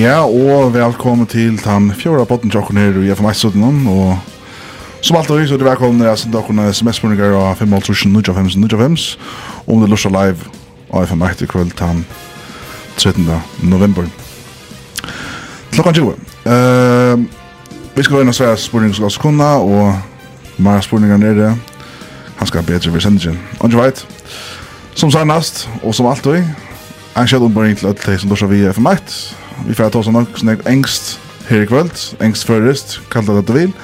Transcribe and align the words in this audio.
Ja, 0.00 0.22
og 0.24 0.72
velkommen 0.72 1.26
til 1.26 1.58
den 1.60 1.90
fjorda 1.92 2.24
podden 2.24 2.48
tjokken 2.50 2.78
her 2.80 2.94
i 3.02 3.10
FMS-sudden, 3.12 3.82
og 3.88 4.16
som 5.04 5.16
alltid 5.16 5.48
så 5.48 5.54
er 5.54 5.58
det 5.60 5.66
velkommen 5.66 6.00
til 6.00 6.06
jeg 6.08 6.30
dere 6.32 6.72
sms-spørninger 6.72 7.34
av 7.36 7.58
5.5.95.95, 7.60 9.18
om 9.66 9.82
det 9.82 9.90
lurer 9.92 10.14
live 10.14 10.48
av 10.88 11.04
FM1 11.04 11.42
i 11.44 11.48
kveld 11.52 11.74
den 11.76 12.00
13. 12.96 13.28
november. 13.60 14.08
Klokkan 15.74 15.94
20. 15.94 16.16
Uh, 16.46 17.20
vi 17.96 18.02
skal 18.02 18.16
gå 18.16 18.22
inn 18.24 18.32
og 18.32 18.38
svære 18.40 18.56
spørninger 18.56 18.96
som 18.96 19.10
skal 19.10 19.26
kunne, 19.26 19.50
og 19.60 20.56
mer 20.56 20.80
spørninger 20.80 21.16
nede. 21.16 21.56
han 22.38 22.46
skal 22.46 22.62
bedre 22.62 22.92
ved 22.92 23.00
sendingen. 23.00 23.38
Og 23.58 23.68
ikke 23.68 23.82
veit, 23.82 24.06
som 24.94 25.10
sannast, 25.10 25.68
og 25.82 25.94
som 25.94 26.06
alltid, 26.06 26.40
en 27.16 27.28
kjell 27.28 27.52
til 27.52 27.86
alle 27.86 27.96
de 28.06 28.18
som 28.18 28.30
lurer 28.30 28.46
vi 28.46 28.64
FM1, 28.68 29.36
Vi 29.66 29.74
får 29.74 29.90
ta 29.92 30.00
oss 30.00 30.10
nok 30.12 30.40
noen 30.46 30.62
engst 30.70 31.18
her 31.48 31.64
i 31.64 31.68
kveld, 31.68 31.92
engst 32.22 32.46
førrest, 32.48 32.98
kalla 33.12 33.40
det 33.40 33.46
du 33.48 33.52
vil. 33.56 33.74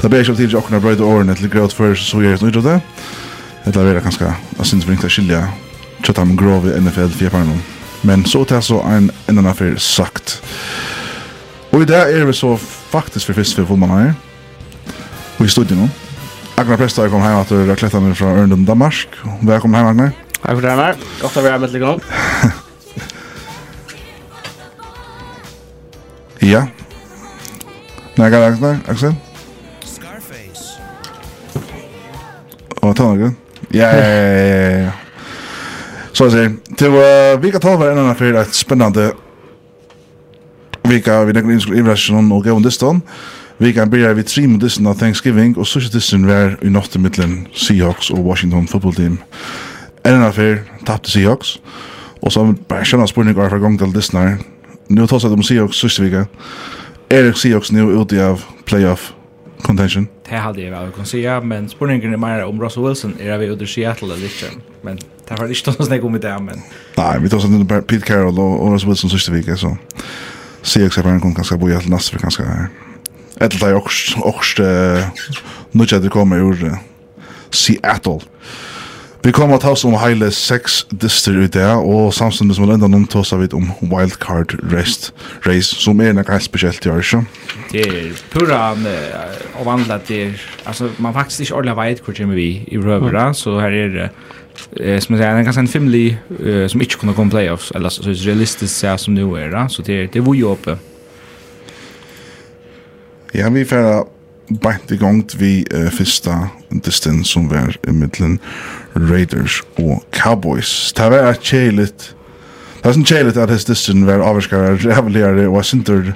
Det 0.00 0.10
blir 0.10 0.24
ikke 0.24 0.34
om 0.34 0.38
tidlig 0.38 0.58
åkne 0.58 0.80
brøyde 0.80 1.04
årene 1.04 1.36
til 1.36 1.50
gråt 1.52 1.74
før 1.76 1.94
så 1.98 2.20
gjør 2.20 2.36
jeg 2.36 2.42
det 2.42 2.54
nødre. 2.56 2.80
Det 3.66 3.76
er 3.82 4.00
kanskje, 4.04 4.32
jeg 4.58 4.66
synes 4.66 4.86
vi 4.86 4.94
ikke 4.94 5.10
skilja 5.10 5.46
tjata 6.04 6.24
med 6.24 6.38
grov 6.38 6.68
i 6.68 6.74
NFL 6.78 7.14
4-parnen. 7.18 7.62
Men 8.06 8.24
så 8.28 8.44
tar 8.44 8.60
så 8.60 8.80
en 8.86 9.10
enda 9.28 9.52
for 9.56 9.78
sagt. 9.82 10.40
Og 11.72 11.82
i 11.82 11.88
dag 11.88 12.12
er 12.14 12.24
vi 12.28 12.32
så 12.32 12.54
faktisk 12.92 13.26
for 13.26 13.40
fyrst 13.40 13.56
for 13.56 13.66
fullmann 13.66 13.96
her. 13.96 14.12
Og 15.38 15.46
i 15.46 15.48
studiet 15.48 15.78
nå. 15.80 15.88
Agnar 16.56 16.78
Presta 16.80 17.04
er 17.04 17.10
kommet 17.12 17.28
hjem 17.28 17.42
etter 17.42 17.66
du 17.66 17.96
har 17.96 18.04
meg 18.04 18.14
fra 18.16 18.36
Ørndund, 18.36 18.66
Danmark. 18.68 19.18
Velkommen 19.42 19.76
hjem, 19.76 19.90
Agnar. 19.90 20.14
Takk 20.38 20.54
for 20.54 20.62
det, 20.62 20.70
Agnar. 20.76 21.02
Godt 21.24 21.42
å 21.42 21.44
være 21.50 21.58
med 21.64 21.74
til 21.74 21.84
gang. 21.84 22.62
Ja. 26.42 26.66
Nei, 28.16 28.28
hva 28.32 28.42
er 28.46 28.56
det, 28.60 28.72
Aksel? 28.88 29.16
Scarface. 29.84 30.80
Åh, 32.82 32.92
ta 32.94 33.08
noe. 33.10 33.34
Ja, 33.74 33.90
ja, 33.92 34.06
ja, 34.06 34.70
ja. 34.86 34.92
Så 36.16 36.30
jeg 36.30 36.32
sier, 36.32 36.52
til 36.80 36.94
uh, 36.96 37.36
vika 37.42 37.60
12 37.60 37.80
var 37.80 37.92
en 37.92 38.00
annen 38.00 38.16
for 38.16 38.40
et 38.40 38.56
spennende 38.56 39.10
vika 40.88 41.18
vi 41.26 41.34
nekker 41.34 41.52
innskriver 41.52 41.82
innrasjonen 41.82 42.30
og 42.32 42.46
gavn 42.46 42.64
distan. 42.64 43.02
Vika 43.60 43.86
byrjar 43.88 44.14
vi 44.16 44.24
tre 44.28 44.46
mot 44.48 44.60
distan 44.60 44.88
av 44.88 44.98
Thanksgiving, 45.00 45.54
og 45.56 45.68
sørste 45.68 45.96
distan 45.96 46.26
var 46.28 46.58
i 46.64 46.70
natt 46.72 46.96
i 46.96 47.00
middelen 47.02 47.46
Seahawks 47.56 48.10
og 48.14 48.24
Washington 48.24 48.68
football 48.68 48.96
team. 48.96 49.18
En 50.04 50.18
annen 50.18 50.34
for 50.36 50.60
tapte 50.88 51.12
Seahawks, 51.12 51.56
og 52.22 52.32
så 52.32 52.44
bare 52.68 52.84
skjønner 52.86 53.10
spurning 53.10 53.36
hver 53.36 53.58
gang 53.60 53.78
til 53.80 53.94
distan 53.94 54.22
her, 54.22 54.36
nu 54.86 55.06
tar 55.06 55.18
sig 55.18 55.30
de 55.30 55.42
Seahawks 55.42 55.76
sista 55.76 56.02
vecka. 56.02 56.26
Är 57.08 57.22
det 57.22 57.34
Seahawks 57.34 57.72
nu 57.72 57.82
ute 58.02 58.26
av 58.26 58.44
playoff 58.64 59.12
contention? 59.62 60.08
Det 60.28 60.36
hade 60.36 60.60
jag 60.60 60.70
väl 60.70 60.90
kunnat 60.92 61.08
säga, 61.08 61.40
men 61.40 61.68
spurningen 61.68 62.12
är 62.12 62.16
mer 62.16 62.44
om 62.44 62.62
Russell 62.62 62.84
Wilson 62.84 63.14
är 63.20 63.38
vi 63.38 63.46
ute 63.46 63.64
i 63.64 63.66
Seattle 63.66 64.14
eller 64.14 64.24
inte. 64.24 64.46
Men 64.82 64.98
det 65.28 65.38
har 65.38 65.48
inte 65.48 65.60
stått 65.60 65.78
något 65.78 66.04
om 66.04 66.16
i 66.16 66.18
det, 66.18 66.38
men... 66.38 66.60
Nej, 66.96 67.20
vi 67.20 67.28
tar 67.28 67.38
sig 67.38 67.54
inte 67.54 67.82
Pete 67.82 68.06
Carroll 68.06 68.38
och, 68.38 68.72
Russell 68.72 68.88
Wilson 68.88 69.10
sista 69.10 69.32
vecka. 69.32 69.56
så... 69.56 69.76
Seahawks 70.62 70.98
är 70.98 71.02
bara 71.02 71.12
en 71.12 71.20
gång 71.20 71.34
ganska 71.34 71.56
bo 71.56 71.70
i 71.70 71.74
allt 71.74 71.88
nästa 71.88 72.12
vecka, 72.14 72.22
ganska 72.22 72.44
här. 72.44 72.68
Ett 73.40 73.62
av 73.62 73.68
de 73.68 73.74
också, 73.74 74.20
också, 74.20 74.62
nu 75.70 76.08
kommer 76.08 76.36
ur 76.36 76.78
Seattle. 77.50 78.20
Vi 79.26 79.32
kommer 79.34 79.58
til 79.58 79.72
oss 79.74 79.82
om 79.82 79.94
heile 79.98 80.28
seks 80.30 80.84
dyster 81.02 81.34
ut 81.34 81.56
det, 81.56 81.66
og 81.66 82.12
samtidig 82.14 82.54
som 82.54 82.62
vi 82.62 82.76
enda 82.76 82.86
noen 82.86 83.08
tås 83.10 83.32
av 83.34 83.40
om 83.58 83.72
wildcard 83.90 84.54
race, 84.70 85.10
race 85.42 85.74
som 85.74 85.98
er 85.98 86.14
noe 86.14 86.22
helt 86.28 86.46
spesielt 86.46 86.86
i 86.86 86.92
år, 86.92 87.02
ikke? 87.02 87.24
Det 87.72 87.82
er 87.88 88.20
pura 88.30 88.60
uh, 88.78 89.90
at 89.90 90.06
det 90.06 90.20
er, 90.28 90.46
altså 90.62 90.92
man 91.02 91.16
faktisk 91.18 91.42
ikke 91.42 91.58
ordentlig 91.58 91.76
vet 91.80 92.04
hvor 92.06 92.14
kommer 92.14 92.38
vi 92.38 92.46
i 92.70 92.78
røvera, 92.78 93.26
mm. 93.32 93.34
så 93.34 93.58
her 93.58 93.74
er 93.74 93.94
det 93.96 94.08
eh 94.78 95.00
som 95.02 95.16
jeg 95.16 95.24
sier, 95.24 95.34
det 95.34 95.42
er 95.42 95.50
ganske 95.50 95.60
en 95.60 95.74
family 95.74 96.06
eh, 96.38 96.68
som 96.70 96.80
ikke 96.80 97.02
kunne 97.02 97.14
komme 97.14 97.30
playoffs 97.30 97.72
eller 97.74 97.90
så 97.90 98.06
er 98.06 98.14
det 98.14 98.28
realistisk 98.28 98.74
så 98.78 98.94
som 98.96 99.14
nu 99.14 99.34
er, 99.34 99.50
det 99.50 99.72
så 99.72 99.82
det 99.82 100.02
er, 100.02 100.06
det 100.06 100.22
er 100.22 100.30
vi 100.30 100.42
oppe. 100.42 100.78
Ja, 103.34 103.50
vi 103.50 103.64
får 103.64 104.06
bænt 104.48 104.90
i 104.94 104.98
gang 105.00 105.24
vi 105.38 105.64
uh, 105.74 105.88
fyrsta 105.90 106.48
distin 106.84 107.24
som 107.24 107.50
var 107.50 107.76
i 107.88 107.92
middelen 107.92 108.38
Raiders 108.94 109.62
og 109.78 110.04
Cowboys. 110.14 110.92
Det 110.96 111.10
var 111.10 111.30
et 111.30 111.42
kjeiligt 111.42 112.12
Det 112.76 112.92
var 112.92 112.94
sånn 112.94 113.08
kjeiligt 113.08 113.38
at 113.40 113.50
hans 113.50 113.64
distin 113.66 114.04
var 114.06 114.22
avvarskare 114.22 114.76
rævligare 114.86 115.48
og 115.48 115.64
sinter 115.66 116.12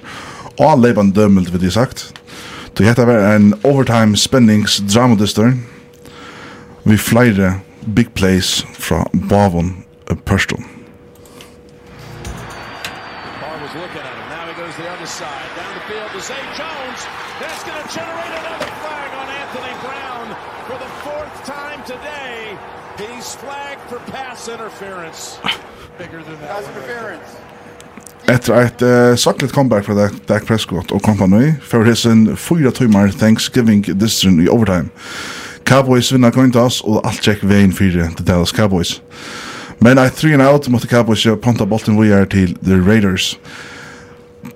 og 0.60 0.78
leipan 0.78 1.10
dømelt 1.10 1.50
vil 1.52 1.64
jeg 1.66 1.74
sagt. 1.74 2.10
Så 2.76 2.84
hette 2.86 3.04
var 3.04 3.34
en 3.34 3.52
overtime 3.66 4.16
spennings 4.16 4.78
dramadistor 4.88 5.52
vi 6.84 6.96
flere 6.96 7.54
big 7.94 8.08
plays 8.14 8.66
fra 8.78 9.04
Bavon 9.28 9.74
Pørston. 10.24 10.79
Etter 28.28 28.54
et 28.54 28.82
uh, 28.82 29.16
saklet 29.16 29.52
comeback 29.52 29.84
fra 29.84 30.08
Dak, 30.28 30.46
Prescott 30.46 30.92
og 30.92 31.02
kompani, 31.02 31.52
for 31.60 31.84
hessen 31.84 32.36
fyra 32.36 32.70
timmar 32.70 33.12
Thanksgiving 33.12 33.84
distrin 34.00 34.40
i 34.40 34.48
overtime. 34.48 34.88
Cowboys 35.68 36.12
vinna 36.12 36.30
Cointas 36.30 36.80
og 36.80 37.02
alt 37.04 37.20
tjekk 37.20 37.44
vein 37.44 37.74
fyrir 37.76 38.08
The 38.16 38.24
Dallas 38.24 38.54
Cowboys. 38.56 39.02
Men 39.80 39.98
I 39.98 40.08
three 40.08 40.32
and 40.32 40.42
out 40.42 40.62
the 40.62 40.88
Cowboys 40.88 41.26
ponta 41.42 41.64
bolten 41.64 42.00
vi 42.00 42.10
er 42.10 42.24
til 42.24 42.56
The 42.64 42.80
Raiders. 42.80 43.38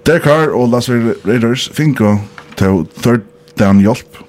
Derek 0.07 0.23
Carr 0.23 0.55
og 0.55 0.69
Las 0.69 0.89
Raiders 1.27 1.71
finko 1.73 2.19
til 2.57 2.87
third 3.03 3.21
down 3.59 3.81
hjelp 3.81 4.25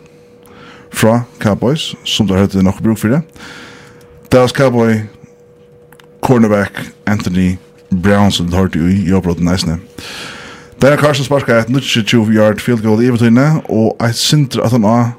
fra 0.92 1.22
Cowboys, 1.40 1.96
som 2.04 2.28
der 2.28 2.38
høyde 2.38 2.64
nok 2.64 2.84
bruk 2.84 2.98
fyrir. 2.98 3.22
Dallas 4.32 4.52
Cowboy 4.52 5.15
cornerback 6.26 6.82
Anthony 7.06 7.58
Brown 8.04 8.32
som 8.32 8.54
hørte 8.54 8.80
jo 8.80 8.88
i 8.90 9.14
oppråten 9.14 9.46
næsne. 9.46 9.78
Derek 10.82 11.00
Carson 11.00 11.26
sparska 11.26 11.60
et 11.60 11.68
22 11.68 12.32
yard 12.34 12.60
field 12.60 12.82
goal 12.82 13.04
i 13.04 13.08
eventyne, 13.08 13.62
og 13.70 13.96
jeg 14.02 14.16
synes 14.16 14.58
at 14.58 14.72
han 14.72 14.84
er, 14.84 15.12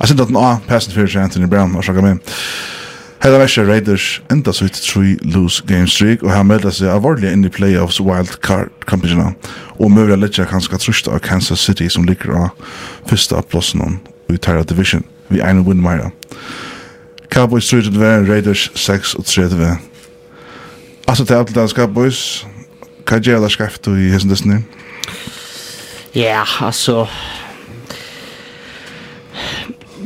Jeg 0.00 0.08
synes 0.08 0.20
at 0.20 0.26
han 0.26 0.36
er 0.36 0.58
passen 0.68 0.92
fyrir 0.92 1.22
Anthony 1.22 1.46
Brown, 1.48 1.76
og 1.76 1.84
sjaka 1.84 2.00
med. 2.00 2.18
Hedda 3.22 3.38
Vesha 3.38 3.62
Raiders 3.62 4.22
enda 4.30 4.52
så 4.52 4.64
ut 4.64 4.72
tre 4.72 5.16
lose 5.22 5.62
game 5.66 5.88
streak, 5.88 6.22
og 6.22 6.30
han 6.32 6.46
melder 6.46 6.70
seg 6.70 6.90
alvorlig 6.92 7.32
inn 7.32 7.44
i 7.44 7.48
playoffs 7.50 8.00
wild 8.00 8.36
card 8.42 8.70
kampingina, 8.86 9.32
og 9.78 9.90
møver 9.90 10.14
jeg 10.14 10.22
litt 10.22 10.38
kanskje 10.50 10.78
trusht 10.78 11.08
av 11.08 11.18
Kansas 11.18 11.64
City 11.64 11.88
som 11.88 12.06
ligger 12.06 12.36
av 12.36 12.68
fyrsta 13.10 13.40
plåsen 13.42 13.98
i 14.30 14.36
Tyra 14.36 14.62
Division, 14.62 15.02
vi 15.28 15.42
ein 15.42 15.64
win 15.66 15.82
meira. 15.82 16.12
Cowboys 17.30 17.72
3-2, 17.72 18.28
Raiders 18.28 18.70
6-3, 18.74 19.78
Alltså 21.08 21.24
det 21.24 21.34
är 21.34 21.38
alltid 21.38 21.54
danska 21.54 21.86
boys. 21.86 22.44
Kan 23.04 23.22
jag 23.22 23.26
göra 23.26 23.48
skraft 23.48 23.88
i 23.88 24.10
hessen 24.10 24.28
dessne? 24.28 24.62
Ja, 26.12 26.44
alltså... 26.60 27.08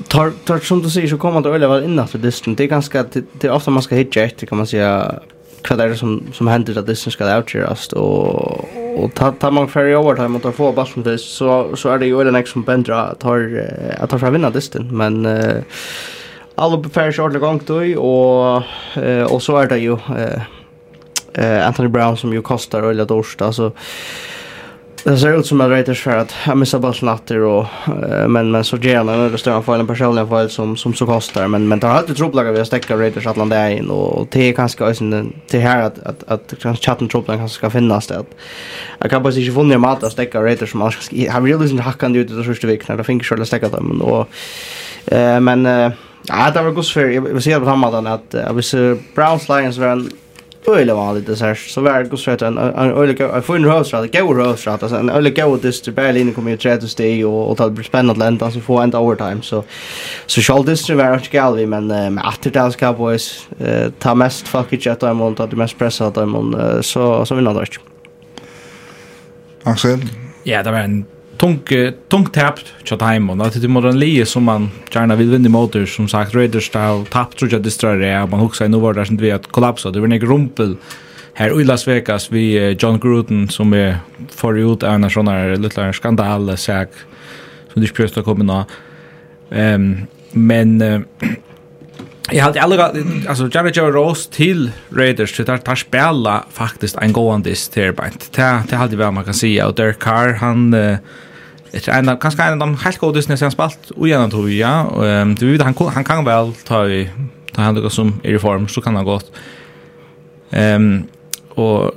Tar, 0.09 0.33
tar 0.45 0.59
som 0.59 0.83
du 0.83 0.91
säger 0.91 1.09
så 1.09 1.19
kommer 1.19 1.41
det 1.41 1.49
öliga 1.49 1.69
vara 1.69 1.85
innanför 1.85 2.19
dessen. 2.19 2.55
Det 2.55 2.65
är 2.65 2.69
ganska, 2.69 3.03
det, 3.03 3.25
det 3.33 3.47
är 3.47 3.53
ofta 3.53 3.71
man 3.71 3.83
ska 3.83 3.95
hitta 3.95 4.21
efter 4.21 4.47
kan 4.47 4.59
man 4.59 4.67
säga 4.67 5.15
vad 5.69 5.79
det 5.79 5.85
är 5.85 5.95
som, 5.95 6.23
som 6.33 6.47
händer 6.47 6.79
att 6.79 6.87
dessen 6.87 7.13
ska 7.13 7.37
outgerast 7.37 7.93
och, 7.93 9.05
och 9.05 9.15
tar, 9.15 9.33
tar 9.33 9.51
man 9.51 9.69
färre 9.69 9.97
overtime 9.97 10.37
och 10.37 10.43
tar 10.43 10.53
få 10.53 10.73
basen 10.73 11.03
till 11.03 11.19
så, 11.19 11.77
så 11.77 11.89
är 11.89 11.99
det 11.99 12.07
ju 12.07 12.21
ölen 12.21 12.33
nästa 12.33 12.53
som 12.53 12.63
bändra 12.63 13.15
tar, 13.15 13.69
att 13.99 14.11
tar 14.11 14.19
för 14.19 14.27
att 14.27 14.35
vinna 14.35 14.51
dessen. 14.51 14.97
Men 14.97 15.27
uh, 15.27 15.63
alla 16.55 16.77
befärs 16.77 17.19
ordentligt 17.19 17.43
gång 17.43 17.61
då 17.67 18.01
och, 18.01 18.63
uh, 18.97 19.23
och 19.23 19.43
så 19.43 19.57
är 19.57 19.67
det 19.67 19.79
ju 19.79 19.93
uh, 19.93 20.43
eh, 21.35 21.67
Anthony 21.67 21.89
Brown 21.89 22.17
som 22.17 22.33
ju 22.33 22.43
kostar 22.43 22.83
öliga 22.83 23.05
dorst. 23.05 23.43
Alltså, 23.43 23.73
det 25.05 25.19
ser 25.19 25.39
ut 25.39 25.47
som 25.47 25.61
att 25.61 25.71
Raiders 25.71 26.03
för 26.03 26.17
att 26.17 26.33
han 26.33 26.59
missar 26.59 26.93
snatter 26.93 27.39
och 27.39 27.67
eh, 27.87 28.29
men 28.29 28.51
men 28.51 28.65
så 28.65 28.77
ger 28.77 28.97
han 28.97 29.09
en 29.09 29.39
större 29.39 29.63
fall 29.63 29.81
en 29.81 29.87
personlig 29.87 30.29
fall 30.29 30.51
som 30.51 30.77
som 30.77 30.95
så 30.95 31.07
kostar 31.07 31.49
men 31.49 31.69
men 31.69 31.81
det 31.81 31.87
har 31.87 31.95
alltid 31.95 32.17
trubbel 32.17 32.53
vi 32.53 32.59
har 32.59 32.65
stäcka 32.65 32.97
Raiders 32.97 33.27
att 33.27 33.37
landa 33.37 33.71
in 33.71 33.91
och 33.91 34.29
det 34.31 34.49
är 34.49 34.53
kanske 34.53 34.85
också 34.85 35.05
till 35.47 35.61
här 35.61 35.83
att 35.83 35.99
att 35.99 36.25
att 36.29 36.55
kanske 36.63 36.85
chatten 36.85 37.09
trubbel 37.09 37.37
kanske 37.37 37.55
ska 37.55 37.71
finnas 37.71 38.07
det. 38.07 38.25
Jag 38.99 39.11
kan 39.11 39.23
bara 39.23 39.35
inte 39.35 39.53
funnit 39.53 39.81
mat 39.81 40.05
att 40.05 40.13
stäcka 40.13 40.43
Raiders 40.43 40.71
som 40.71 40.81
man 40.81 40.93
ska 40.93 41.33
har 41.33 41.41
really 41.41 41.71
inte 41.71 41.83
hackan 41.83 42.17
ut 42.17 42.29
det 42.29 42.45
första 42.45 42.67
veckan 42.67 42.97
då 42.97 43.05
finns 43.05 43.27
själva 43.27 43.45
stäcka 43.45 43.69
dem 43.69 44.03
och 44.03 44.29
eh 45.15 45.41
men 45.41 45.67
eh 45.67 45.93
Ja, 46.29 46.51
det 46.51 46.63
var 46.63 46.71
gott 46.71 46.89
för. 46.89 47.09
Jag 47.09 47.23
vill 47.23 47.43
säga 47.43 47.61
på 47.61 47.67
samma 47.67 48.15
att 48.15 48.35
jag 48.35 48.55
vill 48.55 48.65
se 48.65 48.95
Browns 49.15 49.49
Lions 49.49 49.79
var 49.79 49.87
en 49.87 50.11
öle 50.67 50.95
vanligt 50.95 51.27
det 51.27 51.37
så 51.37 51.45
här 51.45 51.55
så 51.55 51.81
var 51.81 52.03
det 52.03 52.17
så 52.17 52.31
att 52.31 52.43
en 52.43 52.59
en 52.59 52.93
öle 52.93 53.15
jag 53.19 53.45
får 53.45 53.57
en 53.57 53.65
röstrat, 53.65 54.09
jag 54.13 54.27
går 54.27 54.35
röstrat 54.35 54.83
alltså 54.83 54.99
en 54.99 55.11
öle 55.11 55.31
går 55.31 55.59
det 55.63 55.73
till 55.73 55.93
Berlin 55.93 56.35
kommer 56.35 56.51
ju 56.51 56.57
tredje 56.57 56.89
steg 56.89 57.27
och 57.27 57.51
och 57.51 57.57
det 57.57 57.71
blir 57.71 57.85
spännande 57.85 58.25
lända 58.25 58.51
så 58.51 58.61
får 58.61 58.83
ända 58.83 58.99
overtime 58.99 59.43
så 59.43 59.65
så 60.27 60.41
shall 60.41 60.65
this 60.65 60.87
to 60.87 60.95
vara 60.95 61.21
skal 61.21 61.57
vi 61.57 61.67
men 61.67 61.87
med 61.87 62.25
efter 62.29 62.51
Dallas 62.51 62.77
Cowboys 62.77 63.49
ta 63.99 64.15
mest 64.15 64.49
fucking 64.49 64.81
chat 64.81 65.03
om 65.03 65.21
och 65.21 65.37
ta 65.37 65.47
det 65.47 65.57
mest 65.57 65.79
pressat 65.79 66.17
om 66.17 66.57
så 66.83 67.27
så 67.27 67.35
vinner 67.35 67.55
det. 67.55 67.67
Axel. 69.63 69.99
Ja, 70.45 70.63
det 70.63 70.71
var 70.71 70.79
en 70.79 71.05
tung 71.37 71.59
tung 72.09 72.27
tapt 72.27 72.75
chat 72.85 72.99
time 72.99 73.33
och 73.33 73.47
att 73.47 73.63
det 73.63 73.69
modern 73.69 73.99
lie 73.99 74.27
som 74.27 74.45
man 74.45 74.71
gärna 74.95 75.17
vill 75.17 75.31
vinna 75.31 75.49
motor 75.49 75.87
som 75.87 76.09
sagt 76.09 76.35
Raiders 76.35 76.67
style 76.67 77.05
tapt 77.11 77.39
tror 77.39 77.53
jag 77.53 77.63
det 77.63 77.71
större 77.71 78.27
man 78.27 78.41
också 78.41 78.69
nu 78.69 78.79
var 78.79 78.95
det 78.95 79.07
som 79.07 79.17
vi 79.17 79.31
att 79.31 79.47
kollapsa. 79.47 79.91
Det 79.91 80.01
var 80.01 80.09
en 80.09 80.21
rumpel 80.21 80.77
här 81.35 81.61
i 81.61 81.65
Las 81.65 81.89
Vegas 81.89 82.31
vi 82.33 82.77
John 82.79 83.01
Gruden 83.01 83.49
som 83.49 83.73
är 83.73 83.97
för 84.31 84.73
ut 84.73 84.83
en 84.83 85.11
sån 85.11 85.29
här 85.29 85.57
liten 85.57 85.93
skandal 85.93 86.57
sak 86.59 86.89
som 87.73 87.83
det 87.83 87.89
skulle 87.89 88.09
komma 88.09 88.45
nå 88.45 88.65
ehm 89.51 90.07
men 90.33 91.05
Jag 92.33 92.45
hade 92.45 92.63
alla 92.63 92.93
alltså 93.29 93.49
Jerry 93.53 93.71
Joe 93.75 93.91
Rose 93.91 94.31
till 94.31 94.71
Raiders 94.91 95.37
så 95.37 95.43
där 95.43 95.59
tar 95.59 95.75
spela 95.75 96.45
faktiskt 96.53 96.97
en 96.97 97.13
gående 97.13 97.51
dist 97.51 97.73
till 97.73 97.93
bant. 97.93 98.33
Det 98.33 98.63
det 98.69 98.77
hade 98.77 98.97
väl 98.97 99.11
man 99.11 99.25
kan 99.25 99.35
säga 99.35 99.67
och 99.67 99.75
Derek 99.75 99.99
Carr 99.99 100.33
han 100.33 100.71
Det 100.71 101.89
är 101.89 101.99
en 101.99 102.17
kanske 102.17 102.43
en 102.43 102.53
av 102.53 102.59
de 102.59 102.77
helt 102.77 102.99
goda 102.99 103.13
Disney 103.13 103.37
sen 103.37 103.51
spalt 103.51 103.91
och 103.91 104.09
gärna 104.09 104.31
tror 104.31 104.49
du 105.35 105.53
vet 105.53 105.63
han 105.63 105.75
han 105.95 106.05
kan 106.05 106.25
väl 106.25 106.55
ta 106.55 106.89
i 106.89 107.11
ta 107.53 107.63
hand 107.63 107.83
det 107.83 107.91
som 107.91 108.21
i 108.23 108.39
form 108.39 108.69
så 108.69 108.81
kan 108.81 108.97
han 108.97 109.05
gott. 109.05 109.33
Ehm 110.51 111.05
och 111.55 111.91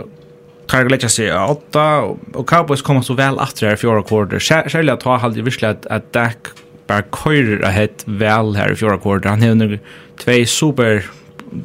Cargo 0.68 0.90
Ledger 0.90 1.08
sig 1.08 1.34
åtta 1.34 2.00
och 2.34 2.50
Cowboys 2.50 2.82
kommer 2.82 3.02
så 3.02 3.14
väl 3.14 3.40
efter 3.40 3.68
här 3.68 3.76
fjärde 3.76 4.04
kvarter. 4.04 4.40
Särskilt 4.40 4.92
att 4.92 5.04
ha 5.04 5.18
halvt 5.18 5.38
visst 5.38 5.64
att 5.64 5.86
att 5.86 6.14
Dak 6.14 6.38
bara 6.88 7.04
körer 7.24 7.66
ahead 7.66 7.90
väl 8.06 8.56
här 8.56 8.72
i 8.72 8.76
fjärde 8.76 8.98
kvarter. 8.98 9.30
Han 9.30 9.42
har 9.42 9.80
två 10.18 10.46
super 10.46 11.06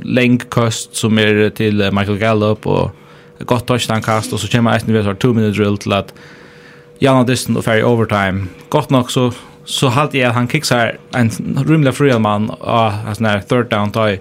längdkost 0.02 0.96
som 0.96 1.18
är 1.18 1.50
till 1.50 1.90
Michael 1.92 2.18
Gallup 2.18 2.66
och 2.66 2.90
gott 3.38 3.66
touchdown 3.66 4.02
kast 4.02 4.32
och 4.32 4.40
så 4.40 4.48
kommer 4.48 4.76
Aston 4.76 4.94
Villa 4.94 5.14
2 5.14 5.32
minute 5.32 5.58
drill 5.58 5.78
till 5.78 5.92
att 5.92 6.14
Jan 6.98 7.16
Andersen 7.16 7.56
och 7.56 7.64
Ferry 7.64 7.82
overtime. 7.82 8.46
Gott 8.68 8.90
nog 8.90 9.10
så 9.10 9.32
så 9.64 9.88
hade 9.88 10.18
jag 10.18 10.30
han 10.30 10.48
kicksar 10.48 10.98
en 11.12 11.30
rymla 11.66 11.92
fri 11.92 12.18
man 12.18 12.50
och 12.50 12.92
alltså 13.08 13.22
när 13.22 13.40
third 13.40 13.70
down 13.70 13.90
tie 13.90 14.20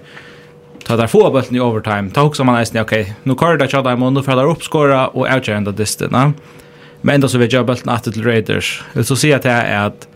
ta 0.84 0.96
där 0.96 1.06
få 1.06 1.30
bollen 1.30 1.56
i 1.56 1.60
overtime. 1.60 2.10
Ta 2.10 2.22
också 2.22 2.44
man 2.44 2.54
nästan 2.54 2.82
okej. 2.82 3.14
Nu 3.22 3.34
kör 3.34 3.56
det 3.56 3.64
att 3.64 3.72
jag 3.72 3.98
måste 3.98 4.22
för 4.22 4.36
där 4.36 4.50
uppskora 4.50 5.08
och 5.08 5.26
outjända 5.34 5.70
distance. 5.70 6.32
Men 7.00 7.20
då 7.20 7.28
så 7.28 7.38
vi 7.38 7.46
jag 7.46 7.66
bollen 7.66 7.88
åter 7.88 8.12
till 8.12 8.24
Raiders. 8.24 8.82
Jag 8.92 9.06
så 9.06 9.16
se 9.16 9.32
att 9.32 9.42
det 9.42 9.50
är 9.50 9.86
att 9.86 10.08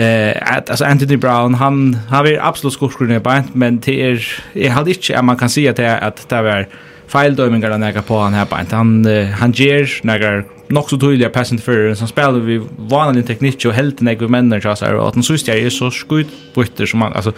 eh 0.00 0.56
att 0.56 0.70
alltså 0.70 0.84
Anthony 0.84 1.16
Brown 1.16 1.54
han 1.54 1.96
har 2.08 2.26
ju 2.26 2.38
absolut 2.38 2.72
skorskrivna 2.72 3.20
på 3.20 3.42
men 3.52 3.80
det 3.80 4.02
är 4.02 4.42
jag 4.52 4.70
hade 4.70 4.90
inte 4.90 5.18
att 5.18 5.24
man 5.24 5.36
kan 5.36 5.48
se 5.48 5.68
att 5.68 5.76
det 5.76 5.98
att 5.98 6.28
det 6.28 6.42
var 6.42 6.66
feildømingar 7.10 7.74
han 7.74 7.82
ega 7.82 8.02
på 8.06 8.18
han 8.22 8.34
her 8.34 8.46
bænt. 8.46 8.74
Han, 8.76 9.00
uh, 9.06 9.30
han 9.40 9.52
ger 9.56 9.88
negar 10.06 10.44
nok 10.70 10.90
så 10.90 10.98
tydelig 11.00 11.32
pass 11.34 11.50
interference, 11.50 12.00
han 12.00 12.10
spiller 12.10 12.44
vi 12.46 12.60
vanlig 12.90 13.24
teknikk 13.26 13.66
og 13.66 13.74
helt 13.74 14.02
nek 14.06 14.20
vi 14.22 14.28
menner 14.30 14.62
til 14.62 14.70
oss 14.70 14.84
her, 14.86 14.94
og 14.94 15.08
at 15.08 15.18
han 15.18 15.26
synes 15.26 15.48
jeg 15.48 15.64
er 15.66 15.74
så 15.74 15.90
skutbutter 15.90 16.86
som 16.86 17.02
han, 17.02 17.16
altså, 17.18 17.32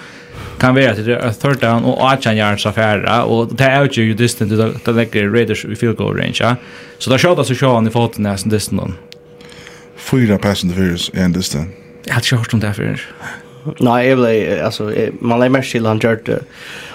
kan 0.61 0.77
være 0.77 0.99
til 0.99 1.17
third 1.41 1.63
down 1.63 1.87
og 1.89 1.97
18 2.11 2.37
yards 2.37 2.67
affæra, 2.69 3.23
og 3.25 3.57
det 3.57 3.67
er 3.67 3.87
jo 3.87 4.11
jo 4.11 4.19
distant, 4.19 4.53
det 4.53 4.95
legger 4.95 5.33
Raiders 5.33 5.65
i 5.65 5.75
field 5.75 5.97
goal 5.97 6.19
range, 6.21 6.45
ja. 6.45 6.55
Så 6.99 7.11
da 7.11 7.19
sjåta 7.19 7.45
så 7.45 7.57
sjå 7.57 7.75
han 7.75 7.89
i 7.89 7.95
foten 7.95 8.29
nesten 8.29 8.53
distant. 8.53 9.01
Fyra 9.97 10.37
pass 10.39 10.65
interference, 10.65 11.11
en 11.15 11.33
distant. 11.33 11.82
Jeg 12.07 12.15
hadde 12.15 12.27
ikke 12.27 12.43
hørt 12.43 12.55
om 12.55 12.63
det 12.63 12.77
før. 12.77 13.09
Nei, 13.79 13.99
jeg 14.09 14.17
ble, 14.19 14.31
altså, 14.59 14.89
man 15.23 15.39
legger 15.39 15.55
mest 15.55 15.71
til 15.75 15.87
han 15.87 16.01
gjør 16.03 16.19
det. 16.27 16.39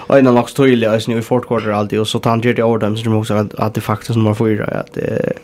Og 0.08 0.14
en 0.16 0.28
av 0.30 0.34
nok 0.36 0.50
tydelig, 0.52 0.86
altså, 0.88 1.12
i 1.16 1.24
fort 1.24 1.46
quarter 1.48 1.72
alltid, 1.72 2.00
og 2.00 2.08
så 2.08 2.20
tar 2.20 2.36
han 2.36 2.42
gjør 2.44 2.56
det 2.58 2.64
over 2.64 2.82
dem, 2.82 2.96
så 2.96 3.04
tror 3.04 3.14
jeg 3.14 3.22
også 3.24 3.38
at, 3.44 3.74
det 3.76 3.84
faktisk 3.84 4.16
nummer 4.16 4.36
fyra. 4.36 4.68
At, 4.82 4.92
det, 4.96 5.34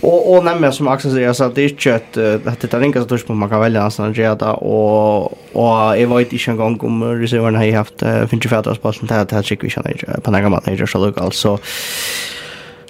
og, 0.00 0.18
og 0.34 0.44
nemlig, 0.46 0.72
som 0.74 0.90
Axel 0.90 1.14
sier, 1.14 1.30
altså, 1.30 1.50
det 1.54 1.64
er 1.64 1.72
ikke 1.74 1.96
et, 1.98 2.20
at 2.50 2.62
det 2.62 2.70
er 2.70 2.86
ingen 2.86 3.06
størst 3.06 3.26
på 3.26 3.38
man 3.38 3.50
kan 3.50 3.62
velge 3.62 3.82
hans 3.82 3.98
han 4.02 4.14
gjør 4.14 4.38
det, 4.42 4.52
og, 4.62 5.38
og 5.54 5.98
jeg 5.98 6.10
vet 6.10 6.36
ikke 6.38 6.54
engang 6.56 6.78
om 6.86 7.02
receiveren 7.22 7.58
har 7.58 7.74
haft, 7.78 8.02
uh, 8.02 8.22
finnes 8.30 8.42
ikke 8.42 8.54
fædre 8.56 8.78
spørsmål, 8.78 9.10
spalten, 9.10 9.30
det 9.30 9.38
er 9.38 9.52
ikke 9.58 9.70
vi 9.70 9.74
kjenner 9.74 10.22
på 10.22 10.34
den 10.34 10.46
gamle, 10.46 10.62
jeg 10.66 10.82
gjør 10.82 10.94
så 10.96 11.02
lukk, 11.06 11.22
altså. 11.22 11.58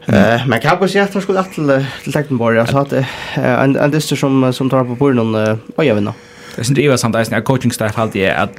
Eh 0.07 0.47
men 0.47 0.61
kan 0.61 0.79
också 0.79 0.99
jag 0.99 1.23
skulle 1.23 1.41
att 1.41 1.53
till 1.53 2.13
Tektenborg 2.13 2.59
alltså 2.59 2.79
att 2.79 2.93
en 3.35 3.77
en 3.77 3.91
dyster 3.91 4.17
som 4.17 4.53
som 4.53 4.71
tar 4.71 4.85
på 4.85 4.97
på 4.97 5.11
någon 5.11 5.59
öja 5.77 5.95
vinna. 5.95 6.15
Det 6.57 6.65
syns 6.65 6.77
det 6.77 6.87
är 6.87 6.97
sant 6.97 7.17
att 7.17 7.45
coaching 7.45 7.73
staff 7.73 7.99
alltid 7.99 8.23
är 8.23 8.35
att 8.35 8.51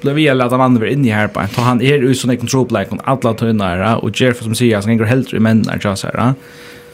Lavia 0.00 0.34
låter 0.34 0.58
man 0.58 0.78
vara 0.78 0.90
inne 0.90 1.14
här 1.14 1.28
på. 1.28 1.40
Ta 1.54 1.62
han 1.62 1.80
är 1.80 1.84
ju 1.84 2.14
sån 2.14 2.30
en 2.30 2.36
control 2.36 2.68
like 2.70 2.90
och 2.90 3.00
alla 3.04 3.34
tunnar 3.34 4.04
och 4.04 4.20
Jeff 4.20 4.42
som 4.42 4.54
säger 4.54 4.76
att 4.76 4.84
han 4.84 4.98
går 4.98 5.04
helt 5.04 5.32
i 5.32 5.38
män 5.38 5.62
när 5.66 5.80
jag 5.82 5.98
säger. 5.98 6.34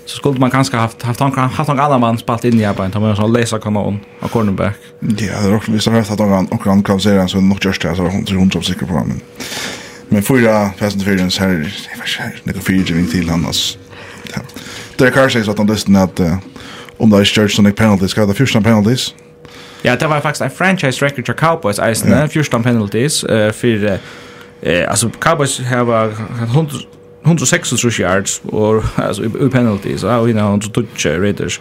Så 0.04 0.16
skulle 0.16 0.38
man 0.38 0.50
kanske 0.50 0.76
haft 0.76 1.02
haft 1.02 1.20
han 1.20 1.32
haft 1.32 1.68
någon 1.68 1.80
annan 1.80 2.00
man 2.00 2.18
spalt 2.18 2.44
in 2.44 2.60
i 2.60 2.64
här 2.64 2.74
på. 2.74 2.88
Ta 2.88 3.00
med 3.00 3.16
sån 3.16 3.32
läsa 3.32 3.58
kanon 3.58 4.00
av 4.20 4.28
cornerback. 4.28 4.76
Ja, 5.00 5.06
det 5.16 5.28
är 5.28 5.54
också 5.54 5.70
visst 5.70 5.88
att 5.88 6.18
han 6.18 6.46
och 6.46 6.64
han 6.64 6.82
kan 6.82 7.00
säga 7.00 7.28
så 7.28 7.40
nog 7.40 7.64
just 7.64 7.82
det 7.82 7.96
så 7.96 8.02
hon 8.02 8.24
tror 8.24 8.38
hon 8.38 8.50
som 8.50 8.62
säker 8.62 8.86
på 8.86 8.94
men. 8.94 9.20
Men 10.08 10.22
förra 10.22 10.70
fastens 10.70 11.04
fyra 11.04 11.30
så 11.30 11.42
här, 11.42 11.50
jag 11.50 11.58
vet 11.58 12.16
inte, 12.16 12.40
det 12.44 12.52
går 12.52 12.60
fyra 12.60 13.10
till 13.12 13.30
han 13.30 13.46
alltså 13.46 13.78
vet 14.36 14.44
jag. 14.44 14.44
Derek 14.96 15.14
Carr 15.14 15.28
säger 15.28 15.50
att 15.50 15.58
han 15.58 15.66
dessutom 15.66 15.96
att 15.96 16.20
uh, 16.20 16.36
om 16.96 17.10
det 17.10 17.16
är 17.16 17.24
Church 17.24 17.56
Sonic 17.56 17.74
penalties, 17.74 18.10
ska 18.10 18.26
det 18.26 18.34
första 18.34 18.60
penalties? 18.60 19.14
Ja, 19.82 19.96
det 19.96 20.06
var 20.06 20.20
faktisk 20.20 20.42
en 20.42 20.50
franchise 20.50 21.04
record 21.04 21.26
for 21.26 21.34
Cowboys, 21.34 21.78
eisen, 21.78 22.10
yeah. 22.10 22.28
första 22.28 22.62
penalties 22.62 23.24
uh, 23.24 23.52
för 23.52 23.98
eh 24.62 24.90
altså, 24.90 25.10
Cowboys 25.20 25.60
har 25.60 26.14
100 26.42 26.78
106 27.24 27.98
yards 28.00 28.42
og, 28.44 28.84
altså, 28.96 29.22
i 29.22 29.48
penalties 29.48 30.00
så 30.00 30.08
har 30.08 30.22
vi 30.22 30.32
någon 30.32 30.62
så 30.62 30.70
touch 30.70 31.06
Raiders. 31.06 31.60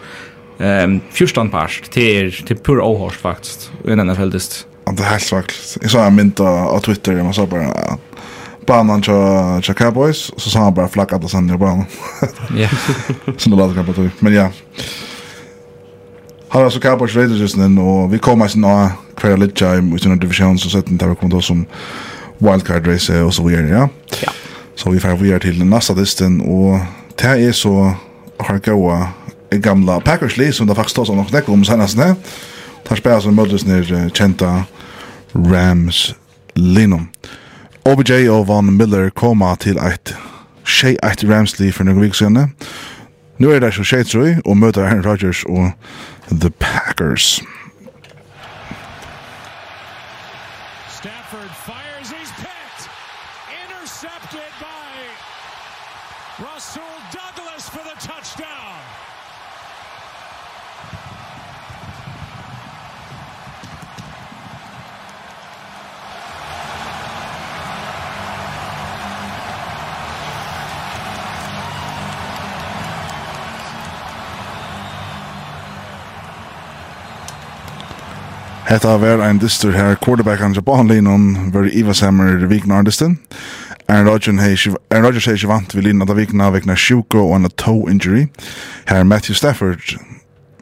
Ehm 0.60 0.92
um, 0.92 1.02
fjärde 1.12 1.50
pass 1.50 1.72
til 1.92 2.32
till 2.48 2.58
pur 2.58 2.82
ohorst 2.82 3.22
faktisk. 3.22 3.72
i 3.86 3.90
den 3.90 4.10
här 4.10 4.16
fältet. 4.16 4.66
Och 4.86 4.94
det 4.94 5.04
er 5.04 5.10
helt 5.10 5.24
svagt. 5.24 5.78
Jeg 5.82 5.90
sa 5.90 6.08
en 6.08 6.16
mynd 6.16 6.40
av 6.40 6.80
Twitter 6.80 7.16
där 7.16 7.24
man 7.24 7.34
sa 7.34 7.46
bare, 7.46 7.64
ja, 7.64 7.98
banan 8.72 9.02
till, 9.02 9.64
till 9.64 9.76
Cowboys 9.76 10.32
så 10.38 10.50
sa 10.50 10.60
han 10.60 10.74
bara 10.74 10.88
flacka 10.88 11.16
alla 11.16 11.28
sönder 11.28 11.56
i 11.56 11.58
banan. 11.58 11.86
Ja. 12.58 12.70
Som 13.38 13.52
det 13.52 13.58
låter 13.58 13.76
kapat. 13.76 14.12
Men 14.20 14.34
ja. 14.34 14.50
Har 16.48 16.64
alltså 16.64 16.80
Cowboys 16.80 17.16
Raiders 17.16 17.40
just 17.40 17.58
nu 17.58 17.82
och 17.82 18.14
vi 18.14 18.20
kommer 18.20 18.48
sen 18.48 18.62
nå 18.62 18.92
kvar 19.16 19.38
lite 19.38 19.66
i 19.66 19.96
utan 19.96 20.20
division 20.20 20.60
så 20.60 20.70
sätter 20.70 20.92
det 20.92 21.16
kommer 21.16 21.36
då 21.36 21.42
som 21.42 21.66
wildcard 22.38 22.88
race 22.88 23.22
och 23.22 23.34
så 23.34 23.48
vidare 23.48 23.68
ja. 23.68 23.90
Ja. 24.22 24.32
Så 24.76 24.90
vi 24.90 25.00
får 25.00 25.16
vidare 25.16 25.40
till 25.40 25.66
nästa 25.66 25.94
distan 25.94 26.42
och 26.42 26.80
det 27.16 27.28
är 27.28 27.52
så 27.52 27.94
har 28.38 28.58
gåa 28.58 29.08
gamla 29.50 30.00
Packers 30.00 30.38
Lee 30.38 30.54
som 30.54 30.68
det 30.68 30.76
faktiskt 30.76 30.92
står 30.92 31.06
så 31.06 31.16
något 31.16 31.32
där 31.32 31.42
kommer 31.42 31.66
senast 31.66 31.98
nä. 31.98 32.16
Tar 32.88 32.96
spelar 32.96 33.20
som 33.20 33.36
möttes 33.36 33.66
ner 33.66 34.10
kända 34.14 34.64
Rams 35.34 36.16
Linum. 36.54 37.08
OBJ 37.86 38.28
og 38.30 38.48
Von 38.48 38.78
Miller 38.78 39.10
koma 39.10 39.56
til 39.60 39.80
eit 39.82 40.14
Shea 40.66 40.94
eit 41.04 41.24
Ramsley 41.26 41.72
for 41.74 41.88
noen 41.88 42.02
vik 42.04 42.14
siden. 42.14 42.52
Nu 43.42 43.50
er 43.50 43.60
det 43.64 43.72
så 43.74 43.84
Shea 43.84 44.04
Troy 44.06 44.36
og 44.46 44.58
møter 44.58 44.86
Aaron 44.86 45.02
Rodgers 45.06 45.42
og 45.50 45.72
The 46.30 46.52
Packers. 46.62 47.42
Hetta 78.66 78.98
var 78.98 79.20
ein 79.20 79.40
dyster 79.40 79.72
her 79.72 79.96
quarterbackan 79.96 80.54
på 80.54 80.74
anlinon 80.74 81.52
var 81.52 81.70
Ivasammer 81.76 82.48
Vikna 82.48 82.80
Artisten. 82.80 83.18
Aaron 83.88 84.08
Rodgers 84.08 84.40
hei, 84.40 84.76
Aaron 84.90 85.06
Rodgers 85.06 85.26
hei 85.26 85.48
vant 85.48 85.76
vi 85.76 85.82
linna 85.82 86.06
da 86.06 86.14
Vikna 86.14 86.52
vegna 86.52 86.76
sjuko 86.76 87.26
og 87.32 87.36
en 87.36 87.50
toe 87.58 87.92
injury. 87.92 88.28
Her 88.88 89.04
Matthew 89.04 89.36
Stafford 89.36 89.98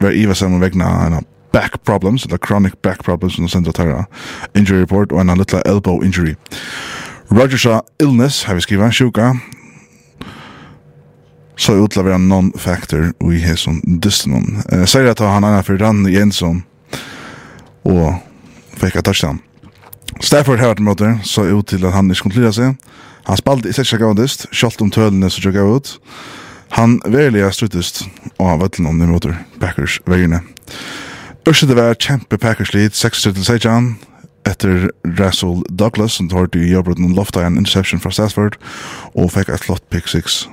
var 0.00 0.10
Ivasammer 0.24 0.58
vegna 0.58 1.06
en 1.06 1.26
back 1.52 1.84
problems, 1.84 2.22
the 2.22 2.38
chronic 2.38 2.82
back 2.82 3.04
problems 3.04 3.38
in 3.38 3.44
the 3.44 3.50
center 3.50 3.72
terra 3.72 4.06
injury 4.54 4.80
report 4.80 5.12
on 5.12 5.30
a 5.30 5.34
little 5.34 5.62
elbow 5.66 6.02
injury. 6.02 6.36
Rodgers 7.30 7.66
illness, 8.00 8.44
har 8.44 8.54
vi 8.54 8.60
skriva, 8.60 8.90
sjuka, 8.90 9.36
så 11.56 11.72
utla 11.72 12.02
vera 12.02 12.18
non-factor 12.18 13.12
i 13.32 13.38
hesson 13.38 13.80
dystenon. 14.00 14.62
Eh, 14.72 14.84
Sier 14.84 15.10
at 15.10 15.18
han 15.18 15.44
er 15.44 15.62
for 15.62 15.76
Rann 15.76 16.06
Jensson, 16.08 16.62
og 17.84 18.18
fikk 18.80 19.00
et 19.00 19.04
touchdown. 19.04 19.40
Stafford 20.20 20.60
har 20.60 20.74
vært 20.74 20.84
møte, 20.84 21.14
så 21.24 21.46
ut 21.48 21.70
til 21.70 21.86
at 21.86 21.94
han 21.94 22.10
ikke 22.10 22.28
kunne 22.28 22.40
lida 22.40 22.52
seg. 22.52 22.76
Han 23.28 23.38
spalte 23.38 23.70
i 23.70 23.76
seks 23.76 23.94
gavendist, 23.94 24.48
kjølt 24.52 24.82
om 24.82 24.90
tølene 24.92 25.30
som 25.30 25.44
tjokk 25.44 25.58
ut. 25.60 25.94
Han 26.76 27.00
verilig 27.06 27.42
er 27.44 27.54
struttest, 27.54 28.04
og 28.38 28.46
han 28.48 28.60
vet 28.60 28.78
noen 28.82 29.00
de 29.00 29.08
møter 29.10 29.34
Packers 29.62 29.98
veierne. 30.06 30.42
Ørste 31.48 31.66
det 31.66 31.76
var 31.78 31.98
kjempe 31.98 32.38
Packers 32.38 32.74
lead, 32.74 32.94
6-13-16, 32.94 33.94
etter 34.46 34.90
Russell 35.18 35.64
Douglas, 35.70 36.18
som 36.18 36.28
tar 36.30 36.50
til 36.52 36.68
jobbet 36.70 37.00
noen 37.00 37.16
lofta 37.16 37.42
en 37.46 37.58
interception 37.58 38.02
fra 38.02 38.12
Stafford, 38.14 38.58
og 39.14 39.32
fikk 39.34 39.50
et 39.50 39.66
flott 39.66 39.84
pick 39.90 40.08
6. 40.08 40.44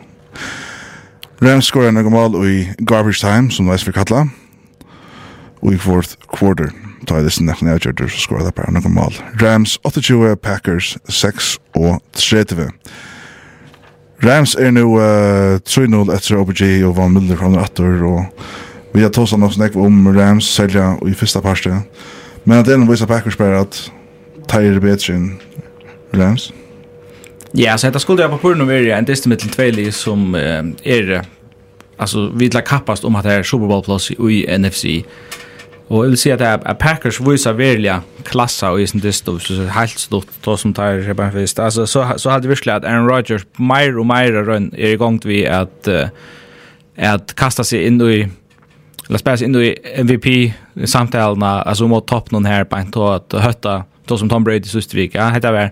Rams 1.43 1.69
skorer 1.69 1.93
en 1.93 2.11
mål 2.11 2.39
i 2.47 2.57
garbage 2.87 3.21
time, 3.21 3.51
som 3.51 3.69
det 3.69 3.77
er 3.77 3.85
for 3.85 3.99
kattla, 3.99 4.25
og 5.61 5.73
i 5.73 5.77
fourth 5.81 6.17
quarter 6.33 6.73
ta 7.07 7.19
i 7.19 7.25
disse 7.25 7.43
nekken 7.43 7.69
jeg 7.71 7.85
gjør, 7.87 8.09
så 8.11 8.23
skår 8.23 8.45
det 8.47 8.55
bare 8.57 8.73
noen 8.75 8.95
mål. 8.95 9.15
Rams 9.41 9.77
28, 9.87 10.35
Packers 10.43 10.95
6 11.09 11.55
og 11.79 12.01
30. 12.17 12.69
Rams 14.25 14.55
er 14.57 14.71
nå 14.73 14.85
uh, 14.97 15.57
3-0 15.61 16.13
etter 16.15 16.39
OBG 16.39 16.63
og 16.87 16.95
Van 16.97 17.13
Miller 17.13 17.37
kommer 17.37 17.61
etter, 17.63 18.01
og 18.01 18.25
vi 18.95 19.03
har 19.05 19.11
tåst 19.13 19.37
nok 19.37 19.53
snakk 19.53 19.77
om 19.77 20.07
Rams 20.15 20.47
selja 20.49 20.95
i 21.05 21.13
første 21.13 21.41
parste. 21.45 21.81
Men 22.45 22.63
at 22.63 22.71
en 22.73 22.87
viser 22.89 23.09
Packers 23.09 23.37
bare 23.37 23.61
at 23.61 23.79
tar 24.49 24.65
er 24.65 24.79
bedre 24.81 25.13
enn 25.13 25.31
Rams. 26.15 26.51
Ja, 27.57 27.77
så 27.77 27.87
dette 27.87 28.01
skulle 28.03 28.23
jeg 28.23 28.31
på 28.33 28.39
purno 28.41 28.65
være 28.67 28.95
en 28.97 29.07
distimit 29.07 29.43
til 29.43 29.53
tveilig 29.53 29.91
som 29.95 30.33
uh, 30.35 30.63
er, 30.83 31.21
altså, 31.97 32.29
vi 32.33 32.49
til 32.49 32.65
kappast 32.65 33.05
om 33.05 33.15
at 33.15 33.27
det 33.27 33.37
er 33.37 33.47
Super 33.47 33.69
Bowl-plass 33.69 34.11
i 34.11 34.45
NFC. 34.57 35.03
Og 35.87 36.03
jeg 36.03 36.11
vil 36.11 36.19
si 36.19 36.31
at, 36.35 36.41
at 36.43 36.79
Packers 36.81 37.19
viser 37.23 37.55
virkelig 37.55 38.01
klasser 38.27 38.75
i 38.75 38.87
sin 38.87 38.99
distro, 38.99 39.37
så 39.39 39.55
det 39.55 39.67
er 39.69 39.75
helt 39.77 40.01
stort, 40.01 40.31
to 40.43 40.57
som 40.59 40.73
tar 40.75 40.99
seg 41.05 41.15
bare 41.15 41.31
fyrst. 41.31 41.61
Altså, 41.63 41.85
så, 41.87 42.03
så 42.19 42.33
hadde 42.33 42.51
virkelig 42.51 42.73
at 42.73 42.87
Aaron 42.87 43.07
Rodgers 43.07 43.45
mer 43.59 43.95
og 43.95 44.09
mer 44.09 44.35
rønn 44.49 44.73
er 44.75 44.97
i 44.97 44.99
gang 44.99 45.21
til 45.23 45.45
at, 45.47 45.91
at 46.97 47.31
kasta 47.39 47.63
seg 47.67 47.87
inn 47.87 48.03
i 48.03 48.25
Eller 49.07 49.21
spes 49.21 49.39
inn 49.45 49.53
i 49.55 49.69
MVP-samtalene, 50.03 51.51
altså 51.63 51.85
mot 51.87 52.03
topp 52.03 52.33
noen 52.33 52.43
her, 52.43 52.65
på 52.67 52.75
en 52.75 52.89
tog 52.91 53.05
at 53.13 53.35
høtta, 53.39 53.85
to 54.03 54.17
som 54.19 54.27
Tom 54.27 54.43
Brady 54.43 54.67
i 54.67 54.73
Søstervik, 54.73 55.15
ja, 55.15 55.29
hette 55.31 55.53
var 55.55 55.71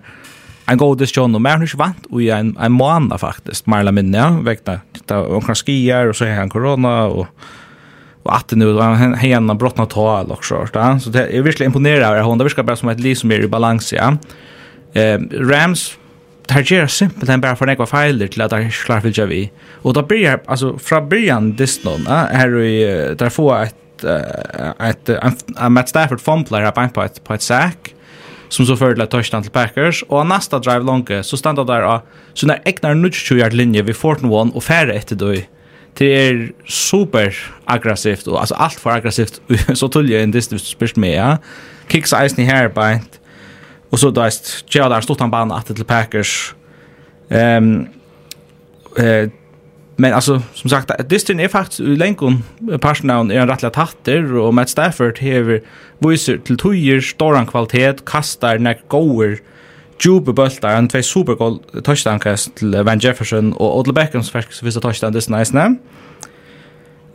en 0.72 0.80
god 0.80 1.02
diskusjon, 1.02 1.36
og 1.36 1.44
mer 1.44 1.60
har 1.60 1.68
ikke 1.68 1.82
vant 1.82 2.08
i 2.16 2.30
en, 2.32 2.54
en 2.56 2.72
måned 2.72 3.20
faktisk, 3.20 3.68
mer 3.68 3.84
eller 3.84 3.98
mindre, 3.98 4.22
ja, 4.22 4.30
vekna, 4.46 4.78
det 4.96 5.18
var 5.20 5.36
omkring 5.36 5.60
skier, 5.60 6.14
og 6.14 6.16
så 6.16 6.30
har 6.30 6.40
han 6.40 6.54
korona, 6.54 6.94
og 7.12 7.28
och 8.26 8.36
att 8.36 8.52
nu 8.52 8.80
han 8.80 9.14
hena 9.14 9.56
brottna 9.56 9.86
ta 9.86 10.20
eller 10.20 10.38
så 10.42 10.68
där. 10.74 11.00
Så 11.00 11.10
det 11.10 11.38
är 11.38 11.42
verkligen 11.42 11.70
imponerande 11.70 12.20
att 12.20 12.26
hon 12.26 12.38
det 12.38 12.44
verkar 12.44 12.64
bara 12.64 12.76
som 12.76 12.90
ett 12.90 13.00
liv 13.00 13.16
som 13.16 13.32
är 13.32 13.44
i 13.44 13.48
balans 13.48 13.94
ja. 13.94 14.18
eh, 14.94 15.20
Rams 15.32 15.98
tar 16.46 16.62
ger 16.62 16.88
simpelt 16.88 17.42
bara 17.42 17.56
för 17.56 17.66
några 17.66 17.86
filer 17.86 18.28
till 18.28 18.42
att 18.42 18.52
jag 18.52 18.72
klarar 18.72 19.02
för 19.02 19.26
vi. 19.26 19.52
Och 19.72 19.94
då 19.94 20.02
blir 20.02 20.40
alltså 20.46 20.78
från 20.78 21.10
början 21.10 21.56
dess 21.56 21.84
någon 21.84 22.08
här 22.08 22.60
i 22.60 23.16
där 23.18 23.30
får 23.30 23.62
ett 23.62 23.76
ett 24.80 25.10
en 25.60 25.74
Matt 25.74 25.90
Stafford 25.90 26.22
fumble 26.22 26.72
på 26.72 26.88
på 26.94 27.04
ett 27.04 27.24
på 27.24 27.34
ett 27.34 27.42
sack 27.42 27.96
som 28.50 28.66
så 28.66 28.78
förde 28.78 29.06
touchdown 29.08 29.44
till 29.44 29.52
Packers 29.52 30.04
och 30.04 30.28
nästa 30.28 30.60
drive 30.60 30.80
långt 30.80 31.12
så 31.22 31.38
stannar 31.38 31.66
där 31.66 32.00
så 32.34 32.48
när 32.48 32.62
egnar 32.66 32.96
nudge 32.96 33.32
yard 33.32 33.54
linje 33.54 33.82
vid 33.82 33.96
14-1 33.96 34.52
och 34.54 34.64
färre 34.64 34.94
efter 34.94 35.16
då 35.16 35.36
det 36.00 36.10
er 36.16 36.42
super 36.68 37.32
aggressivt, 37.68 38.28
og 38.28 38.40
altså 38.40 38.56
alt 38.60 38.80
for 38.80 38.90
aggressivt, 38.90 39.42
så 39.80 39.88
tullig 39.88 40.18
en 40.20 40.34
dist 40.34 40.52
hvis 40.52 40.68
du 40.68 40.74
spyrst 40.74 40.98
med, 40.98 41.16
ja. 41.16 41.36
Kicks 41.90 42.14
eisen 42.14 42.44
i 42.44 42.50
herbeint, 42.50 43.20
og 43.92 44.00
så 44.02 44.12
dæst, 44.12 44.66
tjeva 44.68 44.90
der 44.92 45.06
stort 45.06 45.22
han 45.22 45.32
banan 45.32 45.56
at 45.58 45.70
til 45.76 45.88
Packers. 45.88 46.56
Um, 47.32 47.88
eh, 48.98 49.30
men 49.98 50.14
altså, 50.14 50.42
som 50.54 50.70
sagt, 50.70 50.92
distin 51.10 51.40
er 51.40 51.48
faktisk 51.48 51.80
i 51.80 51.96
lengon, 51.96 52.42
personen 52.82 53.32
er 53.32 53.44
en 53.44 53.50
rettelig 53.50 53.72
tatter, 53.78 54.28
og 54.42 54.54
Matt 54.54 54.70
Stafford 54.70 55.22
hever 55.24 55.64
viser 56.04 56.42
til 56.44 56.58
tøyer, 56.60 57.00
stor 57.02 57.40
kvalitet, 57.48 58.04
kastar 58.06 58.60
nek 58.60 58.84
goer, 58.92 59.40
Jube 60.00 60.34
Bultar, 60.34 60.76
han 60.76 60.90
tvei 60.90 61.02
supergoal 61.02 61.60
touchdown 61.84 62.20
kast 62.20 62.56
til 62.60 62.76
Van 62.86 63.00
Jefferson 63.04 63.54
og 63.54 63.78
Odell 63.78 63.94
Beckhams 63.94 64.32
faktisk 64.32 64.64
viste 64.64 64.80
touchdown 64.80 65.14
this 65.14 65.30
nice 65.30 65.54
name. 65.54 65.78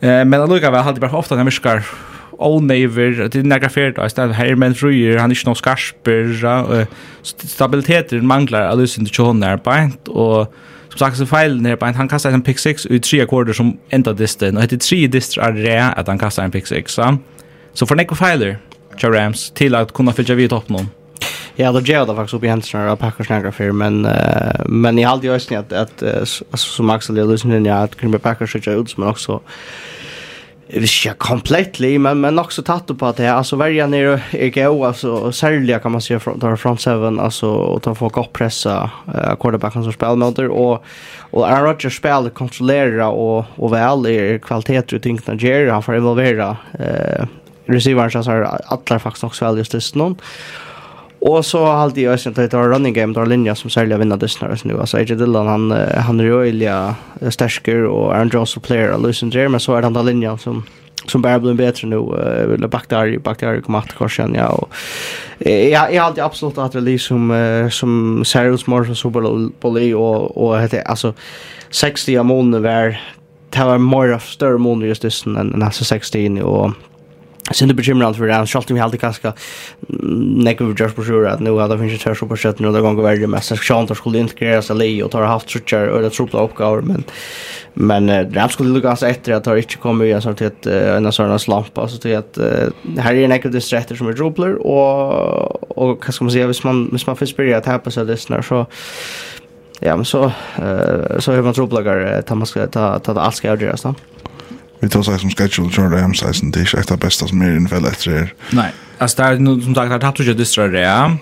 Eh 0.02 0.24
men 0.24 0.48
Luka 0.48 0.70
var 0.70 0.82
hade 0.82 1.00
bara 1.00 1.16
ofta 1.16 1.36
när 1.36 1.44
myskar 1.44 1.82
all 2.38 2.62
never 2.62 3.28
det 3.28 3.42
nägra 3.42 3.68
fel 3.68 3.92
då 3.92 4.06
istället 4.06 4.36
här 4.36 4.54
men 4.54 4.74
fruer 4.74 5.18
han 5.18 5.30
är 5.30 5.34
inte 5.34 5.46
någon 5.46 5.56
skarper 5.56 6.86
stabiliteten 7.24 8.26
manglar 8.26 8.62
alltså 8.62 9.00
inte 9.00 9.12
tjon 9.12 9.40
där 9.40 9.56
på 9.56 9.90
och 10.10 10.54
som 10.88 10.98
sagt 10.98 11.16
så 11.16 11.26
fel 11.26 11.60
ner 11.60 11.76
på 11.76 11.86
han 11.86 12.08
kastar 12.08 12.30
en 12.30 12.42
pick 12.42 12.58
6 12.58 12.86
ut 12.86 13.02
tre 13.02 13.26
quarter 13.26 13.52
som 13.52 13.78
ända 13.90 14.12
distan 14.12 14.56
och 14.56 14.68
det 14.68 14.80
tre 14.80 15.06
dist 15.06 15.38
är 15.38 15.52
det 15.52 15.92
att 15.96 16.06
han 16.06 16.18
kastar 16.18 16.44
en 16.44 16.50
pick 16.50 16.66
6 16.66 16.98
så 17.74 17.86
för 17.86 17.96
Nico 17.96 18.14
Filer 18.14 18.58
Rams 19.02 19.50
till 19.50 19.74
att 19.74 19.92
kunna 19.92 20.12
fylla 20.12 20.34
vid 20.34 20.50
toppen 20.50 20.86
Ja, 21.60 21.72
då 21.72 21.80
ger 21.80 22.06
det 22.06 22.14
faktiskt 22.14 22.34
upp 22.34 22.44
i 22.44 22.48
händerna 22.48 22.92
av 22.92 22.96
Packers 22.96 23.28
för 23.56 23.72
men 23.72 24.06
uh, 24.06 24.66
men 24.66 24.98
i 24.98 25.04
allt 25.04 25.24
just 25.24 25.52
att 25.52 25.72
att 25.72 26.02
uh, 26.02 26.16
alltså 26.18 26.56
som 26.56 26.90
Axel 26.90 27.14
Lewison 27.14 27.64
ja 27.64 27.74
att 27.74 27.96
kunna 27.96 28.18
Packers 28.18 28.64
så 28.64 28.70
ut 28.70 28.96
men 28.96 29.08
också 29.08 29.40
är 30.68 31.06
ja 31.06 31.12
completely 31.18 31.98
men 31.98 32.20
men 32.20 32.38
också 32.38 32.62
tatt 32.62 32.98
på 32.98 33.06
att 33.06 33.16
det 33.16 33.28
alltså 33.28 33.56
välja 33.56 33.86
ner 33.86 34.22
är 34.30 34.48
gå 34.48 34.84
alltså 34.84 35.32
sälja 35.32 35.78
kan 35.78 35.92
man 35.92 36.00
säga 36.00 36.20
från 36.20 36.38
där 36.38 36.56
front 36.56 36.80
seven 36.80 37.20
alltså 37.20 37.48
och 37.48 37.82
ta 37.82 37.94
folk 37.94 38.16
upp 38.16 38.32
pressa 38.32 38.90
uh, 39.08 39.36
quarterbacken 39.36 39.82
som 39.82 39.92
spelar 39.92 40.16
mot 40.16 40.38
och 40.38 40.84
och 41.30 41.48
Aaron 41.48 41.64
Rodgers 41.64 41.96
spel 41.96 42.30
kontrollera 42.30 43.08
och 43.08 43.44
och 43.56 43.72
väl 43.72 44.06
är 44.06 44.38
kvalitet 44.38 44.94
ut 44.94 45.02
tänkna 45.02 45.34
Jerry 45.34 45.70
han 45.70 45.82
får 45.82 45.96
involvera 45.96 46.56
eh 46.78 47.20
uh, 47.20 47.26
receivers 47.66 48.12
så 48.12 48.22
har 48.22 48.60
alla 48.64 48.98
faktiskt 48.98 49.24
också 49.24 49.44
väl 49.44 49.58
just 49.58 49.72
det 49.72 49.94
någon 49.94 50.16
Och 51.20 51.46
så 51.46 51.64
har 51.64 51.92
jag 51.94 52.12
ju 52.12 52.18
sen 52.18 52.34
tagit 52.34 52.54
running 52.54 52.92
game 52.92 53.14
där 53.14 53.26
linja 53.26 53.54
som 53.54 53.70
säljer 53.70 53.98
vinna 53.98 54.16
det 54.16 54.28
nu 54.28 54.64
nu 54.64 54.80
alltså 54.80 54.96
AJ 54.96 55.04
Dillon 55.04 55.46
han 55.46 55.70
han 55.96 56.20
är 56.20 56.24
ju 56.24 56.48
Ilja 56.48 56.94
Stashker 57.30 57.84
och 57.84 58.14
Aaron 58.14 58.30
Jones 58.32 58.56
player 58.62 58.90
och 58.90 59.02
Lucien 59.02 59.30
Jeremy 59.30 59.58
så 59.58 59.74
är 59.74 59.82
han 59.82 59.92
där 59.92 60.02
linja 60.02 60.38
som 60.38 60.62
som 61.06 61.22
bara 61.22 61.38
blir 61.38 61.54
bättre 61.54 61.88
nu 61.88 61.96
eller 62.54 62.68
back 62.68 62.88
där 62.88 63.18
back 63.18 63.40
där 63.40 63.60
kommer 63.60 63.78
att 63.78 63.94
korsen 63.94 64.34
ja 64.34 64.48
och 64.48 64.72
jag 65.38 65.94
är 65.94 66.00
alltid 66.00 66.24
absolut 66.24 66.58
att 66.58 66.72
det 66.72 66.80
liksom 66.80 67.68
som 67.72 68.22
Cyrus 68.24 68.66
Morris 68.66 68.98
så 68.98 69.10
på 69.10 69.68
och 69.94 70.44
och 70.44 70.60
heter 70.60 70.80
alltså 70.80 71.14
60 71.70 72.22
månader 72.22 72.60
var 72.60 73.00
det 73.50 73.64
var 73.64 73.78
mer 73.78 74.12
av 74.12 74.18
större 74.18 74.58
månader 74.58 74.88
just 74.88 75.02
det 75.02 75.26
än 75.26 75.62
alltså 75.62 75.84
60 75.84 76.42
och 76.42 76.70
Sindu 77.50 77.74
bekymrad 77.74 78.14
for 78.14 78.30
det, 78.30 78.34
han 78.36 78.46
skjalt 78.46 78.70
mig 78.70 78.82
alltid 78.84 79.00
kanska 79.02 79.32
nekka 79.90 80.64
vi 80.68 80.74
på 80.78 80.94
Brosur 81.00 81.26
at 81.26 81.40
nu 81.42 81.56
hadde 81.58 81.78
finnes 81.80 82.02
tørs 82.02 82.22
på 82.22 82.38
skjøtten 82.38 82.68
og 82.68 82.76
det 82.76 82.82
ganger 82.84 83.02
verre 83.02 83.26
men 83.26 83.42
jeg 83.42 83.58
skjalt 83.58 83.90
han 83.90 83.98
skulle 83.98 84.22
integrere 84.22 84.62
seg 84.62 84.78
li 84.78 84.90
og 85.02 85.10
tar 85.10 85.26
haft 85.26 85.50
trutjar 85.50 85.90
og 85.90 86.04
det 86.04 86.12
trupla 86.14 86.44
oppgaver 86.46 86.86
men 86.86 87.02
men 87.74 88.10
han 88.10 88.50
skulle 88.50 88.74
lukka 88.74 88.92
hans 88.92 89.04
etter 89.06 89.36
at 89.36 89.46
han 89.50 89.58
ikke 89.58 89.80
kom 89.82 90.02
i 90.02 90.12
en 90.14 90.22
sånn 90.22 90.38
til 90.38 90.50
at 90.50 90.68
en 90.70 91.10
sånn 91.14 91.34
slampa 91.42 91.88
så 91.90 91.98
til 92.02 92.16
at 92.18 92.38
her 92.38 93.18
er 93.18 93.30
nekka 93.30 93.50
distretter 93.50 93.98
som 93.98 94.10
er 94.10 94.18
trupler 94.18 94.54
og 94.60 95.74
og 95.74 95.98
hva 95.98 96.14
skal 96.14 96.28
man 96.28 96.34
si 96.34 96.46
hvis 96.52 96.64
man 96.66 96.86
hvis 96.92 97.06
man 97.08 97.18
finnes 97.18 97.34
bryr 97.34 97.56
at 97.58 97.68
her 97.70 97.82
på 97.82 97.94
seg 97.94 98.06
listner 98.10 98.46
så 98.46 98.62
ja 99.82 99.96
men 99.96 100.06
så 100.06 100.28
så 101.18 101.34
hur 101.34 101.42
man 101.42 101.56
truplagar 101.56 102.22
ta 102.22 102.34
man 102.34 102.46
ska 102.46 102.66
ta 102.66 102.98
ta 102.98 103.14
det 103.14 103.20
allt 103.20 103.36
ska 103.36 103.56
göras 103.56 103.82
då 103.82 103.94
Vi 104.80 104.88
tar 104.88 105.02
sig 105.02 105.18
som 105.18 105.30
schedule 105.30 105.66
och 105.66 105.72
kör 105.72 105.90
det 105.90 106.00
hem 106.00 106.14
16 106.14 106.50
Det 106.50 106.60
är 106.60 106.78
inte 106.78 106.94
det 106.94 107.00
bästa 107.00 107.26
som 107.26 107.42
är 107.42 107.56
inför 107.56 107.88
efter 107.88 108.10
det 108.10 108.28
Nej, 108.50 108.72
alltså 108.98 109.22
det 109.22 109.28
är 109.28 109.36
nu 109.36 109.60
som 109.60 109.74
sagt 109.74 109.92
Här 109.92 109.98
tappar 109.98 110.24
ju 110.24 110.34
distrar 110.34 110.68
det 110.68 111.16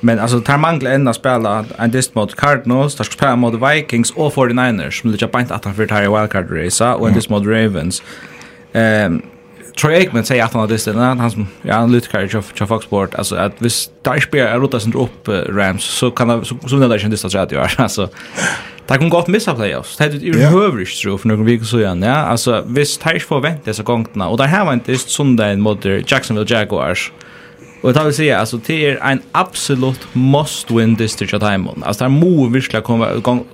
Men 0.00 0.18
alltså 0.18 0.40
tar 0.40 0.58
mangla 0.58 0.92
ända 0.92 1.12
spela 1.12 1.64
en 1.78 1.90
dist 1.90 2.14
mot 2.14 2.34
Cardinals, 2.34 2.94
tar 2.94 3.04
spela 3.04 3.36
mot 3.36 3.54
Vikings 3.54 4.10
och 4.10 4.32
49ers 4.32 5.00
som 5.00 5.10
ligger 5.10 5.26
på 5.26 5.40
inte 5.40 5.54
att 5.54 5.64
han 5.64 5.74
för 5.74 5.86
tar 5.86 6.02
i 6.02 6.08
wildcard 6.08 6.50
race 6.50 6.88
och 6.94 7.08
en 7.08 7.14
dist 7.14 7.30
mot 7.30 7.46
Ravens. 7.46 8.02
Um, 8.72 9.22
Troy 9.76 9.94
Aikman 9.94 10.24
säger 10.24 10.44
att 10.44 10.52
han 10.52 10.60
har 10.60 10.68
det 10.68 10.78
stället, 10.78 11.02
han 11.02 11.30
som 11.30 11.46
är 11.62 11.68
ja, 11.68 11.74
analytiker 11.74 12.24
i 12.62 12.66
Fox 12.66 12.86
Sport, 12.86 13.14
alltså 13.14 13.36
att 13.36 13.52
hvis 13.58 13.90
Dashbeer 14.02 14.46
är 14.46 14.58
rotas 14.58 14.86
inte 14.86 14.98
upp 14.98 15.28
Rams 15.28 15.84
så 15.84 16.10
kan 16.10 16.28
han, 16.28 16.44
så, 16.44 16.56
så 16.66 16.76
nämligen 16.76 16.98
kändes 16.98 17.22
det 17.22 17.30
så 17.30 17.38
att 17.38 17.52
jag 17.52 17.64
är, 17.64 17.80
alltså. 17.80 18.08
Det 18.86 18.98
kan 18.98 19.08
gott 19.08 19.28
missa 19.28 19.54
playoffs. 19.54 19.96
Det 19.96 20.04
är 20.04 20.10
ju 20.10 20.38
hövrish 20.38 21.02
tror 21.02 21.18
för 21.18 21.28
någon 21.28 21.44
vecka 21.44 21.64
så 21.64 21.78
igen. 21.78 22.02
Ja, 22.02 22.14
alltså 22.14 22.64
visst 22.66 23.02
här 23.02 23.18
får 23.18 23.40
vänta 23.40 23.74
så 23.74 23.82
gångna 23.82 24.28
och 24.28 24.38
där 24.38 24.46
här 24.46 24.64
var 24.64 24.72
inte 24.72 24.92
just 24.92 25.10
söndagen 25.10 25.60
mot 25.60 25.84
Jacksonville 25.84 26.58
Jaguars. 26.58 27.12
Och 27.84 27.96
jag 27.96 28.04
vill 28.04 28.14
säga 28.14 28.38
alltså 28.38 28.56
det 28.66 28.86
är 28.86 29.10
en 29.10 29.22
absolut 29.32 30.00
must 30.12 30.70
win 30.70 30.94
district 30.94 31.34
at 31.34 31.40
time. 31.40 31.68
Alltså 31.82 32.04
där 32.04 32.08
må 32.08 32.46
virkelig 32.46 32.84
komma 32.84 33.14
gång 33.14 33.44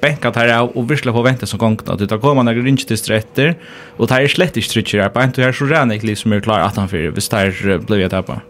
bänka 0.00 0.30
där 0.30 0.58
av 0.58 0.68
och 0.68 0.90
virkelig 0.90 1.14
på 1.14 1.22
vänta 1.22 1.46
som 1.46 1.58
gång 1.58 1.78
att 1.86 1.98
det 1.98 2.18
kommer 2.18 2.42
några 2.42 2.60
rinch 2.60 2.86
distrikter 2.88 3.54
och 3.96 4.06
det 4.06 4.14
är 4.14 4.28
slett 4.28 4.56
inte 4.56 4.62
stretcher 4.62 4.98
här 4.98 5.08
på 5.08 5.22
inte 5.22 5.42
här 5.42 5.52
så 5.52 5.64
ränig 5.64 6.04
liksom 6.04 6.32
är 6.32 6.40
klar 6.40 6.58
att 6.58 6.76
han 6.76 6.88
för 6.88 6.98
visst 6.98 7.30
där 7.30 7.78
blev 7.78 8.00
jag 8.00 8.10
tappa. 8.10 8.40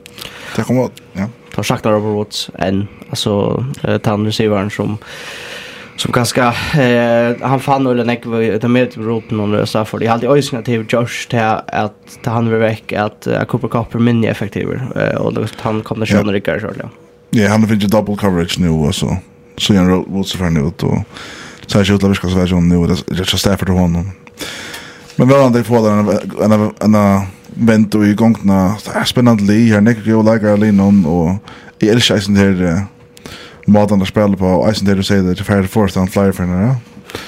Det 0.57 0.63
kommer 0.63 0.89
ja. 1.13 1.29
Tar 1.55 1.63
sakta 1.63 1.91
Robert 1.91 2.15
Woods, 2.17 2.51
en 2.55 2.89
alltså 3.11 3.65
tant 4.03 4.27
receivern 4.29 4.71
som 4.71 4.99
som 5.97 6.13
ganska 6.13 6.55
eh 6.75 7.49
han 7.49 7.61
fann 7.61 7.87
eller 7.87 8.05
nek 8.05 8.27
vi 8.27 8.59
det 8.59 8.69
med 8.69 8.97
roten 8.97 9.41
och 9.41 9.69
så 9.69 9.85
för 9.85 9.99
det 9.99 10.07
hade 10.07 10.29
ösna 10.29 10.63
till 10.63 10.85
Josh 10.89 11.29
till 11.29 11.39
att 11.67 12.19
ta 12.23 12.31
han 12.31 12.51
var 12.51 12.59
veck 12.59 12.93
att 12.93 13.27
uh, 13.27 13.45
Cooper 13.45 13.69
Cooper 13.69 13.99
minne 13.99 14.29
effektiv 14.29 14.81
eh 14.97 15.17
och 15.17 15.35
då 15.35 15.47
han 15.61 15.83
kom 15.83 15.99
där 16.01 16.07
sjön 16.07 16.31
Rickard 16.33 16.61
så 16.61 16.67
ja. 16.83 16.89
Ja, 17.31 17.49
han 17.49 17.69
fick 17.69 17.83
ju 17.83 17.89
double 17.89 18.17
coverage 18.17 18.59
nu 18.59 18.69
och 18.69 18.95
så. 18.95 19.17
Så 19.57 19.75
han 19.75 19.89
roll 19.89 20.09
mot 20.09 20.29
sig 20.29 20.39
för 20.39 20.51
nu 20.51 20.73
då. 20.77 21.05
Så 21.67 21.79
jag 21.79 21.87
skulle 21.87 22.15
vilja 22.15 22.47
säga 22.47 22.61
nu 22.61 22.87
det 22.87 22.93
är 22.93 23.15
just 23.15 23.39
Stafford 23.39 23.69
till 23.69 23.77
honom. 23.77 24.11
Men 25.17 25.29
vad 25.29 25.41
andra 25.41 25.65
får 25.65 25.89
den 25.89 26.53
en 26.53 26.95
en 26.95 27.23
vänt 27.47 27.95
och 27.95 28.07
igång 28.07 28.37
när 28.43 29.05
spännande 29.05 29.43
li 29.43 29.73
här 29.73 29.81
nek 29.81 29.99
jag 30.05 30.25
lägger 30.25 30.53
alin 30.53 30.81
och 31.07 31.35
i 31.79 31.89
elscheisen 31.89 32.37
här 32.37 32.85
måten 33.67 34.03
å 34.03 34.09
spille 34.09 34.37
på, 34.37 34.47
og 34.47 34.67
jeg 34.69 34.77
synes 34.77 34.89
det 34.89 34.97
du 34.97 35.03
sier 35.07 35.23
det, 35.27 35.37
til 35.37 35.49
færre 35.49 35.71
forrest 35.71 35.99
han 36.01 36.09
flyer 36.09 36.33
for 36.37 36.47
henne, 36.47 36.69
ja. 36.71 37.21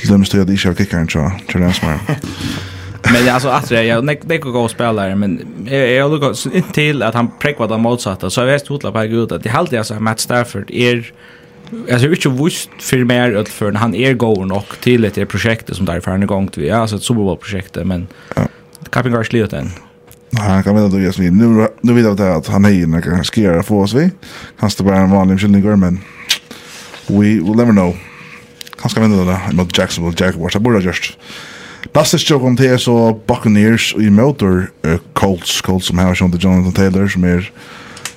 Til 0.00 0.12
dem 0.12 0.24
stod 0.24 0.40
jeg 0.40 0.56
ikke 0.56 0.68
av 0.68 0.76
kickeren, 0.78 1.08
så 1.12 1.26
tror 1.50 1.66
jeg 1.66 1.74
det 1.80 1.88
er 1.88 3.12
Men 3.12 3.28
alltså 3.28 3.48
att 3.48 3.70
jag 3.70 3.84
jag 3.84 4.18
det 4.26 4.38
går 4.38 4.50
gå 4.50 4.68
spela 4.68 5.16
men 5.16 5.40
jag 5.70 6.10
lukar 6.10 6.72
till 6.72 7.02
att 7.02 7.14
han 7.14 7.30
präckvar 7.38 7.68
den 7.68 7.80
motsatta 7.80 8.30
så 8.30 8.40
jag 8.40 8.46
vet 8.46 8.68
hotla 8.68 8.92
på 8.92 9.02
gud 9.02 9.32
att 9.32 9.42
det 9.42 9.48
halt 9.48 9.72
jag 9.72 9.86
så 9.86 9.94
Matt 9.94 10.20
Stafford 10.20 10.70
är 10.70 11.12
alltså 11.92 12.08
inte 12.08 12.28
vust 12.28 12.70
för 12.78 13.04
mer 13.04 13.32
öll 13.32 13.46
för 13.46 13.72
han 13.72 13.94
är 13.94 14.14
går 14.14 14.44
nog 14.44 14.62
till 14.80 15.04
ett 15.04 15.28
projekt 15.28 15.76
som 15.76 15.86
därför 15.86 16.10
en 16.10 16.26
gång 16.26 16.48
till 16.48 16.72
alltså 16.72 16.96
ett 16.96 17.02
Super 17.02 17.22
Bowl 17.22 17.36
projekt 17.36 17.76
men 17.84 18.06
Capping 18.90 19.12
Garage 19.12 19.32
Leoten 19.32 19.70
han 20.32 20.62
kan 20.62 20.74
vända 20.74 20.96
då 20.96 21.02
just 21.02 21.18
nu 21.18 21.30
nu 21.80 21.92
vet 21.92 22.04
jag 22.04 22.16
det 22.16 22.34
att 22.34 22.46
han 22.46 22.64
är 22.64 22.70
inne 22.70 23.02
kan 23.02 23.24
skera 23.24 23.62
för 23.62 23.74
oss 23.74 23.94
vi. 23.94 24.10
Han 24.56 24.70
står 24.70 24.84
bara 24.84 24.96
en 24.96 25.10
vanlig 25.10 25.40
skillning 25.40 25.80
men 25.80 26.00
we 27.06 27.16
will 27.16 27.56
never 27.56 27.72
know. 27.72 27.96
Han 28.76 28.90
ska 28.90 29.00
vända 29.00 29.24
då 29.24 29.54
mot 29.54 29.78
Jacksonville 29.78 30.26
Jaguars. 30.26 30.54
Jag 30.54 30.62
borde 30.62 30.80
just 30.80 31.18
Bastis 31.92 32.30
joke 32.30 32.46
om 32.46 32.56
det 32.56 32.78
så 32.78 33.20
Buccaneers 33.26 33.94
i 33.98 34.10
motor 34.10 34.70
uh, 34.86 34.96
Colts. 35.12 35.60
Colts 35.60 35.86
som 35.86 35.98
har 35.98 36.14
sjönte 36.14 36.38
Jonathan 36.40 36.72
Taylor 36.72 37.08
som 37.08 37.24
är 37.24 37.52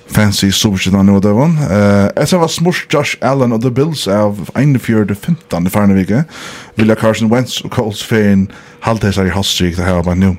fancy 0.08 0.52
superstjärna 0.52 1.04
nu 1.04 1.12
och 1.12 1.22
dävan. 1.22 1.58
Eh, 1.72 2.06
efter 2.16 2.38
var 2.38 2.48
smush 2.48 2.86
Josh 2.90 3.18
Allen 3.22 3.52
och 3.52 3.62
the 3.62 3.70
Bills 3.70 4.08
av 4.08 4.50
41-15 4.54 5.68
i 5.68 5.70
förra 5.70 5.86
veckan. 5.86 6.24
Villa 6.76 6.96
Carson 6.96 7.30
Wentz 7.30 7.62
och 7.62 7.72
Colts 7.72 8.04
fan 8.04 8.48
halvdags 8.80 9.18
i 9.18 9.30
hot 9.30 9.46
streak 9.46 9.76
det 9.76 9.84
här 9.84 10.04
var 10.04 10.16
nu. 10.16 10.36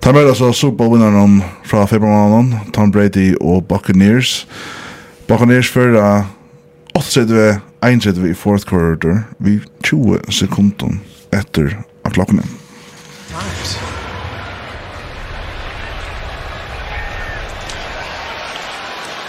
Ta 0.00 0.12
med 0.12 0.30
oss 0.30 0.58
Super 0.58 0.76
Bowl-vinneren 0.76 1.42
fra 1.64 1.86
februarmåneden, 1.86 2.72
Tom 2.72 2.90
Brady 2.90 3.34
og 3.40 3.64
Buccaneers. 3.64 4.46
Buccaneers 5.28 5.68
fører 5.68 6.24
38-31 6.98 8.30
i 8.30 8.34
fourth 8.34 8.64
quarter, 8.66 9.22
vi 9.38 9.60
20 9.84 10.18
sekunder 10.30 10.98
etter 11.32 11.76
av 12.04 12.10
klokken. 12.10 12.42
Times. 13.28 13.78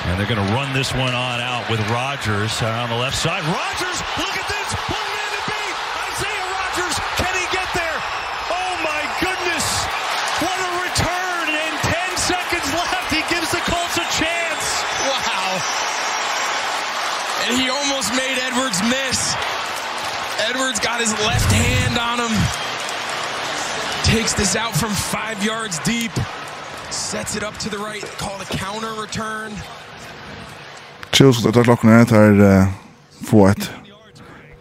And 0.09 0.19
they're 0.19 0.35
going 0.35 0.47
to 0.47 0.53
run 0.53 0.73
this 0.73 0.93
one 0.93 1.13
on 1.13 1.39
out 1.39 1.69
with 1.69 1.79
Rodgers 1.91 2.61
on 2.63 2.89
the 2.89 2.95
left 2.95 3.17
side. 3.17 3.43
Rodgers, 3.43 4.01
look 4.17 4.37
at 4.37 4.47
this 4.47 4.73
play! 4.87 5.08
Got 20.99 21.07
his 21.07 21.25
left 21.25 21.51
hand 21.51 21.97
on 21.97 22.19
him. 22.19 22.35
Takes 24.03 24.33
this 24.33 24.55
out 24.55 24.75
from 24.75 24.91
five 24.91 25.43
yards 25.43 25.79
deep. 25.79 26.11
Sets 26.89 27.35
it 27.35 27.43
up 27.43 27.57
to 27.57 27.69
the 27.69 27.77
right. 27.77 28.03
Called 28.17 28.41
a 28.41 28.45
counter 28.45 28.93
return. 29.01 29.51
Chills 31.11 31.45
etter 31.45 31.63
klokkene 31.63 32.05
tar 32.05 32.39
uh, 32.39 32.67
få 33.23 33.47
et 33.49 33.69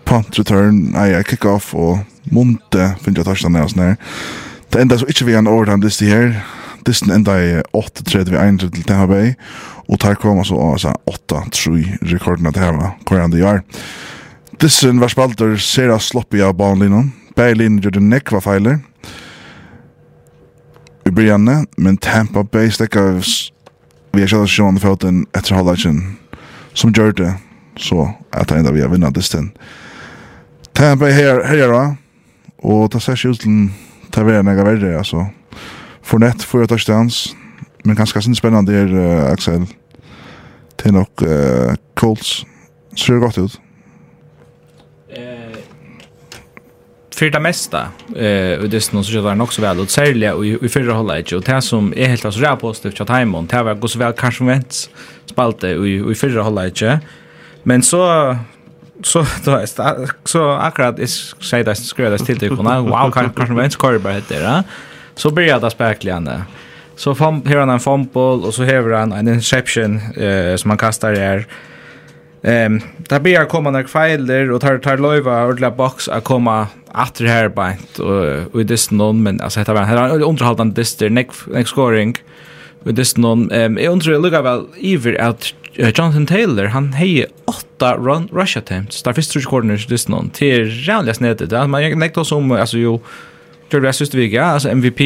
punt 0.05 0.39
return, 0.39 0.93
nei, 0.95 1.11
jeg 1.13 1.27
kick 1.29 1.45
off 1.45 1.75
og 1.77 1.99
Monte 2.33 2.95
finner 3.03 3.21
jeg 3.21 3.29
touchdown 3.29 3.59
og 3.61 3.73
sånn 3.73 3.85
her. 3.85 3.99
Det 4.73 4.81
enda 4.83 4.99
så 5.01 5.09
ikke 5.09 5.27
vi 5.29 5.37
en 5.37 5.51
overtime 5.51 5.85
diste 5.85 6.09
her. 6.09 6.39
Disten 6.87 7.13
enda 7.13 7.37
i 7.41 7.59
8-3 7.77 8.25
vi 8.31 8.39
1 8.41 8.63
til 8.63 8.85
Tampa 8.85 9.09
Bay. 9.11 9.35
Og 9.89 10.01
tar 10.01 10.17
kom 10.21 10.41
altså 10.41 10.57
altså 10.73 10.95
8-3 11.09 12.13
rekorden 12.15 12.49
at 12.49 12.57
det 12.57 12.65
her 12.65 12.77
var 12.77 12.97
hver 13.09 13.27
andre 13.27 13.43
gjør. 13.43 13.61
Dyssen 14.59 15.01
var 15.01 15.09
spalter 15.09 15.57
ser 15.57 15.89
av 15.89 15.99
sloppy 15.99 16.41
av 16.43 16.57
banlinan. 16.59 17.13
Berlin 17.37 17.77
gjorde 17.79 18.01
nekva 18.03 18.41
feiler. 18.43 18.81
I 21.07 21.11
brygjane, 21.15 21.61
men 21.77 21.99
Tampa 22.03 22.43
Bay 22.43 22.73
stekka 22.75 23.05
vi 24.13 24.25
er 24.25 24.27
kjallar 24.27 24.51
sjåan 24.51 24.81
foten 24.83 25.21
etter 25.31 25.55
halvdagen 25.55 26.01
som 26.75 26.91
gjør 26.91 27.15
det 27.21 27.29
så 27.79 28.09
at 28.35 28.51
enda 28.51 28.73
vi 28.75 28.83
har 28.83 28.91
vinnat 28.91 29.15
dysten. 29.15 29.53
Tampa 30.75 31.05
Bay 31.05 31.15
her, 31.15 31.45
her 31.47 31.71
da, 31.71 31.85
og 32.59 32.91
det 32.91 33.03
ser 33.05 33.15
ikke 33.15 33.37
ut 33.37 33.45
til 33.47 33.61
tavera 34.11 34.43
nega 34.43 34.67
verre, 34.67 34.97
altså. 34.99 35.29
For 36.03 36.19
nett, 36.19 36.43
for 36.43 36.65
jeg 36.65 36.73
touchdowns, 36.73 37.29
men 37.85 37.97
ganske 37.97 38.25
sin 38.27 38.35
spennende 38.35 38.75
er, 38.75 38.91
uh, 38.91 39.31
Axel, 39.31 39.71
til 40.83 40.99
nok 40.99 41.23
uh, 41.23 41.79
Colts. 41.95 42.43
Ser 42.99 43.23
godt 43.23 43.39
ut. 43.39 43.61
för 47.19 47.31
det 47.31 47.41
mesta 47.41 47.89
eh 48.17 48.59
och 48.63 48.69
det 48.69 48.81
som 48.81 49.05
så 49.05 49.21
var 49.21 49.35
nog 49.35 49.53
så 49.53 49.63
väl 49.63 49.81
och 49.81 49.91
särskilt 49.91 50.35
och 50.35 50.47
i 50.47 50.69
förra 50.69 50.93
hållet 50.93 51.33
och 51.33 51.43
det 51.43 51.63
som 51.63 51.93
är 51.97 52.09
helt 52.09 52.25
alltså 52.25 52.57
positivt 52.57 53.01
att 53.01 53.09
hemma 53.09 53.43
det 53.43 53.63
var 53.63 53.75
går 53.75 53.89
så 53.89 53.99
väl 53.99 54.13
kanske 54.13 54.45
vänts 54.45 54.91
spalte 55.27 55.77
och 55.79 55.89
i 55.89 56.15
förra 56.15 56.43
hållet 56.43 56.83
men 57.63 57.83
så 57.83 58.37
så 59.03 59.27
då 59.45 59.51
är 59.51 59.67
så 60.25 60.51
akkurat 60.51 60.99
är 60.99 61.07
säg 61.41 61.65
det 61.65 61.75
skrev 61.75 62.11
det 62.11 62.19
till 62.19 62.39
dig 62.39 62.49
wow 62.49 63.11
kanske 63.11 63.55
vänts 63.55 63.77
kör 63.77 63.99
bara 63.99 64.15
det 64.15 64.29
där 64.29 64.63
så 65.15 65.31
börjar 65.31 65.61
det 65.61 65.71
spärkligande 65.71 66.43
så 66.97 67.15
fam 67.15 67.43
här 67.47 67.57
han 67.57 67.71
en 67.71 67.81
fumble 67.81 68.47
och 68.47 68.55
så 68.55 68.65
har 68.65 68.91
han 68.91 69.13
en 69.13 69.29
interception 69.29 70.01
eh 70.17 70.57
som 70.57 70.69
man 70.69 70.79
kastar 70.79 71.13
där 71.13 71.47
Ehm 72.43 72.73
um, 72.73 72.81
där 72.99 73.21
blir 73.21 73.45
komma 73.45 73.71
några 73.71 73.89
filer 73.89 74.51
och 74.51 74.61
tar 74.61 74.79
tar 74.79 74.99
löva 74.99 75.47
ordla 75.47 75.71
box 75.71 76.09
att 76.09 76.25
komma 76.25 76.67
efter 77.05 77.25
här 77.25 77.49
bant 77.49 77.99
och 77.99 78.55
och 78.55 78.67
det 78.67 78.91
någon 78.91 79.23
men 79.23 79.41
alltså 79.41 79.61
heter 79.61 79.75
han 79.75 80.23
underhållande 80.23 80.75
dyster 80.75 81.11
neck 81.11 81.29
neck 81.47 81.69
scoring 81.69 82.15
med 82.83 82.95
det 82.95 83.17
någon 83.17 83.51
ehm 83.51 83.79
jag 83.79 83.93
undrar 83.93 84.21
lugga 84.21 84.43
väl 84.43 84.65
iver 84.77 85.21
att 85.21 85.55
Jonathan 85.75 86.27
Taylor 86.27 86.65
han 86.65 86.93
hej 86.93 87.27
åtta 87.45 87.97
run 87.97 88.29
rush 88.33 88.59
attempts 88.59 89.03
där 89.03 89.13
första 89.13 89.41
corners 89.41 89.87
det 89.87 90.09
någon 90.09 90.31
till 90.31 90.89
jävla 90.89 91.15
snett 91.15 91.51
det 91.51 91.67
man 91.67 91.99
nektar 91.99 92.25
som 92.25 92.53
alltså 92.53 92.79
ju 92.79 92.99
tror 93.71 93.85
jag 93.85 93.95
det 93.95 94.15
vi 94.15 94.29
veckan 94.29 94.45
alltså 94.45 94.69
MVP 94.69 95.01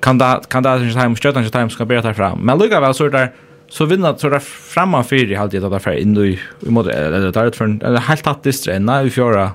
kan 0.00 0.18
da 0.18 0.42
kan 0.48 0.62
da 0.62 0.78
sin 0.78 0.92
time 0.92 1.16
stöttan 1.16 1.50
time 1.50 1.70
ska 1.70 1.84
bära 1.84 2.14
fram 2.14 2.38
men 2.38 2.58
lugga 2.58 2.80
väl 2.80 2.94
så 2.94 3.08
där 3.08 3.32
så 3.68 3.84
vinner 3.84 4.14
så 4.16 4.28
där 4.28 4.38
framan 4.38 5.04
fyra 5.04 5.32
i 5.32 5.34
halvtid 5.34 5.64
att 5.64 5.84
där 5.84 5.92
in 5.92 6.16
i 6.16 6.40
i 6.66 6.70
mode 6.70 6.92
eller 6.92 7.32
där 7.32 7.50
för 7.50 7.84
eller 7.84 7.98
helt 7.98 8.24
tatt 8.24 8.42
distrena 8.42 9.00
i 9.00 9.04
vi 9.04 9.10
fjärra 9.10 9.50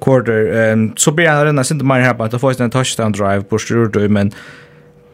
quarter. 0.00 0.70
Um, 0.72 0.92
så 0.96 1.12
blir 1.12 1.28
han 1.28 1.44
redan 1.44 1.64
sent 1.64 1.82
mer 1.82 2.00
här 2.00 2.14
på 2.14 2.24
att 2.24 2.40
få 2.40 2.52
en 2.58 2.70
touchdown 2.70 3.12
drive 3.12 3.42
på 3.42 3.58
styr 3.58 4.08
men 4.08 4.32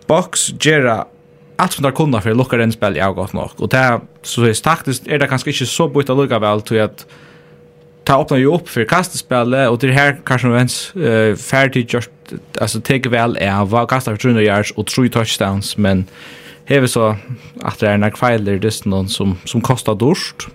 box 0.06 0.50
Jera 0.60 1.06
att 1.56 1.72
som 1.72 1.82
där 1.82 1.90
kunde 1.90 2.20
för 2.20 2.34
lucka 2.34 2.56
den 2.56 2.72
spel 2.72 2.96
jag 2.96 3.14
gott 3.14 3.32
nog 3.32 3.50
och 3.56 3.68
där 3.68 4.00
så 4.22 4.44
är 4.44 4.62
taktiskt 4.62 5.06
är 5.06 5.18
det 5.18 5.26
kanske 5.26 5.50
inte 5.50 5.66
så 5.66 5.88
bra 5.88 6.02
att 6.02 6.08
lucka 6.08 6.38
väl 6.38 6.62
till 6.62 6.80
att 6.80 7.06
ta 8.04 8.22
öppna 8.22 8.38
ju 8.38 8.46
upp 8.46 8.68
för 8.68 8.84
kastspel 8.84 9.54
och 9.54 9.78
det 9.78 9.92
här 9.92 10.16
kanske 10.24 10.48
vens 10.48 10.96
eh 10.96 11.36
färdigt 11.36 11.92
just 11.92 12.10
alltså 12.60 12.80
take 12.80 13.08
väl 13.08 13.36
är 13.40 13.64
vad 13.64 13.88
kastar 13.88 14.16
300 14.16 14.42
yards 14.42 14.70
och 14.70 14.86
3 14.86 15.08
touchdowns 15.08 15.76
men 15.76 16.06
hever 16.68 16.90
så 16.90 17.14
at 17.64 17.80
det 17.80 17.88
er 17.88 17.96
några 18.00 18.18
feiler 18.20 18.58
i 18.58 18.62
distan 18.62 19.08
som, 19.08 19.36
som 19.48 19.64
kostar 19.64 19.96
dorst. 19.98 20.48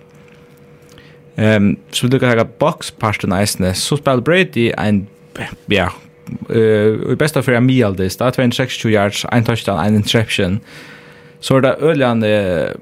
Um, 1.38 1.78
så 1.92 2.06
vi 2.06 2.14
lukkar 2.14 2.30
hega 2.30 2.46
boxparten 2.62 3.34
eisne, 3.34 3.74
så 3.74 3.98
spiller 3.98 4.22
Brady 4.22 4.68
en, 4.78 5.08
ja, 5.74 5.88
uh, 6.50 7.12
i 7.12 7.18
besta 7.18 7.42
fyrir 7.42 7.64
mialdist, 7.66 8.22
det 8.22 8.38
er 8.38 8.52
26 8.54 8.94
yards, 8.94 9.26
en 9.34 9.46
touchdown, 9.48 9.82
en 9.82 9.98
interception. 9.98 10.60
Så 11.42 11.58
er 11.58 11.66
det 11.66 11.76
öljande 11.82 12.74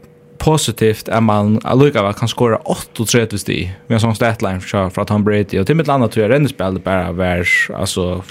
positivt 0.42 1.10
att 1.10 1.24
man 1.24 1.60
allukar 1.64 2.14
kan 2.14 2.28
skåra 2.28 2.58
38 2.58 3.38
sti 3.38 3.72
med 3.88 3.96
en 3.96 4.00
sån 4.00 4.16
statline 4.16 4.62
fra, 4.62 4.90
fra 4.90 5.06
Tom 5.06 5.24
Brady. 5.24 5.60
Og 5.60 5.68
til 5.68 5.78
mitt 5.78 5.88
landa 5.88 6.08
tror 6.10 6.26
jeg 6.26 6.32
rennespillet 6.32 6.84
bara 6.84 7.12
var 7.14 7.46
altså, 7.78 8.24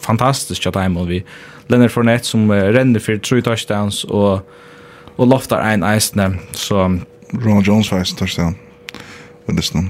fantastisk 0.00 0.66
at 0.66 0.78
vi 1.08 1.24
Leonard 1.68 1.90
Fournette 1.90 2.26
som 2.26 2.50
uh, 2.50 2.56
renner 2.56 3.00
for 3.00 3.18
tre 3.22 3.40
touchdowns 3.40 4.04
og, 4.04 4.40
og 5.16 5.28
loftar 5.28 5.74
en 5.74 5.82
eisne. 5.82 6.34
Så... 6.52 7.00
Ronald 7.34 7.66
Jones 7.66 7.92
var 7.92 7.98
eisen 7.98 8.16
touchdown. 8.16 8.56
Det 9.46 9.74
er 9.74 9.84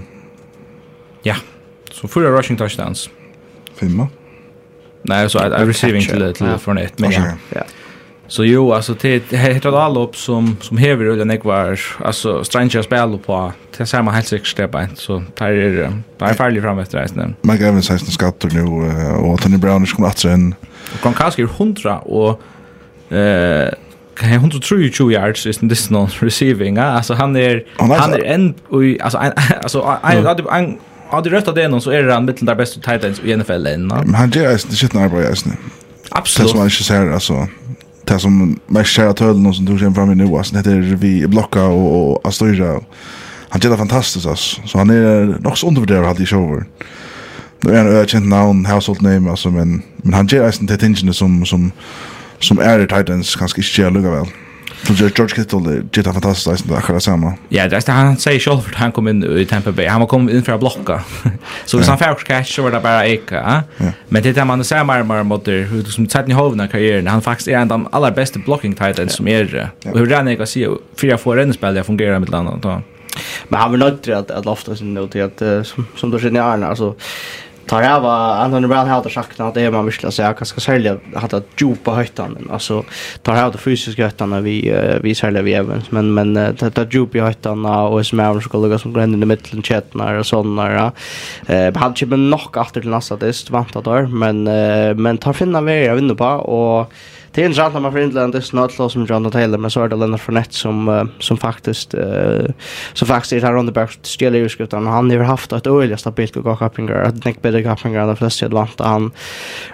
Ja, 1.25 1.35
så 1.91 2.07
fyra 2.07 2.39
rushing 2.39 2.59
touchdowns. 2.59 3.11
Fimma? 3.77 4.09
Nej, 5.03 5.31
så 5.31 5.39
är 5.39 5.67
receiving 5.67 6.03
till 6.03 6.35
till 6.35 6.47
ja. 6.47 6.59
Fournette. 6.59 7.03
men 7.03 7.13
ja. 7.13 7.23
ja. 7.55 7.63
Så 8.29 8.45
jo, 8.45 8.73
alltså 8.73 8.95
det 9.03 9.23
heter 9.33 9.71
det 9.71 10.01
upp 10.01 10.17
som 10.17 10.57
som 10.61 10.77
häver 10.77 11.05
eller 11.05 11.25
nek 11.25 11.45
var 11.45 11.81
alltså 12.05 12.45
stranger 12.45 12.83
spel 12.83 13.19
på 13.27 13.53
till 13.77 13.87
samma 13.87 14.11
helt 14.11 14.27
sex 14.27 14.49
step 14.49 14.75
in 14.75 14.97
så 14.97 15.23
tar 15.35 15.51
det 15.51 15.71
där 16.19 16.27
är 16.27 16.35
farligt 16.35 16.63
fram 16.63 16.79
efter 16.79 16.99
resten. 16.99 17.35
Mike 17.43 17.67
Evans 17.67 17.89
har 17.89 17.95
en 17.95 18.07
skatter 18.07 18.51
nu 18.55 18.63
och 19.17 19.41
Tony 19.41 19.57
Brown 19.57 19.87
kommer 19.87 20.09
att 20.09 20.19
sen 20.19 20.55
Og 20.93 21.01
Gronkowski 21.03 21.43
er 21.43 21.47
100 21.47 21.91
og 22.07 22.41
eh 23.11 23.71
han 24.21 24.33
123 24.35 25.13
yards 25.13 25.47
is 25.47 25.59
this 25.59 25.91
non 25.91 26.09
receiving. 26.23 26.79
Alltså 26.79 27.15
han 27.15 27.37
är 27.37 27.63
han 27.79 28.13
är 28.13 28.25
en 28.25 28.55
alltså 29.01 29.19
alltså 29.19 29.99
en, 30.03 30.79
altså 31.11 31.31
det 31.31 31.37
rätta 31.37 31.53
det 31.53 31.69
någon 31.69 31.81
så 31.81 31.91
är 31.91 32.03
det 32.03 32.13
han 32.13 32.25
mitt 32.25 32.47
där 32.47 32.55
bästa 32.55 32.81
tight 32.81 33.05
ends 33.05 33.21
i 33.25 33.37
NFL 33.37 33.67
än. 33.67 33.87
Men 33.87 34.15
han 34.15 34.31
gör 34.31 34.49
det 34.49 34.59
shit 34.59 34.95
när 34.95 35.09
bara 35.09 35.23
just 35.23 35.47
nu. 35.47 35.53
Absolut. 36.11 36.47
Det 36.47 36.51
som 36.51 36.59
man 36.59 36.67
inte 36.67 36.85
ser 36.85 37.11
alltså 37.11 37.47
det 38.05 38.19
som 38.19 38.61
mest 38.67 38.91
Sherrard 38.91 39.21
höll 39.21 39.39
någon 39.39 39.55
som 39.55 39.67
tog 39.67 39.79
sig 39.79 39.95
fram 39.95 40.13
i 40.13 40.15
nu 40.15 40.37
alltså 40.37 40.57
det 40.57 40.71
är 40.71 40.97
vi 40.97 41.27
blocka 41.27 41.65
och 41.65 42.29
Astoria. 42.29 42.81
Han 43.49 43.61
gör 43.61 43.71
det 43.71 43.77
fantastiskt 43.77 44.27
alltså. 44.27 44.61
Så 44.67 44.79
han 44.79 44.91
är 44.91 45.41
nog 45.41 45.59
så 45.59 45.69
undervärderad 45.69 46.21
i 46.21 46.27
shower. 46.27 46.57
Mm. 46.57 46.67
Nu 47.61 47.77
är 47.77 47.81
en 47.81 47.97
ökänt 47.97 48.27
namn, 48.27 48.67
household 48.67 49.03
name, 49.03 49.31
alltså, 49.31 49.51
men, 49.51 49.83
men 49.97 50.15
han 50.15 50.27
ger 50.27 50.43
eisen 50.43 50.67
till 50.67 50.79
tingene 50.79 51.15
som, 51.15 51.47
som, 51.47 51.73
som 52.39 52.59
är 52.59 52.79
i 52.81 52.87
Titans 52.87 53.37
kanske 53.37 53.61
inte 53.61 53.81
gör 53.81 53.91
lugga 53.91 54.11
väl. 54.11 54.27
Så 54.87 54.93
George 54.93 55.29
Kittle, 55.29 55.83
det 55.91 56.07
är 56.07 56.13
fantastiskt 56.13 56.49
eisen, 56.49 56.69
det 56.69 56.75
är 56.75 56.79
akkurat 56.79 57.03
samma. 57.03 57.35
Ja, 57.49 57.69
det 57.69 57.89
är 57.89 57.93
han 57.93 58.17
säger 58.17 58.41
själv 58.41 58.59
att 58.59 58.75
han 58.75 58.93
kom 58.93 59.09
in 59.09 59.39
i 59.39 59.45
Tampa 59.45 59.73
Bay, 59.73 59.87
han 59.87 60.07
kom 60.07 60.31
in 60.31 60.43
för 60.43 60.53
att 60.53 60.61
blocka. 60.61 61.01
så 61.65 61.77
hvis 61.77 61.89
han 61.89 61.99
färg 61.99 62.15
cash 62.27 62.45
så 62.45 62.63
var 62.63 62.71
det 62.71 62.81
bara 62.81 63.07
eka. 63.07 63.63
Ja. 63.77 63.87
Men 64.09 64.23
det 64.23 64.37
är 64.37 64.45
man 64.45 64.65
ser 64.65 64.85
mer 64.85 65.03
mer 65.03 65.23
mot 65.23 65.45
det, 65.45 65.53
hur 65.53 65.85
som 65.85 66.09
sett 66.09 66.29
i 66.29 66.33
hovna 66.33 66.69
karriären, 66.69 67.07
han 67.07 67.23
faktiskt 67.23 67.49
är 67.49 67.53
en 67.53 67.63
av 67.63 67.69
de 67.69 67.89
allra 67.93 68.11
bästa 68.11 68.39
blocking 68.39 68.75
Titans 68.75 69.13
som 69.13 69.29
är. 69.29 69.71
Och 69.85 69.99
hur 69.99 70.07
redan 70.07 70.27
jag 70.27 70.37
kan 70.37 70.47
se, 70.47 70.69
fyra, 71.01 71.19
fyra 71.19 71.37
rennespel 71.37 71.85
fungerar 71.85 72.19
med 72.19 72.31
landet. 72.31 72.65
Men 73.49 73.61
han 73.61 73.71
var 73.71 73.79
nöjd 73.79 74.03
till 74.03 74.15
att, 74.15 74.31
att 74.31 74.45
lofta 74.45 74.77
sin 74.77 74.95
nu 74.95 75.09
till 75.09 75.23
att, 75.23 75.67
som, 75.67 75.87
som 75.97 76.11
du 76.11 76.19
känner 76.19 76.41
Arna, 76.41 76.67
alltså 76.67 76.95
tar 77.69 77.83
jag 77.83 78.01
var 78.01 78.37
Anton 78.37 78.69
Brown 78.69 78.89
hade 78.89 79.11
sagt 79.11 79.41
att 79.41 79.55
det 79.55 79.63
är 79.63 79.71
man 79.71 79.85
vill 79.85 80.13
säga 80.13 80.35
jag 80.39 80.47
ska 80.47 80.61
sälja 80.61 80.97
hade 81.15 81.37
att 81.37 81.47
djupa 81.61 81.91
höjtan 81.91 82.37
men 82.39 82.51
alltså 82.51 82.85
tar 83.23 83.37
jag 83.37 83.53
det 83.53 83.59
fysiska 83.59 84.03
höjtan 84.03 84.43
vi 84.43 84.75
vi 85.03 85.15
säljer 85.15 85.43
vi 85.43 85.53
även 85.53 85.83
men 85.91 86.15
men 86.15 86.35
det 86.35 86.75
där 86.75 86.89
djupa 86.91 87.19
höjtan 87.19 87.67
och 87.67 88.07
som 88.07 88.21
är 88.21 88.41
ska 88.41 88.51
kollega 88.51 88.79
som 88.79 88.93
gränder 88.93 89.23
i 89.23 89.27
mitten 89.27 89.63
chatna 89.63 90.19
och 90.19 90.27
såna 90.27 90.93
eh 91.47 91.77
hade 91.77 91.95
ju 91.97 92.07
men 92.07 92.31
nog 92.31 92.57
efter 92.57 92.81
till 92.81 92.91
nästa 92.91 93.17
test 93.17 93.51
vant 93.51 93.85
där 93.85 94.07
men 94.07 94.45
men 95.03 95.19
tar 95.19 95.33
finna 95.33 95.61
vi 95.61 95.87
jag 95.87 95.95
vinner 95.95 96.15
på 96.15 96.25
och 96.25 96.93
Det 97.39 97.43
är 97.43 97.47
intressant 97.47 97.75
när 97.75 97.81
man 97.81 97.93
får 97.93 98.01
in 98.01 98.11
Leonard 98.11 98.35
Dist 98.35 98.53
något 98.53 98.93
som 98.93 99.07
Jonathan 99.07 99.31
Taylor 99.31 99.59
men 99.59 99.71
så 99.71 99.83
är 99.83 99.89
det 99.89 99.97
Leonard 99.97 100.21
Fournette 100.21 100.55
som 100.55 100.89
uh, 100.89 101.05
som 101.19 101.37
faktiskt 101.37 101.95
uh, 101.95 102.47
som 102.93 103.09
faktiskt 103.09 103.33
är 103.33 103.41
här 103.47 103.57
under 103.57 103.73
back 103.73 103.99
stjäler 104.03 104.39
ju 104.39 104.65
och 104.73 104.73
han 104.73 105.11
har 105.11 105.19
haft 105.19 105.53
ett 105.53 105.67
öjligt 105.67 106.01
stabilt 106.01 106.37
och 106.37 106.45
gått 106.45 106.59
kappingar 106.59 107.03
att 107.03 107.25
Nick 107.25 107.43
bättre 107.43 107.63
kappingar 107.63 108.07
de 108.07 108.17
flesta 108.17 108.47
i 108.47 108.49
vant. 108.49 108.81
han 108.81 109.11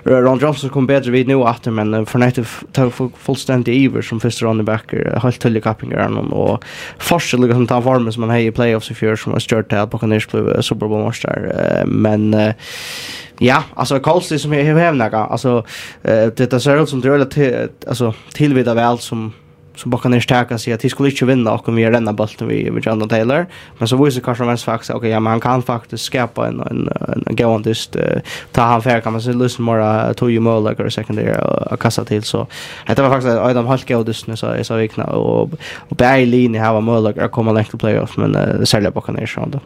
Ron 0.04 0.38
Johnson 0.38 0.70
kom 0.70 0.86
bättre 0.86 1.10
vid 1.10 1.28
nu 1.28 1.42
att 1.42 1.66
men 1.66 1.94
uh, 1.94 2.04
Fournette 2.04 2.44
tog 2.72 3.12
fullständigt 3.18 3.74
iver 3.74 4.02
som 4.02 4.20
första 4.20 4.46
running 4.46 4.64
back 4.64 4.94
helt 5.22 5.40
till 5.40 5.62
kappingar 5.62 6.32
och 6.32 6.64
forskar 6.98 7.38
liksom 7.38 7.66
som 7.66 7.82
formen 7.82 8.12
som 8.12 8.22
han 8.22 8.30
har 8.30 8.38
i 8.38 8.50
playoffs 8.50 8.90
i 8.90 8.94
fjör 8.94 9.16
som 9.16 9.32
har 9.32 9.40
stört 9.40 9.68
till 9.68 9.86
på 9.90 9.98
Conners 9.98 10.28
blev 10.28 10.62
Super 10.62 10.86
Bowl 10.86 11.04
match 11.04 11.24
Uh, 11.24 11.86
men 11.86 12.54
Ja, 13.38 13.62
alltså 13.74 14.00
Colsey 14.00 14.38
som 14.38 14.52
är 14.52 14.62
hemnaga. 14.62 15.18
Alltså 15.18 15.64
eh 16.02 16.26
det 16.26 16.60
ser 16.60 16.82
ut 16.82 16.88
som 16.88 17.00
det 17.00 17.08
är 17.08 17.24
till 17.24 17.68
alltså 17.86 18.14
tillvida 18.32 18.74
väl 18.74 18.98
som 18.98 19.32
som 19.76 19.90
bara 19.90 20.02
kan 20.02 20.20
stärka 20.20 20.58
sig 20.58 20.72
att 20.72 20.80
det 20.80 20.88
skulle 20.88 21.10
inte 21.10 21.24
vinna 21.24 21.52
och 21.52 21.68
om 21.68 21.74
vi 21.74 21.84
denna 21.84 22.12
bollen 22.12 22.48
vi 22.48 22.70
med 22.70 22.86
John 22.86 23.08
Taylor. 23.08 23.46
Men 23.78 23.88
så 23.88 24.04
visar 24.04 24.20
Carson 24.20 24.46
Wentz 24.46 24.64
faktiskt 24.64 24.90
okej 24.90 24.98
okay, 24.98 25.10
ja 25.10 25.20
men 25.20 25.30
han 25.30 25.40
kan 25.40 25.62
faktiskt 25.62 26.04
skapa 26.04 26.48
en 26.48 26.60
en 26.60 26.88
en 27.26 27.36
go 27.36 27.44
on 27.44 27.62
this 27.62 27.90
ta 28.52 28.62
han 28.62 28.82
fair 28.82 29.00
kan 29.00 29.12
man 29.12 29.22
se 29.22 29.32
Lucian 29.32 30.14
to 30.14 30.30
you 30.30 30.40
more 30.40 30.70
like 30.70 30.82
a 30.82 30.90
secondary 30.90 31.34
och 31.70 31.80
kassa 31.80 32.04
till 32.04 32.22
så 32.22 32.46
det 32.86 33.02
var 33.02 33.10
faktiskt 33.10 33.30
en 33.30 33.56
av 33.56 33.66
halka 33.66 33.98
och 33.98 34.04
dusna 34.04 34.36
så 34.36 34.64
så 34.64 34.76
vikna 34.76 35.04
och 35.04 35.50
och 35.88 35.96
Bailey 35.96 36.48
ni 36.48 36.58
har 36.58 36.80
mål 36.80 37.06
att 37.06 37.32
komma 37.32 37.52
längre 37.52 37.78
playoff 37.78 38.16
men 38.16 38.32
det 38.32 38.66
sälja 38.66 38.90
bara 38.90 39.04
kan 39.04 39.18
inte 39.18 39.40
då 39.46 39.60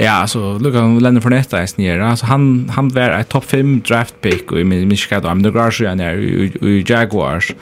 Ja, 0.00 0.26
så 0.26 0.58
Luka 0.58 0.80
Lennon 0.80 1.22
Fornetta 1.22 1.62
är 1.62 1.66
snär. 1.66 1.98
Alltså 1.98 2.26
han 2.26 2.70
han 2.74 2.88
var 2.88 3.10
ett 3.10 3.28
topp 3.28 3.44
5 3.44 3.80
draft 3.80 4.20
pick 4.20 4.52
och 4.52 4.60
i 4.60 4.96
Chicago 4.96 5.20
I'm 5.20 5.42
the 5.42 5.50
Garage 5.50 5.82
and 5.82 6.00
i 6.00 6.84
Jaguars. 6.86 7.54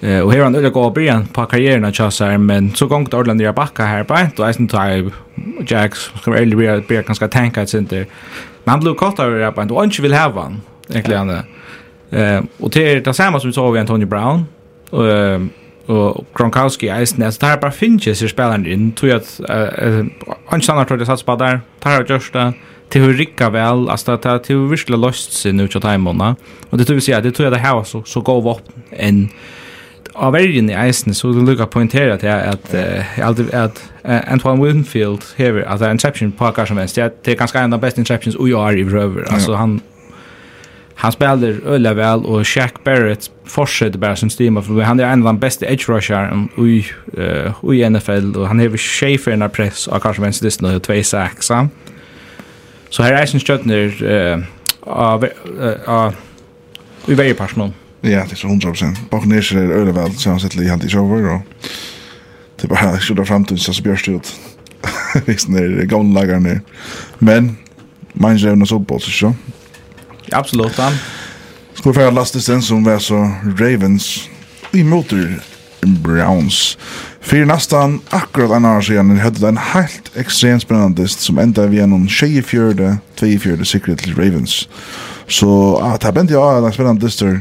Eh 0.00 0.20
och 0.20 0.32
här 0.32 0.42
han 0.42 0.54
öliga 0.54 0.70
går 0.70 0.90
början 0.90 1.26
på 1.26 1.46
karriären 1.46 1.84
att 1.84 1.96
chassa 1.96 2.38
men 2.38 2.74
så 2.74 2.86
gång 2.86 3.06
till 3.06 3.18
Orland 3.18 3.40
där 3.40 3.44
backa 3.54 3.84
här 3.84 4.04
på 4.04 4.18
då 4.36 4.42
är 4.42 4.52
typ 4.52 5.12
Jacks 5.70 6.08
kommer 6.24 6.36
early 6.36 6.56
bli 6.56 6.80
bli 6.86 6.96
ganska 6.96 7.28
tanka 7.28 7.62
att 7.62 7.74
inte. 7.74 8.06
Men 8.64 8.70
han 8.70 8.80
blev 8.80 8.94
kort 8.94 9.18
över 9.18 9.50
på 9.50 9.74
och 9.74 9.84
inte 9.84 10.02
vill 10.02 10.14
ha 10.14 10.42
han 10.42 10.60
egentligen. 10.88 11.30
Eh 12.10 12.42
och 12.58 12.70
det 12.70 12.92
är 12.92 13.00
det 13.00 13.14
samma 13.14 13.40
som 13.40 13.50
vi 13.50 13.54
såg 13.54 13.78
Antonio 13.78 14.06
Brown. 14.06 14.44
Eh 14.92 15.61
og 15.90 16.26
Gronkowski 16.34 16.88
eisen, 16.94 17.22
altså 17.22 17.40
det 17.40 17.48
her 17.48 17.62
bare 17.62 17.74
finnes 17.74 18.06
jeg 18.06 18.30
spilleren 18.30 18.66
inn, 18.66 18.92
tog 18.98 19.16
at 19.16 19.32
han 19.48 20.62
kjenner 20.62 20.86
tror 20.86 21.02
jeg 21.02 21.10
sats 21.10 21.26
på 21.26 21.36
der, 21.40 21.62
tar 21.82 22.02
av 22.02 22.06
Gjørsta, 22.10 22.52
til 22.92 23.06
hun 23.06 23.16
rikka 23.16 23.48
vel, 23.54 23.88
altså 23.90 24.16
det 24.16 24.30
er 24.30 24.44
til 24.44 24.60
hun 24.60 24.70
virkelig 24.70 25.00
løst 25.00 25.34
sin 25.38 25.60
ut 25.60 25.76
av 25.80 25.86
timene, 25.86 26.34
og 26.70 26.78
det 26.78 26.86
tror 26.86 27.00
vi 27.00 27.08
sier, 27.08 27.24
det 27.24 27.34
tror 27.34 27.48
jeg 27.48 27.56
det 27.56 27.64
her 27.64 27.82
så, 27.88 28.02
så 28.06 28.22
god 28.24 28.44
våpen 28.46 28.86
enn 28.92 29.26
av 30.12 30.34
vergen 30.34 30.68
i 30.68 30.74
eisen, 30.76 31.14
så 31.16 31.30
det 31.32 31.40
lukka 31.46 31.64
poengtera 31.72 32.18
til 32.20 32.28
at, 32.28 32.66
at, 32.74 33.40
at, 33.54 33.78
Antoine 34.04 34.60
Winfield 34.60 35.24
hever, 35.38 35.62
at 35.64 35.80
det 35.80 35.86
er 35.86 35.94
interception 35.94 36.32
på 36.36 36.50
hva 36.52 36.66
som 36.68 36.76
helst, 36.76 36.98
det 36.98 37.32
er 37.32 37.38
ganske 37.38 37.58
en 37.58 37.72
av 37.72 37.80
beste 37.80 38.02
interceptions 38.02 38.36
ui 38.36 38.52
år 38.52 38.76
i 38.76 38.84
røver, 38.84 39.24
altså 39.32 39.56
han 39.56 39.80
han 40.94 41.12
spelar 41.12 41.66
öliga 41.66 41.94
väl 41.94 42.24
och 42.24 42.48
Shaq 42.48 42.84
Barrett 42.84 43.30
fortsätter 43.44 43.98
bara 43.98 44.16
sin 44.16 44.30
stima 44.30 44.62
för 44.62 44.80
han 44.80 45.00
är 45.00 45.04
en 45.04 45.20
av 45.20 45.24
de 45.24 45.38
bästa 45.38 45.66
edge 45.66 45.88
rushern 45.88 46.48
i 46.58 46.86
uh, 47.18 47.74
i 47.74 47.90
NFL 47.90 48.36
och 48.36 48.48
han 48.48 48.58
har 48.58 48.76
Schaefer 48.76 49.36
när 49.36 49.48
press 49.48 49.86
och 49.86 50.02
kanske 50.02 50.22
vänster 50.22 50.44
det 50.44 50.60
nu 50.60 50.80
två 50.80 51.02
sacks. 51.02 51.50
Så 52.90 53.02
här 53.02 53.12
är 53.12 53.26
sin 53.26 53.40
stöttner 53.40 54.04
eh 54.04 54.38
av 54.80 55.28
av 55.86 56.14
vi 57.06 57.14
varje 57.14 57.34
person. 57.34 57.72
Ja, 58.00 58.08
det 58.10 58.44
är 58.44 58.48
100%. 58.48 58.96
Buccaneers 59.10 59.52
är 59.52 59.70
öliga 59.70 59.94
väl 59.94 60.12
så 60.12 60.30
han 60.30 60.40
sätter 60.40 60.62
i 60.62 60.68
hand 60.68 60.84
i 60.84 60.88
shower 60.88 61.34
och 61.34 61.40
det 62.60 62.68
bara 62.68 62.98
skjuter 63.00 63.24
fram 63.24 63.44
till 63.44 63.58
så 63.58 63.82
björst 63.82 64.08
ut. 64.08 64.34
Visst 65.26 65.48
när 65.48 65.62
det 65.62 65.86
går 65.86 66.14
lagarna. 66.14 66.60
Men 67.18 67.56
Mange 68.14 68.44
er 68.44 68.52
jo 68.52 68.58
noe 68.60 68.68
så 68.68 68.78
på, 68.78 68.98
så 69.00 69.32
Absolut. 70.32 70.72
Ska 71.74 71.90
vi 71.90 71.92
föra 71.92 72.10
Last 72.10 72.42
sen 72.42 72.62
som 72.62 72.84
var 72.84 72.98
så 72.98 73.30
Ravens 73.58 74.28
i 74.72 74.84
motor 74.84 75.40
Browns. 75.86 76.78
För 77.20 77.44
nästan 77.44 78.00
akkurat 78.10 78.50
en 78.50 78.64
år 78.64 78.80
sedan 78.80 79.18
hade 79.18 79.40
det 79.40 79.48
en 79.48 79.56
helt 79.56 80.16
extremt 80.16 80.62
spännande 80.62 81.08
som 81.08 81.38
enda 81.38 81.66
vi 81.66 81.80
en 81.80 82.08
24 82.08 82.98
24 83.20 83.64
secret 83.64 83.98
till 83.98 84.14
Ravens. 84.14 84.68
Så 85.28 85.78
ah, 85.82 85.98
det 86.00 86.12
bände 86.12 86.32
jag 86.32 86.64
en 86.64 86.72
spännande 86.72 87.06
dyster 87.06 87.40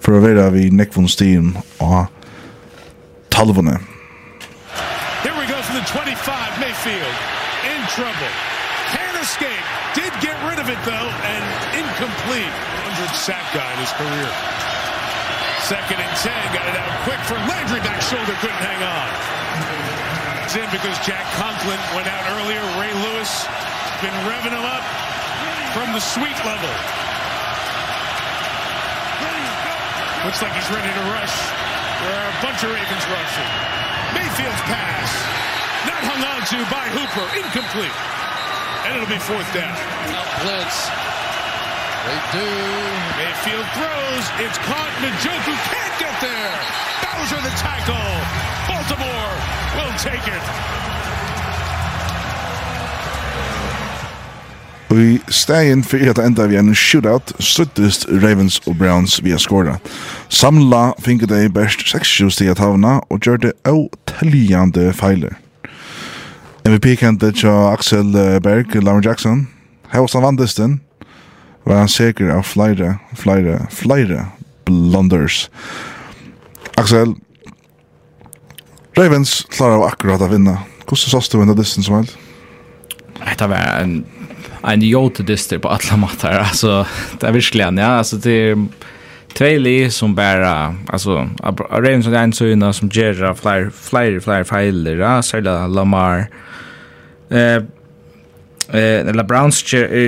för 0.00 0.16
att 0.16 0.22
vara 0.22 0.50
vid 0.50 0.72
Nekvons 0.72 1.16
team 1.16 1.58
och 1.78 2.06
talvone. 3.28 3.78
Here 5.22 5.34
we 5.40 5.46
go 5.46 5.62
from 5.62 5.76
the 5.76 5.84
25 5.84 6.60
Mayfield 6.60 7.16
in 7.72 7.82
trouble. 7.96 8.32
Can't 8.94 9.22
escape. 9.22 9.64
Did 9.94 10.12
get 10.22 10.36
rid 10.48 10.58
of 10.58 10.68
it 10.68 10.78
though. 10.84 11.07
Incomplete. 12.28 12.52
100 12.52 13.16
sack 13.16 13.44
guy 13.56 13.72
in 13.72 13.80
his 13.80 13.92
career. 13.96 14.28
Second 15.64 15.96
and 16.00 16.14
10, 16.20 16.28
got 16.52 16.68
it 16.68 16.76
out 16.76 16.92
quick 17.04 17.20
for 17.24 17.36
Landry, 17.48 17.80
back 17.80 18.00
shoulder, 18.04 18.36
couldn't 18.40 18.60
hang 18.60 18.80
on. 18.84 19.08
It's 20.44 20.56
in 20.56 20.68
because 20.72 20.96
Jack 21.04 21.24
Conklin 21.36 21.80
went 21.92 22.08
out 22.08 22.24
earlier. 22.36 22.60
Ray 22.80 22.92
Lewis 23.04 23.30
been 24.00 24.14
revving 24.28 24.52
him 24.52 24.64
up 24.64 24.84
from 25.76 25.92
the 25.92 26.00
sweet 26.00 26.36
level. 26.44 26.72
Looks 30.24 30.40
like 30.44 30.52
he's 30.52 30.70
ready 30.72 30.88
to 30.88 31.04
rush. 31.12 31.36
There 32.00 32.12
are 32.12 32.28
a 32.28 32.36
bunch 32.44 32.60
of 32.64 32.72
Ravens 32.72 33.04
rushing. 33.08 33.50
Mayfield's 34.16 34.64
pass. 34.68 35.08
Not 35.84 36.00
hung 36.04 36.22
on 36.28 36.40
to 36.48 36.58
by 36.72 36.84
Hooper. 36.92 37.26
Incomplete. 37.40 37.96
And 38.88 38.96
it'll 38.96 39.08
be 39.08 39.20
fourth 39.20 39.48
down. 39.52 39.76
Blitz. 40.44 41.17
They 42.08 42.20
do. 42.32 42.48
Mayfield 43.20 43.68
throws. 43.76 44.26
It's 44.44 44.58
caught. 44.66 44.92
Njoku 45.04 45.54
can't 45.70 45.96
get 46.00 46.14
there. 46.26 46.56
Bowser 47.04 47.40
the 47.48 47.54
tackle. 47.64 48.10
Baltimore 48.68 49.32
will 49.76 49.94
take 49.98 50.26
it. 50.36 50.44
Vi 54.90 55.20
stegin 55.28 55.84
fyrir 55.84 56.10
at 56.10 56.18
enda 56.18 56.46
vi 56.46 56.56
en 56.56 56.74
shootout 56.74 57.32
struttist 57.38 58.06
Ravens 58.08 58.60
og 58.66 58.78
Browns 58.78 59.24
via 59.24 59.36
skåra. 59.36 59.76
Samla 60.28 60.92
finket 61.04 61.28
dei 61.28 61.48
best 61.48 61.84
6-7 61.92 62.30
stig 62.30 62.48
at 62.48 62.58
havna 62.58 63.00
og 63.10 63.20
gjør 63.20 63.36
det 63.36 63.52
åteljande 63.68 64.92
feiler. 64.96 65.36
MVP-kentet 66.64 67.44
tja 67.44 67.72
Axel 67.72 68.12
Berg, 68.40 68.74
Lamar 68.82 69.04
Jackson. 69.04 69.48
Her 69.92 70.00
var 70.00 70.20
han 70.20 70.22
vandisten, 70.22 70.80
var 71.68 71.76
han 71.76 71.88
säker 71.88 72.28
av 72.28 72.42
flera, 72.42 72.98
flera, 73.16 73.66
flera 73.70 74.26
blunders. 74.64 75.50
Axel, 76.74 77.14
Ravens 78.96 79.46
klarar 79.50 79.74
av 79.74 79.82
akkurat 79.82 80.20
att 80.20 80.32
vinna. 80.32 80.58
Hur 80.88 80.96
sås 80.96 81.28
du 81.28 81.38
under 81.38 81.54
distan 81.54 81.84
som 81.84 81.94
helst? 81.94 82.18
Det 83.38 83.46
var 83.46 83.56
en 83.56 84.04
en 84.62 84.82
jote 84.82 85.22
dyster 85.22 85.58
på 85.58 85.68
alla 85.68 85.96
matar. 85.96 86.32
Alltså, 86.32 86.86
det 87.20 87.26
är 87.26 87.32
verkligen, 87.32 87.76
ja. 87.76 87.86
Alltså, 87.86 88.16
det 88.16 88.30
är 88.30 88.66
två 89.32 89.90
som 89.90 90.14
bara, 90.14 90.74
alltså, 90.86 91.28
Ravens 91.70 92.06
och 92.06 92.14
en 92.14 92.32
sådana 92.32 92.72
som 92.72 92.88
ger 92.88 93.34
fler, 93.34 93.70
fler, 93.70 94.20
fler 94.20 94.44
fejler, 94.44 94.96
ja, 94.96 95.22
särskilt 95.22 95.74
Lamar. 95.74 96.30
Eh, 97.30 97.62
Eh, 98.74 99.14
la 99.14 99.24
Browns 99.24 99.62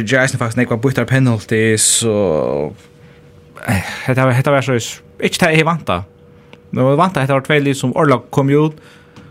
Jason 0.05 0.39
Fox 0.39 0.57
nekva 0.57 0.77
buttar 0.77 1.05
penalty 1.09 1.77
så 1.81 2.73
hetta 4.07 4.27
var 4.27 4.33
hetta 4.37 4.53
var 4.53 4.65
så 4.65 4.77
ikkje 5.21 5.41
ta 5.41 5.53
he 5.53 5.65
vanta. 5.65 6.03
Men 6.71 6.97
vanta 6.97 7.21
hetta 7.21 7.39
var 7.39 7.47
tvei 7.47 7.75
som 7.75 7.97
Orlok 7.97 8.31
kom 8.31 8.51
ut 8.51 8.77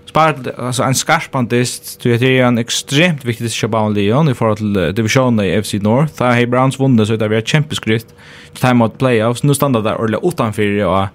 spart 0.09 0.47
alltså 0.57 0.83
en 0.83 0.95
skarpantist 0.95 1.99
du 2.03 2.11
heter 2.11 2.43
en 2.47 2.57
extremt 2.57 3.25
viktig 3.25 3.51
shabon 3.53 3.93
Leon 3.93 4.29
i 4.29 4.33
forhold 4.33 4.57
til 4.57 4.95
divisionen 4.97 5.45
i 5.45 5.61
FC 5.61 5.79
North. 5.81 6.13
Där 6.17 6.33
har 6.33 6.45
Browns 6.45 6.79
vunnit 6.79 7.07
så 7.07 7.15
det 7.15 7.29
var 7.29 7.41
kämpeskrift. 7.41 8.07
Time 8.53 8.83
out 8.83 8.97
playoffs. 8.97 9.43
Nu 9.43 9.53
stannar 9.53 9.81
där 9.81 9.95
Orla 9.95 10.19
utanför 10.23 10.85
och 10.85 11.07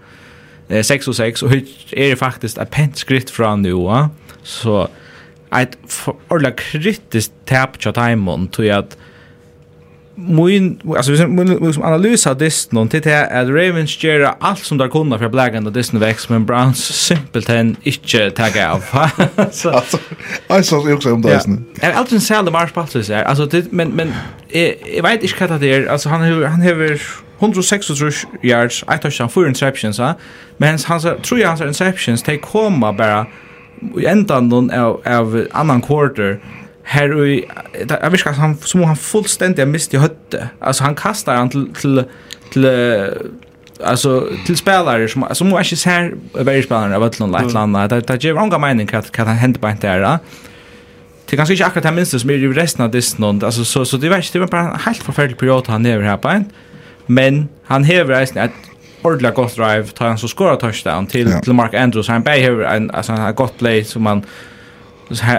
eh, 0.68 0.82
6 0.82 1.08
och 1.08 1.16
6 1.16 1.42
och 1.42 1.52
är 1.52 2.10
det 2.10 2.16
faktiskt 2.16 2.58
ett 2.58 2.70
pent 2.70 2.96
skritt 2.96 3.30
från 3.30 3.62
nu. 3.62 4.08
Så 4.42 4.88
ett 5.62 5.78
orla 6.28 6.50
kritiskt 6.50 7.32
tap 7.44 7.82
chat 7.82 7.94
timon 7.94 8.48
till 8.48 8.72
att 8.72 8.96
Moin, 10.16 10.80
alltså 10.96 11.12
vi 11.12 11.18
som 11.18 11.38
liksom 11.66 11.82
analysa 11.82 12.34
dist 12.34 12.72
någon 12.72 12.88
till 12.88 13.00
det 13.00 13.26
att 13.26 13.48
Ravens 13.48 14.02
gör 14.04 14.34
allt 14.40 14.64
som 14.64 14.78
där 14.78 14.88
kunde 14.88 15.18
för 15.18 15.28
Black 15.28 15.54
and 15.54 15.72
Disney 15.72 16.00
Vex 16.00 16.28
men 16.28 16.46
Browns 16.46 16.84
simpelt 16.84 17.48
hen 17.48 17.76
inte 17.82 18.30
tagga 18.30 18.72
av. 18.72 18.84
Så 19.52 19.70
alltså 19.70 19.98
jag 20.48 20.64
sa 20.64 20.92
också 20.92 21.12
om 21.12 21.22
det 21.22 21.46
nu. 21.46 21.58
Är 21.80 21.92
allt 21.92 22.12
en 22.12 22.20
sälde 22.20 22.50
mars 22.50 22.72
passus 22.72 23.10
är. 23.10 23.22
Alltså 23.22 23.46
det 23.46 23.72
men 23.72 23.88
men 23.88 24.12
jag 24.96 25.02
vet 25.02 25.22
inte 25.22 25.46
vad 25.46 25.60
det 25.60 25.74
är. 25.74 25.86
Alltså 25.86 26.08
han 26.08 26.20
har 26.20 26.44
han 26.44 26.62
har 26.62 27.00
106 27.38 27.90
yards, 28.42 28.82
I 28.82 29.08
8 29.08 29.24
on 29.24 29.28
four 29.28 29.48
interceptions, 29.48 29.98
va? 29.98 30.14
men 30.56 30.68
hans 30.68 30.84
hans 30.84 31.06
tror 31.22 31.40
jag 31.40 31.48
hans 31.48 31.60
interceptions 31.60 32.22
take 32.22 32.38
komma 32.38 32.92
bara 32.92 33.26
i 33.98 34.06
endan 34.06 34.48
då 34.48 34.56
av, 34.72 35.00
av 35.04 35.46
annan 35.52 35.82
quarter 35.82 36.40
här 36.82 37.26
i 37.26 37.48
jag 37.88 38.10
viskar 38.10 38.30
inte 38.30 38.40
han, 38.40 38.56
som 38.56 38.84
han 38.84 38.96
fullständigt 38.96 39.68
mist 39.68 39.94
i 39.94 39.96
hötte. 39.96 40.48
Alltså 40.58 40.84
han 40.84 40.94
kastar 40.94 41.36
han 41.36 41.50
till, 41.50 41.74
till, 41.74 42.04
till 42.52 42.66
alltså 43.84 44.28
till 44.46 44.56
spelare 44.56 45.08
som 45.08 45.26
som 45.32 45.50
var 45.50 45.60
inte 45.60 45.76
så 45.76 45.90
här 45.90 46.14
varje 46.32 46.62
spelare 46.62 46.96
av 46.96 47.02
Atlant 47.02 47.52
land 47.52 47.74
där 47.74 48.00
där 48.00 48.16
ger 48.16 48.34
många 48.34 48.58
mening 48.58 48.88
att 48.92 49.10
kan 49.10 49.26
han 49.26 49.36
hända 49.36 49.60
på 49.60 49.68
inte 49.68 49.98
där. 49.98 50.18
Det 51.30 51.36
kanske 51.36 51.54
inte 51.54 51.66
akkurat 51.66 51.84
han 51.84 51.94
minns 51.94 52.20
som 52.20 52.30
är 52.30 52.34
i 52.34 52.48
resten 52.48 52.84
av 52.84 52.90
det 52.90 53.18
någon 53.18 53.44
alltså 53.44 53.64
så 53.64 53.84
så 53.84 53.96
det 53.96 54.08
var 54.08 54.32
det 54.32 54.38
var 54.38 54.46
bara 54.46 54.70
en 54.70 54.78
helt 54.78 55.02
förfärlig 55.02 55.38
period 55.38 55.64
han 55.68 55.86
över 55.86 56.04
här 56.04 56.16
på 56.16 56.28
en. 56.28 56.44
Men 57.06 57.48
han 57.64 57.84
häver 57.84 58.14
resten 58.14 58.42
att 58.42 58.50
ordentligt 59.04 59.34
gott 59.34 59.56
drive 59.56 59.84
tar 59.84 60.08
han 60.08 60.18
så 60.18 60.28
skorar 60.28 60.56
touchdown 60.56 61.06
till 61.06 61.30
ja. 61.30 61.40
till 61.40 61.52
Mark 61.52 61.74
Andrews 61.74 62.08
han 62.08 62.22
bär 62.22 62.38
här 62.38 62.60
en 62.60 62.90
alltså 62.90 63.12
han 63.12 63.20
har 63.20 63.32
gott 63.32 63.58
play 63.58 63.84
som 63.84 64.02
man 64.02 64.22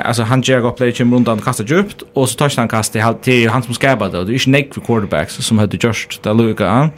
alltså 0.03 0.23
han 0.23 0.41
ger 0.41 0.59
gott 0.59 0.77
play 0.77 0.91
till 0.91 1.11
runt 1.11 1.27
och 1.27 1.43
kastar 1.43 1.65
djupt 1.65 2.03
och 2.13 2.29
så 2.29 2.37
touchdown 2.37 2.67
kast 2.67 2.95
han 2.95 3.17
till 3.17 3.49
han 3.49 3.63
som 3.63 3.73
skabbar 3.73 4.09
då 4.09 4.23
det 4.23 4.31
är 4.31 4.33
inte 4.33 4.39
snake 4.39 4.73
för 4.73 4.81
quarterbacks 4.81 5.33
som 5.35 5.57
hade 5.59 5.77
just 5.77 6.23
där 6.23 6.33
Luka 6.33 6.89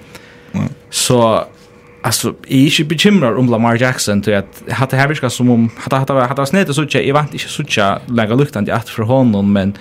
ja. 0.51 0.61
så 0.89 1.43
alltså 2.01 2.33
är 2.47 2.57
inte 2.57 2.83
bekymrad 2.83 3.37
om 3.37 3.49
Lamar 3.49 3.81
Jackson 3.81 4.21
till 4.21 4.35
att 4.35 4.63
hade 4.71 4.97
här 4.97 5.07
viska 5.07 5.29
som 5.29 5.49
om 5.49 5.69
hade 5.77 5.95
hade 5.95 6.25
hade 6.25 6.45
snett 6.45 6.75
så 6.75 6.87
tjej 6.87 7.07
i 7.07 7.11
vant 7.11 7.33
inte 7.33 7.47
så 7.47 7.63
tjej 7.63 7.99
lägga 8.05 8.35
luktan 8.35 8.65
till 8.65 8.73
att 8.73 8.89
för 8.89 9.03
honom 9.03 9.53
men 9.53 9.77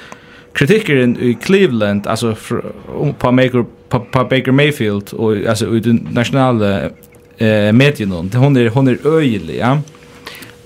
kritikkeren 0.57 1.17
i 1.21 1.35
Cleveland 1.35 2.07
alltså 2.07 2.37
på 3.19 3.33
Baker 3.33 3.65
på, 3.89 4.01
på 4.01 4.25
Baker 4.25 4.53
Mayfield 4.53 5.13
och 5.13 5.37
alltså 5.49 5.77
i 5.77 5.81
den 5.81 6.09
nationella 6.13 6.81
eh 7.39 7.73
medien 7.73 8.13
hon 8.35 8.57
är 8.57 8.69
hon 8.69 8.89
är 8.89 9.07
öjlig 9.07 9.59
ja. 9.59 9.79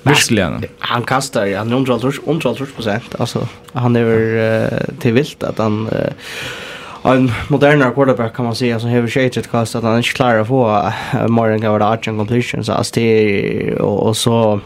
Verkligen. 0.03 0.64
Han 0.79 1.03
kastar 1.03 1.57
han 1.57 1.72
undrar 1.72 1.98
undrar 2.24 2.74
procent 2.74 3.14
alltså 3.18 3.48
han 3.72 3.96
är 3.96 4.05
väl 4.05 4.70
till 5.00 5.12
vilt 5.12 5.42
att 5.42 5.59
han 5.59 5.88
uh, 5.88 7.12
en 7.14 7.33
modern 7.48 7.94
quarterback 7.94 8.37
kan 8.37 8.44
man 8.44 8.55
säga 8.55 8.81
som 8.81 8.90
har 8.90 9.09
shated 9.09 9.50
kast 9.50 9.74
att 9.74 9.83
han 9.83 9.96
inte 9.96 10.09
klarar 10.09 10.44
få 10.44 10.68
uh, 10.68 11.29
mer 11.29 11.48
än 11.48 11.72
vad 11.72 11.81
completions 12.05 12.66
så 12.66 12.72
alltså 12.72 12.94
det 12.94 13.74
och, 13.74 14.07
och 14.07 14.16
så 14.16 14.61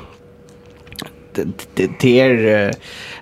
det 1.34 1.90
det 2.00 2.20
är 2.20 2.72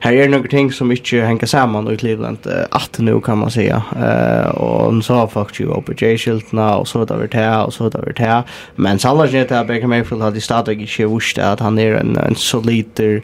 här 0.05 0.13
är 0.13 0.29
några 0.29 0.49
ting 0.49 0.73
som 0.73 0.91
inte 0.91 1.17
hänger 1.17 1.47
samman 1.47 1.93
i 1.93 1.97
Cleveland 1.97 2.39
uh, 2.47 2.53
att 2.71 2.99
nu 2.99 3.21
kan 3.21 3.39
man 3.39 3.51
säga 3.51 3.83
uh, 3.97 4.51
och 4.51 4.95
nu 4.95 5.03
sa 5.03 5.29
faktiskt 5.29 5.61
ju 5.61 5.67
på 5.67 5.93
J 5.93 6.19
Shiltna 6.19 6.77
och 6.77 6.89
så 6.89 7.05
där 7.05 7.17
vart 7.17 7.35
här 7.35 7.67
och 7.67 7.75
så 7.75 7.89
där 7.89 8.03
vart 8.07 8.19
här 8.19 8.43
men 8.75 8.99
Salah 8.99 9.35
Jet 9.35 9.49
det 9.49 9.65
Baker 9.65 9.87
Mayfield 9.87 10.23
hade 10.23 10.41
startat 10.41 10.75
i 10.75 10.87
visst 10.87 11.39
att 11.53 11.61
han 11.61 11.79
är 11.79 11.95
en, 11.95 12.17
en 12.17 12.35
solider 12.35 13.23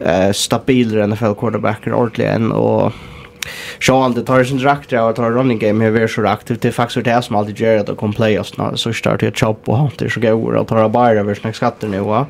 uh, 0.00 0.32
stabil 0.32 1.06
NFL 1.06 1.34
quarterback 1.38 1.86
ordentligt 1.86 2.52
och 2.52 2.92
Så 3.80 4.02
alltid 4.02 4.26
tar 4.26 4.44
sin 4.44 4.58
drakt 4.58 4.92
och 4.92 5.16
tar 5.16 5.30
running 5.30 5.58
game 5.58 5.84
här 5.84 5.92
är 5.92 6.06
så 6.06 6.26
aktivt 6.26 6.62
det 6.62 6.68
är 6.68 6.72
faktiskt 6.72 7.04
det 7.04 7.22
som 7.22 7.36
alltid 7.36 7.60
gör 7.60 7.76
att 7.76 7.96
kom 7.96 8.12
play 8.12 8.38
oss 8.38 8.58
när 8.58 8.76
så 8.76 8.92
startar 8.92 9.26
jag 9.26 9.36
chop 9.36 9.68
och 9.68 9.92
det 9.98 10.10
så 10.10 10.20
går 10.20 10.52
och 10.52 10.68
tar 10.68 10.88
bara 10.88 11.10
över 11.10 11.34
snack 11.34 11.56
skatter 11.56 11.88
nu 11.88 12.00
va. 12.00 12.26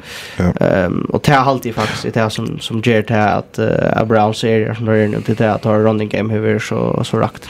Ehm 0.61 1.07
och 1.13 1.23
det 1.25 1.33
har 1.33 1.51
alltid 1.51 1.75
faktiskt 1.75 2.15
det 2.15 2.31
som 2.31 2.59
som 2.61 2.81
gör 2.85 3.03
det 3.03 3.25
att 3.25 3.59
uh, 3.59 4.05
Brown 4.05 4.35
serier 4.35 4.75
som 4.75 4.89
är 4.89 5.09
nu 5.09 5.23
det 5.27 5.53
att 5.53 5.63
tar 5.63 5.79
running 5.79 6.09
game 6.09 6.35
här 6.35 6.47
är 6.47 6.59
så 6.59 7.05
så 7.05 7.19
rakt. 7.19 7.49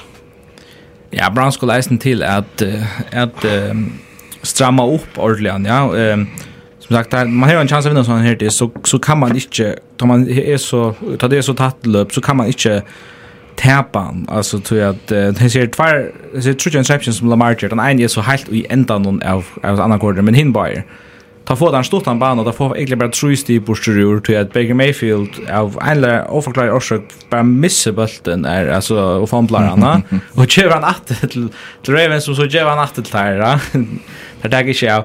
Ja, 1.11 1.31
Brown 1.31 1.53
skulle 1.53 1.77
läsa 1.77 1.97
till 1.97 2.23
att 2.23 2.63
att 3.13 3.45
stramma 4.43 4.87
upp 4.87 5.19
ordentligt 5.19 5.67
ja. 5.67 5.97
Ehm 5.97 6.27
som 6.87 6.97
sagt 6.97 7.13
man 7.13 7.49
har 7.49 7.57
en 7.57 7.69
chans 7.69 7.87
att 7.87 7.93
vinna 7.93 8.05
sån 8.05 8.19
här 8.19 8.37
det 8.37 8.51
så 8.51 8.71
så 8.85 8.99
kan 8.99 9.19
man 9.19 9.35
inte 9.35 9.79
tar 9.97 10.07
man 10.07 10.29
är 10.29 10.57
så 10.57 10.95
tar 11.19 11.29
det 11.29 11.43
så 11.43 11.55
tätt 11.55 11.87
löp 11.87 12.13
så 12.13 12.21
kan 12.21 12.37
man 12.37 12.47
inte 12.47 12.83
tapan. 13.57 14.27
Alltså 14.31 14.61
tror 14.61 14.81
jag 14.81 14.91
att 14.91 15.07
det 15.07 15.51
ser 15.51 15.67
tvär 15.67 16.13
det 16.35 16.43
ser 16.43 16.53
true 16.53 16.79
interception 16.79 17.15
som 17.15 17.29
Lamar 17.29 17.51
Jackson 17.51 17.79
den 17.79 18.01
är 18.01 18.09
så 18.09 18.21
helt 18.21 18.49
i 18.49 18.67
ändan 18.71 19.03
någon 19.03 19.23
av 19.23 19.45
av 19.63 19.81
andra 19.81 19.99
quarter 19.99 20.23
men 20.23 20.35
hin 20.35 20.53
bara 20.53 20.83
ta 21.47 21.57
få 21.57 21.73
den 21.73 21.85
stort 21.85 22.07
han 22.07 22.19
banan 22.19 22.39
och 22.39 22.45
ta 22.45 22.53
få 22.53 22.77
egentligen 22.77 22.99
bara 22.99 23.11
true 23.11 23.37
sti 23.37 23.61
på 23.61 23.75
strur 23.75 24.21
till 24.21 24.39
att 24.39 24.53
Baker 24.53 24.75
Mayfield 24.75 25.31
av 25.53 25.79
alla 25.81 26.29
oförklarade 26.29 26.73
orsak 26.73 27.03
bara 27.31 27.43
missa 27.43 27.93
bulten 27.93 28.45
är 28.45 28.67
alltså 28.67 28.97
och 28.97 29.31
fumblar 29.31 29.63
han 29.63 30.03
och 30.33 30.59
ger 30.59 30.71
han 30.71 30.85
att 30.85 31.07
till 31.23 31.49
Ravens 31.87 32.25
som 32.25 32.35
så 32.37 32.45
ger 32.45 32.65
han 32.65 32.79
att 32.79 32.95
till 32.95 33.05
där 33.05 33.61
där 34.43 34.49
det 34.49 34.63
gick 34.63 34.83
jag 34.83 35.05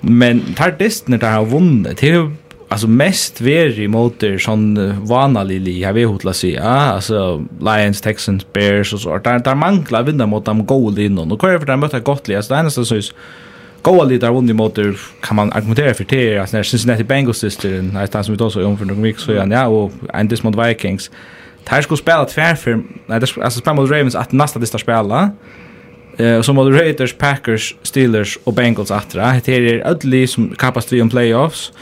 men 0.00 0.54
tar 0.54 0.70
distner 0.70 1.18
där 1.18 1.32
har 1.32 1.44
vunnit 1.44 1.96
till 1.96 2.30
alltså 2.72 2.88
mest 2.88 3.40
veri 3.40 3.88
motor 3.88 4.38
sån 4.38 4.92
vanlig 5.06 5.60
li 5.60 5.80
jag 5.80 5.92
vet 5.92 6.08
hur 6.08 6.32
sig 6.32 6.52
ja 6.52 6.62
alltså 6.62 7.44
Lions 7.60 8.00
Texans 8.00 8.46
Bears 8.52 8.92
och 8.92 9.00
så 9.00 9.18
där 9.18 9.38
där 9.38 9.54
mangla 9.54 10.02
vinna 10.02 10.26
mot 10.26 10.44
dem 10.44 10.66
goal 10.66 10.98
in 10.98 11.18
och 11.18 11.40
kvar 11.40 11.58
för 11.58 11.66
där 11.66 11.76
möta 11.76 12.00
gott 12.00 12.28
li. 12.28 12.36
Alltså 12.36 12.54
det 12.54 12.60
enda 12.60 12.70
så 12.70 13.00
goal 13.82 14.08
lite 14.08 14.26
där 14.26 14.32
vunnit 14.32 14.56
motor 14.56 14.96
kan 15.20 15.36
man 15.36 15.52
argumentera 15.52 15.94
för 15.94 16.04
det 16.08 16.38
alltså 16.38 16.56
när 16.56 16.62
Cincinnati 16.62 17.04
Bengals 17.04 17.38
sister 17.38 17.82
nästan 17.82 18.24
som 18.24 18.32
vi 18.32 18.38
då 18.38 18.50
så 18.50 18.66
om 18.66 18.78
för 18.78 18.84
några 18.84 19.02
veckor 19.02 19.20
så 19.20 19.32
ja 19.32 19.66
och 19.66 19.92
en 20.02 20.20
ändes 20.20 20.42
mot 20.42 20.66
Vikings 20.66 21.10
Här 21.64 21.82
skulle 21.82 21.98
spela 21.98 22.24
tvär 22.24 22.54
för 22.54 22.82
nej 23.06 23.20
det 23.20 23.26
alltså 23.42 23.60
spela 23.60 23.74
mot 23.74 23.90
Ravens 23.90 24.14
att 24.14 24.32
nästa 24.32 24.58
det 24.58 24.66
spela 24.66 25.30
Eh 26.16 26.40
som 26.40 26.56
var 26.56 26.70
Raiders, 26.70 27.14
Packers, 27.14 27.74
Steelers 27.82 28.38
och 28.44 28.54
Bengals 28.54 28.90
attra. 28.90 29.40
Det 29.44 29.56
är 29.56 29.86
ödlig 29.86 30.28
som 30.28 30.54
kapas 30.54 30.92
vi 30.92 31.02
om 31.02 31.10
playoffs. 31.10 31.72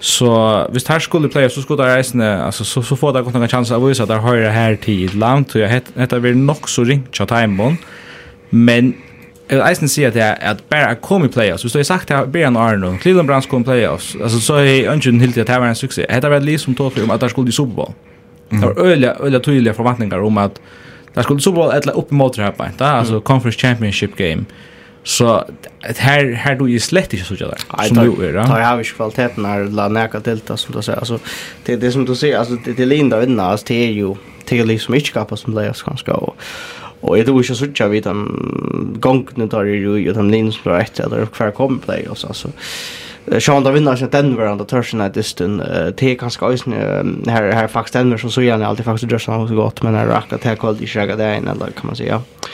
Så 0.00 0.66
hvis 0.72 0.88
här 0.88 0.98
skulle 0.98 1.28
playa 1.28 1.48
så 1.48 1.62
skulle 1.62 1.82
det 1.82 1.96
reisen 1.96 2.20
alltså 2.20 2.64
så 2.64 2.82
så 2.82 2.96
får 2.96 3.12
det 3.12 3.22
gott 3.22 3.34
några 3.34 3.48
chanser 3.48 3.76
att 3.76 3.90
visa 3.90 4.06
där 4.06 4.18
höra 4.18 4.50
här 4.50 4.76
tid 4.76 5.14
land 5.14 5.46
och 5.54 5.60
jag 5.60 5.68
heter 5.68 6.00
heter 6.00 6.18
väl 6.18 6.36
nog 6.36 6.68
så 6.68 6.84
ringt 6.84 7.16
chat 7.16 7.28
timebon. 7.28 7.76
Men 8.50 8.94
jag 9.48 9.56
vill 9.56 9.66
eisen 9.66 9.88
säga 9.88 10.08
att 10.08 10.14
jag 10.14 10.36
att 10.42 10.68
bara 10.68 10.94
kom 10.94 11.24
i 11.24 11.28
playoffs. 11.28 11.72
Så 11.72 11.78
jag 11.78 11.86
sagt 11.86 12.10
att 12.10 12.28
Björn 12.28 12.56
Arno, 12.56 12.98
Cleveland 12.98 13.28
Browns 13.28 13.46
kom 13.46 13.62
i 13.62 13.64
playoffs. 13.64 14.16
Alltså 14.22 14.38
så 14.38 14.56
är 14.56 14.88
ungen 14.88 15.20
helt 15.20 15.38
att 15.38 15.46
det 15.46 15.58
var 15.58 15.66
en 15.66 15.76
succé. 15.76 16.20
Det 16.22 16.28
var 16.28 16.40
liksom 16.40 16.74
totalt 16.74 17.04
om 17.04 17.10
att 17.10 17.20
det 17.20 17.28
skulle 17.28 17.48
i 17.48 17.52
Super 17.52 17.74
Bowl. 17.74 17.92
Det 18.48 18.56
var 18.56 18.86
öliga 18.86 19.14
öliga 19.14 19.40
tydliga 19.40 19.74
förväntningar 19.74 20.22
om 20.22 20.38
att 20.38 20.60
det 21.14 21.22
skulle 21.22 21.40
Super 21.40 21.56
Bowl 21.56 21.72
eller 21.72 21.98
upp 21.98 22.10
mot 22.10 22.36
det 22.36 22.42
här 22.42 22.52
på. 22.52 22.84
Alltså 22.84 23.20
conference 23.20 23.58
championship 23.58 24.16
game. 24.16 24.32
Mm 24.32 24.46
Så 25.06 25.44
här 25.96 26.32
här 26.32 26.54
då 26.56 26.68
är 26.68 26.78
slett 26.78 27.12
inte 27.12 27.26
så 27.26 27.34
där. 27.34 27.86
Som 27.88 27.96
du 27.96 28.28
är 28.28 28.32
det. 28.32 28.38
Ja, 28.38 28.60
jag 28.60 28.66
har 28.66 28.78
ju 28.78 28.84
kvaliteten 28.84 29.44
här 29.44 29.64
la 29.64 29.88
näka 29.88 30.20
till 30.20 30.40
det 30.46 30.56
som 30.56 30.74
du 30.74 30.82
säger. 30.82 30.98
Alltså 30.98 31.18
det 31.64 31.76
det 31.76 31.92
som 31.92 32.04
du 32.04 32.14
säger 32.14 32.38
alltså 32.38 32.56
det 32.64 32.72
det 32.72 32.84
linda 32.84 33.20
vinna 33.20 33.42
alltså 33.42 33.66
det 33.68 33.74
är 33.74 33.92
ju 33.92 34.14
det 34.44 34.58
är 34.58 34.64
liksom 34.64 34.94
inte 34.94 35.10
kapas 35.10 35.40
som 35.40 35.54
läs 35.54 35.82
ganska 35.82 36.14
och 36.14 36.36
Och 37.00 37.18
jag 37.18 37.26
tror 37.26 37.38
inte 37.38 37.54
så 37.54 37.64
tjocka 37.64 37.88
vid 37.88 38.04
den 38.04 38.96
gången 39.00 39.48
där 39.48 39.64
ju 39.64 39.98
ju 39.98 40.12
den 40.12 40.30
linjen 40.30 40.52
som 40.52 40.72
var 40.72 40.80
ett 40.80 41.00
eller 41.00 41.26
kvar 41.26 41.50
kom 41.50 41.78
play 41.78 42.06
och 42.06 42.18
så 42.18 42.32
så 42.32 42.48
Sean 43.40 43.64
da 43.64 43.70
vinner 43.70 43.96
sin 43.96 44.08
Denver 44.10 44.46
and 44.46 44.60
the 44.60 44.66
Thursday 44.66 44.98
night 45.00 45.14
distan 45.14 45.58
det 45.96 46.02
är 46.02 46.14
ganska 46.14 46.46
ösn 46.46 46.72
här 47.26 47.52
här 47.52 47.68
faktiskt 47.68 47.92
Denver 47.92 48.18
som 48.18 48.30
så 48.30 48.42
gärna 48.42 48.66
alltid 48.66 48.84
faktiskt 48.84 49.10
drar 49.10 49.18
så 49.18 49.54
gott 49.54 49.82
men 49.82 49.94
här 49.94 50.06
racka 50.06 50.38
till 50.38 50.56
kvalitet 50.56 50.84
i 50.84 50.86
skäga 50.86 51.16
där 51.16 51.36
inne 51.36 51.50
eller 51.50 51.66
kan 51.66 51.86
man 51.86 51.96
säga. 51.96 52.12
Ja. 52.12 52.48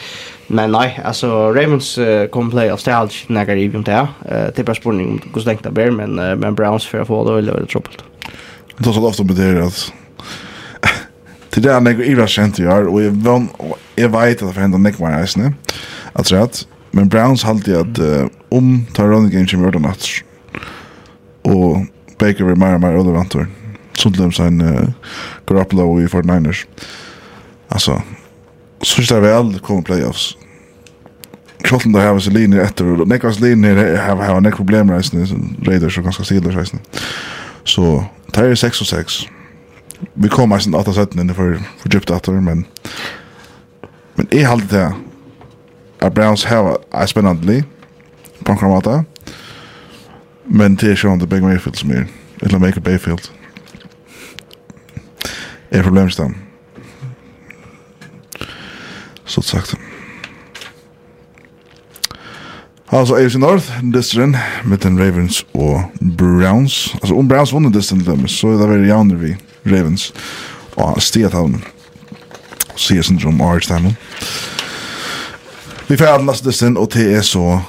Men 0.53 0.75
nei, 0.75 0.91
altså 1.01 1.49
Ravens 1.49 1.95
uh, 1.99 2.27
kom 2.29 2.51
play 2.53 2.69
av 2.71 2.77
Stalch 2.77 3.25
när 3.29 3.47
jag 3.47 3.59
gick 3.59 3.75
inte. 3.75 3.93
Eh 3.93 4.49
det 4.57 4.65
bara 4.65 4.75
spårning 4.75 5.11
om 5.11 5.21
hur 5.35 5.41
stängt 5.41 5.63
det 5.65 5.71
blir 5.71 5.91
men 5.91 6.19
uh, 6.19 6.37
men 6.37 6.55
Browns 6.55 6.87
for 6.87 6.99
att 6.99 7.07
få 7.07 7.25
det 7.31 7.39
eller 7.39 7.67
troppelt. 7.67 8.05
Det 8.77 8.85
tar 8.85 8.93
så 8.93 9.09
ofte 9.09 9.25
med 9.25 9.37
det 9.37 9.65
at 9.65 9.93
til 11.51 11.63
det 11.63 11.81
när 11.81 12.03
Ira 12.03 12.27
sent 12.27 12.59
gör 12.59 12.87
och 12.87 13.03
jag 13.03 13.49
jag 13.95 14.09
vet 14.09 14.43
at 14.43 14.55
det 14.55 14.61
händer 14.61 14.79
Nick 14.79 15.01
Wayne 15.01 15.21
nästan. 15.21 15.55
At 16.13 16.33
att 16.33 16.67
men 16.91 17.09
Browns 17.09 17.43
hade 17.43 17.81
at 17.81 17.99
uh, 17.99 18.27
om 18.51 18.87
Tyrone 18.95 19.31
Game 19.31 19.49
som 19.49 19.63
gjorde 19.63 19.79
natt. 19.79 20.23
Og 21.45 21.87
Baker 22.19 22.45
blir 22.45 22.57
mer 22.57 22.75
og 22.75 22.81
mer 22.81 22.93
relevant. 22.93 23.37
Sundlund 23.93 24.33
sen 24.33 24.61
uh, 24.61 24.89
Garoppolo 25.47 26.01
i 26.01 26.07
49ers. 26.07 26.67
Altså, 27.69 28.01
så 28.83 29.01
är 29.01 29.21
det 29.21 29.21
väl 29.21 29.59
kommer 29.59 29.83
playoffs 29.83 30.37
Kjolten 31.65 31.93
der 31.93 32.01
har 32.01 32.19
så 32.19 32.31
linjer 32.31 32.61
efter 32.61 33.01
och 33.01 33.09
Nekvas 33.09 33.41
linjer 33.41 33.97
har 33.97 34.17
har 34.17 34.41
några 34.41 34.57
problem 34.57 34.91
resten 34.91 35.27
så 35.27 35.37
Raiders 35.67 35.99
og 35.99 36.05
ganske 36.05 36.25
sidor 36.25 36.51
resten. 36.51 36.81
Så 37.65 38.05
det 38.35 38.51
er 38.51 38.55
6 38.55 38.81
og 38.81 38.87
6. 38.87 39.29
Vi 40.15 40.29
kommer 40.29 40.59
sen 40.59 40.75
åtta 40.75 40.93
sätten 40.93 41.21
inne 41.21 41.35
för 41.35 41.61
för 41.79 41.89
djupt 41.89 42.11
åter 42.11 42.33
men 42.33 42.65
men 44.15 44.27
är 44.31 44.47
halt 44.47 44.71
det 44.71 44.95
att 45.99 46.15
Browns 46.15 46.45
har 46.45 46.79
är 46.91 47.07
spännande 47.07 47.65
på 48.45 48.57
kramata. 48.57 49.05
Men 50.45 50.75
det 50.75 50.87
är 50.87 51.05
ju 51.05 51.13
inte 51.13 51.27
Big 51.27 51.43
Mayfield 51.43 51.77
som 51.77 51.91
är 51.91 52.07
eller 52.43 52.59
Make 52.59 52.79
a 52.79 52.83
Bayfield. 52.85 53.21
Är 55.71 55.83
problemstam. 55.83 56.35
Så 59.25 59.43
sagt. 59.43 59.75
Mm. 59.75 59.92
Alltså 62.95 63.15
AFC 63.15 63.35
North, 63.35 63.71
distren, 63.93 64.37
mitten 64.65 64.99
Ravens 64.99 65.47
og 65.55 65.83
Browns. 66.19 66.95
Altså 66.95 67.15
om 67.15 67.29
Browns 67.29 67.53
vunner 67.53 67.71
distren 67.71 68.01
til 68.05 68.13
dem, 68.13 68.29
så 68.29 68.47
er 68.53 68.59
det 68.61 68.69
veldig 68.69 68.89
jauner 68.89 69.17
vi 69.17 69.31
Ravens 69.67 70.11
og 70.77 71.03
Stiathavn. 71.03 71.65
Sier 72.77 73.03
syndrom 73.03 73.41
og 73.41 73.55
Archtamon. 73.55 73.97
Vi 75.89 75.97
får 75.97 76.19
den 76.19 76.27
neste 76.29 76.49
distren, 76.51 76.77
og 76.77 76.91
til 76.91 77.15
er 77.17 77.23
så 77.25 77.61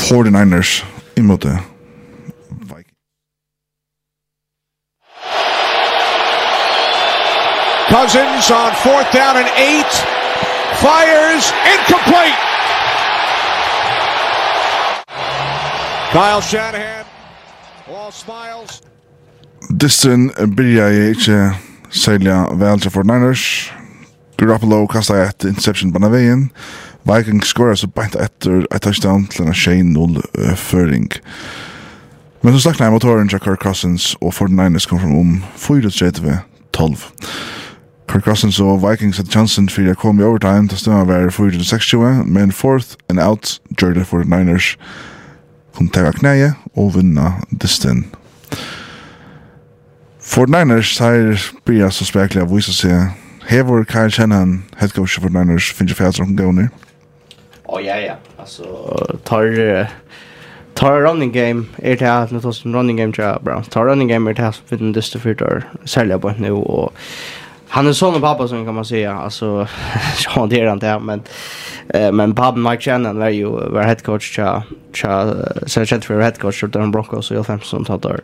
49ers 0.00 0.84
imot 1.16 1.42
det. 1.42 1.58
Cousins 7.92 8.50
on 8.50 8.72
fourth 8.80 9.12
down 9.12 9.36
and 9.36 9.50
eight. 9.58 9.92
Fires 10.80 11.52
incomplete. 11.74 12.51
Kyle 16.12 16.42
Shanahan. 16.42 17.04
All 17.88 18.12
smiles. 18.12 18.82
Distin 19.80 20.30
byrja 20.56 20.88
i 20.88 21.10
ikke 21.10 21.52
selja 21.90 22.34
vel 22.52 22.80
til 22.80 22.90
Fort 22.90 23.06
Niners. 23.06 23.72
Garoppolo 24.36 24.86
kastar 24.86 25.22
et 25.22 25.44
interception 25.48 25.92
på 25.92 26.08
veien. 26.12 26.50
Vikings 27.08 27.48
skorer 27.48 27.74
så 27.80 27.88
beint 27.88 28.16
etter 28.20 28.66
et 28.68 28.82
touchdown 28.82 29.24
til 29.26 29.46
en 29.46 29.56
6-0-føring. 29.56 31.08
Men 32.42 32.52
så 32.52 32.60
slakna 32.60 32.90
jeg 32.90 32.92
motoren 32.92 33.28
til 33.28 33.40
Kirk 33.40 33.62
Cousins, 33.64 34.12
og 34.20 34.34
Fort 34.34 34.50
Niners 34.50 34.86
kom 34.86 35.00
fram 35.00 35.16
om 35.16 35.42
4-3-12. 35.56 37.08
Kirk 38.08 38.24
Cousins 38.24 38.60
og 38.60 38.84
Vikings 38.84 39.16
hadde 39.16 39.32
chansen 39.32 39.72
for 39.72 39.88
å 39.88 39.96
komme 39.96 40.20
i 40.20 40.28
overtime 40.28 40.68
til 40.68 40.78
stedet 40.78 41.06
å 41.06 41.08
være 41.08 41.32
4-6-20, 41.32 42.28
men 42.28 42.52
fourth 42.52 43.00
and 43.08 43.18
out 43.20 43.60
gjør 43.80 43.96
det 43.96 44.06
Fort 44.12 44.28
Niners 44.28 44.74
kunne 45.76 45.92
tega 45.94 46.12
knæje 46.16 46.52
og 46.76 46.94
vinna 46.96 47.32
distin. 47.62 48.04
For 50.22 50.46
Niners 50.46 50.94
seier 50.96 51.40
blir 51.66 51.90
så 51.90 52.06
spekla 52.08 52.44
av 52.46 52.52
vise 52.54 52.72
seg 52.76 53.10
Hever 53.48 53.84
Kyle 53.84 54.10
Shanahan, 54.10 54.62
head 54.78 54.94
coach 54.94 55.18
for 55.18 55.28
Niners, 55.28 55.72
finnes 55.74 55.92
jo 55.92 55.98
fjært 55.98 56.16
som 56.16 56.30
kan 56.30 56.38
gå 56.38 56.52
ned? 56.56 56.86
Å, 57.66 57.80
ja, 57.82 57.98
ja. 58.00 58.16
Altså, 58.38 58.68
tar... 59.26 59.50
Tar 60.72 61.02
running 61.04 61.34
game 61.34 61.66
er 61.84 61.98
til 62.00 62.08
at, 62.08 62.30
nå 62.32 62.40
tar 62.40 62.54
running 62.72 62.96
game 62.96 63.12
til 63.12 63.36
Browns. 63.44 63.68
Tar 63.68 63.84
running 63.84 64.08
game 64.08 64.30
er 64.30 64.38
det 64.38 64.44
her 64.46 64.54
som 64.56 64.64
finner 64.70 64.94
dyster 64.96 65.20
fyrt, 65.20 65.42
særlig 65.84 66.16
på 66.24 66.32
nu, 66.40 66.62
og 66.64 66.94
han 67.74 67.86
är 67.86 67.92
son 67.92 68.14
och 68.14 68.20
pappa 68.20 68.48
som 68.48 68.64
kan 68.64 68.74
man 68.74 68.84
säga. 68.84 69.12
Alltså 69.12 69.66
så 70.16 70.46
det 70.50 70.60
är 70.60 70.66
han 70.66 71.06
men 71.06 71.22
eh 71.88 72.12
men 72.12 72.34
pappa 72.34 72.58
Mike 72.58 72.82
Shannon 72.82 73.18
var 73.18 73.28
ju 73.28 73.46
var 73.46 73.82
head 73.82 73.96
coach 74.04 74.36
cha 74.36 74.62
cha 74.94 75.34
så 75.66 75.80
jag 75.80 76.04
för 76.04 76.20
head 76.20 76.32
coach 76.32 76.60
för 76.60 76.66
den 76.66 76.90
Broncos 76.90 77.30
och 77.30 77.36
Elfham 77.36 77.60
som 77.60 77.84
tar 77.84 77.98
där. 77.98 78.20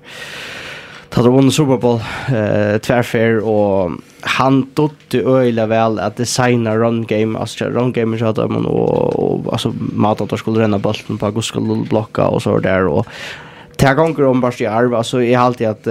Tar 1.09 1.23
då 1.23 1.31
vunnit 1.31 1.55
Super 1.55 1.77
Bowl 1.77 2.01
eh 2.29 2.79
tvärfair 2.79 3.39
och 3.39 3.91
han 4.21 4.71
dotte 4.75 5.19
öjla 5.19 5.67
väl 5.67 5.99
att 5.99 6.17
designa 6.17 6.77
run 6.77 7.07
game 7.07 7.39
alltså 7.39 7.65
run 7.65 7.93
game 7.93 8.19
så 8.19 8.27
att 8.27 8.51
man 8.51 8.67
och, 8.67 9.17
och 9.17 9.53
alltså 9.53 9.73
mata 9.95 10.25
att 10.25 10.39
skulle 10.39 10.61
renna 10.61 10.79
bollen 10.79 11.19
på 11.19 11.27
att 11.27 11.45
skulle 11.45 11.85
blocka 11.91 12.27
och 12.27 12.43
så 12.43 12.59
där 12.59 12.87
och 12.87 13.07
Tär 13.77 13.95
gånger 13.95 14.25
om 14.25 14.41
bara 14.41 14.53
i 14.59 14.67
arv, 14.67 14.95
alltså 14.95 15.23
jag 15.23 15.41
har 15.41 15.47
alltid 15.47 15.69
att 15.69 15.87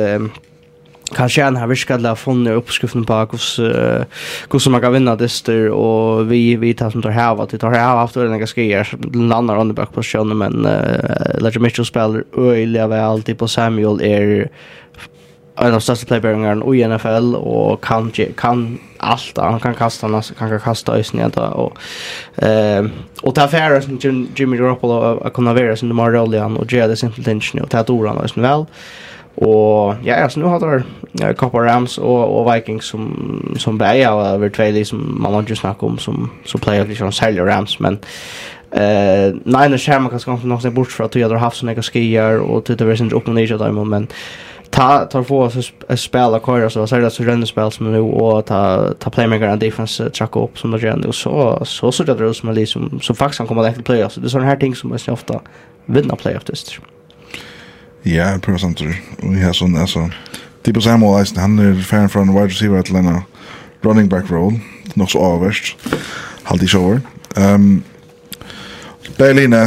kanske 1.15 1.43
han 1.43 1.55
har 1.55 1.67
viskat 1.67 2.01
la 2.01 2.15
funne 2.15 2.51
uppskriften 2.51 3.05
på 3.05 3.13
hur 3.13 3.65
uh, 3.65 4.03
hur 4.51 4.59
som 4.59 4.71
man 4.71 4.81
kan 4.81 4.93
vinna 4.93 5.15
dyster 5.15 5.69
och 5.69 6.31
vi 6.31 6.55
vi 6.55 6.73
tar 6.73 6.89
som 6.89 7.01
tar 7.01 7.09
här 7.09 7.43
att 7.43 7.49
det 7.49 7.57
tar 7.57 7.71
här 7.71 8.05
efter 8.05 8.23
den 8.23 8.39
ganska 8.39 8.61
skier 8.61 8.87
landar 9.13 9.59
under 9.59 9.75
back 9.75 9.93
på 9.93 10.03
sjön 10.03 10.37
men 10.37 10.65
uh, 10.65 11.39
Ledger 11.39 11.59
Mitchell 11.59 11.85
spelar 11.85 12.23
öliga 12.37 12.87
väl. 12.87 12.99
Alltid 12.99 13.37
på 13.37 13.47
Samuel 13.47 14.01
är 14.01 14.49
en 15.59 15.73
av 15.73 15.79
största 15.79 16.05
playbearingarna 16.05 16.75
i 16.75 16.87
NFL 16.87 17.35
och 17.35 17.83
kan 17.83 18.11
kan 18.37 18.77
allt. 18.97 19.37
Han 19.37 19.59
kan 19.59 19.73
kasta 19.73 20.07
han 20.07 20.49
kan 20.49 20.59
kasta 20.59 20.99
i 20.99 21.03
snett 21.03 21.37
och 21.37 21.77
eh 22.43 22.85
och 23.21 23.35
ta 23.35 23.47
färre 23.47 23.81
som 23.81 24.27
Jimmy 24.35 24.57
Garoppolo 24.57 25.19
att 25.19 25.33
kunna 25.33 25.53
vara 25.53 25.75
som 25.75 25.89
de 25.89 25.99
har 25.99 26.11
och 26.57 26.73
göra 26.73 26.87
det 26.87 26.95
simpelt 26.95 27.27
och 27.63 27.69
ta 27.69 27.83
ordan 27.83 28.17
och 28.17 28.37
väl. 28.37 28.65
Och 29.37 29.95
ja, 30.03 30.15
alltså 30.15 30.39
nu 30.39 30.45
har 30.45 30.83
det 31.11 31.33
Copper 31.33 31.59
Rams 31.59 31.97
och 31.97 32.39
och 32.39 32.55
Vikings 32.55 32.85
som 32.85 33.55
som 33.59 33.77
bäja 33.77 34.11
över 34.11 34.49
två 34.49 34.63
liksom 34.63 35.21
man 35.21 35.33
har 35.33 35.55
snacka 35.55 35.85
om 35.85 35.97
som 35.97 36.29
så 36.45 36.57
player 36.57 36.85
liksom 36.85 37.11
säljer 37.11 37.45
Rams 37.45 37.79
men 37.79 37.99
eh 38.71 39.33
Niners 39.43 39.87
här 39.87 39.99
man 39.99 40.09
kanske 40.09 40.25
kommer 40.25 40.45
någonstans 40.45 40.75
bort 40.75 40.91
för 40.91 41.03
att 41.03 41.15
jag 41.15 41.29
har 41.29 41.35
haft 41.35 41.57
såna 41.57 41.75
skier 41.75 42.39
och 42.39 42.65
typ 42.65 42.77
det 42.77 42.85
är 42.85 42.95
synd 42.95 43.13
upp 43.13 43.27
och 43.27 43.33
ner 43.33 43.57
där 43.57 43.71
men 43.71 44.07
ta 44.69 45.05
tar 45.05 45.23
få 45.23 45.41
oss 45.41 45.71
att 45.87 45.99
spela 45.99 46.39
kvar 46.39 46.69
så 46.69 46.87
så 46.87 46.95
det 46.95 47.09
så 47.09 47.23
runda 47.23 47.47
spel 47.47 47.71
som 47.71 47.91
nu 47.91 47.99
och 47.99 48.45
ta 48.45 48.93
ta 48.99 49.09
playmaker 49.09 49.47
and 49.47 49.59
defense 49.59 50.09
track 50.09 50.35
upp 50.35 50.59
som 50.59 50.71
det 50.71 50.79
gör 50.79 51.07
och 51.07 51.15
så 51.15 51.61
så 51.65 51.91
så 51.91 52.03
det 52.03 52.25
är 52.25 52.33
som 52.33 52.51
liksom 52.53 52.99
så 53.01 53.13
faktiskt 53.13 53.37
kan 53.37 53.47
komma 53.47 53.61
direkt 53.61 53.85
play 53.85 54.09
så 54.09 54.19
det 54.19 54.27
är 54.27 54.29
såna 54.29 54.45
här 54.45 54.57
ting 54.57 54.75
som 54.75 54.89
man 54.89 54.99
ofta 55.07 55.39
vinna 55.85 56.15
playoff 56.15 56.43
just. 56.49 56.79
Ja, 58.07 58.37
prøver 58.41 58.57
samtidig. 58.57 58.95
Og 59.23 59.35
jeg 59.35 59.43
har 59.43 59.55
sånn, 59.57 59.75
altså... 59.77 60.07
Tipo 60.67 60.81
Samuel 60.83 61.21
Eisen, 61.21 61.37
han 61.39 61.59
er 61.63 61.77
ferdig 61.79 62.11
fra 62.11 62.21
en 62.25 62.33
wide 62.35 62.51
receiver 62.51 62.81
til 62.83 62.97
en 62.99 63.21
running 63.85 64.09
back 64.11 64.31
roll. 64.31 64.57
Nok 64.99 65.11
så 65.11 65.21
avverst. 65.23 65.77
Halt 66.49 66.63
i 66.63 66.67
shower. 66.67 66.99
Um, 67.37 67.83
Berline, 69.17 69.61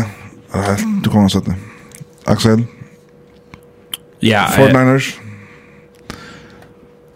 uh, 0.52 0.76
du 1.04 1.08
kommer 1.10 1.32
sett 1.32 1.48
det. 1.48 1.56
Axel? 2.26 2.66
Ja, 4.20 4.28
yeah, 4.28 4.52
Fort 4.52 4.76
Niners? 4.76 5.20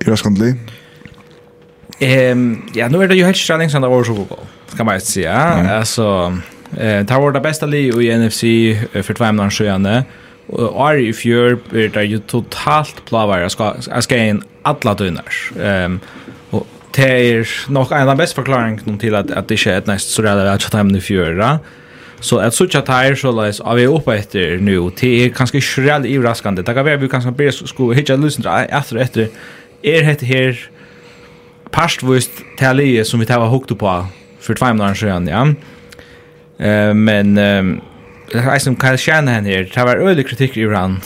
I 0.00 0.10
Raskandli? 0.10 0.54
Um, 2.00 2.64
ja, 2.76 2.88
nu 2.88 3.02
er 3.02 3.06
det 3.06 3.20
jo 3.20 3.28
helt 3.28 3.36
strengt 3.36 3.72
som 3.72 3.84
det 3.84 3.90
var 3.90 4.02
så 4.04 4.14
god. 4.14 4.48
Skal 4.72 4.84
man 4.84 4.96
ikke 4.96 5.06
si, 5.06 5.20
ja. 5.20 5.76
Altså, 5.76 6.36
det 6.72 7.10
har 7.10 7.20
vært 7.20 7.36
det 7.36 7.44
beste 7.44 7.68
li 7.68 7.86
i 7.88 8.12
NFC 8.16 8.42
for 9.02 9.12
tvei 9.12 9.32
måneder 9.32 9.60
siden. 9.60 9.86
Ja. 9.86 10.02
Og 10.48 10.88
Ari 10.88 11.08
i 11.08 11.12
fjør 11.16 11.56
er 11.72 11.88
det 11.94 12.04
jo 12.10 12.20
totalt 12.28 13.00
plavar 13.08 13.46
jeg 13.46 14.02
skal 14.04 14.18
inn 14.20 14.42
alle 14.64 14.94
døgner. 14.98 15.38
Um, 15.56 16.00
og 16.52 16.66
det 16.96 17.08
er 17.08 17.54
nok 17.72 17.92
en 17.92 18.10
av 18.12 18.20
bästa 18.20 18.42
forklaringen 18.42 18.98
til 19.00 19.16
at, 19.16 19.30
at 19.30 19.48
det 19.48 19.58
ikke 19.58 19.72
er 19.72 19.82
et 19.82 19.88
næst 19.88 20.12
så 20.12 20.22
redder 20.22 20.50
at 20.52 20.66
jeg 20.66 20.74
tar 20.74 20.84
i 20.84 21.00
fjøra. 21.00 21.56
Så 22.20 22.38
at 22.40 22.54
sucha 22.54 22.80
tire 22.80 23.16
så 23.16 23.32
läs 23.32 23.60
av 23.60 23.76
vi 23.76 23.86
uppe 23.86 24.14
efter 24.14 24.58
nu 24.58 24.90
till 24.90 25.32
kanske 25.34 25.60
skräll 25.60 26.06
i 26.06 26.18
raskande. 26.18 26.62
Det 26.62 26.74
kan 26.74 26.84
vi 26.84 26.96
vi 26.96 27.08
kanske 27.08 27.30
börja 27.30 27.52
sko 27.52 27.92
hitcha 27.92 28.16
lyssna 28.16 28.64
efter 28.64 28.96
efter 28.96 29.28
är 29.82 30.02
det 30.02 30.22
här 30.22 30.68
pastvist 31.70 32.30
tälje 32.58 33.04
som 33.04 33.20
vi 33.20 33.26
tar 33.26 33.48
hukt 33.48 33.78
på 33.78 34.06
för 34.40 34.54
två 34.54 34.66
månader 34.66 34.94
sedan, 34.94 35.28
ja. 35.28 35.48
Eh 36.58 36.94
men 36.94 37.38
det 38.32 38.38
är 38.38 38.58
som 38.58 38.76
Kyle 38.76 38.98
Shanahan 38.98 39.44
här. 39.44 39.70
Det 39.74 39.84
var 39.84 39.96
ölig 39.96 40.28
kritik 40.28 40.56
i 40.56 40.66
rand. 40.66 41.00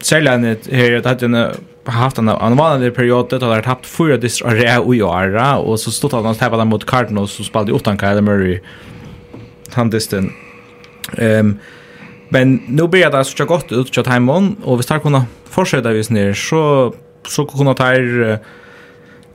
Sällan 0.00 0.56
här 0.72 1.06
att 1.06 1.20
han 1.20 1.34
har 1.34 1.54
haft 1.92 2.18
en 2.18 2.28
en 2.28 2.56
vanlig 2.56 2.94
period 2.94 3.30
där 3.30 3.40
han 3.40 3.62
tappat 3.62 3.86
fyra 3.86 4.16
distrikt 4.16 4.78
och 4.78 4.96
i 4.96 5.02
år 5.02 5.58
och 5.58 5.80
så 5.80 5.90
stod 5.90 6.12
han 6.12 6.26
och 6.26 6.38
tappade 6.38 6.64
mot 6.64 6.86
Cardinals 6.86 7.40
och 7.40 7.46
spelade 7.46 7.72
utan 7.72 7.98
Kyle 7.98 8.20
Murray. 8.20 8.60
Han 9.72 9.90
distan. 9.90 10.32
Ehm 11.18 11.46
um, 11.46 11.58
men 12.32 12.62
nu 12.68 12.88
blir 12.88 13.10
det 13.10 13.24
så 13.24 13.44
gott 13.44 13.72
ut 13.72 13.92
till 13.92 14.06
hemon 14.06 14.56
och 14.64 14.78
vi 14.78 14.82
ska 14.82 14.98
kunna 14.98 15.26
fortsätta 15.50 15.92
vis 15.92 16.10
ner 16.10 16.34
så 16.34 16.94
så 17.28 17.46
kunna 17.46 17.74
ta 17.74 17.92
er 17.92 18.38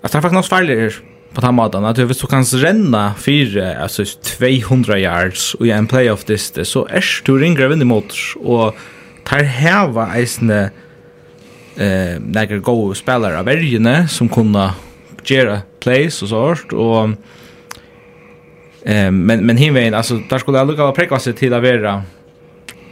att 0.01 0.11
det 0.11 0.17
är 0.17 0.21
faktiskt 0.21 0.33
något 0.33 0.45
farligt 0.47 1.01
på 1.33 1.41
den 1.41 1.55
måten 1.55 1.85
att 1.85 1.97
hvis 1.97 2.21
du 2.21 2.27
kan 2.27 2.43
renna 2.43 3.13
fyra 3.17 3.75
alltså 3.83 4.05
200 4.05 4.99
yards 4.99 5.53
och 5.53 5.67
i 5.67 5.71
en 5.71 5.87
playoff 5.87 6.25
diste 6.25 6.65
så 6.65 6.87
är 6.89 7.03
du 7.25 7.37
ringar 7.37 7.67
vinner 7.67 7.85
mot 7.85 8.13
och 8.35 8.75
tar 9.23 9.43
heva 9.43 10.15
eisne 10.15 10.71
eh 11.77 12.19
några 12.19 12.57
gode 12.57 12.95
spelare 12.95 13.39
av 13.39 13.45
vergene 13.45 14.07
som 14.07 14.29
kunna 14.29 14.73
gjøre 15.25 15.61
plays 15.79 16.23
og 16.23 16.29
sånt 16.29 16.73
och 16.73 17.09
eh 18.85 19.11
men 19.11 19.45
men 19.45 19.57
hinvein 19.57 19.93
alltså 19.93 20.21
där 20.29 20.37
skulle 20.37 20.57
jag 20.57 20.67
lucka 20.67 21.19
seg 21.19 21.35
til 21.35 21.49
till 21.49 21.61
være 21.61 22.03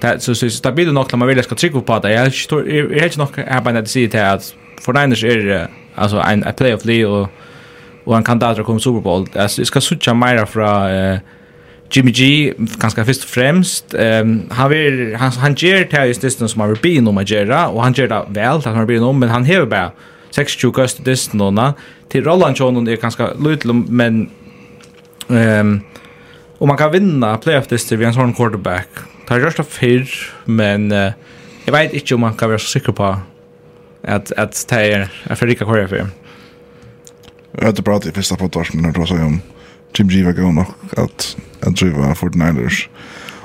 vara 0.02 0.20
så 0.20 0.36
så 0.36 0.50
stabilt 0.50 0.94
nok 0.94 1.12
när 1.12 1.18
man 1.18 1.28
vill 1.28 1.44
skal 1.44 1.58
trycka 1.58 1.80
på 1.80 2.00
det. 2.00 2.10
Jeg 2.10 2.26
er 2.26 3.00
helt 3.00 3.18
nog 3.18 3.40
arbetar 3.48 3.82
det 3.82 3.90
si 3.90 4.08
till 4.08 4.20
at 4.20 4.56
for 4.82 4.94
Niners 4.94 5.24
är 5.24 5.68
alltså 5.96 6.18
en 6.18 6.44
playoff 6.58 6.86
league 6.86 7.28
och 8.06 8.14
han 8.14 8.24
kan 8.24 8.40
där 8.40 8.64
komma 8.64 8.80
Super 8.80 9.02
Bowl. 9.02 9.28
Alltså 9.36 9.62
jag 9.62 9.68
ska 9.68 9.82
söka 9.82 10.14
mer 10.14 10.46
från 10.46 10.96
eh, 10.96 11.20
Jimmy 11.92 12.12
G 12.12 12.54
ganska 12.58 13.06
först 13.06 13.24
och 13.24 13.30
främst. 13.30 13.94
Ehm 13.94 14.42
han 14.50 14.70
vill 14.70 15.16
han 15.16 15.32
han 15.32 15.54
ger 15.54 15.84
till 15.84 16.00
just 16.00 16.22
det 16.22 16.48
som 16.48 16.62
har 16.62 16.76
blivit 16.76 17.08
om 17.08 17.18
att 17.18 17.30
och 17.74 17.84
han 17.84 17.94
ger 17.94 18.08
det 18.08 18.26
väl 18.28 18.58
att 18.58 18.66
han 18.66 18.76
har 18.76 18.86
blivit 18.86 19.04
om 19.04 19.20
men 19.20 19.30
han 19.30 19.46
har 19.46 19.66
bara 19.66 19.92
26 20.32 20.76
kast 20.76 21.06
det 21.06 21.34
nåna 21.34 21.74
till 22.10 22.24
Roland 22.24 22.58
Johnson 22.58 22.88
är 22.88 22.96
ganska 22.96 23.34
lite 23.34 23.74
men 23.74 24.30
ehm 25.30 25.82
och 26.58 26.68
man 26.68 26.78
kan 26.78 26.92
vinna 26.92 27.38
playoff 27.38 27.68
det 27.68 27.92
vi 27.92 28.06
en 28.06 28.14
sån 28.14 28.34
quarterback. 28.34 28.88
Tar 29.28 29.40
just 29.40 29.60
av 29.60 29.64
fyr 29.64 30.10
men 30.46 30.92
uh, 30.92 31.12
jag 31.66 31.72
vet 31.72 31.94
inte 31.94 32.16
om 32.16 32.22
man 32.22 32.34
kan 32.34 32.50
vara 32.50 32.60
så 32.60 32.68
säker 32.68 32.92
på 32.92 33.18
att 34.02 34.32
att 34.32 34.66
det 34.70 34.76
är 34.76 35.10
en 35.24 35.36
för 35.36 35.48
rika 35.48 35.66
för 35.66 36.25
Jag 37.58 37.66
hade 37.66 37.82
pratat 37.82 38.10
i 38.10 38.12
första 38.12 38.36
podcasten 38.36 38.82
när 38.82 38.88
jag 38.88 38.96
pratade 38.96 39.24
om 39.24 39.42
Jim 39.98 40.08
G 40.08 40.24
var 40.24 40.32
god 40.32 40.54
nog 40.54 40.66
att, 40.98 41.38
att 41.62 41.76
driva 41.76 42.14
49ers. 42.14 42.88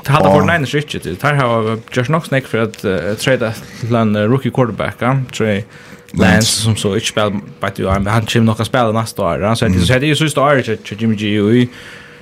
Det 0.04 0.12
hade 0.12 0.28
varit 0.28 0.46
Niners 0.46 0.70
shit 0.70 1.02
det. 1.02 1.20
Där 1.20 1.34
har 1.34 1.78
just 1.92 2.10
nog 2.10 2.26
snack 2.26 2.46
för 2.46 2.58
att 2.58 2.84
uh, 2.84 3.14
trade 3.14 3.54
till 3.80 3.94
en 3.94 4.16
uh, 4.16 4.22
rookie 4.22 4.50
quarterback, 4.50 4.94
ja. 4.98 5.18
Trey 5.32 5.64
Lance 6.12 6.62
som 6.62 6.76
så 6.76 6.94
inte 6.94 7.06
spel 7.06 7.32
på 7.60 7.68
du 7.76 7.88
han 7.88 8.06
han 8.06 8.26
chim 8.26 8.48
att 8.48 8.66
spela 8.66 8.92
nästa 8.92 9.22
år. 9.22 9.40
Han 9.40 9.56
så 9.56 9.68
det 9.68 9.80
så 9.80 9.98
det 9.98 10.06
ju 10.06 10.16
så 10.16 10.28
står 10.28 10.54
det 10.54 10.76
till 10.76 11.00
Jimmy 11.00 11.14
G 11.14 11.26
i 11.26 11.68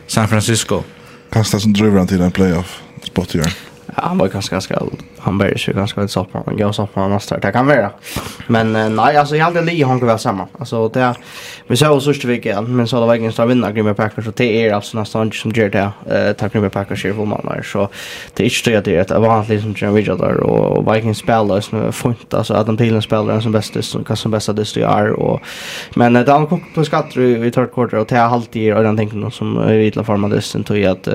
San 0.06 0.28
Francisco. 0.28 0.82
Kastas 1.30 1.62
som 1.62 1.72
driver 1.72 1.98
han 1.98 2.06
till 2.06 2.20
en 2.20 2.30
playoff 2.30 2.82
spot 3.02 3.34
i 3.34 3.40
år 3.40 3.67
han 4.02 4.18
var 4.18 4.28
ganska 4.28 4.56
ganska 4.56 4.82
han 5.18 5.38
var 5.38 5.46
ju 5.46 5.72
ganska 5.72 6.00
en 6.00 6.08
soppar 6.08 6.42
men 6.46 6.58
jag 6.58 6.74
soppar 6.74 7.08
nästa 7.08 7.38
det 7.38 7.52
kan 7.52 7.66
vara 7.66 7.90
men 8.46 8.76
eh, 8.76 8.88
nej 8.88 9.16
alltså 9.16 9.36
jag 9.36 9.44
hade 9.44 9.60
Lee 9.60 9.84
hon 9.84 10.06
väl 10.06 10.18
samma 10.18 10.46
alltså 10.58 10.88
det 10.88 11.14
vi 11.66 11.76
såg 11.76 12.02
så 12.02 12.12
sist 12.12 12.24
veckan 12.24 12.76
men 12.76 12.88
så 12.88 13.06
var 13.06 13.14
ingen 13.14 13.32
som 13.32 13.48
vinner 13.48 13.72
Green 13.72 13.84
Bay 13.84 13.94
Packers 13.94 14.26
och 14.26 14.34
det 14.36 14.66
är 14.66 14.74
alltså 14.74 14.98
nästan 14.98 15.32
som 15.32 15.50
gör 15.50 15.68
det 15.68 15.90
eh 16.10 16.32
tack 16.32 16.52
Green 16.52 16.62
Bay 16.62 16.70
Packers 16.70 17.02
för 17.02 17.12
full 17.12 17.26
månader 17.26 17.62
så 17.62 17.88
det 18.34 18.44
är 18.44 18.76
inte 18.76 18.90
det 18.90 19.00
att 19.00 19.08
det 19.08 19.18
var 19.18 19.28
han 19.28 19.44
liksom 19.44 19.74
Jim 19.78 19.94
Richard 19.94 20.20
och 20.20 20.94
Vikings 20.94 21.18
spelar 21.18 21.60
som 21.60 21.92
funt 21.92 22.34
alltså 22.34 22.54
att 22.54 22.66
de 22.66 22.76
pilen 22.76 23.02
spelar 23.02 23.40
som 23.40 23.52
bäst 23.52 23.84
som 23.84 24.04
kan 24.04 24.16
som 24.16 24.30
bästa 24.30 24.52
det 24.52 24.76
är 24.76 25.10
och 25.12 25.40
men 25.94 26.12
det 26.12 26.32
har 26.32 26.46
på 26.74 26.84
skatter 26.84 27.20
i 27.20 27.50
third 27.50 27.72
quarter 27.74 27.98
och 27.98 28.06
det 28.08 28.16
har 28.16 28.34
alltid 28.34 28.62
är 28.62 28.76
och 28.76 28.82
den 28.82 28.96
tänkte 28.96 29.16
någon 29.16 29.32
som 29.32 29.68
i 29.70 29.78
vitla 29.78 30.04
formades 30.04 30.46
sen 30.46 30.64
tog 30.64 30.84
att 30.84 31.08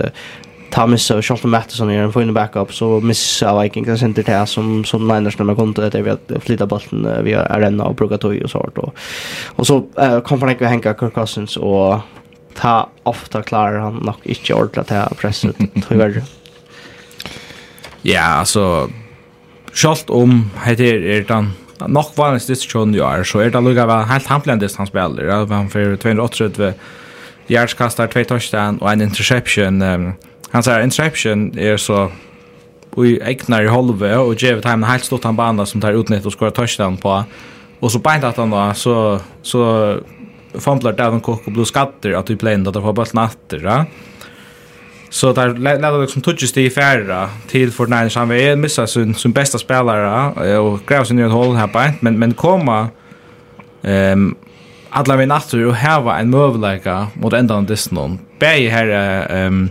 Thomas 0.73 1.11
och 1.11 1.25
Charlton 1.25 1.51
Matheson 1.51 1.89
är 1.89 2.03
en 2.03 2.13
fin 2.13 2.33
backup 2.33 2.73
så 2.73 2.99
missar 2.99 3.61
Vikings 3.61 3.87
en 3.87 3.97
center 3.97 4.23
till 4.23 4.47
som 4.47 4.85
som 4.85 5.07
Niners 5.07 5.37
när 5.37 5.45
man 5.45 5.55
kom 5.55 5.73
till 5.73 5.89
det 5.89 6.01
vi 6.01 6.09
att 6.09 6.43
flytta 6.43 6.65
bollen 6.65 7.23
via 7.23 7.45
arena 7.45 7.83
och 7.83 7.95
bruka 7.95 8.17
tog 8.17 8.41
och 8.43 8.49
så 8.49 8.69
och, 8.75 8.95
och 9.55 9.67
så 9.67 9.77
uh, 9.77 10.19
kom 10.19 10.41
han 10.41 10.49
inte 10.49 10.65
hänga 10.65 10.81
Kirk 10.81 11.13
Cousins 11.13 11.57
och 11.57 11.99
ta 12.53 12.89
ofta 13.03 13.43
klarar 13.43 13.79
han 13.79 13.95
nog 13.95 14.15
inte 14.23 14.53
ordentligt 14.53 14.77
att 14.77 14.89
här 14.89 15.09
presset 15.17 15.55
tyvärr. 15.89 16.23
Ja, 18.01 18.21
alltså 18.21 18.89
Schalt 19.73 20.09
om 20.09 20.51
heter 20.65 21.05
er 21.05 21.23
den 21.27 21.53
nok 21.87 22.17
vanligst 22.17 22.47
diskusjon 22.47 22.95
i 22.95 23.01
år, 23.01 23.23
så 23.23 23.41
er 23.41 23.49
det 23.49 23.61
lukka 23.61 24.03
helt 24.03 24.27
hamplendes 24.27 24.77
han 24.77 24.87
spiller. 24.87 25.29
Han 25.29 25.69
för 25.69 25.95
238 25.95 26.73
järskastar, 27.47 28.07
2 28.07 28.23
touchdown 28.23 28.77
og 28.81 28.91
en 28.91 29.01
interception. 29.01 29.81
Um, 29.81 30.13
Han 30.53 30.63
säger 30.63 30.83
interception 30.83 31.59
är 31.59 31.77
så 31.77 32.11
vi 32.97 33.19
ägnar 33.19 33.63
i 33.63 33.67
halve 33.67 34.15
och 34.15 34.41
ger 34.41 34.57
ett 34.57 34.65
hem 34.65 34.83
helt 34.83 35.03
stort 35.03 35.23
han 35.23 35.35
banda 35.35 35.65
som 35.65 35.81
tar 35.81 35.93
utnytt 35.93 36.25
och 36.25 36.31
skorar 36.31 36.51
touchdown 36.51 36.97
på. 36.97 37.23
Och 37.79 37.91
så 37.91 37.99
bänt 37.99 38.23
att 38.23 38.37
han 38.37 38.49
då 38.49 38.73
så 38.75 39.19
så 39.41 39.97
fumblar 40.53 40.93
Davin 40.93 41.21
Cook 41.21 41.47
och 41.47 41.51
blå 41.51 41.65
skatter 41.65 42.11
att 42.11 42.29
vi 42.29 42.35
plända 42.35 42.69
att 42.69 42.75
få 42.75 42.93
bollen 42.93 43.17
åter, 43.17 43.59
va? 43.59 43.85
Så 45.09 45.33
där 45.33 45.49
lärde 45.53 46.01
liksom 46.01 46.21
touches 46.21 46.57
i 46.57 46.69
färra 46.69 47.29
till 47.47 47.71
för 47.71 47.87
när 47.87 48.15
han 48.15 48.29
var 48.29 48.55
missar 48.55 48.85
sin 48.85 49.15
sin 49.15 49.31
bästa 49.31 49.57
spelare 49.57 50.57
och 50.57 50.79
grävs 50.87 51.11
i 51.11 51.21
ett 51.21 51.31
hål 51.31 51.55
här 51.55 51.67
på 51.67 51.91
men 51.99 52.19
men 52.19 52.33
komma 52.33 52.87
ehm 53.83 54.13
um, 54.13 54.35
alla 54.89 55.15
vi 55.15 55.25
natter 55.25 55.65
och 55.65 55.75
här 55.75 56.01
var 56.01 56.15
en 56.15 56.29
mövläka 56.29 57.07
mot 57.13 57.33
ändan 57.33 57.65
disnon. 57.65 58.19
Bäge 58.39 58.69
här 58.69 58.87
ehm 59.29 59.47
um, 59.47 59.69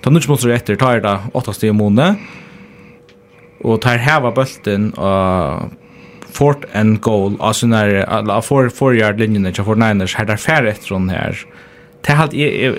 Ta 0.00 0.10
nu 0.10 0.20
måste 0.28 0.48
rätter 0.48 0.76
tar 0.76 1.00
det 1.00 1.18
åtta 1.32 1.52
steg 1.52 1.74
måne. 1.74 2.14
Och 3.60 3.80
tar 3.80 3.96
häva 3.96 4.30
bulten 4.30 4.92
och 4.92 5.62
fort 6.32 6.64
and 6.74 7.00
goal 7.00 7.36
alltså 7.40 7.66
när 7.66 7.94
alla 7.94 8.42
for 8.42 8.68
for 8.68 8.96
yard 8.96 9.18
linjen 9.18 9.42
där 9.42 9.64
för 9.64 9.74
niners 9.74 10.14
hade 10.14 10.36
fair 10.36 10.64
efter 10.64 10.94
hon 10.94 11.08
här. 11.08 11.38
Det 12.06 12.12
hade 12.12 12.36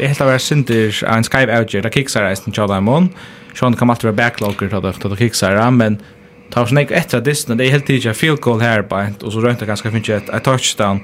helt 0.08 0.22
av 0.22 0.38
synder 0.38 1.04
en 1.04 1.24
skype 1.24 1.60
out 1.60 1.72
där 1.72 1.90
kicksar 1.90 2.24
är 2.24 2.36
sen 2.36 2.54
Jordan 2.56 2.84
Mon. 2.84 3.10
Sean 3.56 3.76
kan 3.76 3.90
alltid 3.90 4.04
vara 4.04 4.16
backlogger 4.16 4.70
till 4.70 4.82
det 4.82 4.94
till 4.94 5.18
kicksar 5.18 5.72
men 5.72 5.98
tar 6.50 6.66
snägg 6.66 6.92
efter 6.92 7.22
distan 7.22 7.58
det 7.58 7.66
är 7.66 7.72
helt 7.72 7.86
tidigt 7.86 8.18
field 8.18 8.40
goal 8.40 8.62
här 8.62 8.82
på 8.82 9.08
och 9.24 9.34
så 9.34 9.42
röntar 9.42 9.66
ganska 9.66 9.92
fint 9.92 10.10
ett 10.10 10.44
touchdown 10.44 11.00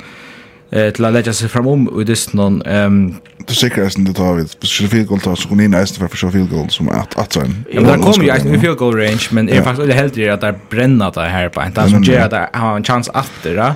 eh 0.71 0.93
till 0.93 1.05
att 1.05 1.13
lägga 1.13 1.33
sig 1.33 1.49
fram 1.49 1.67
om 1.67 2.01
i 2.01 2.03
det 2.03 2.33
någon 2.33 2.61
ehm 2.61 3.15
det 3.47 3.53
säkrast 3.55 3.97
inte 3.97 4.13
tar 4.13 4.33
vi 4.33 4.45
så 4.61 4.87
field 4.87 5.07
goal 5.07 5.19
tar 5.19 5.35
så 5.35 5.49
går 5.49 5.55
ni 5.55 5.67
nästa 5.67 5.99
för 5.99 6.07
försök 6.07 6.31
field 6.31 6.49
goal 6.49 6.69
som 6.69 6.89
att 6.89 7.17
att 7.17 7.33
sen. 7.33 7.65
Ja, 7.71 7.81
men 7.81 7.89
där 7.89 7.97
kommer 7.97 8.25
ju 8.25 8.31
nästan 8.31 8.61
field 8.61 8.77
goal 8.77 8.95
range 8.95 9.27
men 9.31 9.49
är 9.49 9.61
faktiskt 9.61 9.87
det 9.87 9.93
helt 9.93 10.13
det 10.13 10.29
att 10.29 10.41
där 10.41 10.59
bränna 10.69 11.11
det 11.11 11.21
här 11.21 11.49
på 11.49 11.63
inte 11.63 11.89
som 11.89 12.03
ger 12.03 12.29
det 12.29 12.49
har 12.53 12.75
en 12.75 12.83
chans 12.83 13.09
efter 13.13 13.55
det 13.55 13.75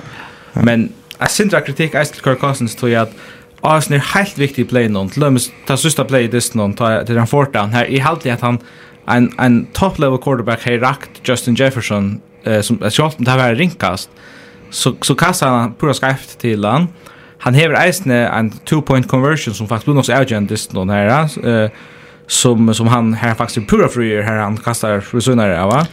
Men 0.52 0.92
jag 1.18 1.30
syns 1.30 1.54
att 1.54 1.66
kritik 1.66 1.94
är 1.94 2.04
till 2.04 2.22
Kirk 2.22 2.40
Cousins 2.40 2.76
tror 2.76 2.90
jag 2.90 3.02
att 3.02 3.12
Arsenal 3.60 4.00
är 4.00 4.18
helt 4.18 4.38
viktig 4.38 4.68
play 4.68 4.88
någon. 4.88 5.08
Till 5.08 5.24
och 5.24 5.32
med 5.32 5.42
ta 5.66 5.76
sista 5.76 6.04
play 6.04 6.24
i 6.24 6.28
det 6.28 6.54
någon 6.54 6.74
ta 6.74 7.04
till 7.04 7.14
den 7.14 7.26
fortan 7.26 7.70
här 7.70 7.84
i 7.84 7.98
halt 7.98 8.26
att 8.26 8.40
han 8.40 8.58
en 9.06 9.32
en 9.38 9.66
top 9.72 9.98
level 9.98 10.18
quarterback 10.18 10.64
har 10.64 10.72
rakt 10.72 11.10
Justin 11.24 11.54
Jefferson 11.54 12.20
eh, 12.44 12.60
som 12.60 12.78
jag 12.82 12.92
tror 12.92 13.12
det 13.18 13.30
här 13.30 13.38
var 13.38 13.54
rinkast. 13.54 14.10
Mm 14.10 14.39
så 14.70 14.94
så 15.02 15.14
kastar 15.14 15.48
han 15.48 15.74
pura 15.74 15.94
skrift 15.94 16.38
till 16.38 16.64
han. 16.64 16.88
Han 17.38 17.54
hever 17.54 17.74
eisne 17.74 18.28
en 18.28 18.50
two 18.50 18.82
point 18.82 19.08
conversion 19.08 19.54
som 19.54 19.68
faktiskt 19.68 19.94
nog 19.94 20.04
så 20.04 20.12
agentist 20.12 20.72
någon 20.72 20.90
här 20.90 21.28
eh 21.64 21.70
som 22.26 22.74
som 22.74 22.86
han 22.86 23.14
här 23.14 23.34
faktiskt 23.34 23.68
pura 23.68 23.88
free 23.88 24.22
här 24.22 24.36
han 24.36 24.56
kastar 24.56 25.00
försönar 25.00 25.66
va. 25.66 25.86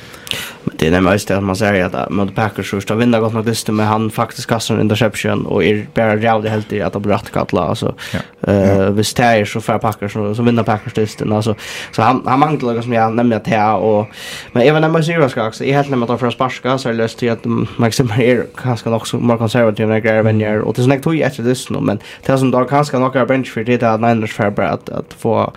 Men 0.67 0.75
det 0.79 0.87
är 0.87 0.91
nämligen 0.91 1.13
just 1.13 1.27
det 1.27 1.37
att 1.37 1.43
man 1.43 1.55
säger 1.55 1.85
att 1.85 2.09
mot 2.09 2.35
Packers 2.35 2.69
så 2.69 2.75
har 2.75 2.95
vinna 2.95 3.19
gott 3.19 3.33
nog 3.33 3.45
dyster 3.45 3.73
men 3.73 3.85
han 3.85 4.11
faktiskt 4.11 4.47
kastar 4.47 4.75
en 4.75 4.81
interception 4.81 5.45
och 5.45 5.63
är 5.63 5.87
bara 5.93 6.15
rävlig 6.15 6.49
helt 6.49 6.73
i 6.73 6.81
att 6.81 6.93
ha 6.93 6.99
blir 6.99 7.13
rattkatla. 7.13 7.61
Alltså, 7.61 7.95
ja. 8.13 8.51
uh, 8.53 8.89
Hvis 8.89 9.13
det 9.13 9.23
är 9.23 9.45
så 9.45 9.61
för 9.61 9.77
Packers 9.77 10.13
så, 10.13 10.35
så 10.35 10.43
vinner 10.43 10.63
Packers 10.63 10.93
dyster. 10.93 11.33
Alltså, 11.35 11.55
så 11.91 12.01
han, 12.01 12.23
han 12.25 12.39
manglar 12.39 12.73
något 12.73 12.83
som 12.83 12.93
jag 12.93 13.13
nämner 13.13 13.37
att 13.37 13.45
det 13.45 13.55
Och, 13.63 14.07
men 14.51 14.63
även 14.63 14.81
när 14.81 14.89
man 14.89 15.03
ser 15.03 15.19
vad 15.19 15.31
ska 15.31 15.47
också. 15.47 15.63
I 15.63 15.71
helt 15.71 15.89
nämligen 15.89 16.13
att 16.13 16.19
för 16.19 16.27
får 16.27 16.31
sparska 16.31 16.77
så 16.77 16.89
är 16.89 16.93
det 16.93 16.97
löst 16.97 17.17
till 17.17 17.31
att 17.31 17.45
Max 17.77 17.97
kan 17.97 18.11
är 18.11 18.45
ganska 18.63 18.89
nog 18.89 19.13
mer 19.13 19.37
konservativ 19.37 19.87
när 19.87 19.99
grejer 19.99 20.23
vänjer. 20.23 20.59
Och 20.59 20.73
det 20.73 20.81
är 20.81 20.83
sånt 20.83 21.03
tog 21.03 21.15
jag 21.15 21.27
efter 21.27 21.43
dyster 21.43 21.79
men 21.79 21.99
det 22.25 22.37
som 22.37 22.51
då 22.51 22.63
ganska 22.63 22.99
nog 22.99 23.15
är 23.15 23.25
bench 23.25 23.53
för 23.53 23.63
det 23.63 23.83
är 23.83 23.87
att 23.87 24.01
Niners 24.01 24.33
färre 24.33 24.69
att, 24.69 24.89
att 24.89 25.13
få, 25.13 25.53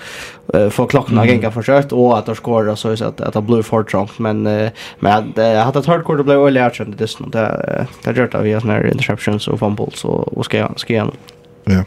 uh, 0.55 0.69
få 0.69 0.87
klockan 0.87 1.19
att 1.19 1.27
gänga 1.27 1.51
försökt 1.51 1.93
och 1.93 2.19
att 2.19 2.27
de 2.27 2.35
skårar 2.35 2.75
så 2.75 2.93
att, 2.93 3.21
att 3.21 3.33
det 3.33 3.41
blir 3.41 3.63
för 3.63 3.83
trångt. 3.83 4.19
Men 4.19 4.47
uh, 4.47 4.71
Men 5.01 5.33
jag 5.37 5.65
hade 5.65 5.79
ett 5.79 5.87
hardcore 5.87 6.19
det 6.19 6.25
blev 6.25 6.39
öliga 6.39 6.67
action 6.67 6.95
det 6.99 7.07
det 7.33 7.87
det 8.05 8.21
gjort 8.21 8.35
av 8.35 8.43
via 8.43 8.61
såna 8.61 8.89
interceptions 8.89 9.49
och 9.49 9.59
fumbles 9.59 10.05
och 10.05 10.39
och 10.39 10.45
ska 10.45 10.69
ska 10.77 10.93
igen. 10.93 11.11
Ja. 11.65 11.85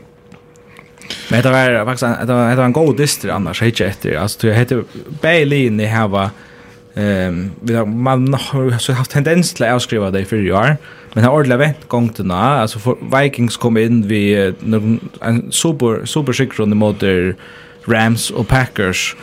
Men 1.32 1.42
det 1.42 1.50
var 1.50 1.86
faktiskt 1.86 2.28
det 2.28 2.34
var 2.34 2.50
det 2.50 2.56
var 2.56 2.66
en 2.66 2.74
god 2.74 2.98
distri 2.98 3.32
annars 3.32 3.62
hit 3.62 3.82
efter. 3.82 4.16
Alltså 4.16 4.48
det 4.48 4.54
heter 4.54 4.84
Bailey 5.22 5.70
ni 5.70 5.86
hava 5.86 6.32
ehm 6.96 7.52
vi 7.62 7.86
man 7.86 8.34
har 8.34 8.78
så 8.78 8.94
haft 8.94 9.12
tendens 9.12 9.54
till 9.54 9.66
att 9.66 9.74
avskriva 9.74 10.12
det 10.12 10.26
för 10.26 10.36
i 10.36 10.52
år. 10.52 10.78
Men 11.14 11.24
har 11.24 11.34
ordla 11.34 11.58
vänt 11.58 11.88
gång 11.88 12.10
till 12.10 12.26
nå. 12.26 12.36
Alltså 12.36 12.98
Vikings 13.22 13.58
kom 13.58 13.78
in 13.78 14.08
vi 14.08 14.54
en 15.22 15.52
super 15.52 16.06
super 16.06 16.34
skick 16.34 16.54
från 16.54 16.78
mot 16.78 17.04
Rams 17.88 18.32
och 18.32 18.48
Packers. 18.48 19.16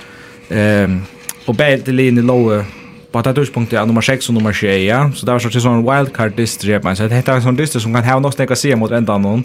Ehm 0.49 1.03
och 1.47 1.55
Bailey 1.55 2.07
i 2.07 2.11
lower 2.11 2.65
på 3.13 3.23
det 3.23 3.35
tidspunktet 3.35 3.81
är 3.81 3.87
nummer 3.87 4.01
6 4.01 4.29
och 4.29 4.35
nummer 4.35 4.53
6, 4.53 4.63
ja. 4.63 5.13
Så 5.15 5.27
det 5.27 5.33
var 5.33 5.39
så 5.39 5.49
en 5.49 5.61
sån 5.61 5.85
wildcard 5.85 6.33
distrikt, 6.37 6.85
men 6.85 6.97
så 6.97 7.03
det 7.03 7.15
heter 7.15 7.33
en 7.33 7.43
sån 7.43 7.57
distrikt 7.57 7.83
som 7.83 7.95
kan 7.95 8.05
ha 8.05 8.19
något 8.19 8.41
att 8.41 8.59
säga 8.59 8.77
mot 8.77 8.91
ändan 8.91 9.23
någon. 9.23 9.45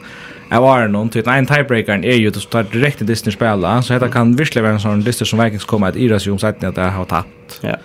Jag 0.49 0.61
var 0.61 0.88
någon, 0.88 1.09
till 1.09 1.28
en 1.28 1.45
tiebreaker 1.45 2.05
är 2.05 2.16
ju 2.16 2.28
att 2.28 2.49
ta 2.49 2.63
direkt 2.63 3.01
i 3.01 3.05
Disney 3.05 3.34
spela, 3.34 3.82
så 3.82 3.99
det 3.99 4.09
kan 4.09 4.36
virkelig 4.36 4.63
vara 4.63 4.74
en 4.74 4.80
sån 4.80 5.03
distrikt 5.03 5.30
som 5.30 5.39
Vikings 5.39 5.66
kommer 5.66 5.88
att 5.88 5.95
Iras 5.95 6.24
sig 6.24 6.32
om 6.32 6.39
sätten 6.39 6.70
att 6.70 6.76
det 6.76 6.82
har 6.82 7.05
tappt. 7.05 7.59
Ja, 7.61 7.78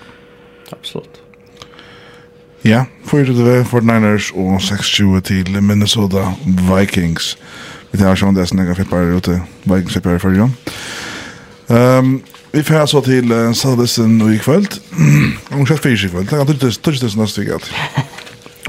absolut. 0.71 1.21
Ja, 2.63 2.85
4-2 3.05 3.65
49ers 3.65 4.35
og 4.37 4.61
6-20 4.61 5.21
til 5.21 5.63
Minnesota 5.63 6.35
Vikings. 6.45 7.39
Vi 7.91 7.99
tar 7.99 8.15
sånn 8.15 8.29
sjön 8.29 8.37
där 8.37 8.45
snäga 8.45 8.75
flippar 8.75 9.17
ute. 9.17 9.41
Vikings 9.65 9.93
flippar 9.93 10.17
i 10.17 10.19
förra. 10.19 10.51
Um, 11.71 12.23
vi 12.53 12.63
får 12.63 12.87
så 12.87 13.01
til 13.01 13.33
uh, 13.33 13.53
Sadisen 13.55 14.35
i 14.35 14.39
kvöld. 14.39 14.81
Om 15.55 15.67
kjøtt 15.67 15.83
fyrs 15.83 16.05
i 16.05 16.11
kvöld. 16.11 16.27
Det 16.27 16.41
er 16.41 16.45
det 16.45 17.17
neste 17.17 17.41
vik 17.41 17.71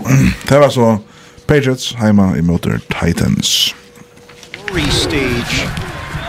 Det 0.49 0.59
var 0.59 0.69
så 0.69 0.97
Patriots 1.47 1.95
heima 1.99 2.35
i 2.37 2.41
motor 2.41 2.77
Titans. 2.93 3.75
Stage 4.91 5.67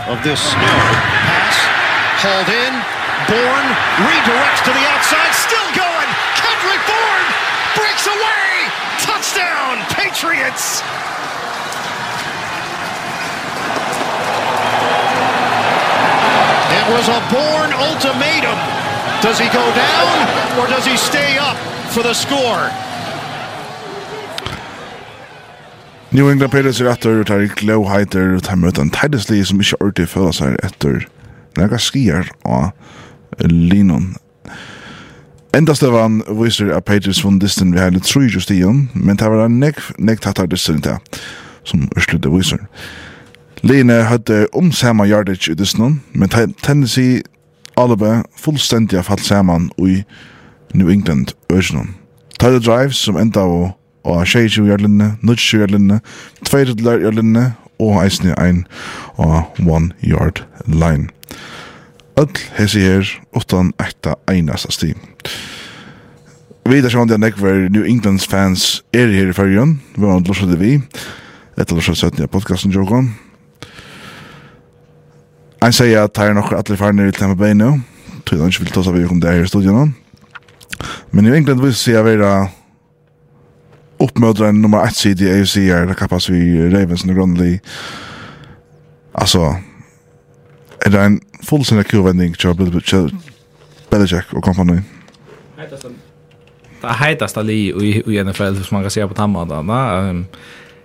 of 0.09 0.17
this 0.23 0.53
no 0.53 0.73
pass 1.29 1.57
hauled 2.23 2.49
in 2.49 2.62
That 16.83 16.91
was 16.99 17.07
a 17.07 17.21
born 17.31 17.71
ultimatum. 17.71 18.59
Does 19.23 19.39
he 19.39 19.47
go 19.47 19.63
down 19.71 20.15
or 20.59 20.67
does 20.67 20.85
he 20.85 20.97
stay 20.97 21.37
up 21.37 21.55
for 21.93 22.03
the 22.03 22.13
score? 22.13 22.67
New 26.11 26.29
England 26.29 26.51
Patriots 26.51 26.81
er 26.81 26.89
etter 26.91 27.21
og 27.21 27.29
tar 27.29 27.47
glow 27.55 27.85
heighter 27.87 28.35
og 28.35 28.43
tar 28.43 28.59
møten 28.59 28.89
en 28.89 28.91
Tidesley 28.91 29.45
som 29.47 29.63
ikke 29.63 29.79
ordentlig 29.79 30.09
føler 30.11 30.35
seg 30.35 30.59
etter 30.59 31.07
nega 31.55 31.79
skier 31.79 32.27
og 32.43 32.75
linon. 33.47 34.17
Enda 35.55 35.77
Stefan 35.79 36.19
viser 36.35 36.75
at 36.75 36.83
Patriots 36.83 37.23
vunn 37.23 37.39
distan 37.39 37.71
vi 37.71 37.79
heile 37.79 38.03
tru 38.03 38.27
just 38.27 38.51
i 38.51 38.59
men 38.67 39.15
det 39.15 39.31
var 39.31 39.45
en 39.45 39.61
nek, 39.63 39.79
nek 39.97 40.19
tattar 40.19 40.51
distan 40.51 40.83
til 40.83 40.99
som 41.63 41.87
Ørslutte 41.95 42.27
viser. 42.27 42.67
Line 43.63 44.03
hadde 44.03 44.47
omsamma 44.53 45.05
yardage 45.05 45.51
i 45.51 45.55
dysnån, 45.55 46.01
men 46.13 46.29
Tennessee 46.63 47.21
alaba 47.77 48.23
fullstendig 48.35 48.97
har 48.97 49.03
falt 49.07 49.23
saman 49.23 49.69
i 49.77 50.03
New 50.73 50.89
England 50.89 51.27
øsnån. 51.49 51.95
Tidal 52.39 52.65
Drive 52.65 52.93
som 52.93 53.17
enda 53.17 53.39
av 53.39 53.71
og 54.03 54.27
26 54.27 54.67
yardlinne, 54.67 55.15
90 55.21 55.61
yardlinne, 55.61 55.99
2 56.45 56.57
yardlinne 56.99 57.53
og 57.79 58.03
eisne 58.03 58.35
ein 58.35 58.65
og 59.15 59.43
1 59.59 59.93
yard 60.03 60.43
line. 60.67 61.07
Öll 62.19 62.37
hesi 62.57 62.79
her 62.79 63.07
utan 63.35 63.73
etta 63.79 64.15
einasta 64.27 64.71
sti. 64.71 64.93
Vi 66.65 66.81
der 66.81 66.89
sjón 66.89 67.07
der 67.07 67.17
nekver 67.17 67.69
New 67.69 67.83
Englands 67.83 68.27
fans 68.27 68.83
er 68.93 69.07
her 69.07 69.29
i 69.29 69.33
ferjan, 69.33 69.81
vi 69.95 70.05
har 70.05 70.19
lusat 70.19 70.59
vi. 70.59 70.81
Etter 71.57 71.75
lusat 71.75 71.97
17 71.97 72.27
podcasten 72.27 72.71
jokon. 72.71 73.15
Han 75.63 75.71
sier 75.71 76.03
at 76.03 76.17
her 76.19 76.33
er 76.33 76.35
nok 76.35 76.51
alle 76.51 76.75
farne 76.77 77.07
i 77.07 77.11
Tampa 77.15 77.37
Bay 77.39 77.53
nå. 77.55 77.77
Tror 78.27 78.41
han 78.41 78.51
ikke 78.51 78.65
vil 78.65 78.73
ta 78.75 78.81
seg 78.83 78.97
vi 78.97 79.05
om 79.07 79.21
det 79.23 79.31
her 79.31 79.45
i 79.45 79.47
studion. 79.47 79.93
Men 81.11 81.27
i 81.29 81.31
England 81.37 81.61
vil 81.63 81.71
jeg 81.71 82.05
være 82.05 82.47
uppmödra 84.03 84.49
en 84.49 84.59
nummer 84.61 84.83
1 84.83 84.95
sida 84.95 85.23
i 85.23 85.39
AFC 85.39 85.55
här. 85.55 85.85
Det 85.87 85.95
kappas 85.95 86.29
vi 86.29 86.69
Ravens 86.69 87.03
och 87.03 87.15
Grundly. 87.15 87.59
Alltså, 89.13 89.55
är 90.85 90.89
det 90.89 91.01
en 91.01 91.21
fullständig 91.43 91.87
kurvändning 91.87 92.33
till 92.33 92.55
Belichick 93.89 94.33
och 94.33 94.43
kompani? 94.43 94.81
Det 96.81 96.93
heitaste 96.93 97.43
li 97.43 97.69
i 98.05 98.23
NFL 98.23 98.55
som 98.63 98.75
man 98.75 98.83
kan 98.83 98.91
se 98.91 99.07
på 99.07 99.13
tamma. 99.13 100.25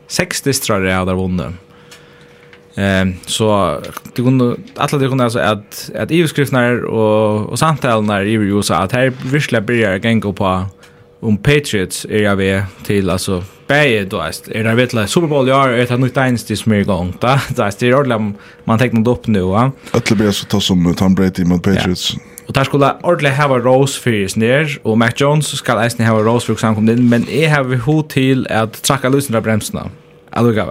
Sex 0.08 0.42
distrar 0.42 0.80
är 0.80 1.06
där 1.06 1.14
vunnen. 1.14 1.58
Ehm 2.78 3.14
så 3.26 3.80
det 4.16 4.22
kunde 4.22 4.56
alla 4.76 4.98
det 4.98 5.08
kunde 5.08 5.24
alltså 5.24 5.38
att 5.38 5.90
att 5.94 6.10
EU-skriftnar 6.10 6.84
och 6.84 7.48
och 7.50 7.58
samtalen 7.58 8.26
i 8.26 8.32
USA 8.32 8.74
att 8.74 8.92
här 8.92 9.12
visla 9.32 9.60
börjar 9.60 9.98
gänga 9.98 10.32
på 10.32 10.66
om 11.20 11.36
Patriots 11.36 12.06
är 12.10 12.22
jag 12.22 12.36
vet 12.36 12.64
till 12.84 13.10
alltså 13.10 13.44
bäge 13.66 14.04
då 14.04 14.20
är 14.20 14.64
det 14.64 14.74
vet 14.74 15.10
Super 15.10 15.28
Bowl 15.28 15.48
jag 15.48 15.74
är 15.74 15.78
ett 15.78 16.00
nytt 16.00 16.14
dynasty 16.14 16.56
som 16.56 16.72
är 16.72 16.76
igång 16.76 17.14
då 17.20 17.38
då 17.56 17.62
är 17.62 17.72
det 17.78 17.94
ordentligt 17.94 18.40
man 18.64 18.78
tecknar 18.78 19.10
upp 19.10 19.26
nu 19.26 19.42
va. 19.42 19.72
Alla 19.90 20.16
blir 20.16 20.30
så 20.30 20.46
tas 20.46 20.64
som 20.64 20.94
Tom 20.94 21.14
Brady 21.14 21.44
mot 21.44 21.62
Patriots. 21.62 22.16
Og 22.48 22.54
der 22.54 22.64
skulle 22.64 22.92
ordentlig 23.02 23.30
hava 23.30 23.58
Rose 23.58 24.00
fyrir 24.00 24.28
snir, 24.28 24.78
og 24.84 24.98
Mac 24.98 25.20
Jones 25.20 25.46
skal 25.46 25.82
eisen 25.84 26.04
hava 26.04 26.22
Rose 26.24 26.46
fyrir 26.46 26.58
samkomne 26.58 26.92
inn, 26.96 27.10
men 27.10 27.26
jeg 27.28 27.50
har 27.52 27.76
hod 27.84 28.08
til 28.08 28.46
at 28.50 28.80
trakka 28.82 29.08
lusen 29.08 29.36
av 29.36 29.42
bremsene. 29.42 29.90
Alluga. 30.32 30.64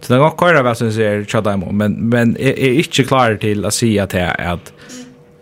Så 0.00 0.14
den 0.14 0.22
godt 0.22 0.36
køyre 0.36 0.64
vad 0.64 0.76
som 0.76 0.90
ser 0.92 1.24
chatta 1.24 1.56
men 1.56 2.10
men 2.10 2.36
är 2.40 2.54
er 2.58 2.72
inte 2.72 3.04
klar 3.04 3.36
till 3.36 3.64
att 3.64 3.74
säga 3.74 4.02
at 4.02 4.14
jeg 4.14 4.34
att 4.38 4.72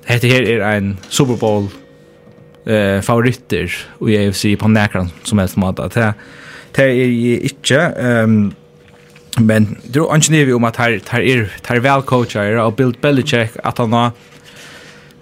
dette 0.08 0.28
her 0.28 0.60
är 0.62 0.76
en 0.76 0.98
Super 1.08 1.36
Bowl 1.36 1.68
eh 2.66 3.00
favoritter 3.00 3.70
och 3.98 4.10
AFC 4.10 4.46
på 4.58 4.68
näkran 4.68 5.10
som 5.24 5.38
helst 5.38 5.56
måte. 5.56 5.82
att 5.82 5.94
det 5.94 6.14
er 6.78 6.88
är 6.88 7.42
inte 7.42 7.94
um, 8.22 8.52
men 9.40 9.76
det 9.84 9.96
er 9.96 10.14
ikke 10.14 10.30
nivå 10.32 10.56
om 10.56 10.64
at 10.64 10.76
her, 10.76 11.00
her 11.10 11.20
er, 11.20 11.46
är 11.68 11.76
er 11.76 11.80
väl 11.80 12.02
coacher 12.02 12.56
och 12.56 12.76
Bill 12.76 12.94
Belichick 13.02 13.50
at 13.64 13.78
han 13.78 13.92
har 13.92 14.10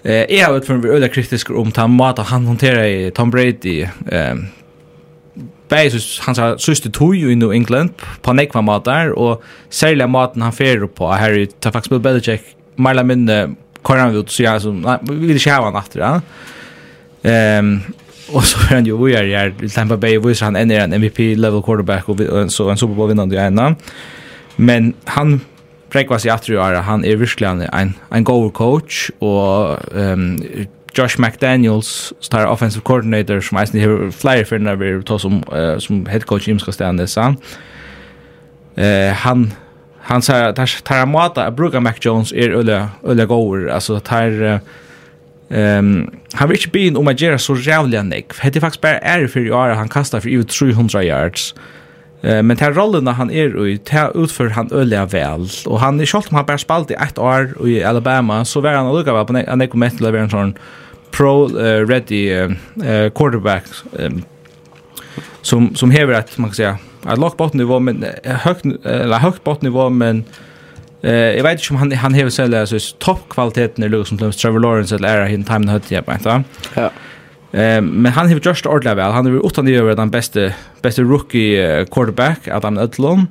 Eh, 0.05 0.39
jag 0.39 0.49
har 0.49 0.61
för 0.61 0.75
vi 0.75 0.89
öliga 0.89 1.09
kritisk 1.09 1.51
om 1.51 1.73
ta 1.73 1.87
mata 1.87 2.23
han 2.23 2.47
hanterar 2.47 3.11
Tom 3.11 3.31
Brady 3.31 3.87
ehm 4.11 4.47
bæði 5.73 6.03
hans 6.27 6.43
søste 6.63 6.93
tog 6.93 7.17
i 7.17 7.35
New 7.39 7.53
England 7.55 7.97
på 8.23 8.37
nekva 8.37 8.63
matar, 8.65 9.15
og 9.17 9.43
selja 9.73 10.07
maten 10.11 10.45
han 10.45 10.55
fyrir 10.55 10.87
på, 10.93 11.09
her 11.17 11.41
i 11.41 11.49
Tafax 11.65 11.91
Bill 11.91 12.03
Belichick, 12.05 12.55
Marla 12.77 13.05
Minne, 13.07 13.57
Koran 13.83 14.15
Vut, 14.15 14.31
så 14.31 14.45
jeg 14.45 14.63
som, 14.63 14.79
nei, 14.85 15.01
vi 15.09 15.33
vil 15.33 15.41
ikke 15.41 15.57
hava 15.57 15.73
han 15.73 15.83
aftur, 15.83 16.05
ja. 16.05 16.15
Ehm 17.27 17.75
og 18.33 18.45
så 18.47 18.61
er 18.65 18.79
han 18.79 18.87
jo 18.89 18.99
vi 19.01 19.15
er 19.17 19.29
her, 19.29 19.53
Tampa 19.73 19.99
Bay 20.01 20.21
viser 20.23 20.49
han 20.49 20.57
ender 20.57 20.85
en 20.85 20.95
MVP-level 21.01 21.63
quarterback, 21.65 22.09
og, 22.09 22.21
så 22.53 22.69
en 22.71 22.81
Super 22.81 22.95
Bowl-vinnande 22.97 23.37
i 23.37 23.41
ena. 23.43 23.73
Men 24.57 24.93
han 25.17 25.41
prekvas 25.93 26.25
i 26.25 26.33
aftur 26.33 26.57
i 26.57 26.61
åra, 26.63 26.85
han 26.87 27.05
er 27.05 27.19
virkelig 27.21 27.49
en, 27.49 27.65
en, 27.69 27.95
en 28.15 28.25
god 28.25 28.51
coach, 28.57 29.11
og 29.21 29.79
um, 29.93 30.39
Josh 30.95 31.19
McDaniels 31.19 32.13
star 32.21 32.47
offensive 32.47 32.83
coordinator 32.83 33.41
som 33.41 33.59
eisen 33.59 33.81
har 33.81 34.11
flyer 34.11 34.45
för 34.45 34.77
vi 34.77 35.03
tar 35.03 35.19
som 35.19 35.43
uh, 35.53 35.79
som 35.79 36.07
head 36.07 36.21
coach 36.21 36.49
Jim 36.49 36.59
ska 36.59 36.73
stanna 36.73 37.03
Uh, 37.03 37.37
Eh 38.77 39.13
han 39.13 39.53
han 40.01 40.23
sa 40.23 40.35
att 40.35 40.85
tar 40.85 41.07
mata 41.07 41.45
att 41.45 41.57
bruka 41.57 41.81
Mac 41.81 41.95
Jones 42.01 42.33
är 42.33 42.51
öle 42.51 42.89
öle 43.05 43.27
goer 43.27 43.69
alltså 43.69 44.01
tar 44.01 44.61
ehm 45.51 46.11
han 46.35 46.49
vill 46.49 46.59
inte 46.59 46.71
bli 46.71 46.95
om 46.95 47.09
att 47.09 47.21
göra 47.21 47.39
så 47.39 47.57
jävla 47.57 48.03
nick. 48.03 48.39
Hade 48.39 48.61
faktiskt 48.61 48.81
bara 48.81 48.99
är 48.99 49.27
för 49.27 49.41
i 49.41 49.51
år 49.51 49.69
han 49.69 49.89
kastar 49.89 50.21
för 50.21 50.29
ut 50.29 50.49
300 50.49 51.05
yards. 51.05 51.55
Eh 52.23 52.43
men 52.43 52.57
tar 52.57 52.73
rollen 52.73 53.07
han 53.07 53.31
är 53.31 53.67
i 53.67 53.79
tar 53.79 54.25
utför 54.25 54.49
han 54.49 54.73
öliga 54.73 55.07
väl 55.07 55.49
och 55.67 55.81
han 55.81 56.01
är 56.01 56.07
själv 56.07 56.25
om 56.31 56.37
han 56.37 56.47
bara 56.47 56.59
spalt 56.59 56.91
i 56.91 56.95
ett 56.95 57.19
år 57.19 57.69
i 57.69 57.85
Alabama 57.85 58.45
så 58.45 58.61
var 58.61 58.73
han 58.73 58.97
lucka 58.97 59.25
på 59.25 59.37
en 59.37 59.61
han 59.61 59.69
kom 59.69 59.81
med 59.81 59.99
till 59.99 60.15
en 60.15 60.31
sån 60.31 60.55
pro 61.13 61.49
uh, 61.49 61.87
ready 61.87 62.35
uh, 62.35 62.51
uh, 62.77 63.11
quarterback 63.11 63.65
um, 63.93 64.25
som 65.43 65.75
som 65.75 65.91
häver 65.91 66.15
att 66.15 66.39
man 66.39 66.51
kan 66.51 66.55
säga 66.55 66.79
att 67.03 67.19
lock 67.19 67.37
bottom 67.37 67.59
nivå 67.59 67.81
men 67.81 68.05
högt 68.25 68.65
eller 68.85 69.19
högt 69.19 69.45
bottom 69.45 69.67
nivå 69.69 69.91
men 69.91 70.25
eh 71.03 71.13
jag 71.13 71.43
vet 71.43 71.53
inte 71.53 71.75
om 71.75 71.77
han 71.77 71.93
han 71.93 72.15
häver 72.15 72.31
sig 72.31 72.59
alltså 72.59 72.79
toppkvaliteten 72.99 73.85
är 73.85 74.05
som 74.05 74.19
som 74.19 74.33
Trevor 74.33 74.61
Lawrence 74.61 74.95
eller 74.95 75.21
är 75.21 75.31
han 75.31 75.45
time 75.45 75.73
hött 75.73 75.91
jag 75.91 76.07
vet 76.07 76.25
Ja. 76.75 76.91
Eh 77.53 77.81
men 77.81 78.07
han 78.07 78.29
har 78.29 78.41
just 78.45 78.67
ordla 78.67 78.95
väl. 78.95 79.13
Han 79.13 79.27
är 79.27 79.47
utan 79.47 79.65
det 79.65 79.75
över 79.75 79.97
den 79.97 80.11
bästa 80.11 80.51
bästa 80.83 81.03
rookie 81.03 81.85
quarterback 81.85 82.49
Adam 82.49 82.79
Ödlund. 82.79 83.27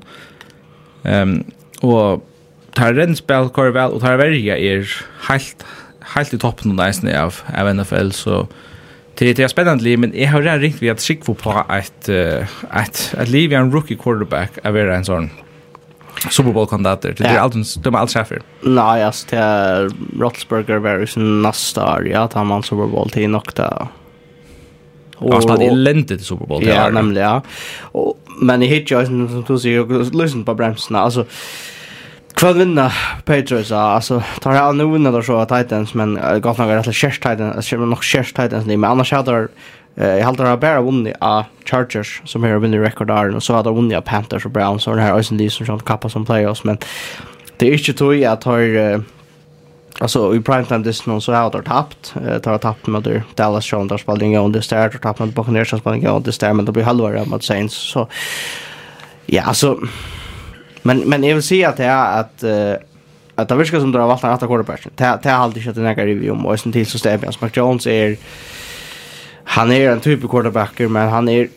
Ehm 1.04 1.44
och 1.82 2.28
tar 2.74 2.94
den 2.94 3.16
spel 3.16 3.50
kör 3.56 3.70
väl 3.70 3.92
och 3.92 4.02
tar 4.02 4.18
värja 4.18 4.58
är 4.58 5.06
helt 5.30 5.66
helt 6.02 6.34
i 6.34 6.38
toppen 6.38 6.72
av 6.72 6.76
nästan 6.76 7.16
av, 7.16 7.36
av 7.58 7.76
NFL 7.76 8.12
så 8.12 8.48
det 9.16 9.40
är 9.40 9.48
spännande 9.48 9.84
liv 9.84 10.00
men 10.00 10.12
jag 10.16 10.30
har 10.30 10.42
redan 10.42 10.60
ringt 10.60 10.82
vid 10.82 10.92
att 10.92 11.00
sikva 11.00 11.34
på 11.34 11.52
att 11.52 12.10
att 12.70 13.16
att 13.18 13.30
liv 13.30 13.54
är 13.54 13.58
en 13.58 13.72
rookie 13.72 13.98
quarterback 13.98 14.52
av 14.64 14.78
era 14.78 14.96
en 14.96 15.06
sån 15.06 15.30
Super 16.30 16.52
Bowl 16.52 16.68
kandidater. 16.68 17.16
Det 17.18 17.24
är 17.24 17.40
alltid 17.40 17.66
de 17.84 17.96
är 17.96 18.00
alls 18.00 18.14
chefer. 18.14 18.42
Nej, 18.62 19.04
alltså 19.04 19.28
det 19.30 19.38
är 19.38 19.92
Roethlisberger 20.20 20.78
Varys 20.78 21.14
nästa 21.18 21.96
år. 21.96 22.08
Ja, 22.08 22.28
tar 22.28 22.44
man 22.44 22.64
Super 22.64 22.88
Bowl 22.88 23.10
till 23.10 23.30
nokta. 23.30 23.88
Och 25.16 25.34
han 25.34 25.42
spelade 25.42 25.66
eländigt 25.66 26.22
i 26.22 26.26
Super 26.26 26.46
Bowl. 26.46 26.68
Ja, 26.68 26.90
nämligen 26.90 27.42
ja. 27.94 28.14
men 28.42 28.64
i 28.64 28.66
hit, 28.66 28.82
hitchhiking 28.82 29.30
som 29.30 29.44
du 29.48 29.60
säger, 29.60 30.18
lyssna 30.18 30.44
på 30.44 30.54
bremsarna. 30.54 31.00
Alltså 31.00 31.26
Kvad 32.42 32.58
vinna 32.58 32.92
Patriots 33.26 33.72
alltså 33.72 34.24
tar 34.40 34.54
jag 34.54 34.76
nu 34.76 34.92
vinna 34.92 35.12
då 35.12 35.22
så 35.22 35.46
Titans 35.46 35.94
men 35.94 36.20
gott 36.42 36.58
nog 36.58 36.70
rätt 36.70 36.96
schysst 36.96 37.22
Titans 37.22 37.66
schysst 37.66 37.80
nog 37.80 38.04
schysst 38.04 38.36
Titans 38.36 38.66
men 38.66 38.84
annars 38.84 39.12
hade 39.12 39.32
jag 39.32 39.48
jag 39.96 40.26
hade 40.26 40.44
bara 40.44 40.58
bara 40.58 40.82
vunnit 40.82 41.16
av 41.20 41.44
Chargers 41.66 42.22
som 42.26 42.44
här 42.44 42.58
vinner 42.58 42.80
rekordaren 42.80 43.36
och 43.36 43.44
så 43.44 43.54
hade 43.54 43.70
jag 43.70 43.76
vunnit 43.76 43.98
av 43.98 44.02
Panthers 44.02 44.46
och 44.46 44.52
Browns 44.52 44.88
och 44.88 44.96
den 44.96 45.06
här 45.06 45.14
Austin 45.14 45.38
Leafs 45.38 45.56
som 45.56 45.80
kappa 45.80 46.10
som 46.10 46.26
playoffs 46.26 46.64
men 46.64 46.78
det 47.58 47.68
är 47.68 47.74
inte 47.74 47.94
tog 47.94 48.16
jag 48.16 48.42
tar 48.42 49.04
Alltså 50.00 50.36
i 50.36 50.42
prime 50.42 50.66
time 50.66 50.84
this 50.84 51.06
någon 51.06 51.22
så 51.22 51.34
har 51.34 51.52
det 51.52 51.64
tappt 51.64 52.14
Eh 52.16 52.38
tar 52.38 52.58
tappt 52.58 52.88
med 52.88 53.22
Dallas 53.36 53.66
Sean 53.66 53.88
där 53.88 53.98
spelade 53.98 54.26
ingen 54.26 54.42
under 54.42 54.70
där 54.70 54.90
tar 54.90 55.00
tappat 55.00 55.20
med 55.20 55.34
Buccaneers 55.34 55.68
spelade 55.68 55.98
ingen 55.98 56.12
under 56.12 56.40
där 56.40 56.54
men 56.54 56.66
det 56.66 56.72
blir 56.72 56.84
halva 56.84 57.26
mot 57.26 57.44
Saints 57.44 57.76
så 57.76 58.08
ja 59.26 59.44
alltså 59.44 59.80
Men 60.82 61.00
men 61.00 61.24
jag 61.24 61.36
vill 61.36 61.44
säga 61.44 61.70
att 61.70 61.78
det 61.78 61.86
är 61.86 62.20
att 62.20 62.44
uh, 62.44 62.76
att 63.36 63.50
det 63.50 63.56
verkar 63.56 63.80
som 63.80 63.92
drar 63.92 64.08
valt 64.08 64.24
att 64.24 64.44
attackera 64.44 64.64
på. 64.64 64.76
Det 64.96 65.20
det 65.24 65.30
har 65.30 65.44
alltid 65.44 65.64
sett 65.64 65.78
en 65.78 65.86
egen 65.86 66.06
review 66.06 66.32
om 66.32 66.46
och 66.46 66.60
sen 66.60 66.72
till 66.72 66.86
så 66.86 67.00
stämmer 67.00 67.26
jag. 67.26 67.36
Mac 67.40 67.50
Jones 67.54 67.88
är 67.88 68.18
han 69.44 69.72
är 69.72 69.92
en 69.92 70.00
typ 70.00 70.24
av 70.24 70.28
quarterbacker 70.28 70.88
men 70.88 71.10
han 71.10 71.30
är 71.30 71.48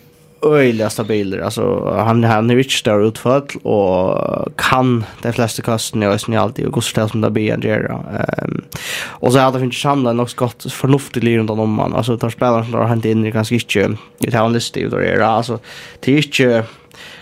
öjliga 0.42 0.90
stabiler. 0.90 1.38
Alltså 1.38 1.94
han 1.96 2.24
han 2.24 2.50
är 2.50 2.54
inte 2.54 2.70
större 2.70 3.06
utfall 3.06 3.42
och 3.62 4.48
kan 4.56 5.04
de 5.22 5.32
flesta 5.32 5.62
kasten 5.62 6.02
i 6.02 6.06
ösen 6.06 6.34
i 6.34 6.36
alltid 6.36 6.66
och 6.66 6.72
går 6.72 6.80
så 6.80 7.08
som 7.08 7.20
det 7.20 7.30
blir 7.30 7.52
en 7.52 7.60
Ehm 7.62 8.62
och 9.06 9.32
så 9.32 9.38
hade 9.38 9.60
finns 9.60 9.80
samla 9.80 10.12
något 10.12 10.34
gott 10.34 10.72
förnuftigt 10.72 11.24
runt 11.24 11.50
om 11.50 11.70
man. 11.70 11.94
Alltså 11.94 12.18
tar 12.18 12.30
spelarna 12.30 12.64
som 12.64 12.74
har 12.74 12.84
hänt 12.84 13.04
in 13.04 13.26
i 13.26 13.30
ganska 13.30 13.54
inte 13.54 13.98
i 14.18 14.30
tallistig 14.30 14.84
och 14.84 14.90
då 14.90 14.96
är 14.96 15.18
det 15.18 15.26
alltså 15.26 15.58
det 16.00 16.12
är 16.12 16.16
inte 16.16 16.64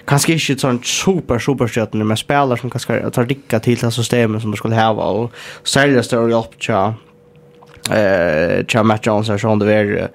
kanske 0.04 0.32
inte 0.32 0.58
sån 0.58 0.82
super 0.82 1.38
super 1.38 1.68
stjärnor 1.68 2.04
men 2.04 2.16
spelare 2.16 2.58
som 2.58 2.70
kanske 2.70 3.10
tar 3.10 3.24
dicka 3.24 3.60
till 3.60 3.78
det 3.78 3.90
systemet 3.90 4.42
som 4.42 4.50
de 4.50 4.56
skulle 4.56 4.74
ha 4.74 4.90
och 4.90 5.32
säljas 5.64 6.08
det 6.08 6.18
och 6.18 6.30
hjälp 6.30 6.54
tja 6.58 6.94
eh 7.90 8.64
tja 8.66 8.82
Matt 8.82 9.06
Jones 9.06 9.28
och 9.28 9.40
Sean 9.40 9.58
Dever 9.58 10.08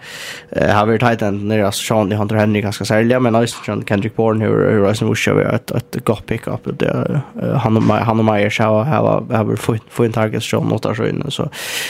har 0.73 0.85
varit 0.85 1.01
tight 1.01 1.21
end 1.21 1.45
när 1.45 1.57
jag 1.57 1.73
Sean 1.73 2.11
Hunter 2.11 2.35
Henry 2.35 2.61
ganska 2.61 2.85
sälja 2.85 3.19
men 3.19 3.33
nice 3.33 3.55
John 3.67 3.85
Kendrick 3.85 4.15
Bourne 4.15 4.45
hur 4.45 4.71
hur 4.71 4.87
Ryson 4.87 5.09
Bush 5.09 5.29
har 5.29 5.41
ett 5.41 5.71
ett 5.71 5.95
gott 6.03 6.25
pick 6.25 6.47
up 6.47 6.79
det 6.79 7.21
han 7.55 7.77
och 7.77 7.83
han 7.83 8.19
och 8.19 8.25
Meyer 8.25 8.49
show 8.49 8.83
har 8.83 9.35
har 9.35 9.55
fått 9.55 9.81
få 9.89 10.03
en 10.03 10.11
target 10.11 10.43
show 10.43 10.65
mot 10.65 10.83
där 10.83 10.93
så 10.93 11.05
inne 11.05 11.31
så 11.31 11.49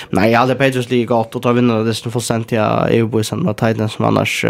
nej 0.09 0.31
jag 0.31 0.39
hade 0.39 0.55
Patriots 0.55 0.89
League 0.89 1.05
gott 1.05 1.35
och 1.35 1.41
ta 1.41 1.51
vinna 1.51 1.83
det 1.83 1.93
som 1.93 2.11
får 2.11 2.19
sent 2.19 2.51
jag 2.51 2.87
EU 2.91 3.07
boys 3.07 3.33
and 3.33 3.57
tight 3.57 3.79
end 3.79 3.91
som 3.91 4.05
annars 4.05 4.45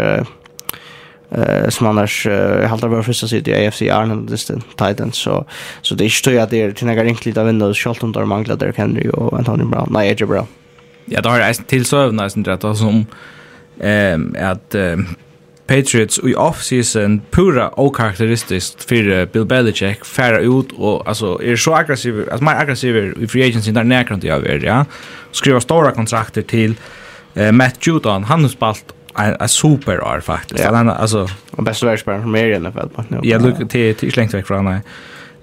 eh 1.30 1.68
som 1.68 1.86
annars 1.86 2.26
jag 2.26 2.68
håller 2.68 2.88
bara 2.88 3.02
första 3.02 3.28
sitt 3.28 3.48
i 3.48 3.66
AFC 3.66 3.82
Arnold 3.82 4.30
just 4.30 4.50
Titans 4.76 5.16
så 5.16 5.44
så 5.82 5.94
det 5.94 6.04
är 6.04 6.30
ju 6.30 6.38
att 6.38 6.50
det 6.50 6.62
är 6.62 6.72
till 6.72 6.86
några 6.86 7.02
enkla 7.02 7.44
vindows 7.44 7.76
Charlton 7.76 8.12
där 8.12 8.24
manglar 8.24 8.56
där 8.56 8.72
Henry 8.76 9.08
och 9.08 9.38
Anthony 9.38 9.64
Brown. 9.64 9.88
Nej 9.90 10.10
Edge 10.10 10.26
Brown. 10.26 10.46
Ja 11.04 11.20
det 11.20 11.28
har 11.28 11.38
jag 11.38 11.66
till 11.66 11.84
sövna 11.84 12.30
sen 12.30 12.44
rätt 12.44 12.76
som 12.76 13.06
ehm 13.80 14.36
att 14.40 14.74
Patriots 15.68 16.20
i 16.24 16.34
offseason 16.34 17.20
pura 17.30 17.68
och 17.68 17.96
för 17.96 19.26
Bill 19.26 19.44
Belichick 19.44 20.04
färra 20.04 20.40
ut 20.40 20.72
och 20.72 21.08
alltså 21.08 21.42
är 21.42 21.56
så 21.56 21.74
aggressiv 21.74 22.28
alltså 22.30 22.44
mer 22.44 22.54
aggressiv 22.54 23.14
i 23.20 23.26
free 23.26 23.48
agency 23.48 23.70
där 23.72 23.84
näkrant 23.84 24.24
jag 24.24 24.46
är 24.46 24.64
ja. 24.64 24.84
Skriva 25.32 25.60
stora 25.60 25.92
kontrakter 25.92 26.42
till 26.42 26.74
eh, 27.34 27.52
Matt 27.52 27.86
Judon 27.86 28.24
han 28.24 28.42
har 28.42 28.48
spalt 28.48 28.94
en 29.14 29.48
super 29.48 30.00
år 30.00 30.20
faktiskt. 30.20 30.64
Ja. 30.64 30.70
Den 30.70 30.90
alltså 30.90 31.28
och 31.50 31.62
bästa 31.62 31.86
världsspelare 31.86 32.20
från 32.22 32.30
mer 32.30 32.46
i 32.46 32.54
alla 32.54 32.72
fall 32.72 32.88
på 32.88 33.04
nu. 33.08 33.20
Jag 33.22 33.42
look 33.42 33.70
till 33.70 33.94
till 33.94 34.12
slängt 34.12 34.34
väck 34.34 34.46
från 34.46 34.64
mig. 34.64 34.80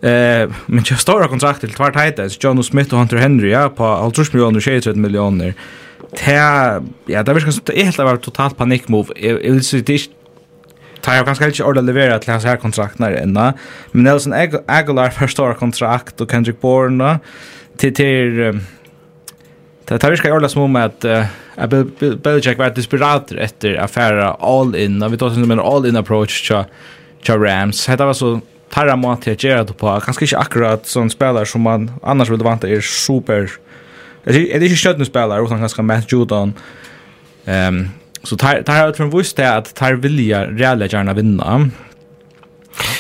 Eh 0.02 0.50
men 0.66 0.84
jag 0.90 1.00
stora 1.00 1.28
kontrakt 1.28 1.60
till 1.60 1.74
tvart 1.74 1.96
hejta 1.96 2.30
så 2.30 2.38
John 2.42 2.64
Smith 2.64 2.94
och 2.94 3.00
Hunter 3.00 3.18
Henry 3.18 3.52
ja 3.52 3.70
på 3.70 4.12
50 4.16 4.34
miljoner 4.34 4.58
och 4.58 4.64
30 4.64 4.94
miljoner. 4.94 5.54
Ta 6.26 6.32
ja, 7.06 7.24
det 7.24 7.34
verkar 7.34 7.52
så 7.52 7.62
helt 7.76 7.98
var 7.98 8.18
totalt 8.18 8.58
panik 8.58 8.88
move. 8.88 9.14
Jag 9.16 9.36
vill 9.36 9.64
se 9.64 9.78
det 9.78 10.00
tar 11.02 11.16
jag 11.16 11.26
ganska 11.26 11.48
inte 11.48 11.64
ordet 11.64 11.84
leverera 11.84 12.20
till 12.20 12.32
hans 12.32 12.46
här 12.46 12.58
kontrakt 12.58 13.00
när 13.00 13.12
ända. 13.12 13.54
Men 13.92 14.04
Nelson 14.04 14.34
Aguilar 14.68 15.10
förstår 15.10 15.54
kontrakt 15.54 16.22
och 16.22 16.32
Kendrick 16.32 16.62
Bourne 16.62 17.20
till 17.78 17.96
till 17.96 18.60
Det 19.88 20.00
tar 20.00 20.12
viska 20.12 20.34
ordla 20.34 20.50
som 20.50 20.62
om 20.62 20.76
att 20.76 21.06
uh, 21.06 21.26
Belichick 22.24 22.58
var 22.58 22.70
desperat 22.70 23.32
efter 23.32 23.76
affära 23.76 24.34
all 24.34 24.76
in. 24.76 25.12
Vi 25.12 25.18
tar 25.18 25.30
som 25.30 25.52
en 25.52 25.60
all 25.60 25.86
in 25.86 25.96
approach 25.96 26.48
till 26.48 26.64
till 27.24 27.36
Rams. 27.36 27.86
Det 27.86 28.06
var 28.06 28.14
så 28.14 28.42
tarra 28.70 28.96
mat 28.96 29.22
till 29.22 29.36
Gerard 29.40 29.78
på. 29.78 30.00
Kanske 30.00 30.26
inte 30.26 30.38
akkurat 30.38 30.88
sån 30.88 31.10
spelare 31.10 31.46
som 31.46 31.62
man 31.62 31.92
annars 32.04 32.30
vill 32.30 32.44
vanta 32.44 32.68
är 32.68 32.82
super. 32.82 33.52
Det 34.24 34.36
är 34.36 34.64
inte 34.64 34.78
spelar, 34.78 35.06
spelare 35.06 35.44
utan 35.44 35.60
ganska 35.60 35.82
Matt 35.82 36.12
Judon. 36.12 36.54
Ehm 37.46 37.90
så 38.26 38.38
tar 38.38 38.62
tar 38.62 38.90
ut 38.90 38.98
från 38.98 39.18
visst 39.18 39.38
det 39.38 39.56
att 39.56 39.76
tar 39.76 39.94
vilja 39.94 40.46
Real 40.46 40.82
gärna 40.82 41.14
vinna. 41.14 41.70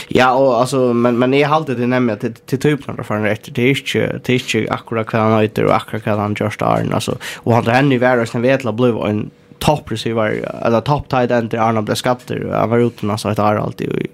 Ja, 0.07 0.33
och 0.33 0.59
alltså 0.59 0.93
men 0.93 1.19
men 1.19 1.33
jag 1.33 1.49
håller 1.49 1.75
det 1.75 1.87
nämligen 1.87 2.19
till 2.19 2.33
till 2.33 2.59
typen 2.59 3.03
för 3.03 3.15
en 3.15 3.23
rätt 3.23 3.55
det 3.55 3.61
är 3.61 3.69
inte 3.69 4.19
det 4.23 4.33
är 4.33 4.57
inte 4.57 4.73
akkurat 4.73 5.13
vad 5.13 5.21
han 5.21 5.41
heter 5.41 5.65
och 5.65 5.75
akkurat 5.75 6.05
vad 6.05 6.17
han 6.17 6.35
just 6.39 6.61
är 6.61 6.93
alltså 6.93 7.17
och 7.35 7.53
han 7.53 7.67
är 7.67 7.81
nu 7.81 7.97
värre 7.97 8.25
sen 8.25 8.41
vetla 8.41 8.71
blue 8.71 9.09
en 9.09 9.29
top 9.59 9.91
receiver 9.91 10.51
eller 10.65 10.81
top 10.81 11.09
tight 11.09 11.31
end 11.31 11.49
till 11.49 11.59
Arnold 11.59 11.85
Blaskatter 11.85 12.49
han 12.53 12.69
var 12.69 12.77
ute 12.77 13.05
när 13.05 13.17
så 13.17 13.29
ett 13.29 13.39
är 13.39 13.55
alltid 13.55 14.09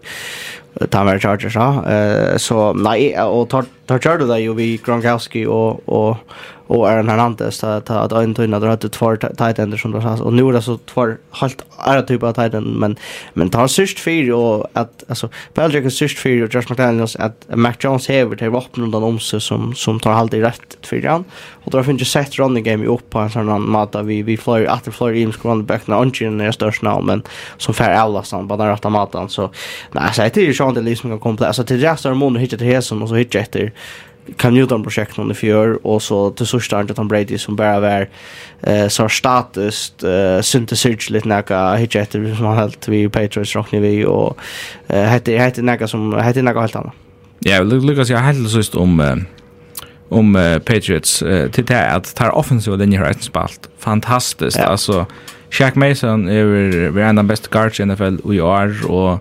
och 0.73 0.89
tar 0.89 1.03
med 1.03 1.21
Chargers 1.21 1.55
ja. 1.55 1.91
Eh 1.91 2.37
så 2.37 2.73
nej 2.73 3.21
och 3.21 3.49
tar 3.49 3.65
tar 3.85 3.99
körde 3.99 4.25
det 4.27 4.39
ju 4.39 4.53
vi 4.53 4.79
Gronkowski 4.85 5.45
och 5.45 5.89
och 5.89 6.17
och 6.71 6.89
Aaron 6.89 7.09
Hernandez 7.09 7.59
ta 7.59 7.75
att 7.75 7.89
att 7.89 8.11
en 8.11 8.33
tunna 8.33 8.59
där 8.59 8.67
hade 8.67 8.89
två 8.89 9.15
tight 9.15 9.59
ends 9.59 9.81
som 9.81 9.91
där 9.91 10.17
så 10.17 10.23
och 10.23 10.33
nu 10.33 10.47
är 10.47 10.53
det 10.53 10.61
så 10.61 10.77
två 10.77 11.13
helt 11.31 11.65
andra 11.77 12.01
typer 12.01 12.27
av 12.27 12.33
tight 12.33 12.53
end 12.53 12.75
men 12.79 12.95
men 13.33 13.49
tar 13.49 13.67
sist 13.67 13.99
fyr 13.99 14.31
och 14.31 14.67
att 14.73 15.03
alltså 15.07 15.29
Patrick 15.53 15.85
är 15.85 15.89
sist 15.89 16.19
fyr 16.19 16.43
och 16.43 16.55
Josh 16.55 16.65
McDaniels 16.69 17.15
att 17.15 17.45
Mac 17.55 17.73
Jones 17.79 18.07
häver 18.07 18.35
till 18.35 18.49
vapen 18.49 18.83
undan 18.83 19.03
om 19.03 19.19
sig 19.19 19.41
som 19.41 19.75
som 19.75 19.99
tar 19.99 20.11
halt 20.11 20.33
i 20.33 20.41
rätt 20.41 20.77
fyran 20.81 21.23
och 21.63 21.71
då 21.71 21.83
finns 21.83 22.01
ju 22.01 22.05
sett 22.05 22.39
running 22.39 22.63
game 22.63 22.85
upp 22.85 23.09
på 23.09 23.19
en 23.19 23.29
sån 23.29 23.71
mata. 23.71 24.01
Vi 24.01 24.21
vi 24.21 24.37
flyr 24.37 24.65
att 24.65 24.83
det 24.83 24.91
flyr 24.91 25.13
in 25.13 25.31
scrum 25.31 25.65
back 25.65 25.87
när 25.87 26.01
ungen 26.01 26.41
är 26.41 26.51
störst 26.51 26.81
nu 26.81 27.01
men 27.01 27.23
som 27.57 27.73
för 27.73 27.83
alla 27.83 28.23
sån 28.23 28.47
bara 28.47 28.71
rätta 28.73 28.89
matan. 28.89 29.29
Så 29.29 29.51
nej 29.91 30.13
så 30.13 30.21
det 30.21 30.37
är 30.37 30.45
ju 30.45 30.53
sånt 30.53 30.75
det 30.75 30.81
liksom 30.81 31.09
kan 31.09 31.19
komplett 31.19 31.47
alltså 31.47 31.63
till 31.63 31.79
resten 31.81 32.11
av 32.11 32.17
månaden 32.17 32.41
hittar 32.41 32.57
det 32.57 32.65
här 32.65 32.81
som 32.81 33.01
och 33.01 33.09
så 33.09 33.15
hittar 33.15 33.45
det 33.51 33.70
Cam 34.37 34.53
Newton 34.53 34.83
projekt 34.83 35.17
någon 35.17 35.31
i 35.31 35.33
fjör 35.33 35.87
och 35.87 36.01
så 36.01 36.31
till 36.31 36.45
så 36.45 36.79
inte 36.81 36.93
Tom 36.93 37.07
Brady 37.07 37.37
som 37.37 37.55
bara 37.55 37.79
var 37.79 38.07
eh 38.61 38.87
så 38.87 39.09
status 39.09 40.03
eh 40.03 40.41
synte 40.41 40.75
search 40.75 41.09
lite 41.09 41.27
näka 41.27 41.75
hit 41.75 41.95
efter 41.95 42.35
som 42.35 42.45
har 42.45 42.55
helt 42.55 42.87
vi 42.87 43.09
Patriots 43.09 43.55
rockni 43.55 43.79
vi 43.79 44.05
och 44.05 44.37
eh 44.87 45.03
heter 45.03 45.37
heter 45.37 45.61
näka 45.61 45.87
som 45.87 46.19
heter 46.19 46.41
näka 46.41 46.59
helt 46.59 46.75
annat. 46.75 46.93
Ja, 47.39 47.63
Lucas 47.63 48.09
jag 48.09 48.17
hade 48.17 48.63
så 48.63 48.79
om 48.79 49.25
om 50.09 50.35
uh, 50.35 50.59
Patriots 50.59 51.23
uh, 51.23 51.51
till 51.51 51.65
det 51.65 51.91
att 51.91 52.15
ta 52.15 52.29
offensiva 52.31 52.77
den 52.77 52.97
har 52.97 53.05
ett 53.05 53.23
spalt 53.23 53.69
fantastiskt 53.79 54.57
ja. 54.57 54.65
alltså 54.65 55.05
Shaq 55.49 55.75
Mason 55.75 56.29
är 56.29 56.43
vi 56.89 57.01
är 57.01 57.05
en 57.05 57.17
av 57.17 57.23
bästa 57.23 57.47
guards 57.51 57.79
i 57.79 57.85
NFL 57.85 58.17
och 58.23 58.35
i 58.35 58.41
år 58.41 58.91
och 58.91 59.19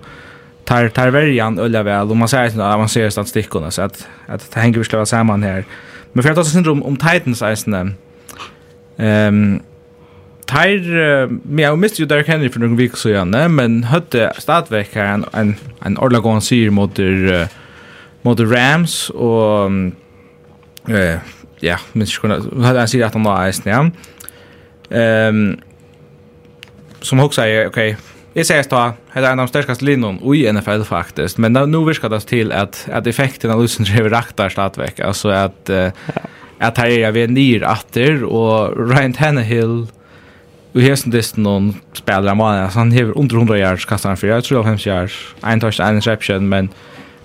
tar 0.64 0.88
tar 0.88 1.08
värjan 1.08 1.58
ölla 1.58 1.82
väl 1.82 2.10
och 2.10 2.16
man 2.16 2.28
säger 2.28 2.46
att 2.46 2.78
man 2.78 2.88
ser 2.88 3.10
statistikerna 3.10 3.70
så 3.70 3.82
att 3.82 4.08
att 4.26 4.50
det 4.50 4.60
hänger 4.60 4.96
vara 4.96 5.06
samman 5.06 5.42
här. 5.42 5.64
Men 6.12 6.22
för 6.22 6.30
att 6.30 6.36
ta 6.36 6.44
syndrom 6.44 6.82
om 6.82 6.96
Titans 6.96 7.42
eisen 7.42 7.94
ehm 8.96 9.60
Tar 10.46 11.26
men 11.26 11.64
jag 11.64 11.78
miste 11.78 12.02
ju 12.02 12.08
there 12.08 12.24
Henry 12.26 12.48
för 12.48 12.60
några 12.60 12.76
veckor 12.76 12.96
sedan 12.96 13.54
men 13.54 13.84
hade 13.84 14.32
startväck 14.38 14.94
här 14.94 15.04
en 15.04 15.24
en 15.32 15.54
en 15.80 15.98
ordlagon 15.98 16.42
syr 16.42 16.70
mot 16.70 16.98
uh, 16.98 17.46
mot 18.22 18.40
Rams 18.40 19.10
och 19.10 19.70
eh 20.88 21.18
ja, 21.60 21.76
men 21.92 22.06
skulle 22.06 22.34
hade 22.66 22.78
han 22.78 22.88
sagt 22.88 23.04
att 23.04 23.14
han 23.14 23.22
var 23.22 23.48
isen. 23.48 23.92
Ehm 24.90 25.60
som 27.00 27.20
också 27.20 27.40
säger 27.40 27.66
okej, 27.66 27.90
okay, 27.90 28.02
Jeg 28.34 28.46
ser 28.46 28.58
att 28.58 28.96
det 29.14 29.24
er 29.24 29.32
en 29.32 29.40
av 29.40 29.48
sterkast 29.48 29.82
linjen 29.82 30.20
i 30.22 30.52
NFL 30.52 30.84
faktisk, 30.86 31.38
men 31.38 31.52
nu 31.52 31.84
virker 31.84 32.08
det 32.08 32.22
til 32.30 32.52
at, 32.52 32.84
at 32.88 33.06
effekten 33.06 33.50
av 33.50 33.60
Lucent 33.60 33.88
driver 33.90 34.10
raktar 34.10 34.48
stadigvæk, 34.48 35.00
altså 35.02 35.28
at, 35.30 35.70
uh, 35.70 35.90
at 36.60 36.78
her 36.78 37.06
er 37.08 37.10
vi 37.10 37.26
nyr 37.26 37.66
atter, 37.66 38.24
og 38.24 38.76
Ryan 38.76 39.12
Tannehill, 39.12 39.88
Og 40.74 40.84
hesten 40.84 41.10
distan 41.10 41.42
någon 41.42 41.80
spelare 41.94 42.36
man, 42.36 42.62
alltså 42.62 42.78
han 42.78 42.92
har 42.92 43.18
under 43.18 43.36
100 43.36 43.58
yards 43.58 43.84
kastar 43.84 44.10
han 44.10 44.16
för 44.16 44.26
jag 44.26 44.44
tror 44.44 44.62
50 44.62 44.88
yards, 44.88 45.34
en 45.42 45.60
touchdown, 45.60 45.88
en 45.88 45.94
interception, 45.94 46.48
men, 46.48 46.70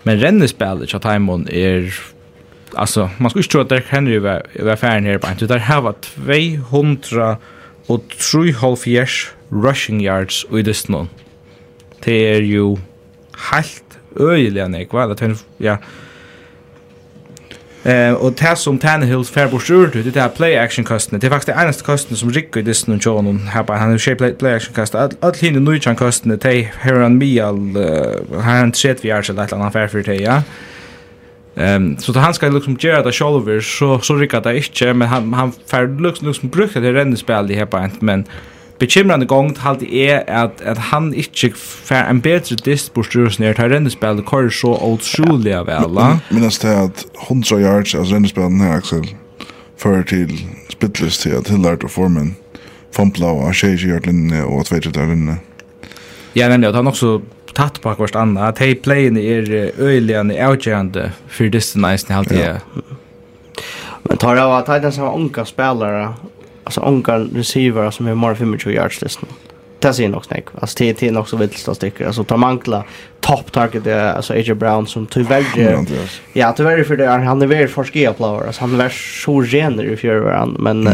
men 0.04 0.22
rennespillet 0.22 0.90
til 0.90 1.00
Timon 1.00 1.48
är 1.48 1.94
alltså 2.74 3.10
man 3.18 3.30
skulle 3.30 3.44
ikke 3.44 3.52
tro 3.52 3.62
att 3.62 3.70
Dirk 3.70 3.86
Henry 3.90 4.18
var, 4.20 4.42
var 4.60 4.76
ferdig 4.76 5.10
här 5.10 5.18
på 5.18 5.28
inte 5.28 5.48
det 5.48 5.60
har 5.60 5.82
varit 5.82 6.02
200 6.16 6.58
200 6.70 7.38
og 7.88 8.02
3,5 8.10 8.88
yards 8.88 9.35
rushing 9.52 10.02
yards 10.02 10.46
i 10.54 10.62
dystnån. 10.62 11.10
Det 12.06 12.36
er 12.36 12.42
jo 12.42 12.78
helt 13.52 14.00
øyelig 14.20 14.62
enn 14.64 14.76
ikke, 14.76 15.02
eller 15.02 15.16
tøyne, 15.16 15.38
ja. 15.60 15.78
Eh, 17.86 18.14
og 18.14 18.34
det 18.40 18.58
som 18.58 18.80
Tannehills 18.82 19.30
fær 19.30 19.50
bort 19.50 19.70
ur, 19.70 19.92
det 19.94 20.18
er 20.18 20.28
play-action-kostene. 20.34 21.20
Det 21.22 21.28
er 21.28 21.34
faktisk 21.36 21.52
det 21.52 21.58
eneste 21.62 21.86
kostene 21.86 22.18
som 22.18 22.30
rikker 22.34 22.64
i 22.64 22.66
dystnån 22.66 23.00
tjånen. 23.00 23.44
Han 23.54 23.68
er 23.70 23.98
jo 23.98 24.12
ikke 24.12 24.32
play-action-kostene. 24.40 25.20
Alt 25.22 25.42
hinne 25.42 25.62
nøytjan-kostene, 25.62 26.40
det 26.42 26.56
er 26.56 27.02
han 27.04 27.20
mye, 27.22 27.44
all, 27.46 27.78
har 28.34 28.64
han 28.64 28.72
30 28.72 29.06
yards 29.10 29.30
eller 29.30 29.44
et 29.44 29.54
eller 29.54 29.68
annet 29.68 29.78
fær 29.78 29.92
for 29.94 30.02
det, 30.02 30.22
ja. 30.22 30.42
Ehm 31.58 31.98
så 31.98 32.12
då 32.12 32.20
han 32.20 32.34
ska 32.34 32.50
liksom 32.50 32.78
göra 32.80 33.04
det 33.04 33.12
själv 33.12 33.62
så 33.62 34.00
så 34.00 34.16
rycker 34.16 34.42
det 34.42 34.58
inte 34.58 34.94
men 34.94 35.08
han 35.08 35.34
han 35.34 35.52
får 35.52 36.02
liksom 36.02 36.28
liksom 36.28 36.50
bruka 36.50 36.80
det 36.80 36.94
renna 36.94 37.16
spel 37.16 37.52
i 37.52 37.56
här 37.56 37.66
på 37.66 37.90
men 38.00 38.26
bekymrande 38.80 39.26
gongt 39.26 39.58
halde 39.64 39.88
er 39.88 40.24
at, 40.28 40.62
at 40.62 40.78
han 40.92 41.14
ikkje 41.14 41.52
fær 41.56 42.10
en 42.10 42.22
bedre 42.22 42.58
dist 42.66 42.94
på 42.94 43.04
styrus 43.04 43.36
styrelsen 43.36 43.46
her, 43.46 43.54
tar 43.58 43.72
rennespillet 43.72 44.26
kvar 44.28 44.50
så 44.52 44.74
old 44.76 45.04
utrolig 45.04 45.54
av 45.56 45.70
alle. 45.72 46.08
Minnast 46.32 46.66
det 46.66 46.74
at 46.76 47.06
100 47.28 47.62
yards, 47.62 47.96
altså 47.96 48.16
rennespillet 48.16 48.62
her, 48.62 48.76
Axel, 48.78 49.08
fører 49.78 50.04
til 50.04 50.34
spitlist 50.70 51.22
til 51.22 51.38
at 51.40 51.48
Hillard 51.48 51.84
og 51.84 51.92
Formen 51.92 52.36
fompla 52.96 53.32
og 53.36 53.56
tjej 53.56 53.76
i 53.76 53.90
hjørtlinne 53.92 54.44
og 54.46 54.66
tveitet 54.70 54.96
der 54.96 55.10
linne. 55.12 55.40
Ja, 56.36 56.50
nemlig, 56.52 56.70
at 56.70 56.76
han 56.76 56.88
også 56.88 57.20
tatt 57.56 57.80
på 57.82 57.92
akkurat 57.92 58.18
anna, 58.20 58.50
at 58.52 58.60
hei 58.64 58.74
playen 58.76 59.18
er 59.20 59.48
øyligane 59.80 60.36
avgjørende 60.36 61.10
for 61.32 61.52
distinaisen 61.52 62.12
i 62.12 62.18
halvtida. 62.18 62.48
Ja. 62.56 62.96
Men 64.06 64.20
tar 64.22 64.36
det 64.38 64.44
av 64.44 64.54
at 64.60 64.70
han 64.70 64.92
som 64.94 65.14
unga 65.16 65.46
spelare 65.48 66.10
alltså 66.66 66.82
onkan 66.82 67.32
receiver 67.36 67.92
som 67.92 68.08
är 68.08 68.16
mer 68.16 68.36
25 68.36 68.74
yards 68.74 69.02
listen. 69.02 69.30
Det 69.80 69.94
ser 69.94 70.10
nog 70.10 70.26
snäck. 70.26 70.46
Alltså 70.62 70.76
det 70.78 71.04
är 71.04 71.12
nog 71.12 71.30
så 71.30 71.38
vilt 71.38 71.58
stå 71.58 71.76
sticka. 71.76 72.08
Alltså 72.08 72.24
ta 72.24 72.38
mankla 72.38 72.84
top 73.20 73.52
target 73.52 73.88
är 73.88 74.14
alltså 74.14 74.34
AJ 74.34 74.54
Brown 74.54 74.88
som 74.88 75.06
tyvärr 75.06 75.44
Ja, 76.34 76.54
tyvärr 76.58 76.84
för 76.84 76.98
det 76.98 77.08
han 77.08 77.42
är 77.42 77.48
väldigt 77.48 77.72
forskare 77.72 78.14
player. 78.14 78.48
Alltså 78.48 78.62
han 78.62 78.82
är 78.82 78.90
så 79.24 79.44
gener 79.44 79.84
i 79.84 79.98
fjärran 79.98 80.56
men 80.60 80.90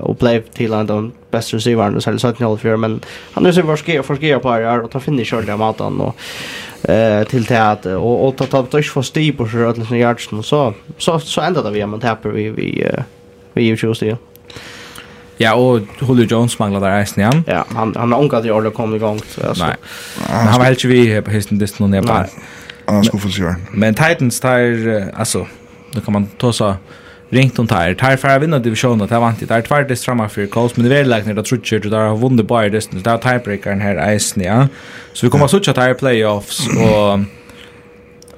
och 0.00 0.16
blev 0.16 0.42
till 0.42 0.72
en 0.72 0.78
av 0.78 0.86
de 0.86 1.12
bästa 1.30 1.56
receivern 1.56 2.00
så 2.00 2.18
så 2.18 2.28
att 2.28 2.38
ni 2.38 2.56
för 2.56 2.76
men 2.76 3.00
han 3.32 3.46
är 3.46 3.52
så 3.52 3.62
forskare 3.62 4.02
forskare 4.02 4.38
player 4.38 4.80
och 4.80 4.90
tar 4.90 5.00
finna 5.00 5.42
där 5.42 5.56
matan 5.56 6.00
och 6.00 6.16
eh 6.90 7.24
till 7.24 7.44
det 7.44 7.70
att 7.70 7.86
och 7.86 8.28
och 8.28 8.36
ta 8.36 8.46
ta 8.46 8.62
touch 8.62 8.92
för 8.92 9.02
steep 9.02 9.40
och 9.40 9.48
så 9.48 9.68
att 9.68 9.90
yards 9.90 10.28
så 10.42 10.74
så 10.98 11.18
så 11.18 11.40
ända 11.40 11.62
där 11.62 11.70
vi 11.70 11.86
men 11.86 12.00
tapper 12.00 12.28
vi 12.28 12.50
vi 12.50 12.86
vi 13.52 13.62
ju 13.62 13.76
just 13.82 14.00
det. 14.00 14.16
Ja, 15.38 15.52
og 15.54 15.86
Julio 16.00 16.26
Jones 16.30 16.58
manglar 16.58 16.80
der 16.80 17.00
eisen 17.00 17.20
igjen. 17.20 17.44
Ja, 17.46 17.62
han 17.76 17.92
han 17.96 18.12
har 18.12 18.20
unga 18.20 18.40
til 18.40 18.52
å 18.52 18.70
komme 18.70 18.96
i 18.96 19.02
gang. 19.02 19.20
så 19.28 19.52
Nei, 19.58 19.74
Men 20.28 20.48
han 20.48 20.58
var 20.60 20.64
helt 20.64 20.84
vi 20.84 21.20
på 21.20 21.30
hästen 21.30 21.58
det 21.58 21.80
någon 21.80 21.90
där. 21.90 22.28
Han 22.88 23.04
skulle 23.04 23.20
få 23.20 23.28
se. 23.28 23.54
Men 23.72 23.94
Titans 23.94 24.40
tar 24.40 24.60
altså, 25.14 25.46
då 25.92 26.00
kan 26.00 26.12
man 26.12 26.26
ta 26.38 26.52
så 26.52 26.76
ringt 27.30 27.58
om 27.58 27.66
tar 27.66 27.94
tar 27.94 28.16
för 28.16 28.28
att 28.28 28.40
divisjonen 28.40 28.62
divisionen 28.62 29.08
där 29.08 29.20
vant 29.20 29.40
det 29.40 29.46
där 29.46 29.62
tvärd 29.62 29.88
det 29.88 29.96
framme 29.96 30.28
Colts 30.46 30.76
men 30.76 30.88
det 30.88 30.98
är 30.98 31.04
lägger 31.04 31.34
det 31.34 31.42
tror 31.42 31.60
jag 31.72 31.82
där 31.82 31.98
har 31.98 32.16
bare 32.16 32.70
Bayern 32.70 33.02
det 33.02 33.06
er 33.06 33.16
tiebreakern 33.16 33.80
her 33.80 34.14
isen 34.14 34.42
ja. 34.42 34.68
Så 35.12 35.26
vi 35.26 35.30
kommer 35.30 35.46
så 35.46 35.60
tjata 35.60 35.94
playoffs 35.94 36.68
og 36.68 37.24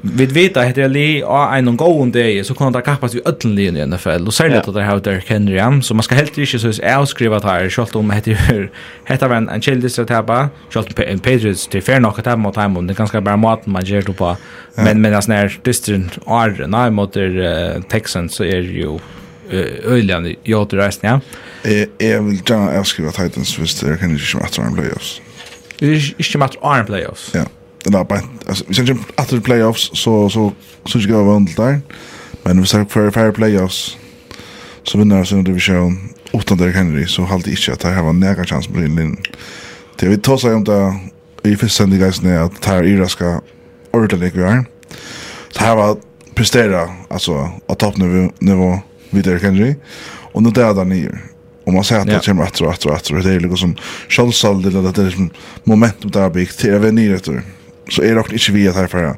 vi 0.00 0.26
vet 0.26 0.56
att 0.56 0.74
det 0.74 0.82
är 0.82 0.88
li 0.88 1.22
och 1.22 1.54
en 1.54 1.76
gång 1.76 2.10
det 2.10 2.46
så 2.46 2.54
kan 2.54 2.72
det 2.72 2.82
kapas 2.82 3.14
vi 3.14 3.20
öllen 3.24 3.54
li 3.54 3.66
i 3.66 3.86
NFL 3.86 4.26
och 4.26 4.34
sen 4.34 4.52
att 4.54 4.74
det 4.74 4.82
har 4.82 5.00
där 5.00 5.24
Henry 5.26 5.58
am 5.58 5.82
så 5.82 5.94
man 5.94 6.02
ska 6.02 6.14
helt 6.14 6.38
inte 6.38 6.58
så 6.58 6.82
är 6.82 7.04
skriva 7.04 7.40
här 7.40 7.68
skolt 7.68 7.96
om 7.96 8.10
heter 8.10 8.70
heter 9.04 9.30
en 9.30 9.48
en 9.48 9.62
chill 9.62 9.80
distrat 9.80 10.10
här 10.10 10.22
bara 10.22 10.48
på 10.94 11.02
en 11.02 11.18
pages 11.18 11.66
till 11.66 11.82
fair 11.82 12.00
nog 12.00 12.18
att 12.18 12.26
ha 12.26 12.36
mot 12.36 12.54
time 12.54 12.80
det 12.82 12.94
ganska 12.94 13.20
bara 13.20 13.36
mat 13.36 13.66
man 13.66 13.84
ger 13.84 14.02
då 14.02 14.12
på 14.12 14.36
men 14.74 15.00
men 15.00 15.14
alltså 15.14 15.32
när 15.32 15.58
distant 15.62 16.18
är 16.26 16.66
nej 16.66 16.90
mot 16.90 17.12
Texans 17.88 18.34
så 18.34 18.44
är 18.44 18.60
ju 18.60 18.98
öljande 19.84 20.34
jag 20.42 20.70
tror 20.70 20.80
resten 20.80 21.10
ja. 21.10 21.20
Jag 21.98 22.22
vill 22.22 22.40
gärna 22.46 22.78
avskriva 22.78 23.10
Titans 23.10 23.58
visst 23.58 23.80
det 23.80 23.96
kan 23.96 24.10
inte 24.10 24.36
vara 24.36 24.44
att 24.44 24.74
playoffs. 24.74 25.20
Det 25.78 25.86
är 25.86 26.14
inte 26.18 26.38
match 26.38 26.56
arm 26.62 26.86
playoffs. 26.86 27.30
Ja 27.34 27.44
det 27.84 27.90
där 27.90 28.04
bara 28.04 28.20
alltså 28.46 28.64
vi 28.68 28.74
sen 28.74 29.04
efter 29.16 29.40
playoffs 29.40 29.90
så 29.92 30.30
så 30.30 30.52
så 30.84 31.00
ska 31.00 31.18
vi 31.18 31.24
vara 31.24 31.46
där 31.56 31.80
men 32.42 32.60
vi 32.60 32.66
ser 32.66 32.84
för 32.84 33.10
fair 33.10 33.32
playoffs 33.32 33.96
så 34.82 34.98
vinner 34.98 35.24
sen 35.24 35.44
division 35.44 36.08
utan 36.32 36.58
Derrick 36.58 36.76
Henry 36.76 37.06
så 37.06 37.24
halt 37.24 37.46
inte 37.46 37.72
att 37.72 37.80
det 37.80 37.88
här 37.88 38.02
var 38.02 38.12
några 38.12 38.44
chans 38.44 38.66
på 38.66 38.78
linjen 38.78 39.16
det 39.96 40.08
vi 40.08 40.18
tar 40.18 40.36
sig 40.36 40.54
om 40.54 40.64
det 40.64 40.98
i 41.42 41.56
första 41.56 41.86
guys 41.86 42.22
när 42.22 42.38
att 42.38 42.62
tar 42.62 42.82
Ira 42.82 43.08
ska 43.08 43.40
ordentligt 43.90 44.34
göra 44.34 44.64
så 45.50 45.60
här 45.60 45.76
var 45.76 45.96
prestera 46.34 46.88
alltså 47.10 47.50
att 47.68 47.78
toppnivå 47.78 48.32
nivå 48.38 48.80
vid 49.10 49.24
Derek 49.24 49.42
Henry 49.42 49.74
och 50.32 50.42
nu 50.42 50.50
där 50.50 50.74
där 50.74 50.84
nere 50.84 51.18
Och 51.64 51.72
man 51.72 51.84
säger 51.84 52.02
att 52.02 52.06
det 52.06 52.26
kommer 52.26 52.42
att 52.42 52.60
och 52.60 52.72
att 52.72 52.86
och. 52.86 53.22
Det 53.22 53.32
är 53.32 53.40
liksom 53.40 53.76
självsaldigt 54.08 54.74
eller 54.74 54.92
det 54.92 55.02
är 55.02 55.06
liksom 55.06 55.30
momentum 55.64 56.10
där 56.10 56.30
byggt 56.30 56.58
till 56.58 56.74
att 56.74 56.80
vara 56.80 56.92
nere 56.92 57.14
efter. 57.14 57.42
Så 57.88 58.02
er 58.02 58.06
det 58.06 58.16
nok 58.16 58.32
ikke 58.32 58.52
vi 58.52 58.66
at 58.66 58.74
her 58.74 58.86
for 58.86 59.14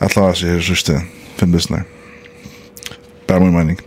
at 0.00 0.10
klare 0.10 0.34
seg 0.34 0.56
her 0.56 0.62
sørste 0.64 1.00
filmlistene. 1.38 1.84
Bare 3.28 3.40
min 3.40 3.56
mening. 3.56 3.80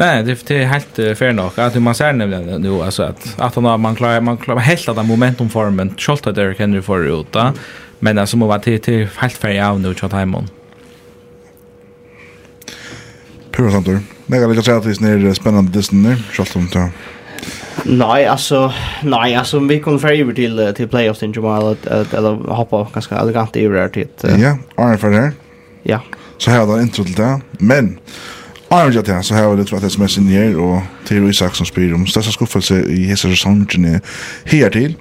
Nei, 0.00 0.22
det 0.22 0.38
det 0.48 0.62
är 0.62 0.66
helt 0.66 0.98
uh, 0.98 1.14
fair 1.14 1.32
nok. 1.32 1.58
At 1.58 1.76
man 1.82 1.94
ser 1.94 2.12
nemlig 2.12 2.60
nu 2.60 2.82
alltså 2.82 3.02
att 3.02 3.34
at, 3.38 3.54
han 3.54 3.80
man 3.80 3.96
klarer, 3.96 4.20
man 4.20 4.36
klarer 4.36 4.60
helt 4.60 4.88
att 4.88 5.06
momentum 5.06 5.48
formen 5.48 5.94
shot 5.98 6.26
att 6.26 6.34
Derrick 6.34 6.58
Henry 6.58 6.80
det 6.80 7.10
ut 7.10 7.32
da, 7.32 7.52
Men 8.00 8.18
altså 8.18 8.36
må 8.36 8.46
være 8.46 8.60
til, 8.60 8.80
til 8.80 9.08
helt 9.20 9.36
fair 9.36 9.62
av 9.62 9.80
nu 9.80 9.94
shot 9.94 10.12
hemon. 10.12 10.48
Pura 13.52 13.70
sant 13.70 13.86
då. 13.86 13.98
Nej, 14.26 14.40
jag 14.40 14.48
vill 14.48 14.62
säga 14.62 14.76
att 14.76 14.84
det 14.84 14.90
är 14.90 15.34
spännande 15.34 15.70
det 15.72 15.78
är 15.78 15.82
spännande. 15.82 16.16
Shot 16.32 16.48
Nej, 17.84 18.26
alltså 18.26 18.72
nej, 19.02 19.34
alltså 19.34 19.58
vi 19.58 19.80
kommer 19.80 19.98
för 19.98 20.12
över 20.12 20.32
till 20.32 20.72
till 20.76 20.88
playoffs 20.88 21.22
in 21.22 21.32
Jamal 21.32 21.72
att 21.72 22.14
eller 22.14 22.52
hoppa 22.54 22.88
ganska 22.94 23.16
elegant 23.16 23.56
i 23.56 23.68
där 23.68 23.88
till. 23.88 24.08
Ja, 24.22 24.58
Arne 24.74 24.98
för 24.98 25.10
det. 25.10 25.32
Ja. 25.82 26.00
Så 26.38 26.50
här 26.50 26.66
då 26.66 26.80
intro 26.80 27.04
till 27.04 27.14
det. 27.14 27.40
Men 27.50 27.98
Arne 28.68 28.94
jag 28.94 29.04
där 29.04 29.22
så 29.22 29.34
här 29.34 29.56
det 29.56 29.64
tror 29.64 29.76
att 29.76 29.82
det 29.82 29.86
är 29.86 29.90
ner 30.20 30.58
och 30.58 30.82
Theo 31.08 31.32
som 31.32 31.66
spelar 31.66 31.94
om 31.94 32.06
största 32.06 32.32
skuffelse 32.32 32.74
i 32.74 33.02
hela 33.02 33.16
säsongen 33.16 34.00
här 34.44 34.70
till. 34.70 34.94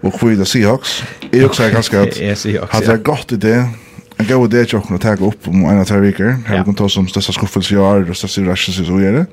Och 0.00 0.18
det 0.36 0.44
Seahawks. 0.44 1.02
är 1.32 1.46
också 1.46 1.62
ganska 1.70 2.02
att. 2.02 2.70
Hade 2.70 2.86
jag 2.86 3.02
gott 3.02 3.32
i 3.32 3.36
det 3.36 3.68
En 4.16 4.24
god 4.24 4.46
idé 4.48 4.62
til 4.64 4.80
å 4.80 4.98
tagge 5.02 5.26
opp 5.28 5.48
om 5.50 5.66
en 5.68 5.82
av 5.82 5.88
tre 5.88 5.98
viker. 6.00 6.38
Her 6.46 6.58
ja. 6.58 6.62
vi 6.62 6.70
kan 6.70 6.78
ta 6.78 6.86
som 6.88 7.08
største 7.10 7.34
skuffelse 7.36 7.74
i 7.74 7.80
år, 7.80 8.06
og 8.08 8.16
største 8.16 8.46
rasjelse 8.46 8.86
i 8.88 9.10
år. 9.10 9.26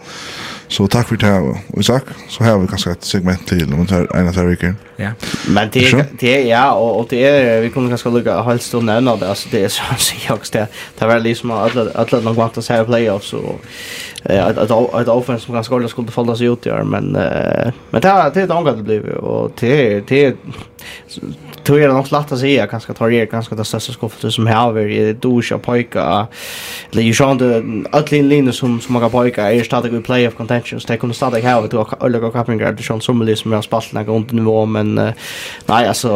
Så 0.73 0.87
takk 0.91 1.07
for 1.07 1.19
det 1.21 1.29
her, 1.29 1.45
og 1.53 1.79
Isak, 1.79 2.09
så 2.31 2.43
har 2.43 2.57
vi 2.59 2.67
kanskje 2.67 2.95
et 2.97 3.07
segment 3.07 3.45
til 3.47 3.63
om 3.71 3.83
en 3.85 4.27
av 4.27 4.33
tre 4.35 4.45
viker. 4.47 4.73
Ja, 4.99 5.13
men 5.47 5.71
det 5.73 5.85
er, 5.87 6.07
det 6.19 6.31
er 6.33 6.43
ja, 6.47 6.65
og, 6.75 6.97
og 6.99 7.07
det 7.11 7.21
er, 7.27 7.61
vi 7.63 7.69
kunne 7.73 7.91
kanskje 7.93 8.11
lukke 8.13 8.35
helt 8.47 8.63
stå 8.63 8.81
nevne 8.83 9.15
det, 9.21 9.29
altså 9.29 9.51
det 9.51 9.63
er 9.63 9.73
sånn 9.73 10.01
som 10.07 10.23
jeg 10.23 10.35
også, 10.35 10.53
det, 10.55 10.65
det 10.97 11.05
er 11.05 11.13
veldig 11.13 11.35
som 11.39 11.53
alle, 11.55 11.85
alle 12.03 12.21
noen 12.25 12.39
vant 12.39 12.59
å 12.59 12.65
se 12.65 12.79
playoffs, 12.89 13.33
og 13.39 13.61
ett 14.23 14.57
ett 14.57 14.71
att 14.71 15.07
offensiv 15.07 15.45
som 15.45 15.55
ganska 15.55 15.73
skulle 15.73 15.87
skulle 15.87 16.11
falla 16.11 16.35
sig 16.35 16.47
ut 16.47 16.61
där 16.61 16.83
men 16.83 17.11
men 17.89 18.01
det 18.01 18.07
här 18.07 18.31
det 18.33 18.41
är 18.41 18.43
ett 18.43 18.77
det 18.77 18.83
blev 18.83 19.09
och 19.09 19.51
det 19.59 19.99
det 20.07 20.35
tror 21.63 21.79
jag 21.79 21.93
nog 21.93 22.07
slatt 22.07 22.31
att 22.31 22.39
säga 22.39 22.65
ganska 22.65 22.93
tar 22.93 23.09
det 23.09 23.25
ganska 23.25 23.55
det 23.55 23.65
största 23.65 23.93
skottet 23.93 24.33
som 24.33 24.47
här 24.47 24.79
är 24.79 25.05
det 25.05 25.13
duscha 25.13 25.57
pojka 25.57 26.27
eller 26.91 27.01
ju 27.01 27.13
sånt 27.13 27.41
alla 27.91 28.05
linjer 28.11 28.51
som 28.51 28.81
som 28.81 28.93
många 28.93 29.09
pojka 29.09 29.51
är 29.51 29.63
startar 29.63 29.95
i 29.95 30.01
play 30.01 30.27
of 30.27 30.35
contentions 30.35 30.85
det 30.85 30.97
kommer 30.97 31.13
starta 31.13 31.37
här 31.37 31.73
och 31.73 31.81
att 31.81 32.03
alla 32.03 32.19
går 32.19 32.31
kappingar 32.31 32.71
det 32.71 32.83
sånt 32.83 33.03
som 33.03 33.21
liksom 33.21 33.51
har 33.51 33.61
spalt 33.61 33.93
några 33.93 34.13
runt 34.13 34.31
nivå 34.31 34.65
men 34.65 34.95
nej 34.95 35.87
alltså 35.87 36.09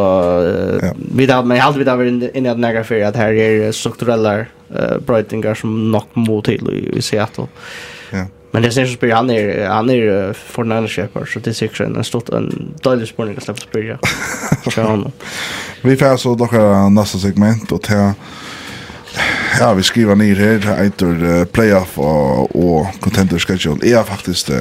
vi 1.14 1.26
där 1.26 1.42
men 1.42 1.60
hade 1.60 1.78
vi 1.78 1.84
där 1.84 2.36
inne 2.36 2.50
att 2.50 2.62
där 2.62 2.82
för 2.82 3.00
att 3.00 3.16
här 3.16 3.32
är 3.32 3.72
strukturella 3.72 4.46
brötingar 5.06 5.54
som 5.54 5.92
nok 5.92 6.06
mot 6.14 6.44
till 6.44 6.92
i 6.96 7.02
Seattle. 7.02 7.46
Ja. 8.10 8.26
Men 8.50 8.62
det 8.62 8.72
ser 8.72 8.86
så 8.86 8.92
spyr 8.92 9.12
han 9.12 9.30
är 9.30 9.68
han 9.68 9.90
är 9.90 10.32
för 10.32 10.64
den 10.64 10.88
shepherd 10.88 11.32
så 11.32 11.38
det 11.38 11.54
ser 11.54 11.82
en 11.82 12.04
stort 12.04 12.28
en 12.28 12.74
dålig 12.82 13.08
spårning 13.08 13.36
att 13.36 13.42
släppa 13.42 13.60
spyr. 13.60 13.98
Ja. 14.76 15.10
Vi 15.82 15.96
får 15.96 16.16
så 16.16 16.34
några 16.34 16.88
nästa 16.88 17.18
segment 17.18 17.72
och 17.72 17.82
ta 17.82 18.14
Ja, 19.60 19.74
vi 19.74 19.82
skriver 19.82 20.14
ner 20.14 20.58
här 20.58 21.02
uh, 21.02 21.44
playoff 21.44 21.98
och, 21.98 22.56
och 22.56 22.86
contender 23.00 23.38
schedule. 23.38 23.88
Jag 23.88 23.98
har 23.98 24.04
faktiskt 24.04 24.50
uh, 24.50 24.56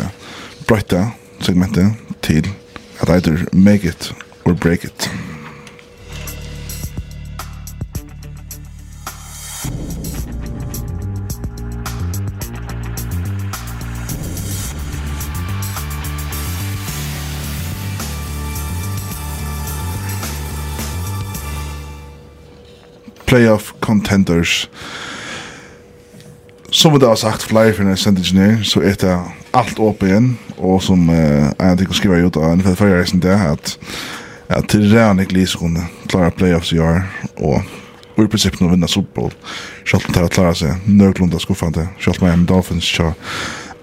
brötta 0.67 1.07
segmentet 1.39 1.85
till 2.21 2.49
att 2.99 3.09
either 3.09 3.47
make 3.51 3.87
it 3.87 4.13
or 4.43 4.53
break 4.53 4.83
it. 4.83 5.09
playoff 23.27 23.73
contenders. 23.83 24.69
Som 26.71 26.93
vi 26.93 26.99
da 26.99 27.13
har 27.13 27.19
sagt 27.19 27.47
flere 27.47 27.73
for 27.73 27.83
denne 27.83 27.97
sendingen 27.97 28.43
her, 28.43 28.63
så 28.63 28.81
er 28.83 28.99
det 28.99 29.15
alt 29.55 29.79
åpen 29.79 30.07
igjen, 30.07 30.29
og 30.57 30.81
som 30.83 31.09
uh, 31.09 31.51
jeg 31.51 31.79
tenker 31.79 31.95
å 31.95 31.99
skrive 32.01 32.21
ut 32.27 32.39
av 32.39 32.57
NFL 32.57 32.79
Fire 32.79 33.01
Reisen 33.01 33.23
det 33.23 33.35
er 33.35 33.51
at 33.55 33.77
at 34.47 34.69
til 34.71 34.85
rann 34.93 35.19
ikke 35.19 35.35
lige 35.35 35.59
kunne 35.59 35.81
klare 36.07 36.31
playoffs 36.31 36.71
i 36.71 36.79
år, 36.79 37.01
og 37.43 37.61
og 38.17 38.23
i 38.25 38.29
prinsippet 38.33 38.61
nå 38.63 38.71
vinner 38.71 38.89
Super 38.89 39.13
Bowl, 39.13 39.33
selv 39.85 40.07
om 40.07 40.13
det 40.13 40.23
har 40.23 40.31
klart 40.33 40.57
seg 40.57 40.87
nøglunda 40.89 41.37
skuffende, 41.37 41.83
selv 42.01 42.17
om 42.17 42.25
jeg 42.25 42.33
er 42.33 42.39
med 42.41 42.47
Dolphins 42.49 42.87
og 43.05 43.13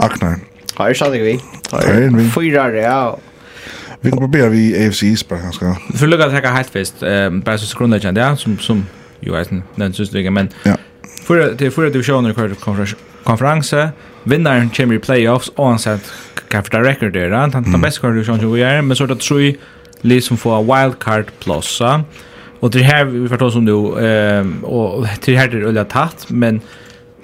Aknar. 0.03 0.41
Har 0.75 0.91
jeg 0.91 0.99
sagt 0.99 1.15
vi? 1.23 1.37
Har 1.71 2.17
vi. 2.17 2.25
fyra 2.35 2.65
det, 2.75 2.83
ja. 2.83 3.15
Vi 4.03 4.11
kan 4.11 4.19
probera 4.19 4.49
vi 4.51 4.75
AFC-spar, 4.75 5.39
ganske. 5.45 5.77
Vi 5.93 5.99
får 5.99 6.11
lukka 6.11 6.27
at 6.27 6.35
jeg 6.35 6.43
har 6.49 6.57
helt 6.57 6.75
fest, 6.75 7.05
bare 7.45 7.59
så 7.59 7.71
skrunnet 7.71 8.03
kjent, 8.03 8.19
ja, 8.19 8.35
som, 8.37 8.59
som 8.59 8.83
jo 9.27 9.37
eisen, 9.39 9.63
den 9.79 9.93
synes 9.93 10.11
du 10.11 10.19
ikke, 10.19 10.31
men 10.31 10.53
ja. 10.67 10.77
Fyra, 11.25 11.53
det 11.57 11.67
er 11.67 11.71
fyra 11.73 11.89
divisjoner 11.89 12.31
i 12.31 12.37
hver 12.37 12.95
konferanse, 13.25 13.91
vinnaren 14.25 14.71
kommer 14.77 14.99
i 14.99 15.01
playoffs, 15.01 15.51
oansett 15.57 16.11
hva 16.53 16.61
for 16.61 16.77
det 16.77 16.83
rekord 16.85 17.17
er, 17.17 17.33
han 17.33 17.65
den 17.65 17.81
beste 17.81 18.05
hver 18.05 18.13
divisjonen 18.13 18.45
som 18.45 18.53
vi 18.53 18.61
er, 18.61 18.83
men 18.85 18.97
så 18.97 19.07
er 19.07 19.15
det 19.15 19.21
tre 19.25 19.55
liv 20.03 20.21
som 20.21 20.37
får 20.37 20.67
wildcard 20.69 21.33
plossa, 21.41 22.03
og 22.61 22.73
det 22.73 22.85
her 22.85 23.05
vi 23.09 23.29
får 23.29 23.41
ta 23.41 23.49
oss 23.49 23.57
om 23.57 23.65
nu, 23.65 23.77
og 24.63 25.07
det 25.27 25.39
her 25.39 25.49
er 25.49 25.69
øyla 25.69 25.85
tatt, 25.89 26.29
men 26.31 26.63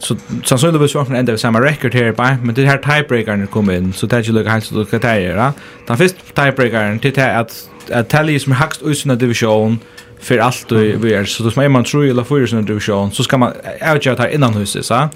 så 0.01 0.17
sannsynligvis 0.45 0.95
var 0.95 1.05
det 1.05 1.19
enda 1.19 1.37
samma 1.37 1.61
record 1.61 1.95
här 1.95 2.13
på 2.13 2.37
men 2.45 2.55
det 2.55 2.67
här 2.67 2.79
tiebreakern 2.79 3.47
kom 3.47 3.71
in 3.71 3.93
så 3.93 4.07
det 4.07 4.17
är 4.17 4.23
ju 4.23 4.33
lika 4.33 4.51
helt 4.51 4.65
så 4.65 4.75
det 4.75 4.91
kan 4.91 5.01
ta 5.01 5.53
Den 5.87 5.97
första 5.97 6.17
tiebreakern 6.35 6.99
till 6.99 7.21
att 7.21 7.69
att 7.93 8.09
Tally 8.09 8.39
som 8.39 8.53
högst 8.53 8.83
i 8.83 8.95
sin 8.95 9.19
division 9.19 9.79
för 10.21 10.39
allt 10.39 10.69
du 10.69 10.97
vi 10.97 11.15
är 11.15 11.25
så 11.25 11.43
då 11.43 11.51
som 11.51 11.73
man 11.73 11.85
tror 11.85 12.05
eller 12.05 12.25
för 12.25 12.47
sin 12.47 12.65
division 12.65 13.11
så 13.11 13.23
ska 13.23 13.39
man 13.39 13.53
outjar 13.93 14.17
här 14.17 14.29
innan 14.29 14.55
huset 14.55 14.87
så 14.87 15.09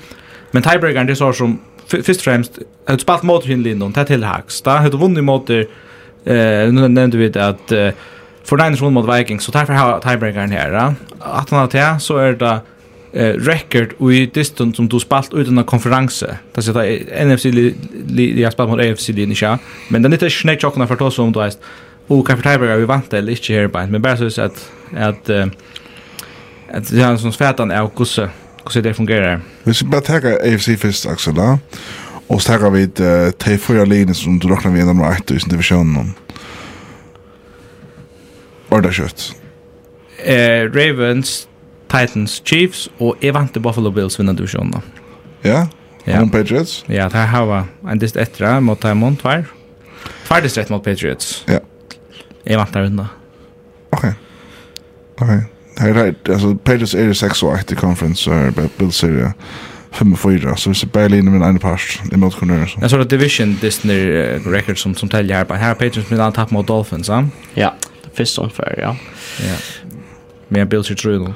men 0.50 0.62
tiebreakern 0.62 1.06
det 1.06 1.16
så 1.16 1.32
som 1.32 1.60
först 1.86 2.20
främst 2.20 2.58
ett 2.88 3.00
spalt 3.00 3.22
mot 3.22 3.46
Lindon 3.46 3.92
det 3.92 4.04
till 4.04 4.24
hacks 4.24 4.62
där 4.62 4.76
hade 4.76 4.96
vunnit 4.96 5.24
mot 5.24 5.50
eh 5.50 5.66
nu 6.24 6.88
nämnde 6.88 7.16
vi 7.16 7.38
att 7.38 7.72
för 8.44 8.56
Niners 8.56 8.82
run 8.82 8.92
mot 8.92 9.18
Vikings 9.18 9.44
så 9.44 9.52
därför 9.52 9.72
har 9.72 10.00
tiebreakern 10.00 10.50
här 10.50 10.94
att 11.18 11.50
han 11.50 11.60
har 11.60 11.98
så 11.98 12.16
är 12.16 12.32
det 12.32 12.60
eh 13.12 13.34
record 13.34 14.10
i 14.12 14.26
distan 14.26 14.74
som 14.74 14.88
du 14.88 15.00
spalt 15.00 15.34
ut 15.34 15.48
en 15.48 15.64
konferens. 15.64 16.24
Det 16.54 16.72
där 16.72 17.24
NFC 17.24 17.44
li 17.44 18.42
jag 18.42 18.52
spalt 18.52 18.70
mot 18.70 18.80
AFC 18.80 19.08
linja, 19.08 19.58
men 19.88 20.02
den 20.02 20.12
är 20.12 20.16
inte 20.16 20.30
snägt 20.30 20.62
chockna 20.62 20.86
för 20.86 21.02
oss 21.02 21.18
om 21.18 21.32
du 21.32 21.40
vet 21.40 21.58
och 22.06 22.26
kan 22.26 22.42
Taiberg 22.42 22.78
vi 22.78 22.84
vant 22.84 23.12
eller 23.12 23.32
inte 23.32 23.52
här 23.52 23.68
bara 23.68 23.86
men 23.86 24.02
bara 24.02 24.16
så 24.16 24.42
att 24.42 24.70
att 24.96 25.30
att 26.72 26.90
det 26.90 27.02
är 27.02 27.10
en 27.10 27.18
sån 27.18 27.32
svärtan 27.32 27.70
är 27.70 27.82
och 27.82 27.94
kusse 27.94 28.30
kusse 28.64 28.80
det 28.80 28.94
fungerar. 28.94 29.40
Vi 29.62 29.74
ska 29.74 29.86
bara 29.86 30.00
ta 30.00 30.16
AFC 30.16 30.68
först 30.78 31.06
Axel, 31.06 31.34
då. 31.34 31.58
Och 32.26 32.42
så 32.42 32.58
tar 32.58 32.70
vi 32.70 32.82
ett 32.82 33.38
te 33.38 33.58
fyra 33.58 33.84
linjer 33.84 34.14
som 34.14 34.38
du 34.38 34.48
räknar 34.48 34.72
vi 34.72 34.80
ändå 34.80 34.92
med 34.92 35.12
ett 35.12 35.30
i 35.30 35.38
divisionen. 35.50 36.12
Var 38.68 38.80
det 38.80 38.92
kött? 38.92 39.32
Eh 40.24 40.62
Ravens, 40.72 41.48
Titans, 41.88 42.42
Chiefs 42.44 42.90
och 42.98 43.24
Evante 43.24 43.60
Buffalo 43.60 43.90
Bills 43.90 44.20
vinner 44.20 44.32
divisionen 44.32 44.70
då. 44.70 44.80
Ja. 45.48 45.68
Ja. 46.04 46.18
Home 46.18 46.32
Patriots? 46.32 46.84
Ja, 46.86 47.08
det 47.08 47.18
här 47.18 47.44
var 47.44 47.64
en 47.88 47.98
dist 47.98 48.16
ettra 48.16 48.60
mot 48.60 48.80
Diamond 48.80 49.20
Fire. 49.20 49.44
Fire 50.24 50.40
dist 50.40 50.58
rätt 50.58 50.68
mot 50.68 50.84
Patriots. 50.84 51.44
Ja. 51.46 51.60
Jeg 52.46 52.58
vant 52.58 52.74
der 52.74 52.86
unna. 52.86 53.06
Ok. 53.92 54.04
Ok. 55.20 55.28
Det 55.74 55.90
er 55.90 55.94
rett, 55.94 56.28
altså, 56.28 56.54
Pages 56.64 56.94
er 56.94 57.10
i 57.10 57.14
6 57.14 57.42
og 57.42 57.52
8 57.52 57.74
i 57.74 57.76
conference, 57.76 58.22
så 58.22 58.30
er 58.32 58.50
det 58.50 58.70
Bills 58.78 58.94
Syria 58.94 59.32
5 59.92 60.12
og 60.12 60.18
4, 60.18 60.56
så 60.56 60.70
hvis 60.70 60.82
jeg 60.82 60.90
bare 60.90 61.08
ligner 61.08 61.32
min 61.32 61.42
ene 61.42 61.58
part, 61.58 62.02
i 62.12 62.16
motkonner. 62.16 62.76
Jeg 62.80 62.90
så 62.90 62.98
det 62.98 63.10
Division 63.10 63.58
Disney 63.62 64.06
record 64.46 64.76
som, 64.76 64.94
som 64.94 65.08
teller 65.08 65.36
her, 65.36 65.56
her 65.56 65.70
er 65.70 65.74
Patriots 65.74 66.10
med 66.10 66.20
en 66.20 66.32
tapp 66.32 66.52
mot 66.52 66.68
Dolphins, 66.68 67.08
ja? 67.08 67.22
Ja, 67.56 67.68
første 68.14 68.38
omfør, 68.38 68.74
ja. 68.78 68.94
Ja. 69.40 69.58
Men 70.48 70.68
Bills 70.68 70.86
Syria 70.86 70.96
tror 70.96 71.12
jeg 71.12 71.34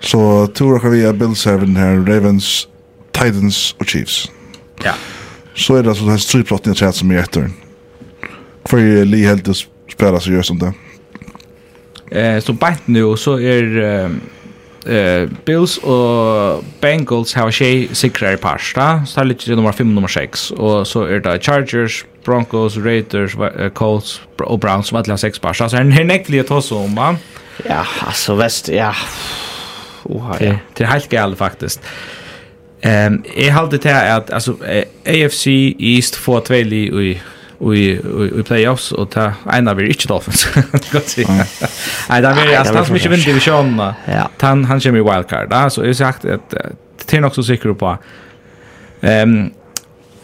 Så 0.00 0.46
to 0.54 0.72
råkker 0.74 0.90
vi 0.90 1.00
er 1.00 1.12
Bill 1.12 1.34
den 1.60 1.76
her, 1.76 2.04
Ravens, 2.08 2.68
Titans 3.14 3.76
og 3.80 3.86
Chiefs. 3.86 4.32
Ja. 4.84 4.92
Så 5.54 5.74
er 5.74 5.82
det 5.82 5.88
altså 5.88 6.04
det 6.04 6.10
her 6.10 6.18
stryplotten 6.18 6.68
jeg 6.68 6.76
tror 6.76 6.90
som 6.90 7.10
er 7.10 7.22
etter. 7.22 7.48
Hvor 8.68 8.78
er 8.78 9.04
Lee 9.04 9.28
Heldes 9.28 9.68
spela 9.92 10.18
gör 10.18 10.42
som 10.42 10.58
det. 10.58 10.72
Eh, 12.10 12.40
så 12.40 12.52
bant 12.52 12.88
nu 12.88 13.16
så 13.16 13.38
er 13.40 13.78
eh, 14.86 15.28
Bills 15.46 15.78
og 15.78 16.64
Bengals 16.80 17.32
har 17.32 17.50
tjej 17.50 17.88
sikrar 17.94 18.36
i 18.36 18.40
parsta. 18.40 19.02
Så 19.06 19.24
det 19.24 19.56
nummer 19.56 19.72
5 19.72 19.86
nummer 19.86 20.08
6. 20.08 20.50
Og 20.58 20.86
så 20.86 21.06
er 21.06 21.18
det 21.18 21.42
Chargers, 21.42 22.04
Broncos, 22.24 22.76
Raiders, 22.76 23.36
Colts 23.74 24.22
og 24.38 24.60
Browns 24.60 24.88
som 24.88 24.98
alle 24.98 25.12
har 25.12 25.16
6 25.16 25.38
pasta. 25.38 25.68
Så 25.68 25.76
er 25.76 25.84
det 25.84 26.06
nekkelig 26.06 26.44
å 26.44 26.48
ta 26.54 26.60
så 26.60 26.82
om. 26.84 26.98
Ja, 27.68 27.84
altså 28.06 28.34
vest, 28.34 28.68
ja. 28.68 28.92
Oha, 30.04 30.36
ja. 30.40 30.58
Det 30.74 30.84
er 30.84 30.92
helt 30.92 31.08
galt 31.10 31.38
faktisk. 31.38 31.80
Ehm, 32.82 33.12
um, 33.12 33.24
jeg 33.36 33.54
halte 33.54 33.78
til 33.78 33.88
att 33.88 34.30
alltså 34.30 34.56
AFC 35.06 35.46
East 35.78 36.16
får 36.16 36.40
tvei 36.40 36.62
i 36.62 37.20
i 37.62 38.00
i 38.38 38.42
playoffs 38.42 38.92
och 38.92 39.10
ta 39.10 39.32
en 39.52 39.68
av 39.68 39.80
er 39.80 39.84
inte 39.84 40.08
Dolphins. 40.08 40.48
Gott 40.92 41.08
se. 41.08 41.26
Nej, 42.08 42.22
där 42.22 42.34
det 42.34 42.56
alltså 42.56 42.84
som 42.84 42.96
inte 42.96 43.08
vinner 43.08 43.24
divisionen. 43.24 43.92
Ja. 44.04 44.28
Han 44.40 44.64
han 44.64 44.80
kommer 44.80 44.98
i 44.98 45.02
wildcard. 45.02 45.52
Alltså 45.52 45.86
jag 45.86 45.96
sagt 45.96 46.24
att 46.24 46.54
det 47.06 47.16
är 47.16 47.24
också 47.24 47.42
säker 47.42 47.72
på. 47.72 47.98
Ehm 49.00 49.50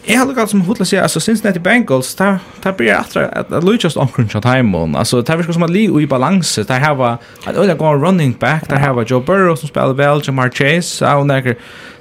Jeg 0.07 0.19
har 0.19 0.31
galt 0.33 0.49
som 0.49 0.61
hodla 0.65 0.85
sier, 0.87 1.03
altså 1.03 1.19
Cincinnati 1.19 1.59
Bengals, 1.59 2.15
der 2.15 2.71
blir 2.77 2.93
atra 2.95 3.27
at 3.31 3.51
Luchas 3.63 3.97
omkring 3.97 4.29
av 4.35 4.41
timen, 4.41 4.95
altså 4.95 5.21
der 5.21 5.35
virker 5.37 5.53
som 5.53 5.63
at 5.63 5.69
Lee 5.69 6.01
i 6.01 6.05
balanse, 6.05 6.63
der 6.63 6.79
hava, 6.79 7.17
at 7.47 7.57
øyla 7.57 7.73
går 7.73 7.99
running 8.05 8.33
back, 8.39 8.69
der 8.69 8.79
hava 8.79 9.03
Joe 9.09 9.21
Burrow 9.21 9.55
som 9.55 9.67
spiller 9.67 9.93
vel, 9.93 10.23
Jamar 10.27 10.49
Chase, 10.49 11.07
og 11.07 11.27
nekker, 11.27 11.53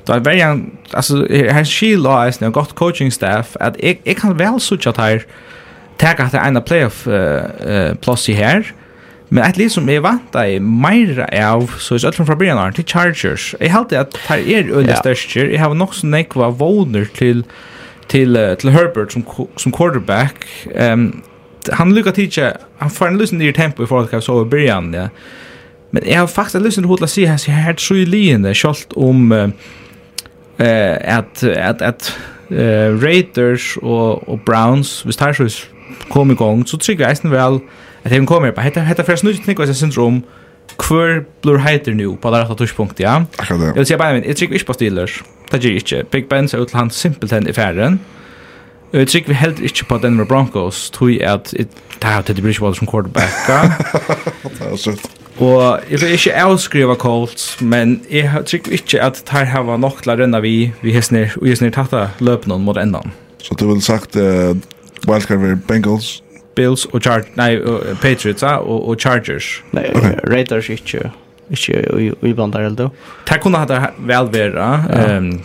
Det 0.08 0.16
er 0.16 0.20
veldig, 0.24 0.64
altså, 0.94 1.26
her 1.30 1.64
skil 1.64 2.06
og 2.06 2.26
eisen, 2.26 2.44
jeg 2.44 2.48
har 2.48 2.52
godt 2.52 2.74
coaching 2.74 3.12
staff, 3.12 3.56
att 3.60 3.76
jag, 3.82 3.98
jag 4.06 4.16
kan 4.16 4.38
väl 4.38 4.52
vel 4.52 4.60
sutja 4.60 4.92
här 4.96 5.22
teka 5.98 6.22
att 6.22 6.32
det 6.32 6.38
er 6.38 6.48
ena 6.48 6.60
playoff 6.60 7.06
uh, 7.06 7.12
uh, 7.66 7.94
plass 7.94 8.28
i 8.28 8.32
här. 8.32 8.72
men 9.28 9.44
ett 9.44 9.56
liv 9.56 9.68
som 9.68 9.88
är 9.88 10.00
vant 10.00 10.34
är 10.34 10.60
meira 10.60 11.52
av, 11.52 11.66
så 11.78 11.94
är 11.94 11.98
det 11.98 12.26
fra 12.26 12.34
byrjan 12.34 12.58
her, 12.58 12.70
til 12.70 12.84
Chargers. 12.84 13.54
Jeg 13.60 13.70
att 13.92 14.16
här 14.16 14.38
är 14.38 14.68
er 14.68 14.88
ja. 14.88 14.96
størstjer, 14.96 15.50
jag 15.50 15.60
har 15.60 15.74
nog 15.74 15.94
så 15.94 16.06
nekva 16.06 16.50
våner 16.50 17.04
till, 17.04 17.44
till, 18.06 18.36
uh, 18.36 18.54
till 18.54 18.70
Herbert 18.70 19.12
som, 19.12 19.24
som 19.56 19.72
quarterback, 19.72 20.46
um, 20.92 21.22
han 21.72 21.94
lyckas 21.94 22.14
tidsi, 22.14 22.50
han 22.78 22.90
får 22.90 23.06
en 23.06 23.18
lysen 23.18 23.42
i 23.42 23.52
tempo 23.52 23.82
i 23.82 23.86
forhold 23.86 24.08
til 24.08 24.16
hva 24.16 24.20
så 24.20 24.42
i 24.42 24.44
början, 24.44 24.94
ja. 24.94 25.08
Men 25.90 26.02
jag 26.06 26.20
har 26.20 26.26
faktiskt 26.26 26.64
lyst 26.64 26.74
til 26.74 26.82
att 26.82 26.88
hodla 26.88 27.06
si 27.06 27.24
her, 27.24 27.50
her 27.50 27.72
tror 27.72 27.98
jeg 27.98 28.08
liende, 28.08 28.54
kjolt 28.54 28.92
om... 28.96 29.32
Uh, 29.32 29.48
eh 30.58 31.16
at 31.18 31.44
at 31.44 31.82
at 31.82 32.18
uh, 32.50 33.02
Raiders 33.02 33.76
og 33.82 34.28
og 34.28 34.40
Browns 34.46 35.04
við 35.06 35.12
så 35.12 35.66
kom 36.10 36.30
i 36.30 36.34
gang 36.34 36.68
så 36.68 36.76
trygg 36.76 37.00
eisen 37.00 37.30
vel 37.30 37.60
at 38.04 38.10
hevin 38.10 38.26
kom 38.26 38.44
her 38.44 38.52
på 38.52 38.60
heter 38.60 38.86
hetta 38.86 39.02
fyrst 39.02 39.24
nýtt 39.24 39.46
nikkur 39.48 39.66
syndrom 39.72 40.22
kvar 40.78 41.24
blur 41.42 41.58
heitir 41.58 41.94
nu 41.94 42.16
på 42.16 42.30
det 42.30 42.46
hatta 42.46 42.66
punkt 42.76 43.00
ja? 43.00 43.24
Akkurat 43.38 43.60
det 43.60 43.68
eg 43.68 43.74
vil 43.76 43.86
seia 43.86 43.98
bæði 43.98 44.18
men 44.18 44.28
eg 44.28 44.36
trygg 44.36 44.54
ikki 44.54 44.68
på 44.68 44.76
Steelers. 44.76 45.22
Det 45.50 45.62
ger 45.64 45.76
ikki. 45.80 46.02
Big 46.12 46.28
Ben 46.28 46.48
så 46.48 46.60
ut 46.62 46.72
han 46.76 46.90
simpelt 46.90 47.32
hen 47.32 47.48
i 47.48 47.52
ferden 47.52 48.00
Jeg 48.92 49.08
tror 49.08 49.22
vi 49.26 49.34
heller 49.34 49.64
ikke 49.64 49.84
på 49.84 49.98
Denver 49.98 50.24
Broncos, 50.24 50.90
tror 50.90 51.08
jeg 51.08 51.20
at 51.20 51.50
det 51.52 51.68
er 52.02 52.22
Teddy 52.22 52.40
Bridgewater 52.40 52.78
som 52.78 52.86
quarterback. 52.86 53.34
det 54.44 54.60
er 54.72 54.76
søtt. 54.76 55.17
Og 55.38 55.84
jeg 55.90 56.00
vil 56.02 56.14
ikke 56.16 56.34
avskriva 56.42 56.94
Colts, 56.98 57.60
men 57.62 58.00
jeg 58.10 58.42
tykker 58.50 58.74
ikke 58.74 59.02
at 59.02 59.22
her 59.30 59.44
har 59.52 59.76
nok 59.78 60.02
til 60.02 60.12
å 60.14 60.16
renne 60.18 60.40
vi, 60.42 60.72
vi 60.82 60.94
hesner, 60.96 61.30
og 61.38 61.46
hesner 61.46 61.70
tatta 61.74 62.08
løpene 62.18 62.58
mot 62.62 62.78
endan. 62.80 63.12
Så 63.42 63.54
du 63.54 63.68
vil 63.68 63.82
sagt 63.84 64.18
uh, 64.18 64.56
wildcard 65.06 65.44
var 65.44 65.60
Bengals? 65.68 66.18
Bills 66.58 66.88
og 66.90 67.04
Char 67.06 67.22
nei, 67.38 67.52
uh, 67.62 67.94
Patriots 68.02 68.42
ja, 68.42 68.56
og, 68.58 68.88
og 68.90 68.98
Chargers. 68.98 69.60
Nei, 69.76 69.86
okay. 69.94 70.16
Raiders 70.26 70.70
ikke, 70.74 71.12
ikke 71.54 71.84
i 72.26 72.34
bandar 72.34 72.66
eller 72.66 72.88
du? 72.88 73.06
Det 73.30 73.38
kunne 73.44 73.62
hatt 73.62 73.70
det 73.70 73.78
vel 74.10 74.32
være. 74.34 74.66
Ja. 74.90 75.16
Um, 75.18 75.38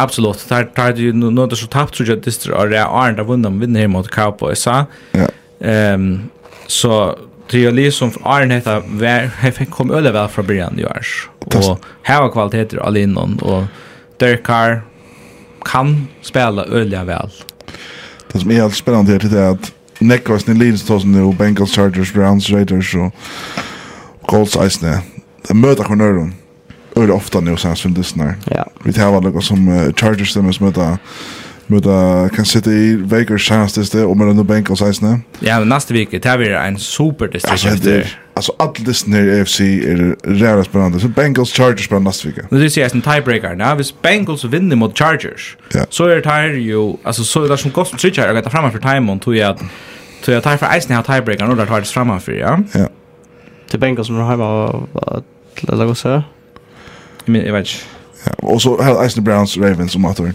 Absolutt. 0.00 0.44
det 0.48 0.68
er 0.76 0.92
du 0.92 1.12
nu 1.16 1.30
nu 1.30 1.46
det 1.46 1.58
så 1.58 1.66
tapt 1.66 1.96
tror 1.96 2.06
jeg, 2.06 2.32
så 2.32 2.52
og 2.52 2.68
det 2.68 2.78
er 2.78 2.84
Arne 2.84 3.16
där 3.16 3.24
vunnen 3.24 3.60
vinner 3.60 3.80
her 3.80 3.88
mot 3.88 4.10
Cowboys. 4.10 4.66
Ja. 4.66 4.84
Um, 5.94 6.30
så 6.66 7.16
Trioli 7.50 7.90
som 7.92 8.12
Arne 8.22 8.54
heta 8.54 8.80
var 8.80 9.64
kom 9.64 9.90
öle 9.90 10.12
väl 10.12 10.28
från 10.28 10.46
början 10.46 10.78
i 10.78 10.84
år. 10.84 11.06
Och 11.38 11.84
här 12.02 12.22
var 12.22 12.30
kvaliteter 12.30 12.78
allinon 12.78 13.38
och 13.38 13.64
Derkar 14.16 14.82
kan 15.64 16.06
spela 16.22 16.64
öle 16.64 17.04
väl. 17.04 17.30
Det 18.32 18.38
som 18.38 18.50
är 18.50 18.54
helt 18.54 18.74
spännande 18.74 19.14
är 19.14 19.18
det 19.18 19.48
att 19.48 19.72
Nekos 19.98 20.46
ni 20.46 20.54
Leeds 20.54 20.86
tos 20.86 21.04
nu 21.04 21.32
Bengals 21.32 21.76
Chargers 21.76 22.12
Browns 22.12 22.50
Raiders 22.50 22.94
och 22.94 23.12
Colts 24.26 24.58
Ice 24.70 24.80
Det 25.48 25.54
möter 25.54 25.84
kornören. 25.84 26.34
Öle 26.96 27.12
ofta 27.12 27.40
nu 27.40 27.56
sen 27.56 27.76
som 27.76 27.94
lyssnar. 27.94 28.34
Ja. 28.44 28.66
Vi 28.84 28.92
tar 28.92 29.12
väl 29.12 29.22
något 29.22 29.44
som 29.44 29.92
Chargers 29.96 30.32
som 30.32 30.46
möter 30.46 30.98
møta 31.70 32.28
kan 32.34 32.44
sitte 32.44 32.70
i 32.70 32.94
Vegas 33.10 33.42
sted, 33.86 34.04
og 34.04 34.16
mellan 34.18 34.46
bank 34.46 34.70
og 34.70 34.78
sæsne. 34.78 35.22
Ja, 35.42 35.58
men 35.58 35.68
næste 35.68 35.94
veke 35.94 36.18
det 36.18 36.38
vi 36.38 36.48
en 36.68 36.78
super 36.78 37.26
distribution. 37.26 37.72
Altså, 37.72 37.90
er, 37.90 38.02
altså 38.36 38.52
alle 38.60 38.86
disse 38.86 39.10
i 39.10 39.30
AFC 39.40 39.60
er 39.60 40.14
ræra 40.24 40.64
spennende. 40.64 41.00
Så 41.00 41.08
Bengals 41.08 41.54
Chargers 41.54 41.88
på 41.88 41.98
næste 41.98 42.28
veke. 42.28 42.42
Nu 42.50 42.60
det 42.60 42.72
sier 42.72 42.88
en 42.94 43.02
tiebreaker. 43.02 43.56
ja. 43.58 43.74
hvis 43.74 43.92
Bengals 43.92 44.52
vinner 44.52 44.76
mot 44.76 44.96
Chargers, 44.96 45.56
ja. 45.74 45.84
så 45.90 46.04
er 46.04 46.20
det 46.20 46.58
jo, 46.58 46.98
altså 47.04 47.24
så 47.24 47.42
er 47.42 47.48
det 47.48 47.58
som 47.58 47.70
godt 47.70 47.88
som 47.88 47.98
sitter 47.98 48.22
her, 48.22 48.28
og 48.28 48.34
gata 48.34 48.48
framme 48.48 48.72
for 48.72 48.78
timen, 48.78 49.20
tog 49.20 49.36
jeg 49.36 49.48
at 49.48 49.62
Så 50.22 50.32
jeg 50.32 50.42
tar 50.42 50.56
for 50.56 50.66
eisen 50.66 50.94
har 50.94 51.02
tiebreaker 51.02 51.46
nå, 51.46 51.54
der 51.54 51.64
tar 51.64 51.80
det 51.80 51.88
framme 51.88 52.20
for, 52.20 52.32
ja? 52.32 52.56
Ja. 52.74 52.86
Til 53.70 53.78
Bengals 53.78 54.06
som 54.06 54.16
er 54.16 54.28
hjemme 54.28 54.44
og 54.44 55.24
la 55.68 55.84
oss 55.84 56.04
se. 56.04 56.20
Jeg 57.28 57.52
vet 57.54 57.58
ikke. 57.58 57.84
Ja, 58.26 58.32
og 58.42 58.60
så 58.60 58.76
har 58.82 59.02
Eisen 59.04 59.24
Browns 59.24 59.58
Ravens 59.58 59.92
som 59.92 60.02
matur. 60.02 60.30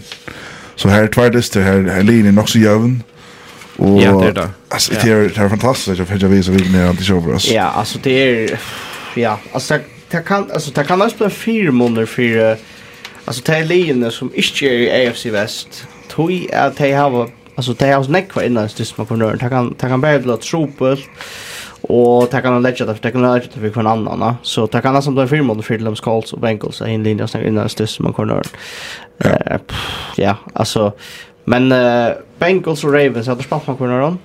Så 0.76 0.88
här 0.88 1.02
är 1.02 1.08
tvärdes, 1.08 1.54
här, 1.54 1.82
här 1.82 2.02
linjen 2.02 2.38
är 2.38 2.42
också 2.42 2.58
jävn. 2.58 3.02
Och, 3.76 4.02
ja, 4.02 4.12
det 4.12 4.26
är 4.26 4.32
det. 4.32 4.50
Alltså, 4.68 4.92
det 4.94 5.10
är, 5.10 5.16
det 5.16 5.36
är 5.38 5.48
fantastiskt 5.48 6.00
att 6.00 6.22
jag 6.22 6.28
visar 6.28 6.52
vilken 6.52 6.74
är 6.74 7.12
över 7.16 7.34
oss. 7.34 7.50
Ja, 7.50 7.62
alltså 7.62 7.98
det 8.02 8.10
är... 8.10 8.60
Ja, 9.14 9.38
alltså 9.52 9.74
det 9.74 9.84
det 10.08 10.22
kan, 10.22 10.50
alltså, 10.52 10.70
det 10.70 10.84
kan 10.84 11.02
också 11.02 11.16
bli 11.16 11.30
fyra 11.30 11.72
månader 11.72 12.06
för... 12.06 12.56
Alltså 13.24 13.42
det 13.46 13.56
är 13.56 13.64
linjen 13.64 14.10
som 14.10 14.30
inte 14.34 14.66
är 14.66 14.70
i 14.70 15.08
AFC 15.08 15.26
West. 15.26 15.86
Tog 16.08 16.52
att 16.52 16.76
de 16.76 16.92
har... 16.92 17.30
Alltså 17.54 17.72
det 17.72 17.86
är 17.86 17.96
hos 17.96 18.08
nekva 18.08 18.44
innan 18.44 18.62
det 18.62 18.68
som 18.68 18.76
på 18.76 18.84
styrsmakornören. 18.84 19.38
Det 19.38 19.48
kan, 19.48 19.74
det 19.78 19.86
kan 19.86 20.00
bara 20.00 20.18
bli 20.18 20.36
tropelt. 20.36 21.00
Och 21.80 22.28
det 22.30 22.40
kan 22.42 22.52
han 22.52 22.62
lägga 22.62 22.86
det 22.86 22.94
för 22.94 23.02
det 23.02 23.10
kan 23.10 23.24
han 23.24 23.34
lägga 23.34 23.46
det 23.54 23.70
för 23.70 23.80
en 23.80 23.86
annan 23.86 24.20
va. 24.20 24.36
Så 24.42 24.66
det 24.66 24.80
kan 24.80 24.94
han 24.94 25.02
som 25.02 25.14
då 25.14 25.26
film 25.26 25.50
under 25.50 25.62
Freedoms 25.62 26.00
Calls 26.00 26.32
och 26.32 26.40
Bengals 26.40 26.80
en 26.80 27.02
linje 27.02 27.24
och 27.24 27.30
sen 27.30 27.46
innan 27.46 27.68
stöss 27.68 27.90
som 27.90 28.02
man 28.02 28.12
kan 28.12 28.42
Eh 29.18 29.58
ja, 30.16 30.36
alltså 30.52 30.92
men 31.44 31.72
uh, 31.72 32.12
Bengals 32.38 32.84
och 32.84 32.92
Ravens 32.92 33.26
hade 33.26 33.42
spelat 33.42 33.66
man 33.66 33.76
kvar 33.76 33.86
någon 33.86 34.18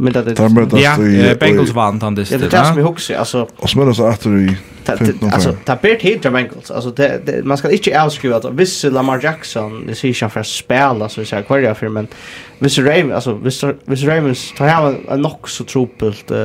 men 0.00 0.12
det. 0.12 0.80
Ja, 0.80 1.34
Bengals 1.40 1.70
vann 1.70 2.02
han 2.02 2.14
det. 2.14 2.30
Det 2.30 2.34
är 2.34 2.50
det 2.50 2.64
som 2.66 2.76
vi 2.76 2.82
huxar 2.82 3.14
alltså. 3.14 3.48
Och 3.56 3.70
smäller 3.70 3.92
så 3.92 4.08
efter 4.08 4.36
i 4.36 4.56
Alltså, 5.32 5.56
ta 5.64 5.76
bert 5.76 6.02
hit 6.02 6.22
till 6.22 6.30
Bengals. 6.30 6.70
Alltså, 6.70 6.90
det 6.90 7.44
man 7.44 7.58
ska 7.58 7.70
inte 7.70 8.02
avskriva 8.02 8.36
att 8.36 8.44
visst 8.44 8.84
Lamar 8.84 9.20
Jackson, 9.22 9.86
det 9.86 9.94
ser 9.94 10.08
inte 10.08 10.28
för 10.28 10.40
att 10.40 10.46
spela, 10.46 11.08
så 11.08 11.20
vi 11.20 11.26
säger 11.26 11.42
kvarja 11.42 11.74
för, 11.74 11.88
men 11.88 12.08
visst 12.58 12.78
Ravens, 12.78 13.12
alltså, 13.12 13.34
visst 13.84 14.04
Ravens 14.04 14.54
tar 14.56 14.66
hem 14.66 14.96
en 15.08 15.22
nog 15.22 15.48
så 15.48 15.64
tropelt, 15.64 16.30
uh, 16.30 16.38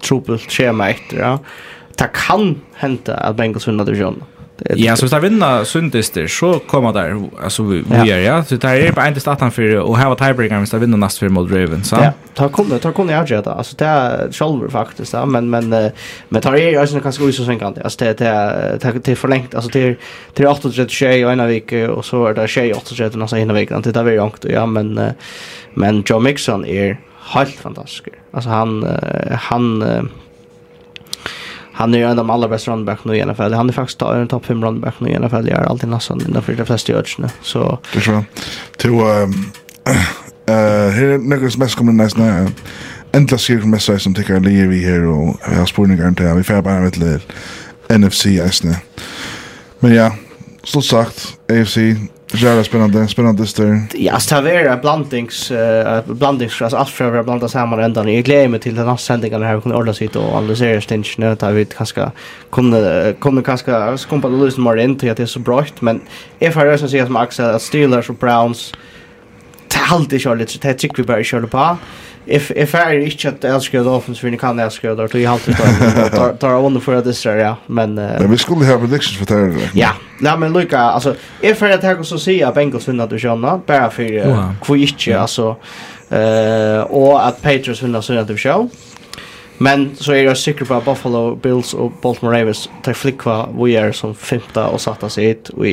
tropelt 0.00 0.50
schema 0.52 0.90
efter, 0.90 1.18
ja. 1.18 1.38
Det 1.96 2.10
kan 2.12 2.60
hända 2.74 3.16
att 3.16 3.36
Bengals 3.36 3.68
vinner 3.68 3.84
divisionen. 3.84 4.22
Ja, 4.76 4.94
så 4.96 5.04
hvis 5.04 5.12
de 5.12 5.20
vinner 5.20 5.64
Sundister, 5.68 6.26
så 6.32 6.58
kommer 6.68 6.92
der, 6.92 7.16
altså 7.42 7.62
vi 7.62 7.82
er, 7.90 8.20
ja. 8.24 8.36
Så 8.42 8.56
det 8.56 8.64
er 8.64 8.94
bare 8.96 9.10
en 9.10 9.16
til 9.16 9.22
starten 9.22 9.52
for 9.52 9.82
å 9.82 9.92
hava 9.98 10.16
tiebreaker 10.16 10.62
hvis 10.62 10.72
de 10.72 10.80
vinner 10.80 11.00
neste 11.00 11.24
for 11.24 11.34
mot 11.36 11.50
Raven, 11.50 11.84
så? 11.84 12.00
Ja, 12.00 12.14
ta 12.38 12.48
kunne, 12.52 12.78
ta 12.80 12.92
kunne 12.96 13.12
jeg 13.12 13.34
gjøre 13.34 13.44
det, 13.50 13.56
altså 13.60 13.76
det 13.80 13.90
er 13.90 14.32
sjolver 14.36 14.72
faktisk, 14.72 15.12
ja, 15.12 15.24
men, 15.28 15.50
men, 15.52 15.68
men 16.30 16.44
tar 16.44 16.56
jeg 16.56 16.78
også 16.80 17.04
kanskje 17.04 17.28
ut 17.28 17.42
og 17.44 17.50
svinkende, 17.50 17.84
altså 17.84 18.04
det, 18.04 18.12
det, 18.22 18.34
det, 18.82 18.94
det 19.04 19.12
er 19.12 19.20
forlengt, 19.20 19.54
altså 19.54 19.70
det 19.74 19.84
er 20.40 20.48
38 20.48 20.88
tjej 20.88 21.26
og 21.26 21.34
ena 21.34 21.48
vik, 21.52 21.76
og 21.92 22.00
så 22.06 22.24
er 22.30 22.38
det 22.40 22.48
tjej 22.52 22.72
38 22.76 23.20
en 23.20 23.42
ena 23.42 23.58
vik, 23.60 23.76
det 23.84 23.92
er 23.92 24.08
veldig 24.08 24.22
langt, 24.22 24.48
ja, 24.48 24.64
men, 24.66 24.94
men 25.76 26.04
Joe 26.08 26.22
Mixon 26.24 26.64
er 26.64 26.96
helt 27.34 27.60
fantastisk, 27.60 28.08
altså 28.32 28.56
han, 28.56 28.78
han, 29.50 30.10
han 31.76 31.94
är 31.94 31.98
ju 31.98 32.04
en 32.04 32.10
av 32.10 32.16
de 32.16 32.30
allra 32.30 32.48
bästa 32.48 32.70
running 32.70 32.96
nu 33.02 33.16
i 33.16 33.24
NFL. 33.24 33.52
Han 33.52 33.68
är 33.68 33.72
faktiskt 33.72 34.02
en 34.02 34.28
topp 34.28 34.46
5 34.46 34.64
running 34.64 34.92
nu 34.98 35.10
i 35.10 35.18
NFL. 35.18 35.48
Jag 35.48 35.58
är 35.58 35.64
alltid 35.64 35.88
nästan 35.88 36.20
innanför 36.28 36.52
de 36.52 36.66
flesta 36.66 36.92
judge 36.92 37.18
Så 37.42 37.78
det 37.92 37.98
är 37.98 38.02
så. 38.02 38.24
Till 38.76 38.90
eh 38.94 40.92
här 40.94 41.02
är 41.02 41.18
några 41.18 41.50
som 41.50 41.58
mest 41.60 41.74
kommer 41.74 41.92
nästan 41.92 42.52
ändla 43.12 43.38
sier 43.38 43.60
från 43.60 43.70
mest 43.70 44.02
som 44.02 44.14
tycker 44.14 44.40
lige 44.40 44.66
vi 44.66 44.84
här 44.84 45.06
och 45.06 45.36
jag 45.50 45.58
har 45.58 45.66
spurningar 45.66 46.14
til, 46.14 46.36
vi 46.36 46.42
får 46.42 46.62
bara 46.62 46.80
med 46.80 46.92
til 46.92 47.20
NFC-eisene. 47.88 48.76
Men 49.80 49.94
ja, 49.94 50.10
så 50.64 50.80
sagt, 50.80 51.38
AFC, 51.48 51.76
Jävla 52.38 52.64
spännande, 52.64 53.08
spännande 53.08 53.46
styr. 53.46 53.80
Ja, 53.94 54.12
alltså 54.12 54.40
det 54.40 54.50
är 54.50 54.76
blandings, 54.76 55.50
uh, 55.50 56.14
blandings, 56.14 56.62
alltså 56.62 56.76
allt 56.76 56.88
för 56.88 57.18
att 57.18 57.24
blanda 57.24 57.48
samman 57.48 57.80
ändan. 57.80 58.14
Jag 58.14 58.24
gläder 58.24 58.48
mig 58.48 58.60
till 58.60 58.74
den 58.74 58.88
här 58.88 58.96
sändningen 58.96 59.42
här 59.42 59.54
vi 59.54 59.62
kunde 59.62 59.76
ordna 59.76 59.94
sig 59.94 60.08
och 60.08 60.34
analysera 60.34 60.80
stinchen 60.80 61.36
där 61.40 61.52
vi 61.52 61.64
kanske 61.64 62.10
kunde, 62.52 63.14
kunde 63.20 63.42
kanske 63.42 63.98
skumpa 63.98 64.28
det 64.28 64.44
lite 64.44 64.60
mer 64.60 64.76
in 64.76 64.98
till 64.98 65.10
att 65.10 65.16
det 65.16 65.22
är 65.22 65.26
så 65.26 65.38
bra, 65.38 65.64
men 65.80 66.00
jag 66.38 66.54
får 66.54 66.60
röra 66.60 66.78
sig 66.78 67.06
som 67.06 67.16
Axel, 67.16 67.44
att 67.44 67.62
Steelers 67.62 68.10
och 68.10 68.16
Browns, 68.16 68.72
det 69.68 69.76
är 69.76 69.94
alltid 69.94 70.20
kör 70.20 70.36
lite, 70.36 70.68
det 70.68 70.74
tycker 70.74 70.96
vi 70.96 71.06
bara 71.06 71.24
kör 71.24 71.42
på 71.42 71.76
if 72.26 72.50
if 72.50 72.74
I 72.74 72.96
reach 72.98 73.26
at 73.26 73.44
älskar 73.44 73.78
det 73.78 73.90
when 73.90 74.14
för 74.14 74.30
ni 74.30 74.38
kan 74.38 74.58
älskar 74.58 74.88
det 74.88 74.94
då 74.94 75.02
have 75.02 75.26
alltid 75.26 75.56
tar 76.16 76.36
tar 76.36 76.66
under 76.66 76.80
för 76.80 77.02
det 77.02 77.14
så 77.14 77.28
ja 77.28 77.56
men 77.66 77.94
Men 77.94 78.30
vi 78.30 78.38
skulle 78.38 78.66
ha 78.66 78.78
predictions 78.78 79.28
för 79.28 79.34
det. 79.34 79.70
Ja. 79.74 79.90
Nej 80.20 80.38
men 80.38 80.52
Luca 80.52 80.78
alltså 80.78 81.14
if 81.40 81.62
jag 81.62 81.80
tar 81.80 82.02
så 82.02 82.18
se 82.18 82.42
att 82.42 82.54
Bengals 82.54 82.88
vinner 82.88 83.06
du 83.06 83.18
sjönna 83.18 83.60
bara 83.66 83.90
för 83.90 84.54
kvitt 84.64 85.16
alltså 85.16 85.56
eh 86.10 86.80
och 86.80 87.26
att 87.26 87.42
Patriots 87.42 87.82
vinner 87.82 88.00
så 88.00 88.18
att 88.18 88.28
du. 88.28 88.68
Men 89.58 89.96
så 89.96 90.12
är 90.12 90.24
jag 90.24 90.36
säker 90.36 90.64
på 90.64 90.74
att 90.74 90.84
Buffalo 90.84 91.36
Bills 91.36 91.74
och 91.74 91.92
Baltimore 92.02 92.40
Ravens 92.40 92.68
tar 92.82 92.92
flickva 92.92 93.48
vi 93.58 93.76
är 93.76 93.92
som 93.92 94.14
femta 94.14 94.66
och 94.66 94.80
satta 94.80 95.08
sig 95.08 95.24
hit 95.26 95.48
och 95.48 95.66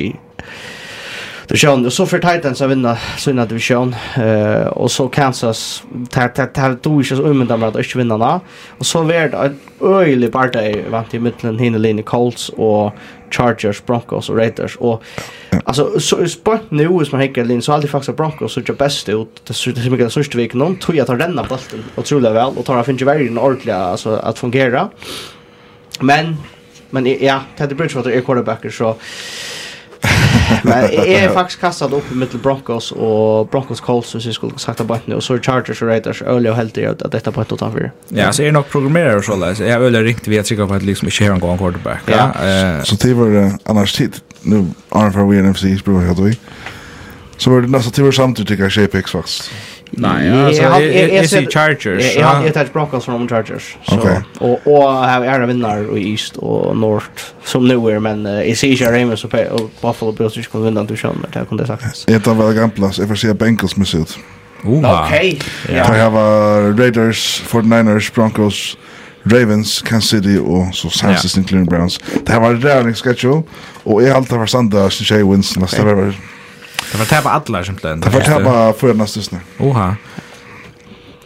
division. 1.53 1.85
Och 1.85 1.93
så 1.93 2.05
för 2.05 2.19
Titans 2.19 2.61
att 2.61 2.69
vinna 2.69 2.97
sina 3.17 3.45
division 3.45 3.95
eh 4.17 4.67
och 4.67 4.91
så 4.91 5.07
Kansas 5.07 5.83
tar 6.09 6.27
tar 6.27 6.45
tar 6.45 6.77
då 6.81 6.99
är 6.99 7.03
så 7.03 7.15
ummen 7.15 7.47
där 7.47 7.67
att 7.67 7.75
inte 7.75 7.97
vinna 7.97 8.17
nå. 8.17 8.41
Och 8.79 8.85
så 8.85 9.01
vart 9.01 9.33
ett 9.33 9.51
öjlig 9.81 10.31
parti 10.31 10.53
där 10.53 10.89
vant 10.89 11.13
i 11.13 11.19
mitten 11.19 11.59
hinner 11.59 11.79
linje 11.79 12.03
Colts 12.03 12.49
och 12.49 12.91
Chargers, 13.29 13.85
Broncos 13.85 14.29
och 14.29 14.37
Raiders. 14.37 14.75
Och 14.75 15.03
alltså 15.63 15.99
så 15.99 16.27
sport 16.27 16.61
nu 16.69 16.87
som 16.87 17.07
man 17.11 17.21
hickar 17.21 17.45
linje 17.45 17.61
så 17.61 17.73
alltid 17.73 17.89
faktiskt 17.89 18.17
Broncos 18.17 18.53
så 18.53 18.59
det 18.59 18.73
bäst 18.73 19.09
ut. 19.09 19.41
Det 19.47 19.53
så 19.53 19.69
det 19.69 19.89
mycket 19.89 20.13
första 20.13 20.37
veckan 20.37 20.59
någon 20.59 20.75
tror 20.75 20.97
jag 20.97 21.07
tar 21.07 21.17
denna 21.17 21.43
bollen 21.43 21.85
otroligt 21.95 22.31
väl 22.31 22.57
och 22.57 22.65
tar 22.65 22.75
han 22.75 22.85
finge 22.85 23.05
vägen 23.05 23.37
ordentligt 23.37 23.75
alltså 23.75 24.15
att 24.15 24.39
fungera 24.39 24.89
men 25.99 26.37
men 26.89 27.05
ja 27.05 27.41
Teddy 27.57 27.75
Bridgewater 27.75 28.11
är 28.11 28.21
quarterbacker 28.21 28.69
så 28.69 28.95
Men 30.63 30.89
jeg 30.91 31.29
faktiskt 31.29 31.33
faktisk 31.33 31.59
kastet 31.61 31.93
opp 31.93 32.11
med 32.15 32.35
Broncos 32.43 32.91
og 32.95 33.49
Broncos 33.51 33.81
Colts 33.83 34.13
hvis 34.15 34.25
jeg 34.25 34.37
skulle 34.37 34.59
sagt 34.59 34.79
det 34.79 34.87
på 34.87 34.99
og 35.15 35.23
så 35.23 35.37
er 35.37 35.43
Chargers 35.43 35.81
og 35.81 35.89
Raiders 35.89 36.21
øyelig 36.21 36.51
og 36.51 36.57
heldig 36.57 36.85
at 36.89 37.03
dette 37.11 37.29
er 37.29 37.35
på 37.35 37.41
ett 37.41 37.51
og 37.51 37.59
tann 37.59 37.91
Ja, 38.11 38.31
så 38.31 38.43
er 38.43 38.51
det 38.51 38.53
nok 38.53 38.69
programmerer 38.71 39.17
og 39.17 39.23
så, 39.23 39.63
Jeg 39.63 39.73
har 39.73 39.81
øyelig 39.81 40.05
ringt 40.05 40.27
vi 40.27 40.37
att 40.39 40.45
trykket 40.45 40.67
på 40.67 40.73
at 40.73 40.83
liksom 40.83 41.07
ikke 41.07 41.25
har 41.25 41.33
en 41.33 41.39
god 41.39 41.57
quarterback. 41.57 42.07
Ja. 42.07 42.83
Så 42.83 42.95
det 42.95 43.17
var 43.17 43.57
annars 43.65 43.93
tid. 43.93 44.21
Nå, 44.43 44.65
Arne 44.91 45.11
fra 45.13 45.23
NFC, 45.23 45.79
spør 45.79 46.01
jeg 46.01 46.09
at 46.09 46.25
vi. 46.25 46.37
Så 47.37 47.49
var 47.49 47.61
det 47.61 47.67
nästa 47.67 47.91
till 47.91 48.03
vår 48.03 48.11
samtidigt 48.11 48.47
tycker 48.47 48.63
jag 48.63 48.71
tjejpix 48.71 49.11
faktiskt. 49.11 49.51
Nej, 49.97 50.45
alltså 50.45 50.63
är 50.63 51.41
det 51.41 51.53
Chargers. 51.53 52.15
Jag 52.15 52.25
har 52.25 52.45
ett 52.45 52.73
Broncos 52.73 53.05
från 53.05 53.27
Chargers. 53.27 53.77
Så 53.83 54.21
och 54.37 54.67
och 54.67 54.83
har 54.83 55.25
är 55.25 55.45
vinnare 55.45 55.99
i 55.99 56.11
East 56.11 56.37
och 56.37 56.77
North 56.77 57.21
som 57.43 57.67
nu 57.67 57.73
är 57.73 57.99
men 57.99 58.27
i 58.27 58.51
Asia 58.51 58.91
Rams 58.91 59.23
och 59.23 59.31
Buffalo 59.81 60.11
Bills 60.11 60.33
skulle 60.33 60.45
kunna 60.51 60.65
vinna 60.65 60.83
du 60.83 60.97
sjön 60.97 61.17
men 61.21 61.31
det 61.31 61.45
kunde 61.49 61.67
sagt. 61.67 62.07
Det 62.07 62.27
var 62.27 62.47
väl 62.47 62.55
gamlas. 62.55 62.99
Jag 62.99 63.07
får 63.07 63.15
se 63.15 63.33
Bengals 63.33 63.75
med 63.75 63.95
ut. 63.95 64.17
Okej. 64.65 65.39
Ja. 65.69 65.97
Jag 65.97 66.11
har 66.11 66.77
Raiders, 66.77 67.43
49ers, 67.47 68.13
Broncos, 68.15 68.77
Ravens, 69.23 69.81
Kansas 69.81 70.09
City 70.09 70.37
og 70.39 70.67
så 70.73 70.89
San 70.89 71.43
Cleveland 71.43 71.69
Browns. 71.69 71.99
Det 72.25 72.31
här 72.31 72.39
var 72.39 72.49
en 72.49 72.63
rævning 72.63 72.95
schedule 72.95 73.43
og 73.83 74.03
jeg 74.03 74.11
har 74.11 74.17
alltid 74.17 74.37
vært 74.37 74.49
standa 74.49 74.89
Shea 74.89 75.23
Winston. 75.23 75.63
Det 75.63 75.85
var 75.85 76.15
Det 76.91 76.97
var 76.99 77.05
tappa 77.05 77.29
alla 77.29 77.63
simpelthen. 77.63 77.99
Det 77.99 78.09
var 78.09 78.21
tappa 78.21 78.73
för 78.73 78.93
nästa 78.93 79.21
snö. 79.21 79.39
Oha. 79.59 79.95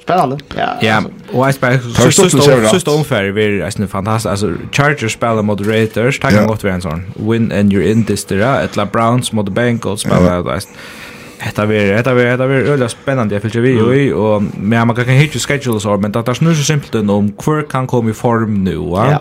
Spännande. 0.02 0.38
Ja. 0.56 0.78
Ja, 0.82 1.04
och 1.32 1.48
jag 1.48 1.56
spelar 1.56 1.78
så 2.12 2.30
så 2.70 2.80
står 2.80 2.98
omfärg 2.98 3.32
vi 3.32 3.62
är 3.62 3.82
en 3.82 3.88
fantastisk 3.88 4.32
alltså 4.32 4.54
Chargers 4.72 5.14
spelar 5.14 5.42
mot 5.42 5.62
Raiders, 5.62 6.20
tack 6.20 6.48
gott 6.48 6.64
vi 6.64 6.70
en 6.70 6.82
sån. 6.82 7.04
Win 7.16 7.52
and 7.52 7.74
you're 7.74 7.92
in 7.92 8.06
this 8.06 8.26
there 8.26 8.64
at 8.64 8.76
La 8.76 8.86
Browns 8.86 9.34
mot 9.34 9.50
Bengals 9.50 10.02
spelar 10.02 10.44
det. 10.44 10.62
Hetta 11.40 11.66
ver, 11.66 11.96
hetta 11.96 12.14
ver, 12.14 12.32
hetta 12.32 12.48
ver 12.48 12.72
ølla 12.74 12.88
spennandi 12.90 13.36
eg 13.38 13.44
fylgja 13.44 13.62
við 13.62 13.82
og 13.84 14.16
og 14.18 14.46
men 14.58 14.88
man 14.88 14.96
kan 14.96 15.06
hitja 15.06 15.40
schedules 15.40 15.86
or 15.86 15.98
men 16.02 16.12
tað 16.12 16.30
er 16.30 16.54
så 16.56 16.64
simpelt 16.66 16.96
um 16.96 17.30
kvør 17.38 17.62
kan 17.70 17.88
koma 17.88 18.10
í 18.10 18.16
form 18.18 18.64
nú, 18.66 18.96
ja. 18.98 19.20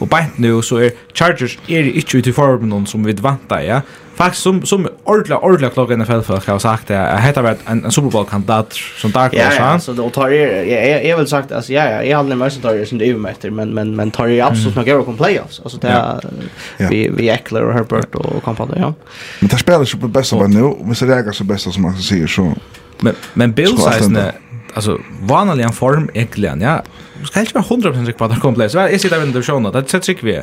Og 0.00 0.08
bænt 0.10 0.36
nú 0.38 0.60
so 0.62 0.76
er 0.76 0.90
Chargers 1.14 1.56
er 1.68 1.88
ikki 1.88 2.20
í 2.20 2.32
form 2.32 2.68
nú 2.68 2.86
sum 2.86 3.04
vit 3.04 3.22
vanta, 3.22 3.62
ja. 3.64 3.80
Faktisk 4.16 4.42
som, 4.42 4.60
som 4.66 4.86
ordla 5.10 5.40
ordla 5.42 5.70
klokka 5.74 5.96
NFL-folk 5.96 6.46
har 6.46 6.58
sagt 6.62 6.88
det, 6.88 6.98
at 6.98 7.22
heter 7.24 7.42
var 7.42 7.56
en, 7.70 7.84
en 7.84 7.92
Super 7.92 8.10
Bowl-kandidat 8.10 8.76
som 9.00 9.12
Dark 9.12 9.34
Horse. 9.34 9.58
Ja, 9.58 9.72
ja, 9.72 9.78
så 9.78 9.94
og 9.98 10.12
tar 10.14 10.30
er, 10.34 10.62
jeg, 10.68 11.00
jeg 11.08 11.18
vil 11.18 11.28
sagt, 11.28 11.52
altså, 11.52 11.72
ja, 11.72 11.84
ja, 11.96 11.98
jeg 12.06 12.16
handler 12.16 12.38
mest 12.38 12.62
tar 12.62 12.78
er 12.78 12.86
som 12.86 12.98
det 12.98 13.10
meter 13.18 13.50
men, 13.50 13.74
men, 13.74 13.96
men 13.96 14.12
tar 14.14 14.30
er 14.30 14.44
absolutt 14.46 14.78
nok 14.78 14.88
Eurocom 14.94 15.18
playoffs, 15.18 15.60
altså, 15.64 15.80
det 15.82 15.90
er, 15.90 16.88
vi, 16.90 17.08
vi 17.10 17.28
Eckler 17.30 17.66
og 17.66 17.74
Herbert 17.74 18.14
og 18.14 18.42
kompani 18.46 18.78
ja. 18.78 18.92
Men 19.40 19.50
det 19.50 19.60
spiller 19.60 19.86
ikke 19.88 20.06
på 20.06 20.12
beste 20.20 20.38
av 20.38 20.50
nu, 20.50 20.94
så 20.94 21.06
det 21.06 21.14
reagerer 21.16 21.40
så 21.40 21.44
beste 21.48 21.74
som 21.74 21.86
man 21.88 21.98
sier, 21.98 22.30
så... 22.30 22.52
Men, 23.02 23.18
men 23.34 23.52
Bills-eisene, 23.52 24.30
alltså 24.74 25.00
vanliga 25.20 25.72
form 25.72 26.10
egentligen. 26.14 26.60
Ja. 26.60 26.82
Ska 27.24 27.40
inte 27.40 27.54
vara 27.54 27.64
100% 27.64 28.06
säker 28.06 28.18
på 28.18 28.24
att 28.24 28.34
det 28.34 28.40
kommer 28.40 28.58
läsa. 28.58 28.90
Jag 28.90 29.00
sitter 29.00 29.16
även 29.16 29.32
där 29.32 29.42
sjön 29.42 29.62
det 29.62 29.88
sätter 29.90 30.04
sig 30.04 30.18
vi. 30.22 30.42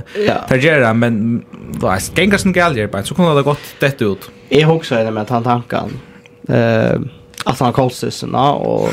Där 0.49 0.57
gör 0.57 0.93
men 0.93 1.45
det 1.81 1.87
är 1.87 2.19
gängasen 2.19 2.53
galjer 2.53 2.87
på 2.87 3.03
så 3.03 3.15
kunde 3.15 3.35
det 3.35 3.41
gått 3.41 3.75
det 3.79 4.01
ut. 4.01 4.31
Jag 4.49 4.67
husar 4.67 5.03
det 5.03 5.11
med 5.11 5.29
han 5.29 5.43
tanken. 5.43 5.99
Eh 6.47 6.99
att 7.45 7.59
han 7.59 7.73
kolsisen 7.73 8.35
och 8.35 8.89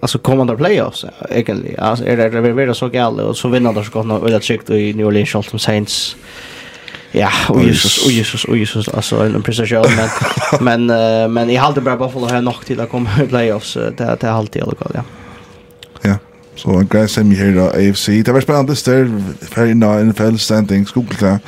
alltså 0.00 0.18
kommande 0.18 0.56
playoffs 0.56 1.04
egentligen. 1.30 1.80
Alltså 1.80 2.04
är 2.04 2.16
det 2.16 2.28
det 2.28 2.52
blir 2.52 2.72
så 2.72 2.88
galet 2.88 3.26
och 3.26 3.36
så 3.36 3.48
vinner 3.48 3.72
de 3.72 3.84
så 3.84 3.90
gott 3.90 4.22
och 4.22 4.30
det 4.30 4.40
tryggt 4.40 4.70
i 4.70 4.92
New 4.92 5.06
Orleans 5.06 5.62
Saints. 5.62 6.16
Ja, 7.12 7.30
och 7.48 7.62
Jesus, 7.62 8.04
och 8.04 8.12
Jesus, 8.12 8.44
och 8.44 8.56
Jesus 8.56 8.88
alltså 8.88 9.16
en 9.16 9.42
prestation 9.42 9.86
men 10.60 10.86
men 10.86 11.32
men 11.32 11.50
i 11.50 11.56
halde 11.56 11.80
bara 11.80 11.96
Buffalo 11.96 12.26
har 12.26 12.42
nog 12.42 12.64
till 12.66 12.80
att 12.80 12.90
komma 12.90 13.10
i 13.24 13.26
playoffs 13.26 13.74
det 13.74 14.16
det 14.20 14.22
är 14.22 14.30
alltid 14.30 14.62
alla 14.62 14.74
ja. 14.94 15.02
Ja. 16.02 16.16
Så 16.54 16.70
en 16.70 16.86
grej 16.86 17.08
semi 17.08 17.34
her 17.34 17.54
da, 17.56 17.70
AFC. 17.70 18.06
Det 18.06 18.32
var 18.32 18.40
spennende 18.40 18.74
där 18.84 19.22
ferdig 19.50 19.76
nå, 19.76 20.04
NFL 20.04 20.36
standing, 20.36 20.86
skogel 20.86 21.16
til, 21.16 21.38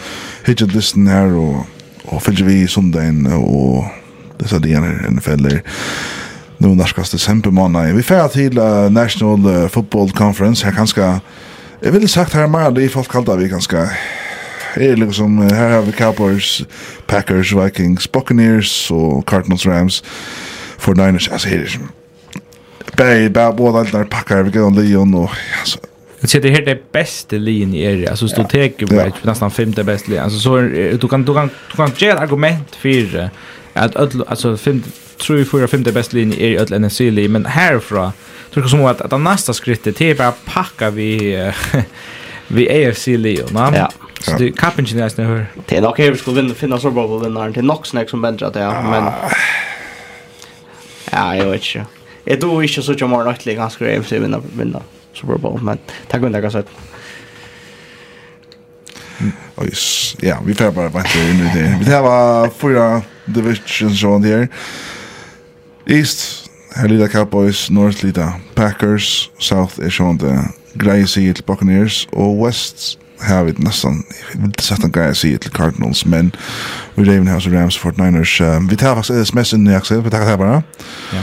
hitcha 0.46 0.66
this 0.66 0.94
her, 0.94 1.34
och 1.36 1.66
og 2.04 2.22
för 2.22 2.32
vi 2.32 2.66
söndagen 2.68 3.26
och 3.26 3.84
det 4.38 4.48
så 4.48 4.58
det 4.58 4.68
her, 4.68 5.10
NFL 5.10 5.42
där 5.42 5.62
nå 6.58 6.74
norskast 6.74 7.12
desember 7.12 7.50
måned. 7.50 7.92
Vi 7.94 8.02
fer 8.02 8.28
til 8.28 8.58
uh, 8.58 8.92
National 8.92 9.46
uh, 9.46 9.68
Football 9.68 10.10
Conference. 10.10 10.64
Her 10.64 10.72
kanskje, 10.72 11.20
Jeg 11.82 11.92
ville 11.92 12.08
sagt 12.08 12.32
her 12.32 12.46
mer, 12.46 12.70
det 12.70 12.84
er 12.84 12.88
folk 12.88 13.08
kallt 13.10 13.28
av 13.28 13.38
vi 13.38 13.48
ganske 13.48 13.76
är 14.74 14.96
liksom 14.96 15.38
här 15.38 15.70
har 15.70 15.82
vi 15.82 15.92
Cowboys, 15.92 16.62
Packers, 17.06 17.52
Vikings, 17.52 18.12
Buccaneers 18.12 18.90
och 18.90 19.28
Cardinals, 19.28 19.66
Rams, 19.66 20.04
49ers. 20.78 21.32
Alltså 21.32 21.48
här 21.48 21.56
är 21.56 21.78
Bay, 22.96 23.28
Bay, 23.28 23.52
båda 23.52 23.84
där 23.84 24.04
packar 24.04 24.42
vi 24.42 24.50
går 24.50 24.70
Leon 24.70 25.14
och 25.14 25.30
alltså 25.60 25.78
Jag 26.20 26.30
ser 26.30 26.40
det 26.40 26.50
här 26.50 26.62
det 26.62 26.92
bästa 26.92 27.36
linjen 27.36 27.74
i 27.74 28.02
er. 28.02 28.10
Alltså 28.10 28.28
stå 28.28 28.44
teker 28.44 28.86
på 28.86 28.94
ja. 28.94 29.10
nästan 29.22 29.50
femte 29.50 29.84
bästa 29.84 30.06
linjen. 30.08 30.24
Alltså 30.24 30.38
så 30.38 30.58
du 31.00 31.08
kan 31.08 31.24
du 31.24 31.34
kan 31.34 31.50
du 31.70 31.76
kan 31.76 31.92
ge 31.98 32.08
ett 32.08 32.18
argument 32.18 32.76
för 32.76 33.30
att 33.72 33.96
alltså 33.96 34.56
femte 34.56 34.88
tror 35.26 35.44
fyra 35.44 35.68
femte 35.68 35.92
bästa 35.92 36.16
linjen 36.16 36.40
är 36.40 36.48
i 36.48 36.56
öll 36.56 36.80
NFC 36.80 37.00
men 37.28 37.46
härifrån 37.46 38.12
tror 38.52 38.64
jag 38.64 38.70
som 38.70 38.84
att 38.84 39.00
att 39.00 39.20
nästa 39.20 39.52
skritt 39.52 39.84
det 39.84 40.00
är 40.00 40.14
bara 40.14 40.32
packa 40.44 40.90
vi 40.90 41.52
vi 42.48 42.88
AFC 42.88 43.08
va 43.52 43.72
Ja. 43.76 43.90
Så 44.22 44.38
det 44.38 44.52
kappen 44.52 44.84
inte 44.84 44.96
nästan 44.96 45.26
hör. 45.26 45.46
Det 45.66 45.76
är 45.76 45.80
nog 45.80 45.98
här 45.98 46.10
vi 46.10 46.18
skulle 46.18 46.42
vinna 46.42 46.54
finna 46.54 46.78
så 46.78 46.90
bra 46.90 47.06
på 47.08 47.18
vinnaren. 47.18 47.52
Det 47.52 47.60
är 47.60 47.62
nog 47.64 47.86
snack 47.86 48.10
som 48.10 48.22
bättre 48.22 48.46
att 48.46 48.54
ja. 48.54 48.82
men... 48.82 49.04
Ja, 51.12 51.36
jag 51.36 51.46
vet 51.46 51.74
inte. 51.74 51.86
Jeg 52.24 52.40
tror 52.40 52.62
ikke 52.62 52.82
så 52.82 52.92
att 52.92 53.00
jag 53.00 53.10
mår 53.10 53.24
nattlig 53.24 53.56
ganska 53.56 53.84
grej 53.84 54.02
för 54.02 54.18
vinner, 54.18 54.38
vinna, 54.38 54.58
vinna 54.58 54.82
Super 55.14 55.38
Bowl, 55.38 55.62
men 55.62 55.78
takk 56.08 56.20
for 56.20 56.28
det, 56.28 56.38
jeg 56.38 56.50
har 56.50 56.58
inte 56.58 56.70
jag 59.56 59.68
Ja, 60.22 60.38
vi 60.46 60.54
får 60.54 60.70
bara 60.70 60.88
vänta 60.88 61.18
in 61.18 61.40
i 61.40 61.50
det. 61.54 61.78
Vi 61.84 61.92
har 61.92 62.48
fyra 62.48 63.02
divisions 63.24 64.00
sånt 64.00 64.26
här. 64.26 64.48
East, 65.86 66.50
här 66.74 66.88
lilla 66.88 67.08
Cowboys, 67.08 67.70
North 67.70 68.04
lilla 68.04 68.32
Packers, 68.54 69.30
South 69.38 69.80
är 69.80 69.90
sånt 69.90 70.20
där. 70.20 70.42
Grey 70.74 71.06
Seal 71.06 71.34
Buccaneers 71.46 72.08
och 72.10 72.46
West 72.46 72.98
har 73.22 73.44
vi 73.44 73.52
nästan, 73.56 74.04
jag 74.32 74.38
vill 74.38 74.46
inte 74.46 74.62
sätta 74.62 74.82
en 74.82 74.92
grej 74.92 75.14
säga 75.14 75.38
till 75.38 75.50
Cardinals, 75.50 76.04
men 76.04 76.32
vi 76.94 77.04
Ravenhouse 77.04 77.48
och 77.48 77.54
Rams 77.54 77.78
49ers. 77.78 78.68
Vi 78.70 78.76
tar 78.76 78.94
faktiskt 78.94 79.20
sms 79.20 79.52
in 79.52 79.66
i 79.66 79.74
Axel, 79.74 80.02
vi 80.02 80.10
tackar 80.10 80.24
det 80.24 80.30
här 80.30 80.36
bara. 80.36 80.62
Ja. 81.12 81.22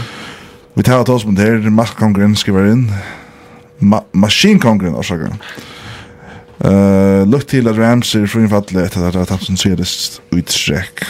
Vi 0.73 0.83
tar 0.83 1.09
oss 1.09 1.25
med 1.25 1.35
det, 1.35 1.41
här, 1.41 1.69
maskkongren 1.69 2.35
skriver 2.35 2.71
inn, 2.71 2.91
Ma 3.79 4.03
maskinkongren, 4.11 4.95
orsaka. 4.95 5.31
Uh, 6.65 7.23
Lukt 7.31 7.47
til 7.47 7.67
at 7.67 7.77
Rams 7.77 8.15
er 8.15 8.21
är 8.21 8.27
frånfallet 8.27 8.75
efter 8.75 9.07
att 9.07 9.15
ha 9.15 9.25
tappat 9.25 9.45
sin 9.45 9.57
sedest 9.57 10.21
utsträck. 10.31 11.03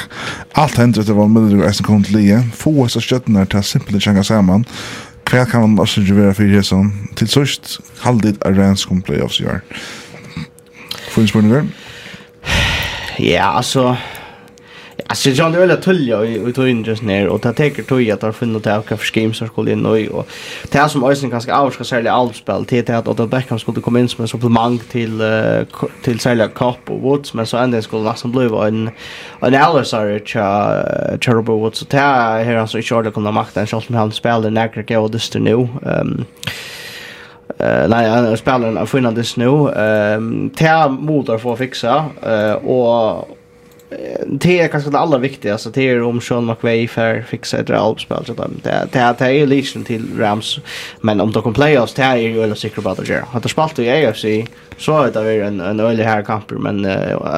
Allt 0.51 0.77
händer 0.77 0.99
efter 1.01 1.13
vad 1.13 1.29
Miller 1.29 1.59
och 1.59 1.65
Eisen 1.65 1.85
kom 1.85 2.03
til 2.03 2.15
Lia. 2.15 2.43
Få 2.53 2.83
oss 2.83 2.95
av 2.95 3.01
dessa 3.01 3.45
til 3.45 3.59
å 3.59 3.61
simpelthen 3.61 4.01
kjenge 4.01 4.23
sammen. 4.23 4.65
Hva 5.29 5.45
kan 5.45 5.61
man 5.61 5.79
også 5.79 6.01
gjøre 6.01 6.33
for 6.33 6.43
det 6.43 6.65
som 6.65 6.93
Til 7.15 7.27
sørst, 7.27 7.79
halvdid 7.99 8.37
är 8.45 8.53
Rams 8.53 8.85
kom 8.85 9.01
playoffs 9.01 9.39
i 9.39 9.45
år. 9.45 9.61
Får 11.09 11.21
en 11.21 11.27
spørning 11.27 11.73
Ja, 13.19 13.57
altså... 13.57 13.95
Alltså 15.07 15.29
jag 15.29 15.51
vill 15.51 15.71
att 15.71 15.81
tullja 15.81 16.17
och 16.17 16.55
tog 16.55 16.67
in 16.67 16.83
just 16.83 17.03
ner 17.03 17.27
och 17.27 17.41
ta 17.41 17.53
teker 17.53 17.83
tog 17.83 18.11
att 18.11 18.21
har 18.21 18.31
funnit 18.31 18.67
att 18.67 18.85
jag 18.89 18.99
för 18.99 19.21
games 19.21 19.37
som 19.37 19.47
skulle 19.47 19.71
in 19.71 19.85
och 19.85 20.27
det 20.71 20.77
här 20.77 20.87
som 20.87 21.03
Ösen 21.03 21.29
ganska 21.29 21.55
avskar 21.55 21.83
särliga 21.83 22.13
allspel 22.13 22.65
till 22.65 22.85
det 22.85 22.97
att 22.97 23.07
Otto 23.07 23.27
Beckham 23.27 23.59
skulle 23.59 23.81
komma 23.81 23.99
in 23.99 24.09
som 24.09 24.21
en 24.21 24.27
supplement 24.27 24.89
till 24.89 25.21
till 26.03 26.19
särliga 26.19 26.47
Kopp 26.47 26.89
och 26.89 27.01
Woods 27.01 27.33
men 27.33 27.45
så 27.45 27.57
ändå 27.57 27.81
skulle 27.81 28.03
nästan 28.03 28.31
bli 28.31 28.45
en 28.45 28.89
en 29.41 29.55
allsare 29.55 30.19
tja 30.25 30.83
Robert 31.27 31.55
Woods 31.55 31.79
så 31.79 31.85
det 31.89 31.97
här 31.97 32.55
alltså 32.55 32.79
i 32.79 32.81
short 32.83 33.13
kommer 33.13 33.31
makten 33.31 33.67
så 33.67 33.81
som 33.81 33.95
han 33.95 34.11
spelar 34.11 34.49
när 34.49 34.71
jag 34.75 34.87
går 34.87 35.09
det 35.09 35.39
nu 35.39 35.67
ehm 35.85 36.25
Uh, 37.63 37.89
nej, 37.89 38.09
han 38.09 38.37
spiller 38.37 38.67
en 38.67 38.77
det 38.77 39.37
nu. 39.37 39.69
Ehm 39.69 40.51
uh, 40.61 40.89
motor 40.89 41.37
för 41.37 41.41
få 41.41 41.55
fixa 41.55 42.05
uh, 42.27 42.53
och 42.53 43.29
det 44.27 44.59
är 44.59 44.67
kanske 44.67 44.89
det 44.89 44.99
allra 44.99 45.17
viktigaste. 45.17 45.69
Det 45.69 45.89
är 45.89 46.01
om 46.01 46.21
Sean 46.21 46.45
McVay 46.45 46.87
för 46.87 47.21
fixa 47.21 47.57
ett 47.57 47.69
rollspel 47.69 48.25
så 48.25 48.33
det 48.33 48.87
det 48.91 49.15
det 49.19 49.25
är 49.25 49.47
liksom 49.47 49.83
till 49.83 50.05
Rams. 50.19 50.59
Men 51.01 51.21
om 51.21 51.31
de 51.31 51.43
kan 51.43 51.53
playoffs 51.53 51.93
det 51.93 52.03
är 52.03 52.17
ju 52.17 52.43
eller 52.43 52.55
säkert 52.55 52.83
bara 52.83 52.95
det 52.95 53.23
att 53.33 53.43
det 53.43 53.49
spalt 53.49 53.79
i 53.79 53.89
AFC 53.89 54.25
så 54.77 55.01
är 55.01 55.11
det 55.11 55.45
en 55.45 55.61
en 55.61 55.79
öle 55.79 56.03
här 56.03 56.21
kamper 56.21 56.55
men 56.55 56.83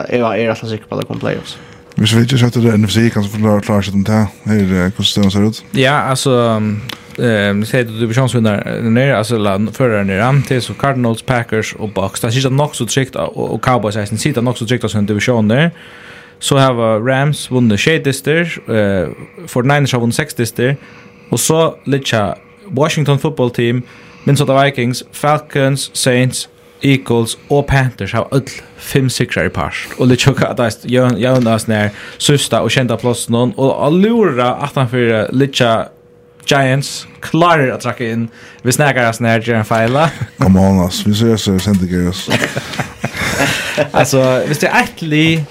jag 0.09 0.39
är 0.39 0.49
alltså 0.49 0.67
säker 0.67 0.85
på 0.85 0.95
att 0.95 1.01
de 1.01 1.07
kan 1.07 1.19
playoffs 1.19 1.57
Vi 1.95 2.19
vet 2.19 2.33
ju 2.33 2.45
att 2.45 2.53
det 2.53 2.77
NFC, 2.77 2.95
kan 2.95 3.09
kanske 3.13 3.31
förklarar 3.31 3.61
klart 3.61 3.87
att 3.87 4.05
det 4.05 4.11
här 4.11 4.27
hur 4.43 4.91
det 5.15 5.31
ser 5.31 5.47
ut. 5.47 5.63
Ja, 5.71 5.91
alltså 5.91 6.61
ehm 7.21 7.65
säger 7.65 7.85
du 7.85 7.99
divisionsvinnare 7.99 8.81
nere 8.81 9.17
alltså 9.17 9.37
land 9.37 9.75
förra 9.75 10.03
ner 10.03 10.19
am 10.19 10.43
till 10.43 10.61
så 10.61 10.73
Cardinals, 10.73 11.21
Packers 11.21 11.75
och 11.75 11.89
Bucks. 11.89 12.21
det 12.21 12.27
är 12.27 12.31
ju 12.31 12.49
nog 12.49 12.75
så 12.75 12.85
tryckt 12.85 13.15
och 13.15 13.63
Cowboys 13.63 13.93
sen 13.93 14.17
sitter 14.17 14.41
nog 14.41 14.57
så 14.57 14.65
tryckt 14.65 14.83
av 14.83 15.03
division 15.03 15.47
där. 15.47 15.71
Så 16.39 16.57
har 16.57 16.99
Rams 16.99 17.51
vunnit 17.51 17.79
Shadister, 17.79 18.41
eh 18.67 19.09
för 19.47 19.61
Niners 19.61 19.93
har 19.93 19.99
vunnit 19.99 20.15
Sextister 20.15 20.77
och 21.29 21.39
så 21.39 21.75
Licha 21.85 22.35
Washington 22.67 23.19
football 23.19 23.51
team, 23.51 23.81
Minnesota 24.23 24.63
Vikings, 24.63 25.03
Falcons, 25.11 25.91
Saints, 25.93 26.49
Eagles 26.83 27.37
og 27.49 27.65
Panthers 27.67 28.11
har 28.11 28.27
öll 28.31 28.49
fem 28.77 29.09
sikrar 29.09 29.45
i 29.45 29.49
pars. 29.49 29.87
Og 29.99 30.09
det 30.09 30.19
tjokka 30.19 30.45
at 30.45 30.57
det 30.57 30.91
jøvnast 31.21 31.67
nær 31.67 31.89
søsta 32.17 32.61
og 32.61 32.71
kjenta 32.71 32.97
plåsen 32.97 33.35
og 33.35 33.85
allura 33.85 34.55
at 34.63 34.75
han 34.75 34.89
fyrir 34.89 35.29
litja 35.33 35.87
Giants 36.45 37.07
klarar 37.19 37.69
att 37.69 37.81
tracka 37.81 38.05
in. 38.05 38.29
Vi 38.61 38.71
snackar 38.71 39.09
oss 39.09 39.19
när 39.19 39.49
Jaren 39.49 39.65
Fila. 39.65 40.09
Come 40.37 40.59
on 40.59 40.79
ass. 40.79 41.03
Vi 41.05 41.13
ser 41.13 41.37
så 41.37 41.59
sent 41.59 41.91
det 41.91 42.07
oss. 42.07 42.29
Alltså, 43.91 44.43
hvis 44.47 44.59
det 44.59 44.67
är 44.67 44.87
li 44.99 45.43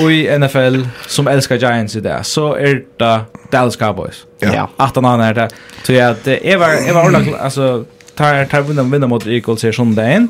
i 0.00 0.38
NFL 0.38 0.82
som 1.06 1.28
älskar 1.28 1.56
Giants 1.56 1.96
i 1.96 2.00
det, 2.00 2.24
så 2.24 2.56
er 2.56 2.82
det 2.98 3.20
Dallas 3.50 3.76
Cowboys. 3.76 4.26
Ja. 4.38 4.68
Att 4.76 4.96
han 4.96 5.20
är 5.20 5.34
det. 5.34 5.48
Så 5.82 5.92
jag 5.92 6.16
det 6.24 6.56
var 6.56 6.68
jag 6.86 6.94
var 6.94 7.06
ordentligt 7.06 7.34
alltså 7.34 7.84
tar 8.14 8.44
tar 8.44 8.62
vinna 8.62 8.82
vinna 8.82 9.06
mot 9.06 9.26
Eagles 9.26 9.62
här 9.62 9.72
som 9.72 9.94
dagen. 9.94 10.28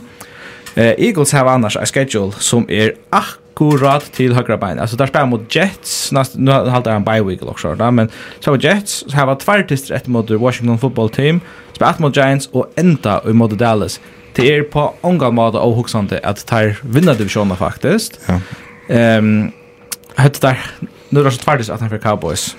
Eh 0.75 0.95
Eagles 0.99 1.33
har 1.33 1.47
annars 1.47 1.77
en 1.77 1.87
schedule 1.87 2.33
som 2.39 2.71
är 2.71 2.93
akkurat 3.11 3.46
akkurat 3.57 4.13
till 4.13 4.35
högra 4.35 4.57
bein. 4.57 4.79
Alltså 4.79 4.97
där 4.97 5.07
spelar 5.07 5.27
mot 5.27 5.55
Jets, 5.55 6.13
näst, 6.13 6.35
nu 6.37 6.51
halter 6.51 6.91
han 6.91 7.05
bye 7.05 7.23
week 7.23 7.43
också 7.43 7.75
där, 7.75 7.91
men 7.91 8.11
så 8.41 8.51
har 8.51 8.59
Jets 8.59 9.05
så 9.09 9.17
varit 9.17 9.27
var 9.27 9.35
tvärtist 9.35 9.91
rätt 9.91 10.07
mot 10.07 10.31
Washington 10.31 10.79
football 10.79 11.11
team, 11.11 11.41
spelar 11.73 11.95
mot 11.99 12.17
Giants 12.17 12.49
och 12.53 12.73
ända 12.77 13.23
mot 13.25 13.51
Dallas. 13.51 14.01
Det 14.33 14.57
är 14.57 14.63
på 14.63 14.95
ongal 15.01 15.33
mode 15.33 15.59
och 15.59 15.77
huxande 15.77 16.21
att 16.23 16.47
tar 16.47 16.77
vinna 16.83 17.15
divisionen 17.15 17.57
faktiskt. 17.57 18.21
Ja. 18.27 18.41
Ehm 18.89 19.53
um, 20.17 20.33
där 20.41 20.59
nu 21.09 21.21
är 21.21 21.25
det 21.25 21.31
så 21.31 21.39
tvärtist 21.39 21.71
att 21.71 21.81
han 21.81 21.91
för 21.91 21.99
Cowboys. 21.99 22.57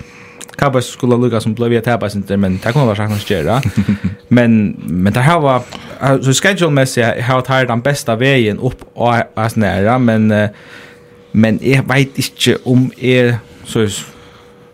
Cowboys 0.58 0.86
skulle 0.86 1.16
lukka 1.16 1.40
som 1.40 1.54
blev 1.54 1.80
tappa 1.80 2.10
sin 2.10 2.24
men 2.28 2.58
det 2.64 2.72
kommer 2.72 2.86
vara 2.86 2.96
sagt 2.96 3.30
göra. 3.30 3.62
men 4.28 4.76
men 4.86 5.12
det 5.12 5.20
här 5.20 5.40
var 5.40 5.62
så 6.22 6.32
schedule 6.32 6.70
mässigt 6.70 7.22
har 7.22 7.40
tagit 7.40 7.68
den 7.68 7.80
bästa 7.80 8.16
vägen 8.16 8.58
upp 8.58 8.84
och 8.94 9.14
nära 9.56 9.98
men 9.98 10.48
men 11.38 11.58
jeg 11.62 11.84
vet 11.88 12.18
ikke 12.18 12.56
om 12.66 12.88
jeg 12.98 13.38
så 13.68 13.86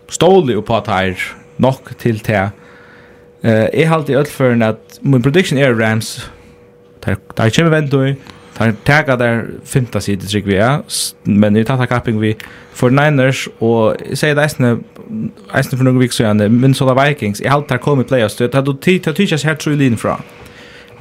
stålig 0.09 0.57
på 0.65 0.77
at 0.77 0.87
her 0.89 1.25
nok 1.61 1.93
til 1.99 2.19
til 2.19 2.49
uh, 3.43 3.49
jeg 3.49 3.89
halte 3.89 4.13
i 4.13 4.15
ødelføren 4.15 4.61
at 4.61 4.99
min 5.01 5.21
prediction 5.21 5.59
er 5.59 5.75
Rams. 5.75 6.31
Der, 7.05 7.15
der 7.37 7.49
kommer 7.49 7.79
ventøy 7.79 8.15
der 8.57 8.71
tega 8.85 9.15
der 9.19 9.41
femta 9.65 9.99
side 9.99 10.27
trygg 10.27 10.47
vi 10.47 10.55
er 10.55 10.79
men 11.25 11.55
jeg 11.55 11.67
tar 11.67 11.85
kapping 11.85 12.21
vi 12.21 12.35
for 12.71 12.89
Niners 12.89 13.47
og 13.59 13.95
jeg 14.09 14.17
sier 14.17 14.33
det 14.33 14.43
eisne 14.43 14.77
eisne 15.55 15.77
for 15.77 15.83
noen 15.83 15.99
vik 15.99 16.15
så 16.15 16.23
gjerne 16.23 16.49
Minnesota 16.49 16.95
Vikings. 16.95 17.41
Jeg 17.41 17.51
halte 17.51 17.69
der 17.69 17.77
kom 17.77 17.99
i 17.99 18.03
playoffs. 18.03 18.35
Det 18.35 18.55
er 18.55 18.61
du 18.61 18.73
tidkast 18.73 19.45
her 19.45 19.53
tru 19.53 19.75
lin 19.75 19.97
fra 19.97 20.21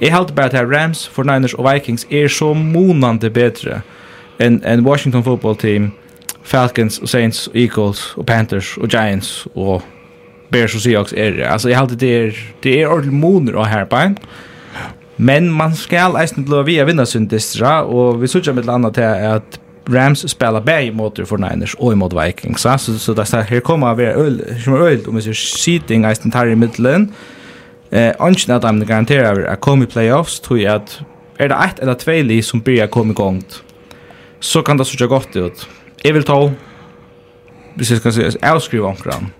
jeg 0.00 0.12
halte 0.12 0.34
bare 0.34 0.58
at 0.58 0.68
Rams, 0.68 1.08
for 1.08 1.22
Niners 1.22 1.54
og 1.54 1.72
Vikings 1.72 2.06
er 2.10 2.28
så 2.28 2.52
monande 2.52 3.30
bedre 3.30 3.80
en, 4.38 4.62
en 4.64 4.86
Washington 4.86 5.24
football 5.24 5.56
team, 5.56 5.92
Falcons, 6.42 6.98
og 6.98 7.08
Saints, 7.08 7.46
og 7.46 7.56
Eagles, 7.56 8.14
og 8.16 8.26
Panthers, 8.26 8.76
og 8.76 8.88
Giants, 8.88 9.48
og 9.54 9.82
Bears 10.50 10.74
og 10.74 10.80
Seahawks 10.80 11.12
er 11.16 11.30
det. 11.30 11.42
Altså, 11.42 11.68
jeg 11.68 11.78
halte 11.78 11.96
det 11.96 12.16
er, 12.16 12.30
det 12.62 12.80
er 12.80 12.88
ordentlig 12.88 13.14
moner 13.14 13.56
og 13.56 13.68
herbein. 13.68 14.18
Men 15.16 15.52
man 15.52 15.74
skal 15.74 16.16
eisen 16.20 16.44
blå 16.44 16.62
via 16.66 16.84
vinna 16.84 17.04
sin 17.04 17.26
distra, 17.26 17.84
og 17.86 18.22
vi 18.22 18.26
söker 18.26 18.52
med 18.52 18.66
landa 18.66 18.90
til 18.90 19.00
at 19.00 19.60
Rams 19.88 20.24
spela 20.30 20.60
bæg 20.60 20.94
mot 20.94 21.18
49ers 21.18 21.74
och 21.78 21.98
mot 21.98 22.12
Vikings, 22.12 22.60
så, 22.60 22.78
så, 22.78 22.98
så 22.98 23.14
det 23.14 23.32
här 23.32 23.60
kommer 23.60 23.94
vi 23.94 24.04
öl 24.04 24.62
som 24.64 24.74
er 24.74 25.08
om 25.08 25.16
vi 25.16 25.22
ser 25.22 25.32
seating 25.32 26.04
i 26.04 26.14
tar 26.14 26.46
i 26.46 26.54
mitten. 26.54 27.12
Eh, 27.90 28.12
anchen 28.18 28.54
att 28.54 28.62
de 28.62 28.86
garanterar 28.86 29.44
att 29.44 29.60
komma 29.60 29.84
i 29.84 29.86
playoffs, 29.86 30.40
tror 30.40 30.58
jag 30.58 30.74
att 30.74 31.00
är 31.38 31.48
det 31.48 31.54
ett 31.54 31.78
eller 31.78 31.94
två 31.94 32.22
li 32.22 32.42
som 32.42 32.60
börjar 32.60 32.86
komma 32.86 33.10
igång 33.10 33.44
så 34.44 34.62
kan 34.62 34.76
det 34.76 34.86
så 34.86 35.06
godt 35.06 35.36
ut. 35.36 35.68
Jeg 36.04 36.14
vil 36.14 36.24
ta, 36.28 36.36
hvis 37.74 37.90
jeg 37.90 38.02
skal 38.02 38.12
si, 38.12 38.24
avskrive 38.44 38.86
omkran, 38.86 39.30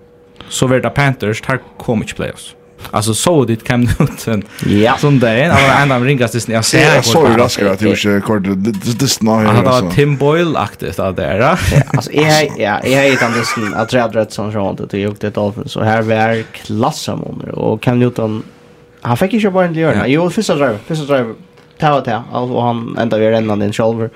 så 0.49 0.67
vil 0.67 0.81
det 0.81 0.93
Panthers, 0.95 1.41
her 1.45 1.61
kommer 1.77 2.05
ikke 2.05 2.15
playoffs. 2.15 2.55
Alltså 2.91 3.13
så 3.13 3.45
dit 3.45 3.63
kan 3.63 3.79
Newton. 3.99 4.43
Ja. 4.65 4.97
Som 4.97 5.19
där 5.19 5.35
en 5.35 5.51
av 5.51 5.57
en 5.81 5.91
av 5.91 6.03
ringaste 6.03 6.39
sen 6.39 6.55
jag 6.55 6.65
ser. 6.65 6.95
Jag 6.95 7.05
såg 7.05 7.29
det 7.29 7.37
raskt 7.37 7.63
att 7.63 7.81
jag 7.81 7.91
inte 7.91 8.21
kort 8.21 8.43
det 8.43 8.99
det 8.99 9.07
snå 9.07 9.35
här. 9.35 9.45
Han 9.45 9.65
har 9.65 9.91
Tim 9.91 10.17
Boyle 10.17 10.57
aktivt 10.57 10.99
aktigt 10.99 11.15
där 11.15 11.39
där. 11.39 11.59
Alltså 11.87 12.11
är 12.11 12.61
ja, 12.61 12.79
är 12.79 13.09
helt 13.09 13.23
annars 13.23 13.75
att 13.75 13.89
träd 13.89 14.15
rätt 14.15 14.31
som 14.31 14.51
sånt 14.51 14.81
att 14.81 14.93
jag 14.93 15.15
det 15.19 15.37
av 15.37 15.63
så 15.65 15.81
här 15.83 16.01
var 16.01 16.43
klassam 16.43 17.23
om 17.23 17.39
och 17.39 17.81
Cam 17.81 17.99
Newton 17.99 18.43
han 19.01 19.17
fick 19.17 19.33
ju 19.33 19.49
bara 19.49 19.65
inte 19.65 19.79
göra. 19.79 20.07
Jo, 20.07 20.29
första 20.29 20.55
drive, 20.55 20.77
första 20.87 21.05
drive. 21.13 21.33
Ta 21.79 22.01
ta. 22.01 22.23
Alltså 22.33 22.59
han 22.59 22.97
ända 22.99 23.17
vi 23.17 23.31
rennan 23.31 23.59
den 23.59 23.73
shoulder. 23.73 24.09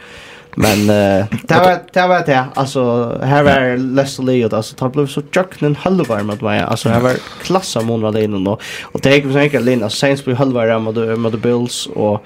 Men 0.56 0.80
eh 0.90 1.26
det 1.44 1.56
var 1.56 1.80
det 1.94 2.08
var 2.08 2.26
det. 2.26 2.46
Alltså 2.54 3.14
här 3.24 3.44
var 3.44 3.78
Leslie 3.78 4.46
och 4.46 4.54
alltså 4.54 4.76
tar 4.76 4.90
blev 4.90 5.08
så 5.08 5.22
jucknen 5.36 5.76
halvar 5.76 6.24
med 6.24 6.42
mig 6.42 6.60
alltså 6.60 6.90
här 6.90 7.00
var 7.00 7.14
klassa 7.44 7.82
månader 7.82 8.22
innan 8.22 8.44
då 8.44 8.60
och 8.82 9.00
det 9.02 9.16
gick 9.16 9.32
så 9.32 9.38
enkelt 9.38 9.66
Lena 9.66 9.90
Saints 9.90 10.24
på 10.24 10.34
halvar 10.34 10.80
med 10.80 11.20
med 11.20 11.32
the 11.32 11.38
Bills 11.38 11.88
och 11.96 12.26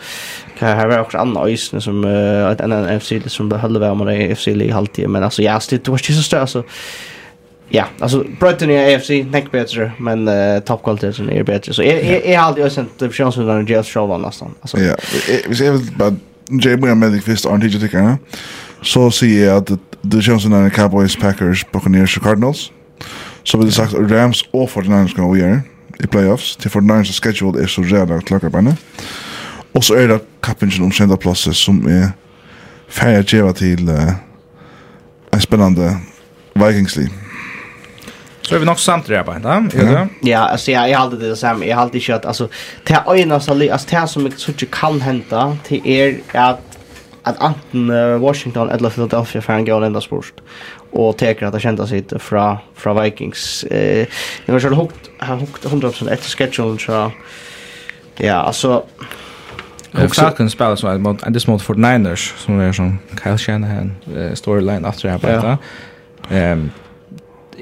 här 0.60 0.88
var 0.88 1.00
också 1.00 1.18
andra 1.18 1.50
isen 1.50 1.82
som 1.82 2.06
ett 2.06 2.62
en 2.62 2.98
NFC 2.98 3.14
som 3.28 3.50
blev 3.50 3.62
halvar 3.62 3.96
med 3.96 4.32
AFC 4.32 4.48
League 4.48 4.74
halvtid 4.74 5.10
men 5.10 5.24
alltså 5.24 5.42
jag 5.42 5.64
stod 5.64 5.80
det 5.84 5.92
var 5.92 6.02
ju 6.10 6.16
så 6.16 6.24
stort 6.24 6.40
alltså 6.40 6.64
Ja, 7.70 7.86
alltså 8.00 8.24
Brighton 8.40 8.70
i 8.70 8.96
AFC 8.96 9.10
neck 9.10 9.52
bättre 9.52 9.92
men 9.98 10.28
uh, 10.28 10.60
toppkvaliteten 10.60 11.30
är 11.30 11.44
bättre 11.44 11.74
så 11.74 11.84
är 11.84 12.26
är 12.26 12.38
alltid 12.38 12.72
sent 12.72 13.00
divisionsundan 13.00 13.66
Jeff 13.66 13.88
Shaw 13.88 14.22
nästan 14.22 14.56
alltså. 14.62 14.80
Ja, 14.80 14.96
vi 15.48 15.56
ser 15.56 15.72
väl 15.72 15.82
bara 15.98 16.16
J.B. 16.52 16.90
og 16.90 16.98
Medic 16.98 17.24
Fist 17.24 17.46
aren't 17.46 17.66
ikke 17.66 17.80
tikkerne, 17.80 18.18
så 18.82 19.12
ser 19.12 19.46
jag 19.46 19.58
att 19.58 19.72
det 20.02 20.24
kjennes 20.24 20.46
en 20.46 20.72
Cowboys, 20.72 21.18
Packers, 21.18 21.66
Buccaneers 21.74 22.18
og 22.18 22.24
Cardinals. 22.24 22.72
Så 23.44 23.58
vil 23.58 23.66
jeg 23.66 23.74
sagt 23.74 23.94
Rams 23.94 24.44
och 24.54 24.70
49ers 24.70 25.16
kan 25.16 25.34
vi 25.34 25.40
göra 25.40 25.62
i 26.04 26.08
playoffs, 26.08 26.56
Till 26.56 26.72
49ers 26.72 27.22
schedule 27.22 27.64
är 27.64 27.68
så 27.68 27.82
redan 27.82 28.08
klockan 28.08 28.20
på 28.20 28.26
klokkerbeinet. 28.26 28.76
Och 29.74 29.84
så 29.84 29.94
är 29.94 30.08
det 30.08 30.20
kappingen 30.42 30.84
om 30.84 30.92
kända 30.92 31.18
platser 31.18 31.52
som 31.52 31.88
är 31.88 32.12
färdiga 32.88 33.20
att 33.20 33.34
geva 33.34 33.54
till 33.54 33.90
uh, 33.90 34.14
en 35.32 35.42
spännande 35.42 35.98
Vikings-liv. 36.54 37.10
Så 38.48 38.56
är 38.56 38.60
vi 38.60 38.66
nog 38.66 38.80
samt 38.80 39.08
där 39.08 39.24
på 39.24 39.36
inte. 39.36 39.78
Ja. 39.78 40.08
Ja, 40.22 40.40
alltså 40.40 40.72
jag 40.72 40.90
jag 40.90 41.00
hade 41.00 41.18
det 41.18 41.36
samma. 41.36 41.66
Jag 41.66 41.78
hade 41.78 42.00
kört 42.00 42.26
alltså 42.26 42.48
det 42.84 42.94
är 42.94 43.16
ena 43.16 43.36
alltså 43.36 43.54
det 43.54 44.08
som 44.08 44.24
jag 44.24 44.38
tycker 44.38 44.66
kan 44.66 45.02
hända 45.02 45.58
till 45.64 45.88
er 45.88 46.20
att 46.34 46.60
att 47.24 47.36
antingen 47.40 48.20
Washington 48.20 48.70
eller 48.70 48.90
Philadelphia 48.90 49.42
för 49.42 49.54
en 49.54 49.66
gång 49.66 49.84
ända 49.84 50.02
sport 50.02 50.34
och 50.92 51.18
teker 51.18 51.46
att 51.46 51.54
det 51.54 51.60
kända 51.60 51.88
sig 51.88 52.04
från 52.20 52.58
från 52.76 53.04
Vikings. 53.04 53.64
Eh 53.64 54.08
jag 54.46 54.54
var 54.54 54.60
så 54.60 54.70
hooked 54.70 55.10
har 55.18 55.36
hukt 55.36 55.66
100% 55.66 56.10
efter 56.10 56.30
schedule 56.30 56.80
så 56.80 57.12
ja, 58.18 58.34
alltså 58.34 58.84
Och 59.92 60.16
Falcons 60.16 60.52
spelar 60.52 60.76
så 60.76 60.98
mot 60.98 61.24
and 61.24 61.36
this 61.36 61.48
mot 61.48 61.62
for 61.62 61.76
Niners 61.76 62.34
som 62.38 62.60
är 62.60 62.72
som 62.72 63.00
Kyle 63.24 63.38
Shanahan 63.38 63.96
storyline 64.34 64.86
efter 64.86 65.04
det 65.04 65.12
här 65.12 65.42
på. 65.42 65.58
Ehm 66.34 66.72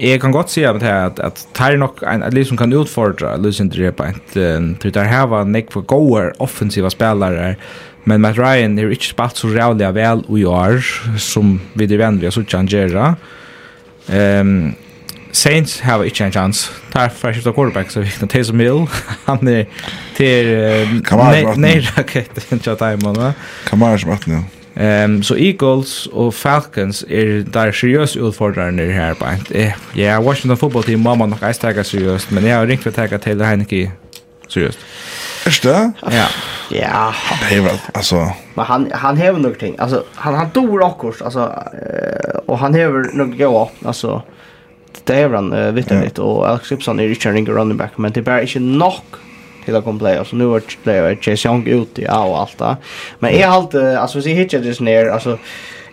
jag 0.09 0.21
kan 0.21 0.31
gott 0.31 0.49
säga 0.49 0.71
att 0.71 0.83
att 0.83 1.19
att 1.19 1.47
tar 1.53 1.77
nog 1.77 2.03
en 2.03 2.23
att 2.23 2.33
liksom 2.33 2.57
kan 2.57 2.73
utfordra 2.73 3.37
Lucien 3.37 3.69
Drepa 3.69 4.03
att 4.03 4.33
till 4.79 4.91
där 4.91 5.03
här 5.03 5.27
var 5.27 5.45
Nick 5.45 5.71
för 5.71 5.81
goer 5.81 6.33
offensiva 6.41 6.89
spelare 6.89 7.55
men 8.03 8.21
Matt 8.21 8.37
Ryan 8.37 8.79
är 8.79 8.89
inte 8.91 9.05
spalt 9.05 9.37
så 9.37 9.47
rävliga 9.47 9.91
väl 9.91 10.23
och 10.27 10.39
gör 10.39 10.83
som 11.17 11.61
vi 11.73 11.85
det 11.85 11.97
vänliga 11.97 12.31
så 12.31 12.43
kan 12.43 12.67
göra 12.67 13.15
Ehm 14.07 14.73
Saints 15.31 15.79
have 15.79 16.05
ikke 16.05 16.25
en 16.25 16.31
chance. 16.31 16.69
Tar 16.91 17.09
fresh 17.09 17.35
skiftet 17.35 17.55
quarterback, 17.55 17.91
så 17.91 18.01
vi 18.01 18.09
kan 18.09 18.27
tage 18.27 18.45
som 18.45 18.57
Mill. 18.57 18.87
Han 19.25 19.47
är 19.47 19.65
till 20.15 21.03
Kamara 21.05 21.55
Nej, 21.55 21.87
rakett, 21.97 22.37
ikke 22.51 22.71
at 22.71 22.81
jeg 22.81 22.99
må. 23.03 23.31
Kamara 23.69 23.97
som 23.97 24.11
18, 24.11 24.33
ja. 24.33 24.60
Ehm 24.75 25.23
så 25.23 25.35
Eagles 25.35 26.07
och 26.07 26.35
Falcons 26.35 27.03
är 27.09 27.43
där 27.51 27.71
seriösa 27.71 28.19
utfordrande 28.19 28.83
här 28.83 29.13
på. 29.13 29.25
Eh, 29.55 29.73
ja, 29.93 30.21
Washington 30.21 30.57
football 30.57 30.83
team 30.83 31.01
mamma 31.01 31.25
nog 31.25 31.43
är 31.43 31.53
starka 31.53 31.83
seriöst, 31.83 32.31
men 32.31 32.45
jag 32.45 32.57
har 32.57 32.67
ringt 32.67 32.83
för 32.83 32.89
att 32.89 33.09
ta 33.09 33.17
till 33.17 33.41
Heineke 33.41 33.91
seriöst. 34.47 34.79
Är 35.45 35.59
det? 35.63 35.91
Ja. 36.01 36.27
Ja. 36.69 37.13
Det 37.49 37.55
är 37.55 37.61
väl 37.61 37.77
alltså 37.93 38.31
men 38.53 38.65
han 38.65 38.91
han 38.93 39.17
har 39.17 39.33
nog 39.33 39.59
ting. 39.59 39.75
Alltså 39.79 40.03
han 40.15 40.35
han 40.35 40.49
dor 40.53 40.81
också 40.81 41.23
alltså 41.23 41.63
och 42.45 42.59
han 42.59 42.73
har 42.73 43.17
nog 43.17 43.37
gå 43.37 43.71
alltså 43.85 44.21
det 45.03 45.13
är 45.13 45.29
han 45.29 45.53
uh, 45.53 45.71
vitterligt 45.71 46.19
och 46.19 46.49
Alex 46.49 46.71
Gibson 46.71 46.99
är 46.99 47.03
ju 47.03 47.15
running 47.47 47.77
back 47.77 47.91
men 47.95 48.11
det 48.11 48.19
är 48.19 48.21
bara 48.21 48.41
inte 48.41 48.59
nog 48.59 48.93
till 49.65 49.75
att 49.75 49.83
komma 49.83 50.25
så 50.25 50.35
nu 50.35 50.45
har 50.45 50.61
det 50.83 51.17
Chase 51.21 51.47
Young 51.47 51.67
ute 51.67 52.01
ja 52.01 52.23
och 52.23 52.39
allt 52.39 52.57
det. 52.57 52.77
Men 53.19 53.39
jag 53.39 53.47
har 53.47 53.55
alltid 53.57 53.81
alltså 53.81 54.17
hvis 54.17 54.25
jag 54.25 54.33
hittar 54.33 54.59
det 54.59 54.79
ner 54.79 55.05
alltså 55.05 55.37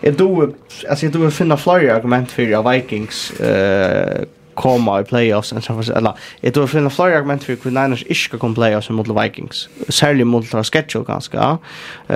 jag 0.00 0.14
då 0.14 0.52
alltså 0.88 1.06
jag 1.06 1.12
då 1.12 1.30
finna 1.30 1.56
fler 1.56 1.94
argument 1.94 2.30
för 2.30 2.72
Vikings 2.72 3.40
eh 3.40 4.22
komma 4.58 5.00
i 5.00 5.04
playoffs 5.04 5.52
än 5.52 5.62
så 5.62 5.72
eller 5.72 6.12
det 6.40 6.56
var 6.56 6.66
för 6.66 6.78
en 6.78 6.90
flyg 6.90 7.14
argument 7.14 7.44
för 7.44 7.56
hur 7.62 7.70
Niners 7.70 8.02
inte 8.02 8.14
ska 8.14 8.38
komma 8.38 8.54
playoffs 8.54 8.90
mot 8.90 9.22
Vikings 9.22 9.68
särskilt 9.88 10.26
mot 10.26 10.50
deras 10.50 10.70
schedule 10.70 11.04
ganska 11.04 11.58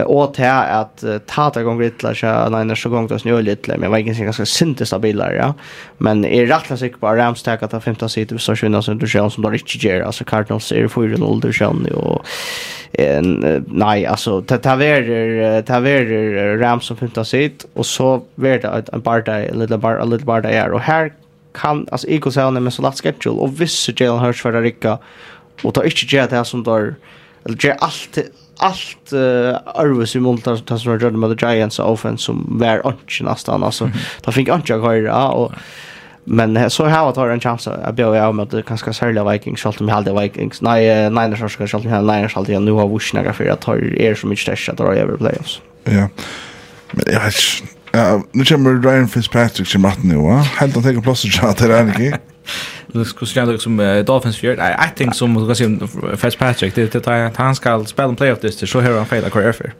och 0.06 0.32
det 0.36 0.42
är 0.42 0.80
att 0.80 1.04
tata 1.26 1.62
gånger 1.62 1.84
lite 1.84 2.14
så 2.14 2.48
Niners 2.48 2.82
så 2.82 2.88
gång 2.88 3.06
då 3.06 3.18
snö 3.18 3.40
lite 3.40 3.78
men 3.78 3.92
Vikings 3.92 4.20
är 4.20 4.24
ganska 4.24 4.46
synte 4.46 4.86
stabilare 4.86 5.36
ja. 5.36 5.54
Men 5.98 6.24
är 6.24 6.46
rätt 6.46 6.78
säker 6.78 6.96
på 6.96 7.06
Rams 7.06 7.42
tag 7.42 7.64
att 7.64 7.84
15 7.84 8.08
sitter 8.08 8.38
så 8.38 8.56
syns 8.56 8.86
det 8.86 9.08
som 9.08 9.30
som 9.30 9.42
då 9.42 9.52
inte 9.52 9.78
ger 9.78 10.00
alltså 10.00 10.24
Cardinals 10.24 10.72
är 10.72 10.88
för 10.88 11.14
en 11.14 11.22
ålder 11.22 11.52
sjön 11.52 11.86
och 11.94 12.26
en 12.92 13.64
nej 13.68 14.06
alltså 14.06 14.42
ta 14.42 14.76
värr 14.76 15.62
ta 15.62 15.66
taverer 15.72 16.58
Rams 16.58 16.84
som 16.84 16.96
15 16.96 17.24
sitt 17.24 17.66
och 17.74 17.86
så 17.86 18.22
vart 18.34 18.88
en 18.92 19.02
part 19.02 19.26
där 19.26 19.48
en 19.52 19.58
liten 19.58 19.80
bar 19.80 19.94
a 19.94 20.04
little 20.04 20.26
bar 20.26 20.40
där 20.40 20.72
och 20.72 20.80
här 20.80 21.12
kan 21.54 21.86
alltså 21.92 22.08
ego 22.08 22.30
så 22.30 22.40
han 22.40 22.62
med 22.62 22.72
så 22.72 22.82
lätt 22.82 23.00
schedule 23.00 23.40
och 23.40 23.60
vissa 23.60 23.92
Jalen 23.96 24.24
Hurts 24.24 24.42
för 24.42 24.62
Ricka 24.62 24.98
och 25.62 25.74
tar 25.74 25.84
inte 25.84 26.16
jet 26.16 26.30
här 26.30 26.44
som 26.44 26.62
där 26.62 26.94
eller 27.44 27.64
ger 27.64 27.76
allt 27.80 28.18
allt 28.56 29.12
arvus 29.64 30.16
i 30.16 30.20
montar 30.20 30.56
som 30.56 30.78
som 30.78 31.20
med 31.20 31.38
the 31.38 31.46
Giants 31.46 31.78
offense 31.78 32.24
som 32.24 32.46
var 32.48 32.86
inte 32.86 33.24
nästan 33.24 33.64
alltså 33.64 33.90
då 34.20 34.32
fick 34.32 34.48
inte 34.48 34.72
jag 34.72 34.82
höra 34.82 35.28
och 35.28 35.52
men 36.24 36.70
så 36.70 36.84
har 36.84 37.12
jag 37.16 37.32
en 37.32 37.40
chans 37.40 37.68
att 37.68 37.94
bli 37.94 38.04
av 38.04 38.34
med 38.34 38.48
det 38.48 38.66
ganska 38.66 38.92
särliga 38.92 39.30
Vikings 39.30 39.60
så 39.60 39.68
om 39.68 39.88
jag 39.88 39.94
hade 39.94 40.20
Vikings 40.22 40.62
nej 40.62 41.10
Niners 41.10 41.52
ska 41.52 41.66
själv 41.66 41.84
nej, 41.84 41.94
jag 41.94 42.04
Niners 42.04 42.36
alltid 42.36 42.60
nu 42.60 42.72
har 42.72 42.88
Wush 42.88 43.14
några 43.14 43.32
för 43.32 43.46
att 43.46 43.60
ta 43.60 43.76
er 43.76 44.14
så 44.14 44.26
mycket 44.26 44.42
stress 44.42 44.68
att 44.68 44.76
dra 44.76 44.94
över 44.94 45.16
playoffs. 45.16 45.60
Ja 45.84 46.08
men 46.90 47.04
jag 47.06 47.32
Ja, 47.94 48.22
nu 48.32 48.44
kommer 48.44 48.82
Ryan 48.82 49.08
Fitzpatrick 49.08 49.68
til 49.68 49.80
matten 49.80 50.08
nu, 50.08 50.16
va? 50.16 50.42
Helt 50.60 50.74
han 50.74 50.82
tänker 50.82 51.00
plåster 51.00 51.28
plass 51.28 51.50
att 51.50 51.58
det 51.58 51.74
är 51.74 51.88
inte. 51.88 52.18
Nu 52.92 53.04
ska 53.04 53.26
se 53.26 53.44
det 53.44 53.60
som 53.60 53.76
Dolphins 54.06 54.42
gjør. 54.42 54.54
I 54.54 54.88
think 54.96 55.14
som 55.14 55.34
du 55.34 55.46
kan 55.46 55.56
se 55.56 56.16
Fitzpatrick, 56.16 56.74
det 56.74 57.06
är 57.06 57.26
att 57.26 57.36
han 57.36 57.54
ska 57.54 57.84
spela 57.84 58.08
en 58.08 58.16
playoff 58.16 58.40
this, 58.40 58.70
så 58.70 58.80
her 58.80 58.96
han 58.96 59.06
feil 59.06 59.30
karriär 59.30 59.52
för. 59.52 59.72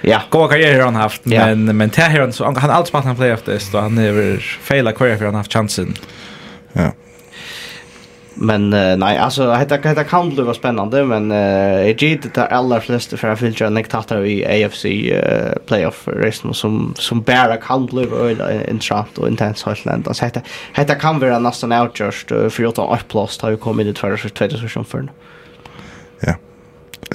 Ja, 0.00 0.22
Goda 0.30 0.48
karriär 0.48 0.78
har 0.78 0.84
han 0.84 0.94
haft, 0.94 1.24
men 1.24 1.76
men 1.76 1.88
det 1.88 2.02
her 2.02 2.20
han 2.20 2.32
han 2.56 2.70
har 2.70 2.76
alltid 2.76 2.88
spelat 2.88 3.06
en 3.06 3.16
playoff 3.16 3.42
this, 3.42 3.74
och 3.74 3.82
han 3.82 3.98
har 3.98 4.38
feil 4.62 4.92
karriär 4.92 5.16
för 5.16 5.24
han 5.24 5.34
har 5.34 5.40
haft 5.40 5.52
chansen. 5.52 5.94
Ja, 6.72 6.92
Men 8.34 8.72
uh, 8.72 8.96
nej 8.96 9.18
alltså 9.18 9.52
hetta 9.52 9.76
hetta 9.76 10.04
kan 10.04 10.28
bli 10.28 10.42
vara 10.42 10.54
spännande 10.54 11.04
men 11.04 11.32
eh 11.32 11.88
uh, 11.88 11.96
det 11.98 12.28
tar 12.34 12.46
alla 12.46 12.80
flesta 12.80 13.16
för 13.16 13.28
att 13.28 13.38
filtra 13.38 13.70
Nick 13.70 13.88
Tatar 13.88 14.24
i 14.24 14.64
AFC 14.64 14.84
uh, 14.84 15.66
playoff 15.66 16.08
racen 16.08 16.54
som 16.54 16.94
som 16.98 17.22
bara 17.22 17.56
kan 17.56 17.86
bli 17.86 18.06
öle 18.06 18.66
intressant 18.70 19.18
och 19.18 19.28
intens 19.28 19.62
Holland. 19.62 20.08
Alltså 20.08 20.24
hetta 20.24 20.40
hetta 20.72 20.94
kan 20.94 21.18
vara 21.18 21.38
nästan 21.38 21.72
outjust 21.72 22.32
uh, 22.32 22.48
för 22.48 22.64
att 22.64 22.74
ta 22.74 22.96
ett 22.96 23.08
plats 23.08 23.42
har 23.42 23.50
ju 23.50 23.56
kommit 23.56 23.86
det 23.86 24.00
för 24.00 24.16
2014. 24.28 25.10
Ja. 26.20 26.34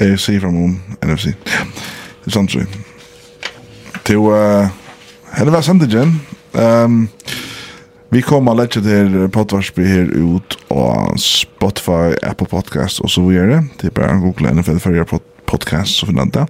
AFC 0.02 0.26
från 0.26 0.64
om 0.64 0.81
NFC. 1.02 1.26
Det 2.23 2.31
sant 2.31 2.52
så. 2.52 2.60
Till 4.03 4.15
eh 4.15 4.68
hade 5.31 5.52
var 5.52 5.61
sant 5.61 5.84
igen. 5.84 6.19
Ehm 6.53 6.84
um, 6.84 7.07
Vi 8.09 8.21
kommer 8.21 8.51
att 8.51 8.57
lägga 8.57 8.69
till 8.69 9.29
poddvarsby 9.29 9.85
här 9.85 10.35
ut 10.35 10.57
och 10.67 11.19
Spotify, 11.19 12.15
Apple 12.23 12.47
Podcast 12.47 12.99
och 12.99 13.11
så 13.11 13.21
vidare. 13.21 13.65
Det 13.81 13.88
är 13.88 13.91
bara 13.91 14.11
att 14.11 14.21
googla 14.21 14.51
NFL 14.51 14.77
för 14.77 14.95
era 14.95 15.19
podcast 15.45 15.95
så 15.95 16.05
finner 16.05 16.25
det. 16.25 16.47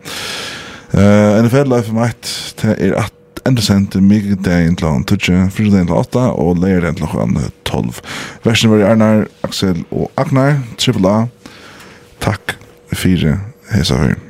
Uh, 0.94 1.44
NFL 1.46 1.70
Life 1.70 1.94
Might, 1.94 2.56
det 2.62 2.68
är 2.68 2.94
att 2.94 3.14
enda 3.46 3.62
sendt 3.62 3.96
middagen 3.96 4.76
til 4.76 4.88
han 4.88 5.06
tutsi, 5.08 5.32
fridagen 5.56 5.88
til 5.88 5.96
8 5.96 6.20
og 6.36 6.60
leir 6.60 6.82
leierdagen 6.82 7.00
til 7.00 7.08
han 7.08 7.38
12. 7.66 8.02
Versen 8.44 8.72
var 8.72 8.84
i 8.84 8.88
Arnar, 8.92 9.26
Aksel 9.44 9.84
og 9.92 10.12
Agnar, 10.18 10.60
Triple 10.78 11.10
A. 11.10 11.26
Takk 12.24 12.58
fyrir 12.94 13.40
hesa 13.72 14.02
fyrir. 14.04 14.27